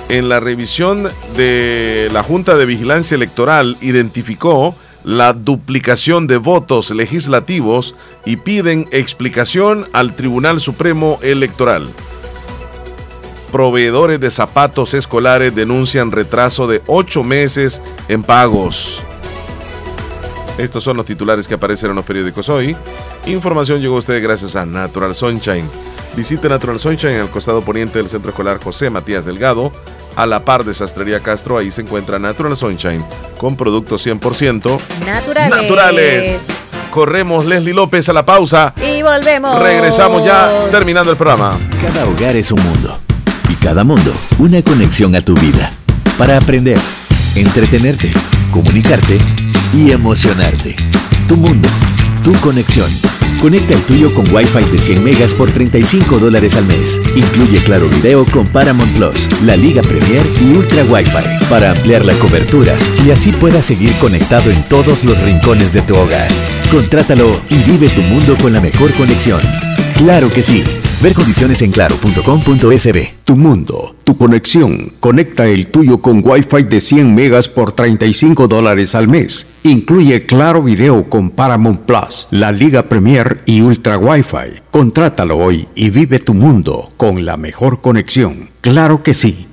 En 0.10 0.30
la 0.30 0.40
revisión 0.40 1.10
de 1.36 2.10
la 2.14 2.24
Junta 2.24 2.56
de 2.56 2.66
Vigilancia 2.66 3.16
Electoral 3.16 3.78
identificó 3.82 4.76
la 5.04 5.34
duplicación 5.34 6.26
de 6.28 6.38
votos 6.38 6.92
legislativos 6.92 7.96
y 8.26 8.38
piden 8.38 8.88
explicación 8.92 9.88
al 9.94 10.16
Tribunal 10.16 10.60
Supremo 10.62 11.20
Electoral. 11.22 11.90
Proveedores 13.52 14.20
de 14.20 14.32
zapatos 14.32 14.94
escolares 14.94 15.56
denuncian 15.56 16.12
retraso 16.12 16.68
de 16.68 16.82
ocho 16.88 17.24
meses 17.24 17.82
en 18.08 18.24
pagos. 18.24 19.02
Estos 20.58 20.84
son 20.84 20.98
los 20.98 21.06
titulares 21.06 21.48
que 21.48 21.54
aparecen 21.54 21.90
en 21.90 21.96
los 21.98 22.06
periódicos 22.06 22.50
hoy. 22.50 22.76
Información 23.26 23.82
llegó 23.82 23.98
a 23.98 24.00
usted 24.00 24.22
gracias 24.24 24.56
a 24.56 24.66
Natural 24.66 25.14
Sunshine. 25.14 25.70
Visite 26.16 26.48
Natural 26.48 26.80
Sunshine 26.80 27.14
en 27.14 27.22
el 27.22 27.30
costado 27.30 27.62
poniente 27.62 28.00
del 28.00 28.10
Centro 28.10 28.30
Escolar 28.30 28.64
José 28.64 28.90
Matías 28.90 29.26
Delgado, 29.26 29.72
a 30.16 30.26
la 30.26 30.44
par 30.46 30.64
de 30.64 30.74
Sastrería 30.74 31.20
Castro. 31.22 31.58
Ahí 31.58 31.72
se 31.72 31.82
encuentra 31.82 32.20
Natural 32.20 32.56
Sunshine 32.56 33.04
con 33.38 33.56
productos 33.56 34.06
100% 34.06 34.80
Naturales. 35.06 35.50
naturales. 35.50 36.46
Corremos 36.90 37.46
Leslie 37.46 37.74
López 37.74 38.08
a 38.10 38.14
la 38.14 38.26
pausa. 38.26 38.74
Y 38.78 39.02
volvemos. 39.02 39.60
Regresamos 39.62 40.26
ya 40.26 40.70
terminando 40.72 41.12
el 41.12 41.18
programa. 41.18 41.58
Cada 41.82 42.06
hogar 42.08 42.36
es 42.36 42.52
un 42.52 42.64
mundo 42.64 42.98
y 43.50 43.56
cada 43.56 43.84
mundo 43.84 44.14
una 44.40 44.62
conexión 44.62 45.14
a 45.16 45.22
tu 45.22 45.34
vida 45.36 45.72
para 46.18 46.38
aprender, 46.38 46.78
entretenerte, 47.36 48.14
comunicarte 48.52 49.18
y 49.74 49.92
emocionarte. 49.92 50.76
Tu 51.28 51.36
mundo, 51.36 51.68
tu 52.24 52.32
conexión. 52.40 52.90
Conecta 53.46 53.76
el 53.76 53.82
tuyo 53.82 54.12
con 54.12 54.28
Wi-Fi 54.34 54.72
de 54.72 54.80
100 54.80 55.04
megas 55.04 55.32
por 55.32 55.52
35 55.52 56.18
dólares 56.18 56.58
al 56.58 56.66
mes. 56.66 57.00
Incluye 57.16 57.60
Claro 57.60 57.88
Video 57.90 58.26
con 58.26 58.48
Paramount 58.48 58.92
Plus, 58.98 59.30
la 59.44 59.56
Liga 59.56 59.84
Premier 59.84 60.26
y 60.42 60.58
Ultra 60.58 60.84
Wi-Fi 60.84 61.46
para 61.48 61.70
ampliar 61.70 62.04
la 62.04 62.16
cobertura 62.16 62.76
y 63.06 63.12
así 63.12 63.32
puedas 63.32 63.68
seguir 63.68 63.94
conectado 64.00 64.50
en 64.50 64.64
todos 64.64 65.04
los 65.04 65.22
rincones 65.22 65.72
de 65.72 65.84
tu 65.84 65.96
hogar. 65.96 66.28
Contrátalo 66.72 67.40
y 67.52 67.58
vive 67.58 67.88
tu 67.90 68.02
mundo 68.02 68.36
con 68.42 68.52
la 68.52 68.62
mejor 68.62 68.92
conexión. 68.96 69.42
Claro 69.96 70.34
que 70.34 70.42
sí. 70.42 70.64
Ver 71.02 71.14
condiciones 71.14 71.62
en 71.62 71.72
claro.com.sb. 71.72 73.14
Tu 73.26 73.36
mundo, 73.36 73.96
tu 74.04 74.18
conexión. 74.18 74.94
Conecta 75.00 75.46
el 75.46 75.68
tuyo 75.68 76.00
con 76.00 76.22
Wi-Fi 76.24 76.64
de 76.64 76.80
100 76.82 77.14
megas 77.14 77.48
por 77.48 77.74
35 77.74 78.48
dólares 78.48 78.96
al 78.96 79.08
mes. 79.08 79.46
Incluye 79.64 80.26
Claro 80.26 80.64
Video 80.64 81.10
con 81.10 81.32
Paramount 81.32 81.82
Plus, 81.82 82.28
la 82.32 82.52
Liga 82.52 82.84
Premier 82.84 83.42
y 83.46 83.62
Ultra 83.62 83.98
Wi-Fi. 83.98 84.62
Contrátalo 84.72 85.38
hoy 85.38 85.68
y 85.76 85.90
vive 85.90 86.20
tu 86.20 86.34
mundo 86.34 86.92
con 86.98 87.26
la 87.26 87.36
mejor 87.36 87.82
conexión. 87.82 88.50
Claro 88.62 89.04
que 89.04 89.14
sí. 89.14 89.48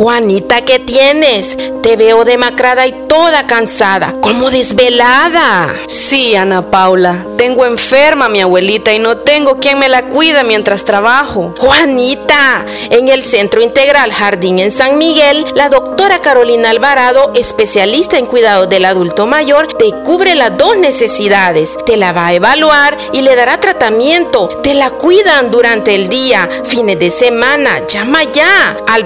Juanita, 0.00 0.62
¿qué 0.62 0.78
tienes? 0.78 1.58
Te 1.82 1.94
veo 1.96 2.24
demacrada 2.24 2.86
y 2.86 3.06
toda 3.06 3.46
cansada, 3.46 4.14
como 4.22 4.50
desvelada. 4.50 5.74
Sí, 5.88 6.34
Ana 6.34 6.70
Paula, 6.70 7.26
tengo 7.36 7.66
enferma 7.66 8.24
a 8.24 8.28
mi 8.30 8.40
abuelita 8.40 8.94
y 8.94 8.98
no 8.98 9.18
tengo 9.18 9.56
quien 9.58 9.78
me 9.78 9.90
la 9.90 10.06
cuida 10.06 10.42
mientras 10.42 10.86
trabajo. 10.86 11.54
Juanita, 11.58 12.64
en 12.88 13.10
el 13.10 13.22
Centro 13.22 13.60
Integral 13.60 14.10
Jardín 14.10 14.58
en 14.58 14.70
San 14.70 14.96
Miguel, 14.96 15.44
la 15.54 15.68
doctora 15.68 16.22
Carolina 16.22 16.70
Alvarado, 16.70 17.32
especialista 17.34 18.16
en 18.16 18.24
cuidado 18.24 18.66
del 18.66 18.86
adulto 18.86 19.26
mayor, 19.26 19.74
te 19.74 19.90
cubre 20.06 20.34
las 20.34 20.56
dos 20.56 20.78
necesidades. 20.78 21.76
Te 21.84 21.98
la 21.98 22.14
va 22.14 22.28
a 22.28 22.32
evaluar 22.32 22.96
y 23.12 23.20
le 23.20 23.36
dará 23.36 23.60
tratamiento. 23.60 24.60
Te 24.62 24.72
la 24.72 24.88
cuidan 24.92 25.50
durante 25.50 25.94
el 25.94 26.08
día, 26.08 26.48
fines 26.64 26.98
de 26.98 27.10
semana. 27.10 27.86
Llama 27.86 28.24
ya 28.24 28.78
al 28.86 29.04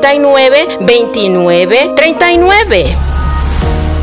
2639 0.00 0.78
29 0.80 1.92
39. 1.94 2.96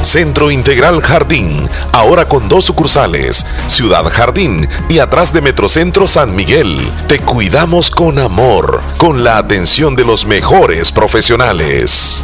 Centro 0.02 0.52
Integral 0.52 1.02
Jardín, 1.02 1.68
ahora 1.92 2.28
con 2.28 2.48
dos 2.48 2.66
sucursales, 2.66 3.44
Ciudad 3.68 4.06
Jardín 4.12 4.70
y 4.88 5.00
atrás 5.00 5.34
de 5.34 5.42
Metrocentro 5.42 6.08
San 6.08 6.36
Miguel. 6.36 6.80
Te 7.08 7.20
cuidamos 7.20 7.90
con 7.90 8.20
amor, 8.20 8.82
con 8.98 9.24
la 9.24 9.38
atención 9.38 9.96
de 9.96 10.06
los 10.06 10.26
mejores 10.26 10.92
profesionales. 10.92 12.24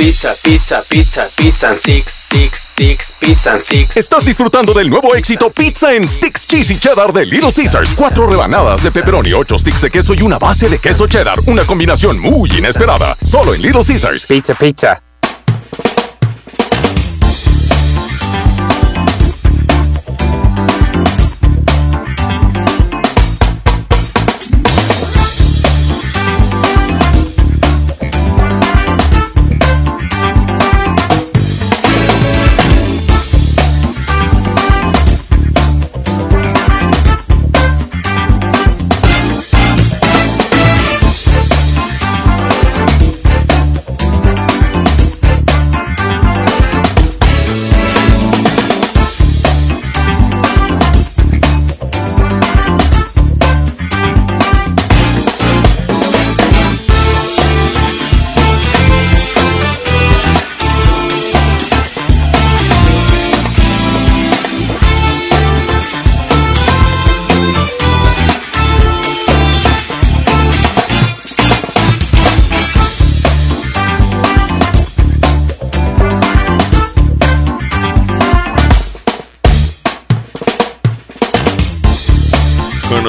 Pizza, 0.00 0.34
pizza, 0.42 0.82
pizza, 0.88 1.28
pizza 1.36 1.68
and 1.68 1.76
sticks, 1.76 2.24
sticks, 2.24 2.68
sticks, 2.72 3.12
pizza 3.20 3.50
and 3.52 3.60
sticks. 3.60 3.98
Estás 3.98 4.24
disfrutando 4.24 4.72
del 4.72 4.88
nuevo 4.88 5.14
éxito 5.14 5.50
Pizza 5.50 5.90
and 5.90 6.06
Sticks 6.06 6.46
Cheesy 6.46 6.78
Cheddar 6.78 7.12
de 7.12 7.26
Little 7.26 7.52
Caesars. 7.52 7.92
Cuatro 7.92 8.26
rebanadas 8.26 8.82
de 8.82 8.90
pepperoni, 8.90 9.34
ocho 9.34 9.58
sticks 9.58 9.82
de 9.82 9.90
queso 9.90 10.14
y 10.14 10.22
una 10.22 10.38
base 10.38 10.70
de 10.70 10.78
queso 10.78 11.06
cheddar. 11.06 11.38
Una 11.46 11.66
combinación 11.66 12.18
muy 12.18 12.50
inesperada. 12.50 13.14
Solo 13.22 13.52
en 13.52 13.60
Little 13.60 13.84
Caesars. 13.84 14.24
Pizza, 14.24 14.54
pizza. 14.54 15.02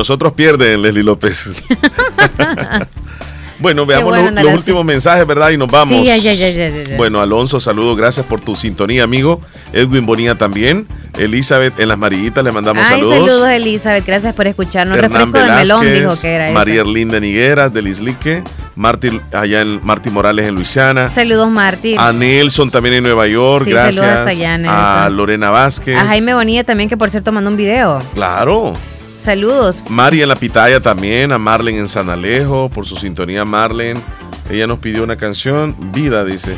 Nosotros 0.02 0.34
pierden, 0.34 0.82
Leslie 0.82 1.04
López. 1.04 1.48
bueno, 3.60 3.86
veamos 3.86 4.18
bueno 4.18 4.42
los, 4.42 4.54
últimos 4.56 4.84
mensajes, 4.84 5.28
¿verdad? 5.28 5.52
Y 5.52 5.58
nos 5.58 5.70
vamos. 5.70 5.90
Sí, 5.90 6.04
ya, 6.04 6.18
ya. 6.18 6.98
Bueno, 6.98 7.22
Alonso, 7.22 7.60
saludo, 7.60 7.96
gracias 7.96 8.26
por 8.26 8.42
tu 8.42 8.56
sintonía, 8.56 9.04
amigo. 9.04 9.40
Edwin 9.74 10.08
Bonilla 10.08 10.34
también. 10.34 10.88
Elizabeth 11.20 11.80
en 11.80 11.90
las 11.90 12.00
marillitas 12.00 12.44
le 12.44 12.52
mandamos 12.52 12.84
Ay, 12.84 12.96
saludos. 12.96 13.20
saludos, 13.20 13.50
Elizabeth. 13.50 14.06
Gracias 14.08 14.34
por 14.34 14.48
escucharnos. 14.48 14.98
Hernán 14.98 15.12
Refresco 15.12 15.38
de 15.38 15.56
melón, 15.60 15.82
Velázquez, 15.82 16.00
dijo 16.00 16.22
que 16.22 16.34
era 16.34 16.46
eso. 16.46 16.54
María 16.56 16.82
Erlinda 16.82 17.20
Nigueras 17.20 17.72
de 17.72 17.82
Lislique, 17.84 18.44
Martín, 18.76 19.22
allá 19.32 19.62
en 19.62 19.86
Martín 19.86 20.14
Morales 20.14 20.48
en 20.48 20.56
Luisiana. 20.56 21.12
Saludos, 21.12 21.48
Martín. 21.48 22.00
A 22.00 22.12
Nelson 22.12 22.72
también 22.72 22.96
en 22.96 23.04
Nueva 23.04 23.28
York, 23.28 23.66
Sí, 23.66 23.72
gracias. 23.72 24.04
saludos 24.04 24.28
allá, 24.28 25.06
a. 25.06 25.10
Lorena 25.10 25.52
Vázquez. 25.52 25.96
A 25.96 26.06
Jaime 26.06 26.34
Bonilla 26.34 26.64
también, 26.64 26.90
que 26.90 26.98
por 26.98 27.12
cierto 27.12 27.32
mandó 27.32 27.52
un 27.52 27.58
video. 27.58 28.00
Claro. 28.16 28.74
Saludos. 29.22 29.84
Mari 29.88 30.24
en 30.24 30.30
la 30.30 30.36
Pitaya 30.36 30.80
también, 30.80 31.32
a 31.32 31.38
Marlen 31.38 31.76
en 31.78 31.88
San 31.88 32.10
Alejo, 32.10 32.70
por 32.70 32.88
su 32.88 32.96
sintonía 32.98 33.46
Marlen. 33.46 34.02
Ella 34.50 34.66
nos 34.66 34.80
pidió 34.80 35.04
una 35.04 35.16
canción, 35.16 35.76
Vida, 35.94 36.26
dice. 36.26 36.56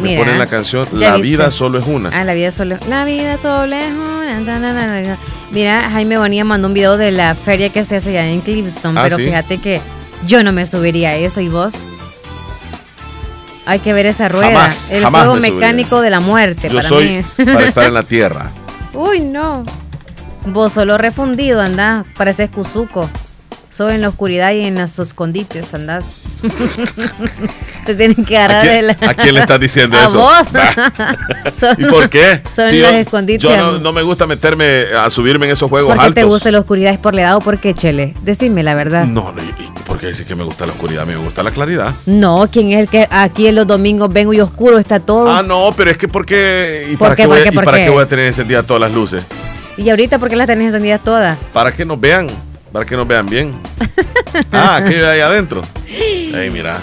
Me 0.00 0.08
Mira, 0.10 0.20
ponen 0.20 0.38
la 0.38 0.46
canción 0.46 0.86
La 0.92 1.16
viste. 1.16 1.28
vida 1.30 1.50
solo 1.50 1.78
es 1.78 1.86
una. 1.86 2.10
Ah, 2.12 2.24
la 2.24 2.34
vida 2.34 2.50
solo. 2.50 2.76
La 2.88 3.04
vida 3.06 3.36
solo 3.38 3.74
es 3.76 3.90
una. 3.92 4.40
na, 4.40 4.58
na, 4.58 4.72
na, 4.74 5.00
na. 5.00 5.18
Mira, 5.50 5.88
Jaime 5.90 6.18
Bonilla 6.18 6.44
mandó 6.44 6.68
un 6.68 6.74
video 6.74 6.96
de 6.98 7.12
la 7.12 7.34
feria 7.34 7.70
que 7.70 7.82
se 7.84 7.96
hace 7.96 8.10
allá 8.10 8.28
en 8.28 8.40
Clipston, 8.42 8.96
Ah, 8.98 9.02
pero 9.04 9.16
¿sí? 9.16 9.24
fíjate 9.24 9.58
que 9.58 9.80
yo 10.26 10.42
no 10.44 10.52
me 10.52 10.66
subiría 10.66 11.10
a 11.10 11.14
eso 11.16 11.40
y 11.40 11.48
vos. 11.48 11.72
Hay 13.64 13.78
que 13.78 13.92
ver 13.92 14.06
esa 14.06 14.28
rueda. 14.28 14.48
Jamás, 14.48 14.90
el 14.92 15.02
jamás 15.04 15.22
juego 15.22 15.34
me 15.36 15.48
subiría. 15.48 15.66
mecánico 15.68 16.00
de 16.00 16.10
la 16.10 16.20
muerte 16.20 16.68
Yo 16.68 16.76
para 16.76 16.88
soy 16.88 17.08
mí. 17.36 17.44
para 17.44 17.64
estar 17.66 17.84
en 17.86 17.94
la 17.94 18.02
tierra. 18.04 18.50
Uy, 18.92 19.20
no. 19.20 19.64
Vos 20.46 20.72
solo 20.72 20.98
refundido 20.98 21.60
andás, 21.60 22.04
pareces 22.16 22.50
Cuzuco. 22.50 23.08
Solo 23.70 23.92
en 23.92 24.02
la 24.02 24.10
oscuridad 24.10 24.52
y 24.52 24.64
en 24.64 24.74
los 24.74 24.98
escondites 24.98 25.72
andás. 25.72 26.18
Te 27.86 27.94
tienen 27.94 28.22
que 28.22 28.36
¿A 28.36 28.44
agarrar 28.44 28.66
de 28.66 28.82
la... 28.82 28.92
a 29.00 29.14
quién 29.14 29.34
le 29.34 29.40
estás 29.40 29.58
diciendo 29.58 29.96
A 30.00 30.04
eso? 30.06 30.18
vos. 30.18 30.46
Son- 31.58 31.76
¿Y 31.78 31.84
por 31.86 32.10
qué? 32.10 32.42
Son 32.54 32.68
Si 32.68 32.78
los 32.80 32.90
yo, 32.90 32.96
escondites. 32.98 33.42
yo 33.42 33.56
no, 33.56 33.78
no 33.78 33.92
me 33.94 34.02
gusta 34.02 34.26
meterme 34.26 34.84
a 34.94 35.08
subirme 35.08 35.46
en 35.46 35.52
esos 35.52 35.70
juegos 35.70 35.88
¿Por 35.88 35.98
qué 35.98 36.04
altos. 36.06 36.14
te 36.16 36.24
gusta 36.24 36.50
la 36.50 36.58
oscuridad? 36.60 36.92
¿Es 36.92 36.98
por 36.98 37.14
la 37.14 37.22
edad 37.22 37.36
o 37.36 37.38
por 37.38 37.60
qué, 37.60 37.72
Chele? 37.72 38.14
Decime 38.22 38.62
la 38.62 38.74
verdad. 38.74 39.06
No, 39.06 39.32
no, 39.32 39.42
y- 39.42 39.62
y 39.62 39.72
porque 39.86 40.08
dice 40.08 40.26
que 40.26 40.34
me 40.34 40.44
gusta 40.44 40.66
la 40.66 40.72
oscuridad, 40.72 41.06
me 41.06 41.16
gusta 41.16 41.42
la 41.42 41.50
claridad. 41.50 41.94
No, 42.04 42.46
¿quién 42.52 42.72
es 42.72 42.80
el 42.80 42.88
que 42.88 43.08
aquí 43.10 43.46
en 43.46 43.54
los 43.54 43.66
domingos 43.66 44.12
vengo 44.12 44.34
y 44.34 44.40
oscuro 44.40 44.78
está 44.78 45.00
todo? 45.00 45.30
Ah, 45.32 45.42
no, 45.42 45.70
pero 45.74 45.90
es 45.90 45.96
que 45.96 46.08
porque 46.08 46.88
¿y 46.90 46.96
¿Por 46.98 47.08
para 47.08 47.16
qué? 47.16 47.22
qué, 47.22 47.28
¿Por 47.28 47.36
voy, 47.38 47.42
qué? 47.44 47.48
y 47.48 47.52
¿Por 47.54 47.64
para 47.64 47.78
qué? 47.78 47.84
qué 47.84 47.90
voy 47.90 48.02
a 48.02 48.06
tener 48.08 48.26
encendidas 48.26 48.66
todas 48.66 48.82
las 48.82 48.92
luces? 48.92 49.22
¿Y 49.76 49.88
ahorita 49.90 50.18
por 50.18 50.28
qué 50.28 50.36
las 50.36 50.46
tenés 50.46 50.66
encendidas 50.66 51.02
todas? 51.02 51.38
Para 51.52 51.72
que 51.72 51.84
nos 51.84 51.98
vean, 52.00 52.28
para 52.72 52.84
que 52.84 52.96
nos 52.96 53.06
vean 53.06 53.26
bien. 53.26 53.52
Ah, 54.50 54.80
de 54.80 55.06
ahí 55.06 55.20
adentro. 55.20 55.60
Ey, 55.86 56.48
mira. 56.50 56.78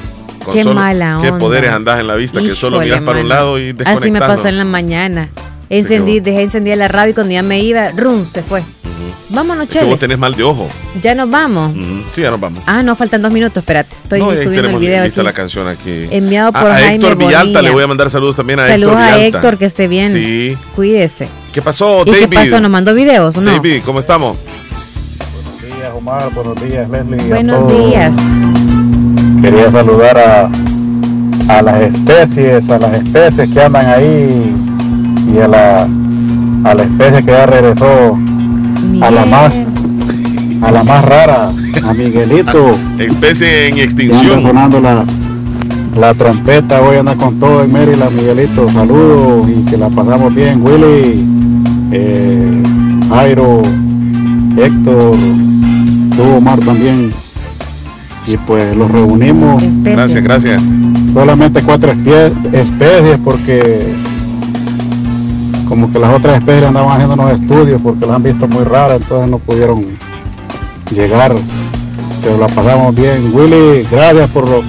con 0.45 0.53
Qué 0.53 0.61
solo- 0.61 0.75
mala 0.79 1.17
Qué 1.19 1.29
onda. 1.29 1.39
poderes 1.39 1.71
andas 1.71 1.99
en 1.99 2.05
la 2.05 2.13
vista, 2.13 2.39
que 2.41 2.53
solo 2.55 2.79
miras 2.79 3.01
para 3.01 3.21
un 3.21 3.27
lado 3.29 3.57
y 3.57 3.73
desconectas. 3.73 3.97
Así 3.97 4.11
me 4.11 4.19
pasó 4.19 4.47
en 4.49 4.57
la 4.59 4.65
mañana. 4.65 5.29
Encendí, 5.69 6.19
dejé 6.19 6.41
encendida 6.43 6.75
la 6.75 6.87
radio 6.87 7.11
y 7.11 7.13
cuando 7.13 7.33
ya 7.33 7.43
me 7.43 7.59
iba, 7.61 7.91
rum, 7.91 8.25
se 8.25 8.41
fue. 8.43 8.63
Vámonos, 9.31 9.65
Es 9.65 9.69
que 9.69 9.79
Chele. 9.79 9.91
vos 9.91 9.99
tenés 9.99 10.17
mal 10.17 10.33
de 10.33 10.43
ojo. 10.43 10.67
Ya 11.01 11.13
nos 11.13 11.29
vamos. 11.29 11.71
Ujú, 11.75 12.03
Sí, 12.15 12.21
ya 12.23 12.31
nos 12.31 12.39
vamos. 12.39 12.63
Ah, 12.65 12.81
no, 12.81 12.95
faltan 12.95 13.21
dos 13.21 13.31
minutos, 13.31 13.57
espérate. 13.61 13.95
Estoy 14.01 14.19
no, 14.21 14.33
y 14.33 14.37
subiendo 14.37 14.69
el 14.71 14.77
video 14.79 15.03
aquí. 15.03 15.21
la 15.21 15.33
canción 15.33 15.67
aquí. 15.67 16.07
Enviado 16.09 16.51
por 16.51 16.63
a, 16.67 16.75
a 16.75 16.79
Jaime 16.79 16.95
Héctor 16.95 17.15
Villalta 17.17 17.43
Bonilla. 17.43 17.61
le 17.61 17.69
voy 17.69 17.83
a 17.83 17.87
mandar 17.87 18.09
saludos 18.09 18.35
también 18.37 18.59
a 18.59 18.67
Saludos 18.67 18.93
Héctor 18.93 19.03
a 19.03 19.15
Villalta. 19.17 19.37
Héctor, 19.37 19.57
que 19.59 19.65
esté 19.65 19.87
bien. 19.87 20.11
Sí. 20.11 20.57
Cuídese. 20.75 21.27
¿Qué 21.53 21.61
pasó, 21.61 22.01
¿Y 22.07 22.11
David? 22.11 22.19
qué 22.21 22.35
pasó? 22.35 22.59
¿Nos 22.59 22.71
mandó 22.71 22.95
videos 22.95 23.37
o 23.37 23.41
no? 23.41 23.51
David, 23.51 23.81
¿cómo 23.85 23.99
estamos? 23.99 24.35
Buenos 25.33 25.77
días, 25.77 25.91
Omar. 25.95 26.33
Buenos 26.33 26.61
días, 26.63 26.89
Leslie. 26.89 27.21
a 27.21 27.27
Buenos 27.35 27.67
días. 27.67 28.15
Quería 29.43 29.71
saludar 29.71 30.17
a, 30.17 30.49
a 31.57 31.61
las 31.61 31.81
especies, 31.93 32.67
a 32.71 32.79
las 32.79 32.95
especies 32.97 33.47
que 33.51 33.61
andan 33.61 33.85
ahí 33.85 34.55
y 35.27 35.37
a 35.39 35.47
la, 35.47 35.87
a 36.63 36.75
la 36.75 36.83
especie 36.83 37.23
que 37.23 37.31
ya 37.31 37.45
regresó 37.45 38.17
a 39.01 39.11
la 39.11 39.25
más 39.25 39.53
a 40.61 40.71
la 40.71 40.83
más 40.83 41.05
rara, 41.05 41.51
a 41.83 41.93
Miguelito. 41.93 42.77
Especie 42.99 43.67
en 43.67 43.77
extinción. 43.77 44.41
sonando 44.41 44.79
la, 44.81 45.05
la 45.97 46.13
trompeta, 46.13 46.81
voy 46.81 46.97
a 46.97 46.99
andar 46.99 47.17
con 47.17 47.39
todo 47.39 47.63
en 47.63 47.71
Maryland, 47.71 48.15
Miguelito. 48.15 48.69
Saludos 48.69 49.47
y 49.49 49.65
que 49.65 49.77
la 49.77 49.89
pasamos 49.89 50.33
bien, 50.33 50.61
Willy, 50.61 51.25
eh, 51.91 52.63
Jairo, 53.09 53.61
Héctor, 54.57 55.15
tú, 56.15 56.23
Omar 56.37 56.59
también. 56.59 57.11
Y 58.27 58.37
pues 58.37 58.75
los 58.75 58.91
reunimos. 58.91 59.63
Gracias, 59.81 60.23
gracias. 60.23 60.61
Solamente 61.13 61.63
cuatro 61.63 61.91
especies 61.91 63.17
porque 63.23 63.95
como 65.69 65.91
que 65.93 65.99
las 65.99 66.13
otras 66.13 66.39
especies 66.39 66.63
andaban 66.67 66.91
haciendo 66.91 67.13
unos 67.13 67.39
estudios 67.39 67.79
porque 67.81 68.05
las 68.05 68.15
han 68.15 68.23
visto 68.23 68.47
muy 68.47 68.63
raras, 68.63 68.99
entonces 69.01 69.29
no 69.29 69.37
pudieron 69.39 69.85
llegar. 70.91 71.35
Pero 72.23 72.37
la 72.37 72.47
pasamos 72.47 72.93
bien. 72.95 73.31
Willy, 73.33 73.87
gracias 73.89 74.29
por 74.31 74.49
lo- 74.49 74.63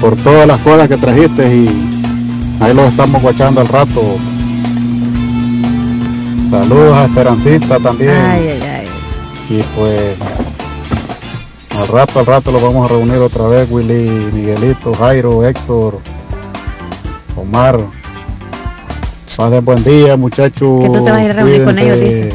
por 0.00 0.16
todas 0.16 0.48
las 0.48 0.58
cosas 0.60 0.88
que 0.88 0.96
trajiste 0.96 1.54
y 1.54 1.68
ahí 2.60 2.74
los 2.74 2.88
estamos 2.90 3.22
guachando 3.22 3.60
al 3.60 3.68
rato. 3.68 4.02
Saludos 6.50 6.96
a 6.98 7.04
Esperancita 7.04 7.78
también. 7.78 8.10
Ay, 8.10 8.48
ay, 8.48 8.60
ay. 8.62 8.86
Y 9.58 9.62
pues 9.76 10.16
al 11.78 11.88
rato, 11.88 12.18
al 12.20 12.26
rato 12.26 12.50
los 12.52 12.62
vamos 12.62 12.84
a 12.90 12.94
reunir 12.94 13.16
otra 13.18 13.46
vez, 13.48 13.68
Willy, 13.70 14.08
Miguelito, 14.32 14.92
Jairo, 14.94 15.44
Héctor, 15.46 15.98
Omar. 17.36 17.78
Pasen 19.36 19.64
buen 19.64 19.82
día, 19.84 20.16
muchachos. 20.16 20.80
Que 20.82 20.86
tú 20.88 21.04
te 21.04 21.10
vas 21.10 21.20
a 21.20 21.24
ir 21.24 21.30
a 21.30 21.34
reunir 21.34 21.64
con 21.64 21.78
ellos, 21.78 22.00
dice. 22.00 22.28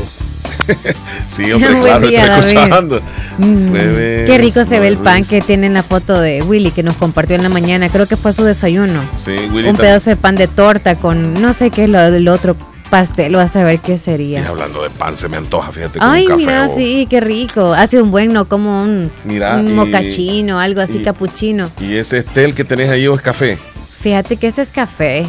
Sí, 1.30 1.50
hombre, 1.52 1.70
Buen 1.76 1.84
claro, 1.84 2.08
día, 2.08 2.22
estoy 2.26 2.40
David. 2.42 2.58
escuchando. 2.58 3.02
Mm, 3.38 3.70
Jueves, 3.70 4.30
Qué 4.30 4.38
rico 4.38 4.66
se 4.66 4.80
ve 4.80 4.88
el 4.90 4.98
pan 4.98 5.24
que 5.24 5.40
tiene 5.42 5.68
en 5.68 5.74
la 5.74 5.84
foto 5.84 6.20
de 6.20 6.42
Willy 6.44 6.72
que 6.72 6.84
nos 6.84 6.96
compartió 6.98 7.36
en 7.38 7.44
la 7.44 7.50
mañana. 7.50 7.88
Creo 7.90 8.06
que 8.08 8.18
fue 8.18 8.34
su 8.34 8.44
desayuno. 8.44 9.02
Sí, 9.16 9.36
Willy 9.54 9.70
Un 9.70 9.78
pedazo 9.78 10.10
de 10.10 10.16
pan 10.18 10.36
de 10.36 10.48
torta 10.48 10.96
con 10.96 11.34
no 11.42 11.54
sé 11.54 11.70
qué 11.70 11.84
es 11.86 11.90
lo 11.90 12.12
del 12.12 12.28
otro 12.28 12.56
pastel. 12.90 13.36
Vas 13.36 13.56
a 13.56 13.64
ver 13.64 13.80
qué 13.80 13.94
Y 13.94 13.98
sería. 13.98 14.46
hablando 14.48 14.84
de 14.84 14.90
pan, 14.90 15.18
se 15.18 15.30
me 15.30 15.38
antoja, 15.38 15.72
fíjate. 15.72 16.00
Ay, 16.02 16.24
un 16.24 16.30
café, 16.32 16.38
mira, 16.42 16.68
sí, 16.68 17.08
qué 17.10 17.22
rico. 17.22 17.74
Hace 17.74 18.02
un 18.02 18.12
buen, 18.12 18.34
no 18.34 18.46
como 18.50 18.82
un, 18.84 19.10
Mira, 19.24 19.56
un 19.58 19.68
y- 19.70 19.74
mocachino, 19.74 20.60
algo 20.60 20.82
así, 20.82 20.98
y- 21.00 21.04
capuchino. 21.04 21.70
¿Y 21.80 21.96
ese 21.96 22.24
tel 22.24 22.54
que 22.54 22.64
tenés 22.66 22.90
ahí 22.90 23.08
o 23.08 23.16
es 23.16 23.22
café? 23.22 23.58
Fíjate 24.02 24.36
que 24.38 24.48
ese 24.48 24.62
es 24.64 24.72
café. 24.72 25.26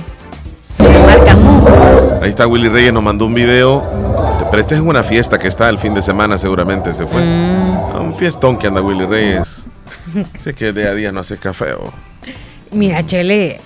Se. 0.79 2.19
Ahí 2.23 2.31
está 2.31 2.47
Willy 2.47 2.69
Reyes, 2.69 2.93
nos 2.93 3.03
mandó 3.03 3.27
un 3.27 3.35
video. 3.35 3.83
Pero 4.51 4.63
este 4.63 4.75
es 4.77 4.81
una 4.81 5.03
fiesta 5.03 5.39
que 5.39 5.49
está 5.49 5.69
el 5.69 5.79
fin 5.79 5.95
de 5.95 6.03
semana, 6.03 6.39
seguramente 6.39 6.95
se 6.95 7.07
fue. 7.07 7.21
Mm. 7.23 7.97
A 7.97 8.01
un 8.01 8.15
fiestón 8.17 8.59
que 8.59 8.67
anda 8.67 8.81
Willy 8.81 9.05
Reyes. 9.05 9.65
sé 10.39 10.55
que 10.55 10.73
día 10.73 10.89
a 10.91 10.95
día 10.95 11.13
no 11.13 11.21
haces 11.21 11.39
café. 11.39 11.73
oh. 11.75 11.93
Mira, 12.73 13.05
Chele, 13.05 13.61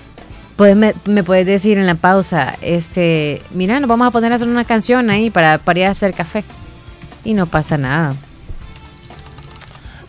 ¿puedes- 0.57 0.77
me, 0.77 0.95
me 1.07 1.23
puedes 1.25 1.47
decir 1.47 1.79
en 1.79 1.87
la 1.87 1.95
pausa, 1.95 2.57
este, 2.63 3.43
mira, 3.53 3.79
nos 3.81 3.89
vamos 3.89 4.07
a 4.09 4.11
poner 4.11 4.33
a 4.33 4.37
hacer 4.37 4.49
una 4.49 4.65
canción 4.65 5.11
ahí 5.11 5.31
para, 5.31 5.59
para 5.59 5.81
ir 5.81 5.87
a 5.87 5.91
hacer 5.91 6.13
café. 6.15 6.45
Y 7.25 7.35
no 7.35 7.47
pasa 7.47 7.79
nada. 7.79 8.15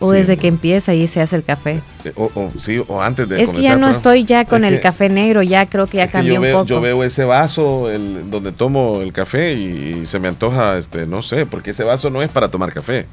O 0.04 0.10
Sí. 0.12 0.18
desde 0.18 0.36
que 0.36 0.48
empieza 0.48 0.92
y 0.94 1.06
se 1.08 1.20
hace 1.20 1.36
el 1.36 1.44
café. 1.44 1.80
Eh, 2.04 2.12
O, 2.16 2.24
o- 2.34 2.52
sí, 2.58 2.82
o 2.86 3.00
antes 3.00 3.28
de 3.28 3.40
Es 3.42 3.48
que 3.50 3.62
ya 3.62 3.76
no 3.76 3.88
estoy 3.88 4.24
ya 4.24 4.44
con 4.44 4.64
el 4.64 4.74
que- 4.74 4.80
café 4.80 5.08
negro, 5.08 5.42
ya 5.42 5.66
creo 5.66 5.86
que 5.86 5.96
ya 5.98 6.10
cambió 6.10 6.34
yo 6.34 6.40
un 6.40 6.42
veo, 6.42 6.54
poco. 6.58 6.66
Yo 6.66 6.80
veo 6.80 7.04
ese 7.04 7.24
vaso 7.24 7.90
el, 7.90 8.30
donde 8.30 8.52
tomo 8.52 9.00
el 9.00 9.12
café 9.12 9.54
y, 9.54 10.00
y 10.02 10.06
se 10.06 10.18
me 10.18 10.28
antoja, 10.28 10.76
este, 10.78 11.06
no 11.06 11.22
sé, 11.22 11.46
porque 11.46 11.70
ese 11.70 11.84
vaso 11.84 12.10
no 12.10 12.22
es 12.22 12.28
para 12.28 12.48
tomar 12.48 12.72
café. 12.72 13.06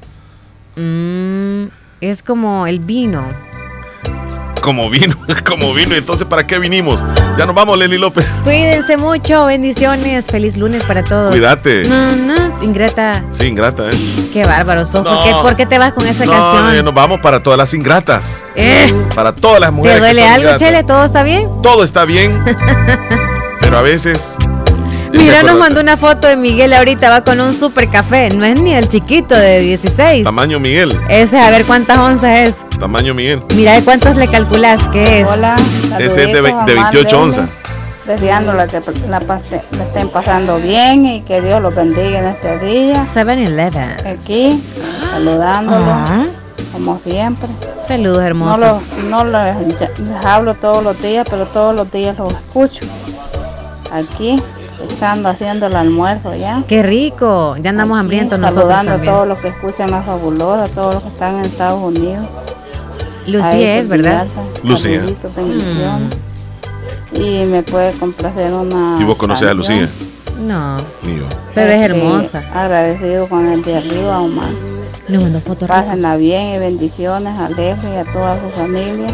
Mm, 0.76 1.66
es 2.02 2.22
como 2.24 2.68
el 2.68 2.80
vino. 2.80 3.24
Como 4.62 4.90
vino, 4.90 5.16
como 5.48 5.74
vino. 5.74 5.96
Entonces, 5.96 6.28
¿para 6.28 6.46
qué 6.46 6.60
vinimos? 6.60 7.00
Ya 7.38 7.46
nos 7.46 7.56
vamos, 7.56 7.78
Leli 7.78 7.98
López. 7.98 8.42
Cuídense 8.44 8.96
mucho, 8.98 9.46
bendiciones, 9.46 10.28
feliz 10.28 10.56
lunes 10.58 10.84
para 10.84 11.04
todos. 11.04 11.32
Cuídate. 11.32 11.86
No, 11.86 12.16
no, 12.16 12.64
ingrata, 12.64 13.24
Sí, 13.32 13.46
ingrata, 13.46 13.92
¿eh? 13.92 13.96
qué 14.32 14.46
bárbaro 14.46 14.86
sos. 14.86 15.04
¿Por, 15.06 15.24
qué, 15.24 15.32
por 15.42 15.56
qué 15.56 15.66
te 15.66 15.78
vas 15.80 15.94
con 15.94 16.06
esa 16.06 16.26
No, 16.26 16.32
canción? 16.32 16.76
eh, 16.76 16.84
nos 16.84 16.94
vamos 16.94 17.20
para 17.22 17.42
todas 17.42 17.58
las 17.58 17.74
ingratas. 17.74 18.46
Eh. 18.56 18.94
Para 19.16 19.34
todas 19.34 19.60
las 19.60 19.72
¿Te 19.72 19.76
mujeres. 19.76 19.98
que 19.98 20.04
duele 20.06 20.24
algo, 20.28 20.40
ingratas. 20.50 20.60
Chele? 20.62 20.84
¿Todo 20.84 21.06
está 21.06 21.24
bien? 21.24 21.50
Todo 21.64 21.84
está 21.84 22.06
bien. 22.06 22.44
pero 23.60 23.78
a 23.78 23.82
veces. 23.82 24.36
Mira, 25.14 25.44
nos 25.44 25.58
mandó 25.60 25.82
una 25.82 25.98
foto 25.98 26.28
de 26.28 26.38
Miguel 26.38 26.72
ahorita, 26.72 27.10
va 27.10 27.22
con 27.24 27.42
un 27.42 27.54
super 27.54 27.90
café. 27.90 28.30
No 28.30 28.46
es 28.46 28.58
ni 28.60 28.74
el 28.74 28.88
chiquito 28.88 29.36
de 29.36 29.60
16. 29.60 30.24
Tamaño 30.24 30.60
Miguel. 30.60 30.98
Ese, 31.10 31.38
a 31.38 31.50
ver 31.50 31.66
cuántas 31.66 31.98
onzas 31.98 32.40
es. 32.40 32.56
Tamaño 32.82 33.14
Miguel. 33.14 33.44
Mira, 33.56 33.74
¿de 33.74 33.84
cuántos 33.84 34.18
le 34.18 34.28
calculas 34.28 34.88
que 34.88 35.22
es? 35.22 35.30
Hola, 35.30 35.56
Ese 36.00 36.24
es 36.24 36.34
de, 36.34 36.42
de 36.42 36.50
Omar 36.52 36.66
28 36.66 36.94
Vélez, 36.96 37.14
onzas. 37.14 37.50
Deseándoles 38.08 38.72
que 38.72 38.82
la, 39.08 39.20
estén 39.86 40.10
pasando 40.10 40.58
bien 40.58 41.06
y 41.06 41.22
que 41.22 41.42
Dios 41.42 41.62
los 41.62 41.76
bendiga 41.76 42.20
en 42.20 42.26
este 42.26 42.58
día. 42.58 43.04
7-Eleven. 43.04 44.08
Aquí, 44.08 44.64
saludándolos, 45.12 45.84
Ah. 45.88 46.26
como 46.74 47.00
siempre. 47.04 47.48
Saludos, 47.88 48.18
No, 48.22 48.26
hermoso. 48.26 48.58
los, 48.98 49.04
no 49.06 49.26
les, 49.26 49.80
les 49.80 50.26
hablo 50.26 50.56
todos 50.56 50.84
los 50.84 51.00
días, 51.04 51.28
pero 51.30 51.46
todos 51.46 51.76
los 51.76 51.92
días 51.92 52.18
los 52.18 52.34
escucho. 52.34 52.84
Aquí, 53.94 54.42
echando, 54.90 55.30
haciendo 55.30 55.68
el 55.68 55.76
almuerzo 55.76 56.34
ya. 56.34 56.64
Qué 56.68 56.82
rico. 56.82 57.56
Ya 57.58 57.70
andamos 57.70 57.96
Aquí, 57.98 58.02
hambrientos 58.02 58.40
nosotros 58.40 58.64
Saludando 58.70 58.92
también. 58.94 59.10
a 59.14 59.16
todos 59.16 59.28
los 59.28 59.40
que 59.40 59.48
escuchan 59.50 59.92
la 59.92 60.02
fabulosa, 60.02 60.64
a 60.64 60.68
todos 60.70 60.96
los 60.96 61.04
que 61.04 61.10
están 61.10 61.36
en 61.38 61.46
Estados 61.46 61.80
Unidos. 61.84 62.26
Lucía 63.28 63.78
es, 63.80 63.88
¿verdad? 63.88 64.26
Villalta, 64.64 65.42
Lucía. 65.42 66.00
Y 67.14 67.46
me 67.46 67.62
puede 67.64 67.92
complacer 67.94 68.52
una. 68.54 68.98
¿Y 69.00 69.04
vos 69.04 69.16
conocés 69.18 69.50
a. 69.50 69.54
Lucía? 69.54 69.90
No, 70.40 70.78
Ni 71.04 71.18
yo. 71.18 71.26
pero 71.54 71.72
es 71.72 71.80
hermosa. 71.82 72.44
Agradecido 72.54 73.28
con 73.28 73.48
el 73.48 73.62
de 73.64 73.78
arriba, 73.78 74.20
Omar. 74.20 74.50
Nos 75.08 75.24
mandó 75.24 75.42
fotos. 75.42 75.68
Pásenla 75.68 76.16
bien 76.18 76.56
y 76.56 76.58
bendiciones 76.58 77.38
a 77.38 77.50
Leslie 77.50 77.94
y 77.94 77.98
a 77.98 78.06
toda 78.12 78.40
su 78.42 78.50
familia 78.58 79.10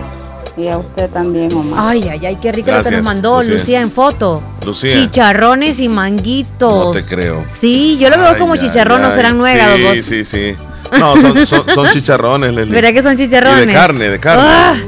y 0.56 0.68
a 0.70 0.78
usted 0.78 1.10
también, 1.10 1.52
Omar. 1.54 1.80
Ay, 1.90 2.08
ay, 2.10 2.26
ay, 2.28 2.36
qué 2.42 2.52
rico 2.52 2.68
lo 2.72 2.78
que 2.78 2.82
Gracias, 2.84 2.94
nos 2.96 3.04
mandó 3.04 3.38
Lucía. 3.40 3.54
Lucía, 3.56 3.82
en 3.82 3.92
foto. 3.92 4.42
Lucía. 4.66 4.90
Chicharrones 4.92 5.80
y 5.82 5.90
manguitos. 5.90 6.86
No 6.86 6.92
te 6.92 7.04
creo. 7.04 7.44
Sí, 7.50 7.98
yo 8.00 8.10
lo 8.10 8.18
veo 8.18 8.28
Ay, 8.30 8.40
como 8.40 8.54
ay, 8.54 8.60
chicharrón, 8.60 9.02
no 9.02 9.12
serán 9.12 9.38
nuegas 9.38 9.72
Sí, 9.96 10.02
sí, 10.04 10.24
sí. 10.26 10.56
No, 11.00 11.16
son, 11.20 11.48
son, 11.48 11.64
son 11.70 11.90
chicharrones, 11.90 12.54
Leslie. 12.54 12.74
¿Verdad 12.74 12.92
que 12.94 13.04
son 13.04 13.18
chicharrones? 13.18 13.64
Y 13.64 13.68
de 13.68 13.74
carne, 13.74 14.10
de 14.10 14.20
carne. 14.20 14.44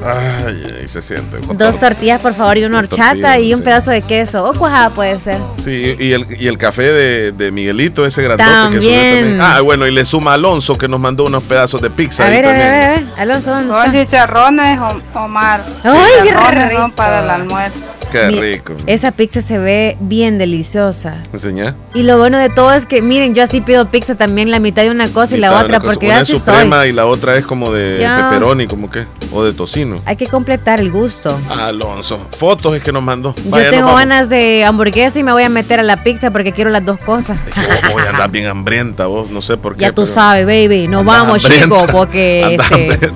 Ay, 0.06 0.64
ay, 0.82 0.88
se 0.88 1.02
siente. 1.02 1.38
Dos 1.54 1.80
tortillas, 1.80 2.20
por 2.22 2.34
favor, 2.34 2.58
y 2.58 2.64
una 2.64 2.80
horchata 2.80 3.10
tortillas, 3.14 3.40
y 3.40 3.54
un 3.54 3.60
sí. 3.60 3.66
pedazo 3.66 3.92
de 3.92 4.02
queso. 4.02 4.46
O 4.46 4.54
cuajada 4.54 4.90
puede 4.90 5.20
ser. 5.20 5.38
Sí, 5.64 5.96
y 6.00 6.12
el, 6.14 6.26
y 6.40 6.48
el 6.48 6.58
café 6.58 6.84
de, 6.84 7.32
de 7.32 7.52
Miguelito, 7.52 8.06
ese 8.06 8.22
grandote 8.24 8.50
que 8.50 8.82
subió 8.82 8.92
También. 8.98 9.16
también. 9.24 9.42
Ah, 9.42 9.62
bueno, 9.62 9.86
y 9.88 9.92
le 9.92 10.06
suma 10.06 10.34
Alonso 10.34 10.78
que 10.78 10.88
nos 10.88 11.00
mandó 11.00 11.26
unos 11.26 11.44
pedazos 11.44 11.82
de 11.82 11.90
pizza. 11.90 12.24
A 12.24 12.28
ahí 12.28 12.34
ver, 12.34 12.46
a 12.46 12.52
ver, 12.52 12.62
también. 12.62 12.74
a 12.74 12.80
ver, 12.80 12.90
a 12.90 12.96
ver. 13.16 13.20
Alonso, 13.22 13.52
¿dónde 13.52 13.74
Son 13.74 13.92
chicharrones, 13.94 14.80
Om- 14.80 15.02
Omar. 15.16 15.64
Ay, 15.84 15.92
qué 16.24 16.30
Chicharrones 16.30 16.70
rico. 16.70 16.82
son 16.82 16.92
para 16.92 17.24
el 17.24 17.30
almuerzo. 17.30 17.78
Qué 18.12 18.32
rico. 18.32 18.74
Esa 18.88 19.12
pizza 19.12 19.40
se 19.40 19.60
ve 19.60 19.96
bien 20.00 20.40
deliciosa. 20.40 21.18
Enseñá. 21.32 21.76
Y 21.94 22.02
lo 22.02 22.18
bueno 22.18 22.40
de 22.40 22.50
todo 22.50 22.74
es 22.74 22.88
que, 22.88 23.04
miren, 23.04 23.36
yo 23.36 23.44
así 23.44 23.62
pido 23.62 23.86
pizza 23.92 24.16
también, 24.16 24.50
la 24.50 24.60
mitad 24.60 24.82
de 24.82 24.90
una 24.90 25.10
cosa 25.10 25.38
y 25.38 25.40
la 25.40 25.50
Mitad 25.50 25.60
de 25.60 25.66
otra. 25.66 25.80
Porque 25.94 26.08
Una 26.08 26.22
es 26.22 26.28
soy. 26.28 26.40
suprema 26.40 26.86
y 26.88 26.92
la 26.92 27.06
otra 27.06 27.36
es 27.38 27.46
como 27.46 27.72
de 27.72 27.98
pepperoni, 27.98 28.68
como 28.68 28.90
que, 28.90 29.06
o 29.32 29.44
de 29.44 29.54
tocino. 29.54 30.00
Hay 30.06 30.16
que 30.16 30.28
completar 30.28 30.80
el 30.80 30.92
gusto. 30.92 31.38
Alonso, 31.50 32.20
fotos 32.38 32.76
es 32.76 32.84
que 32.84 32.92
nos 32.92 33.04
mandó. 33.04 33.36
Yo 33.36 33.50
Vaya, 33.50 33.70
tengo 33.70 33.94
ganas 33.96 34.30
de 34.30 34.64
hamburguesa 34.66 35.20
y 35.20 35.24
me 35.24 35.32
voy 35.32 35.44
a 35.44 35.50
meter 35.50 35.80
a 35.80 35.84
la 35.84 36.04
pizza 36.04 36.32
porque 36.32 36.52
quiero 36.52 36.70
las 36.70 36.86
dos 36.86 37.00
cosas. 37.00 37.40
Que 37.42 37.62
vos 37.62 37.94
voy 37.94 38.04
a 38.04 38.10
andar 38.10 38.30
bien 38.30 38.48
hambrienta, 38.48 39.08
vos, 39.08 39.30
no 39.30 39.42
sé 39.42 39.58
por 39.58 39.76
qué. 39.76 39.82
Ya 39.82 39.92
tú 39.92 40.06
sabes, 40.06 40.46
baby. 40.46 40.88
Nos 40.88 41.06
vamos, 41.06 41.44
chicos, 41.44 41.90
porque 41.92 42.58
este, 42.60 42.98
pero 43.00 43.14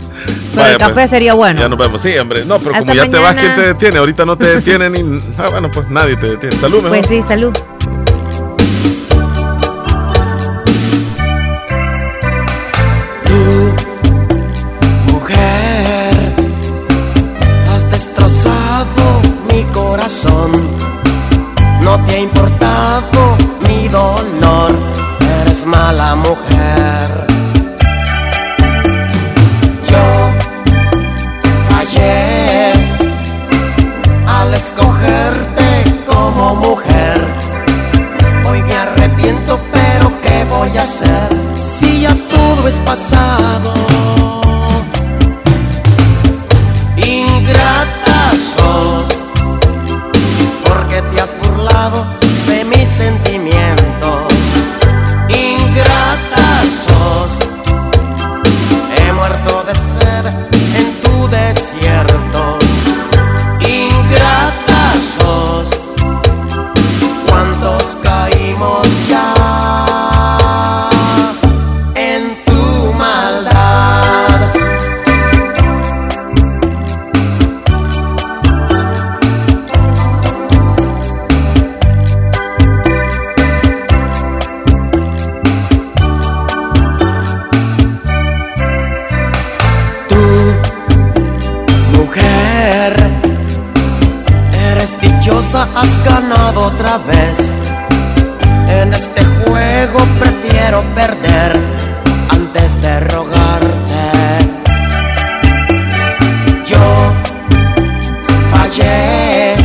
Vaya, 0.55 0.71
el 0.73 0.77
café 0.77 0.93
pues, 0.93 1.09
sería 1.09 1.33
bueno. 1.33 1.59
Ya 1.59 1.69
nos 1.69 1.79
vemos, 1.79 2.01
sí, 2.01 2.17
hombre. 2.17 2.45
No, 2.45 2.59
pero 2.59 2.75
Hasta 2.75 2.91
como 2.91 2.93
ya 2.93 3.09
te 3.09 3.17
vas. 3.19 3.35
¿quién 3.35 3.55
te 3.55 3.61
detiene? 3.61 3.97
Ahorita 3.97 4.25
no 4.25 4.37
te 4.37 4.45
detiene 4.45 4.89
ni. 4.89 5.21
Ah, 5.37 5.49
bueno, 5.49 5.69
pues 5.71 5.89
nadie 5.89 6.15
te 6.15 6.29
detiene. 6.29 6.55
Salud, 6.57 6.83
mejor. 6.83 6.97
Pues 6.99 7.07
sí, 7.07 7.21
salud. 7.23 7.53
No 21.81 22.03
te 22.05 22.15
ha 22.15 22.19
importado 22.19 23.37
mi 23.67 23.87
dolor. 23.89 24.71
Eres 25.41 25.67
mala 25.67 26.15
mujer. 26.15 27.27
Yo 29.87 30.05
fallé 31.69 32.73
al 34.25 34.53
escogerte 34.55 35.83
como 36.07 36.55
mujer. 36.55 37.23
Hoy 38.49 38.63
me 38.63 38.73
arrepiento, 38.73 39.59
pero 39.71 40.11
¿qué 40.23 40.43
voy 40.45 40.75
a 40.75 40.81
hacer 40.81 41.29
si 41.55 42.01
ya 42.01 42.15
todo 42.31 42.67
es 42.67 42.79
pasado? 42.79 43.92
Has 95.75 96.03
ganado 96.03 96.67
otra 96.67 96.97
vez. 96.99 97.37
En 98.69 98.93
este 98.93 99.23
juego 99.23 99.99
prefiero 100.19 100.81
perder 100.95 101.59
antes 102.29 102.81
de 102.81 102.99
rogarte. 103.01 104.03
Yo 106.65 106.85
fallé 108.51 109.55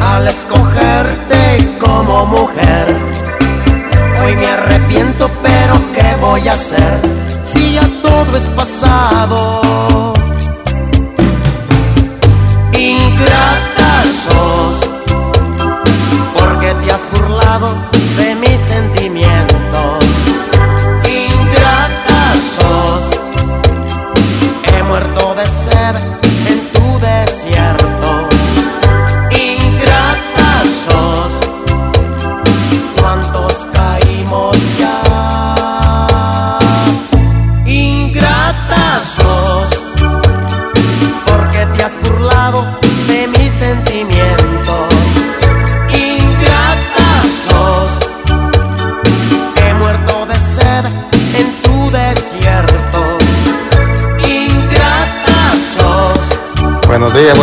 al 0.00 0.28
escogerte 0.28 1.78
como 1.80 2.26
mujer. 2.26 2.86
Hoy 4.24 4.36
me 4.36 4.46
arrepiento, 4.46 5.30
pero 5.42 5.74
¿qué 5.94 6.16
voy 6.20 6.48
a 6.48 6.52
hacer 6.52 7.00
si 7.44 7.74
ya 7.74 7.88
todo 8.02 8.36
es 8.36 8.48
pasado? 8.60 9.91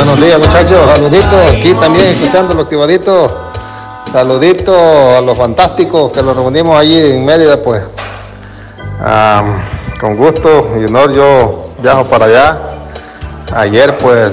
Buenos 0.10 0.26
días, 0.26 0.40
muchachos, 0.40 0.88
saluditos, 0.88 1.52
aquí 1.52 1.72
también 1.76 2.07
escuchando 2.07 2.56
los 2.56 2.64
activaditos, 2.64 3.31
saluditos 4.11 4.76
a 4.76 5.22
los 5.22 5.38
fantásticos 5.38 6.11
que 6.11 6.23
los 6.23 6.36
reunimos 6.36 6.80
allí 6.80 7.11
en 7.11 7.23
Mérida, 7.23 7.61
pues 7.61 7.84
con 10.02 10.18
gusto 10.18 10.72
y 10.81 10.86
honor 10.86 11.14
yo 11.14 11.73
viajo 11.77 12.06
para 12.06 12.26
allá. 12.26 12.57
Ayer 13.53 13.99
pues 13.99 14.31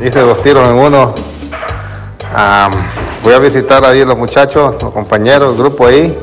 hice 0.00 0.20
dos 0.20 0.40
tiros 0.40 0.70
en 0.70 0.76
uno. 0.76 1.12
Voy 3.24 3.34
a 3.34 3.38
visitar 3.40 3.84
ahí 3.84 4.04
los 4.04 4.16
muchachos, 4.16 4.80
los 4.80 4.92
compañeros, 4.92 5.50
el 5.50 5.58
grupo 5.58 5.86
ahí, 5.86 6.16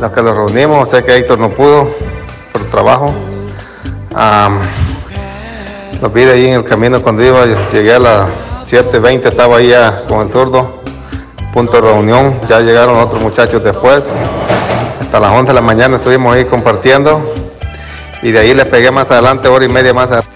los 0.00 0.10
que 0.10 0.20
los 0.20 0.34
reunimos, 0.34 0.88
sé 0.88 1.04
que 1.04 1.14
Héctor 1.14 1.38
no 1.38 1.50
pudo 1.50 1.88
por 2.52 2.64
trabajo. 2.72 3.14
Los 6.00 6.12
vi 6.12 6.24
de 6.24 6.32
ahí 6.32 6.46
en 6.46 6.54
el 6.54 6.64
camino 6.64 7.02
cuando 7.02 7.24
iba, 7.24 7.44
llegué 7.72 7.94
a 7.94 7.98
las 7.98 8.28
7.20, 8.68 9.26
estaba 9.26 9.56
ahí 9.56 9.68
ya 9.68 9.92
con 10.08 10.26
el 10.26 10.32
zurdo, 10.32 10.80
punto 11.52 11.72
de 11.72 11.80
reunión, 11.80 12.38
ya 12.48 12.60
llegaron 12.60 12.98
otros 12.98 13.22
muchachos 13.22 13.62
después, 13.62 14.02
hasta 15.00 15.20
las 15.20 15.32
11 15.32 15.48
de 15.48 15.54
la 15.54 15.60
mañana 15.60 15.96
estuvimos 15.96 16.34
ahí 16.34 16.44
compartiendo 16.44 17.20
y 18.22 18.32
de 18.32 18.38
ahí 18.38 18.54
le 18.54 18.66
pegué 18.66 18.90
más 18.90 19.10
adelante, 19.10 19.48
hora 19.48 19.64
y 19.64 19.68
media 19.68 19.94
más 19.94 20.06
adelante. 20.06 20.35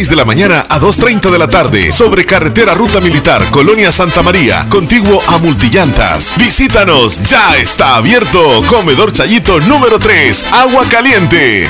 6 0.00 0.08
de 0.08 0.16
la 0.16 0.24
mañana 0.24 0.64
a 0.70 0.80
2.30 0.80 1.30
de 1.30 1.38
la 1.38 1.46
tarde, 1.46 1.92
sobre 1.92 2.24
carretera 2.24 2.72
Ruta 2.72 3.02
Militar, 3.02 3.42
Colonia 3.50 3.92
Santa 3.92 4.22
María, 4.22 4.66
contiguo 4.70 5.20
a 5.28 5.36
Multillantas. 5.36 6.36
Visítanos, 6.38 7.22
ya 7.24 7.58
está 7.58 7.96
abierto. 7.96 8.62
Comedor 8.66 9.12
Chayito 9.12 9.60
número 9.60 9.98
3, 9.98 10.46
Agua 10.52 10.86
Caliente. 10.88 11.68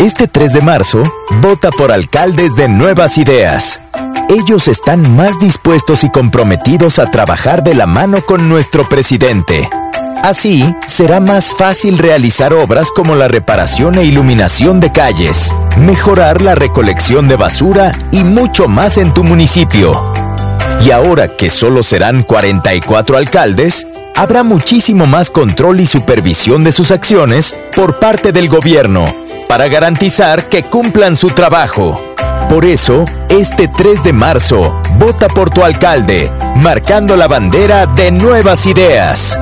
Este 0.00 0.26
3 0.26 0.54
de 0.54 0.60
marzo, 0.62 1.02
vota 1.42 1.70
por 1.70 1.92
alcaldes 1.92 2.56
de 2.56 2.70
nuevas 2.70 3.18
ideas. 3.18 3.82
Ellos 4.30 4.68
están 4.68 5.14
más 5.14 5.38
dispuestos 5.38 6.04
y 6.04 6.10
comprometidos 6.10 6.98
a 6.98 7.10
trabajar 7.10 7.62
de 7.62 7.74
la 7.74 7.86
mano 7.86 8.24
con 8.24 8.48
nuestro 8.48 8.88
presidente. 8.88 9.68
Así, 10.22 10.74
será 10.86 11.20
más 11.20 11.54
fácil 11.54 11.98
realizar 11.98 12.52
obras 12.52 12.90
como 12.90 13.14
la 13.14 13.28
reparación 13.28 13.96
e 13.98 14.04
iluminación 14.04 14.80
de 14.80 14.90
calles, 14.90 15.54
mejorar 15.78 16.42
la 16.42 16.54
recolección 16.54 17.28
de 17.28 17.36
basura 17.36 17.92
y 18.10 18.24
mucho 18.24 18.66
más 18.66 18.98
en 18.98 19.14
tu 19.14 19.22
municipio. 19.22 20.12
Y 20.84 20.90
ahora 20.90 21.28
que 21.28 21.48
solo 21.48 21.82
serán 21.82 22.22
44 22.22 23.16
alcaldes, 23.16 23.86
habrá 24.16 24.42
muchísimo 24.42 25.06
más 25.06 25.30
control 25.30 25.80
y 25.80 25.86
supervisión 25.86 26.64
de 26.64 26.72
sus 26.72 26.90
acciones 26.90 27.54
por 27.74 27.98
parte 28.00 28.32
del 28.32 28.48
gobierno 28.48 29.04
para 29.48 29.68
garantizar 29.68 30.48
que 30.48 30.62
cumplan 30.62 31.14
su 31.16 31.28
trabajo. 31.28 32.02
Por 32.48 32.64
eso, 32.64 33.04
este 33.28 33.68
3 33.68 34.04
de 34.04 34.12
marzo, 34.12 34.80
vota 34.98 35.28
por 35.28 35.50
tu 35.50 35.62
alcalde, 35.62 36.30
marcando 36.56 37.16
la 37.16 37.26
bandera 37.28 37.86
de 37.86 38.10
nuevas 38.10 38.66
ideas. 38.66 39.38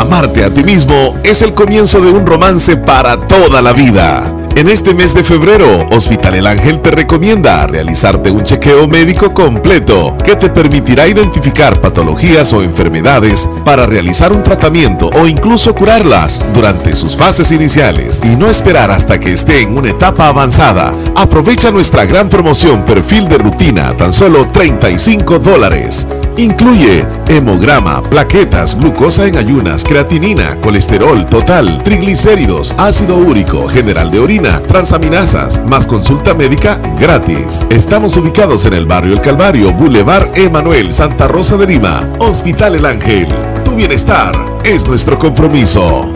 Amarte 0.00 0.42
a 0.46 0.48
ti 0.48 0.64
mismo 0.64 1.18
es 1.22 1.42
el 1.42 1.52
comienzo 1.52 2.00
de 2.00 2.10
un 2.10 2.24
romance 2.24 2.74
para 2.74 3.26
toda 3.26 3.60
la 3.60 3.74
vida. 3.74 4.34
En 4.56 4.70
este 4.70 4.94
mes 4.94 5.12
de 5.12 5.22
febrero, 5.22 5.86
Hospital 5.90 6.36
El 6.36 6.46
Ángel 6.46 6.80
te 6.80 6.90
recomienda 6.90 7.66
realizarte 7.66 8.30
un 8.30 8.42
chequeo 8.42 8.88
médico 8.88 9.34
completo 9.34 10.16
que 10.24 10.36
te 10.36 10.48
permitirá 10.48 11.06
identificar 11.06 11.82
patologías 11.82 12.50
o 12.54 12.62
enfermedades 12.62 13.46
para 13.62 13.84
realizar 13.84 14.32
un 14.32 14.42
tratamiento 14.42 15.10
o 15.10 15.26
incluso 15.26 15.74
curarlas 15.74 16.42
durante 16.54 16.96
sus 16.96 17.14
fases 17.14 17.52
iniciales 17.52 18.22
y 18.24 18.36
no 18.36 18.48
esperar 18.48 18.90
hasta 18.90 19.20
que 19.20 19.34
esté 19.34 19.60
en 19.60 19.76
una 19.76 19.90
etapa 19.90 20.28
avanzada. 20.28 20.94
Aprovecha 21.14 21.70
nuestra 21.70 22.06
gran 22.06 22.30
promoción 22.30 22.86
perfil 22.86 23.28
de 23.28 23.36
rutina 23.36 23.94
tan 23.98 24.14
solo 24.14 24.48
35 24.50 25.40
dólares. 25.40 26.06
Incluye 26.40 27.04
hemograma, 27.28 28.00
plaquetas, 28.00 28.74
glucosa 28.74 29.26
en 29.26 29.36
ayunas, 29.36 29.84
creatinina, 29.84 30.56
colesterol 30.62 31.26
total, 31.26 31.82
triglicéridos, 31.82 32.74
ácido 32.78 33.18
úrico, 33.18 33.68
general 33.68 34.10
de 34.10 34.20
orina, 34.20 34.58
transaminasas, 34.62 35.62
más 35.66 35.86
consulta 35.86 36.32
médica 36.32 36.80
gratis. 36.98 37.66
Estamos 37.68 38.16
ubicados 38.16 38.64
en 38.64 38.72
el 38.72 38.86
barrio 38.86 39.12
El 39.12 39.20
Calvario, 39.20 39.70
Boulevard 39.74 40.30
Emanuel, 40.34 40.94
Santa 40.94 41.28
Rosa 41.28 41.58
de 41.58 41.66
Lima. 41.66 42.08
Hospital 42.20 42.76
El 42.76 42.86
Ángel. 42.86 43.28
Tu 43.62 43.76
bienestar 43.76 44.32
es 44.64 44.88
nuestro 44.88 45.18
compromiso. 45.18 46.10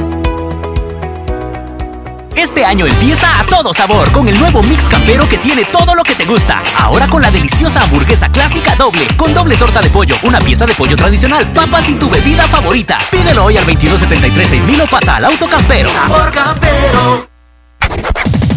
Este 2.36 2.64
año 2.64 2.86
empieza 2.86 3.40
a 3.40 3.44
todo 3.44 3.72
sabor 3.72 4.10
con 4.12 4.28
el 4.28 4.38
nuevo 4.38 4.62
mix 4.62 4.88
campero 4.88 5.28
que 5.28 5.38
tiene 5.38 5.64
todo 5.64 5.94
lo 5.94 6.02
que 6.02 6.14
te 6.14 6.24
gusta. 6.24 6.62
Ahora 6.78 7.08
con 7.08 7.22
la 7.22 7.30
deliciosa 7.30 7.82
hamburguesa 7.82 8.30
clásica 8.30 8.74
doble, 8.76 9.06
con 9.16 9.32
doble 9.34 9.56
torta 9.56 9.80
de 9.80 9.90
pollo, 9.90 10.16
una 10.22 10.40
pieza 10.40 10.66
de 10.66 10.74
pollo 10.74 10.96
tradicional, 10.96 11.50
papas 11.52 11.88
y 11.88 11.94
tu 11.94 12.10
bebida 12.10 12.46
favorita. 12.48 12.98
Pídelo 13.10 13.44
hoy 13.44 13.56
al 13.56 13.66
2273-6000 13.66 14.82
o 14.82 14.86
pasa 14.86 15.16
al 15.16 15.26
auto 15.26 15.48
campero. 15.48 15.90
Sabor 15.92 16.32
campero. 16.32 17.28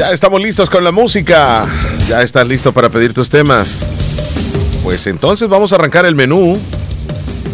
Ya 0.00 0.12
estamos 0.12 0.40
listos 0.40 0.70
con 0.70 0.82
la 0.82 0.92
música. 0.92 1.66
Ya 2.08 2.22
estás 2.22 2.48
listo 2.48 2.72
para 2.72 2.88
pedir 2.88 3.12
tus 3.12 3.28
temas. 3.28 3.86
Pues 4.82 5.06
entonces 5.06 5.46
vamos 5.46 5.72
a 5.72 5.74
arrancar 5.74 6.06
el 6.06 6.14
menú. 6.14 6.58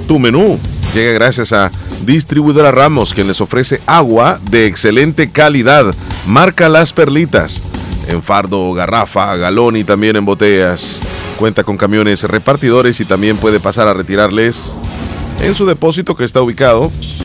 Tu 0.06 0.20
menú. 0.20 0.56
Llega 0.94 1.10
gracias 1.10 1.52
a 1.52 1.72
Distribuidora 2.04 2.70
Ramos, 2.70 3.14
quien 3.14 3.26
les 3.26 3.40
ofrece 3.40 3.80
agua 3.84 4.38
de 4.48 4.66
excelente 4.66 5.28
calidad. 5.28 5.92
Marca 6.24 6.68
Las 6.68 6.92
Perlitas. 6.92 7.64
En 8.06 8.22
fardo, 8.22 8.72
garrafa, 8.74 9.34
galón 9.34 9.74
y 9.74 9.82
también 9.82 10.14
en 10.14 10.24
botellas. 10.24 11.00
Cuenta 11.40 11.64
con 11.64 11.76
camiones 11.76 12.22
repartidores 12.22 13.00
y 13.00 13.04
también 13.06 13.38
puede 13.38 13.58
pasar 13.58 13.88
a 13.88 13.92
retirarles 13.92 14.76
en 15.42 15.56
su 15.56 15.66
depósito 15.66 16.14
que 16.14 16.22
está 16.22 16.42
ubicado 16.42 16.92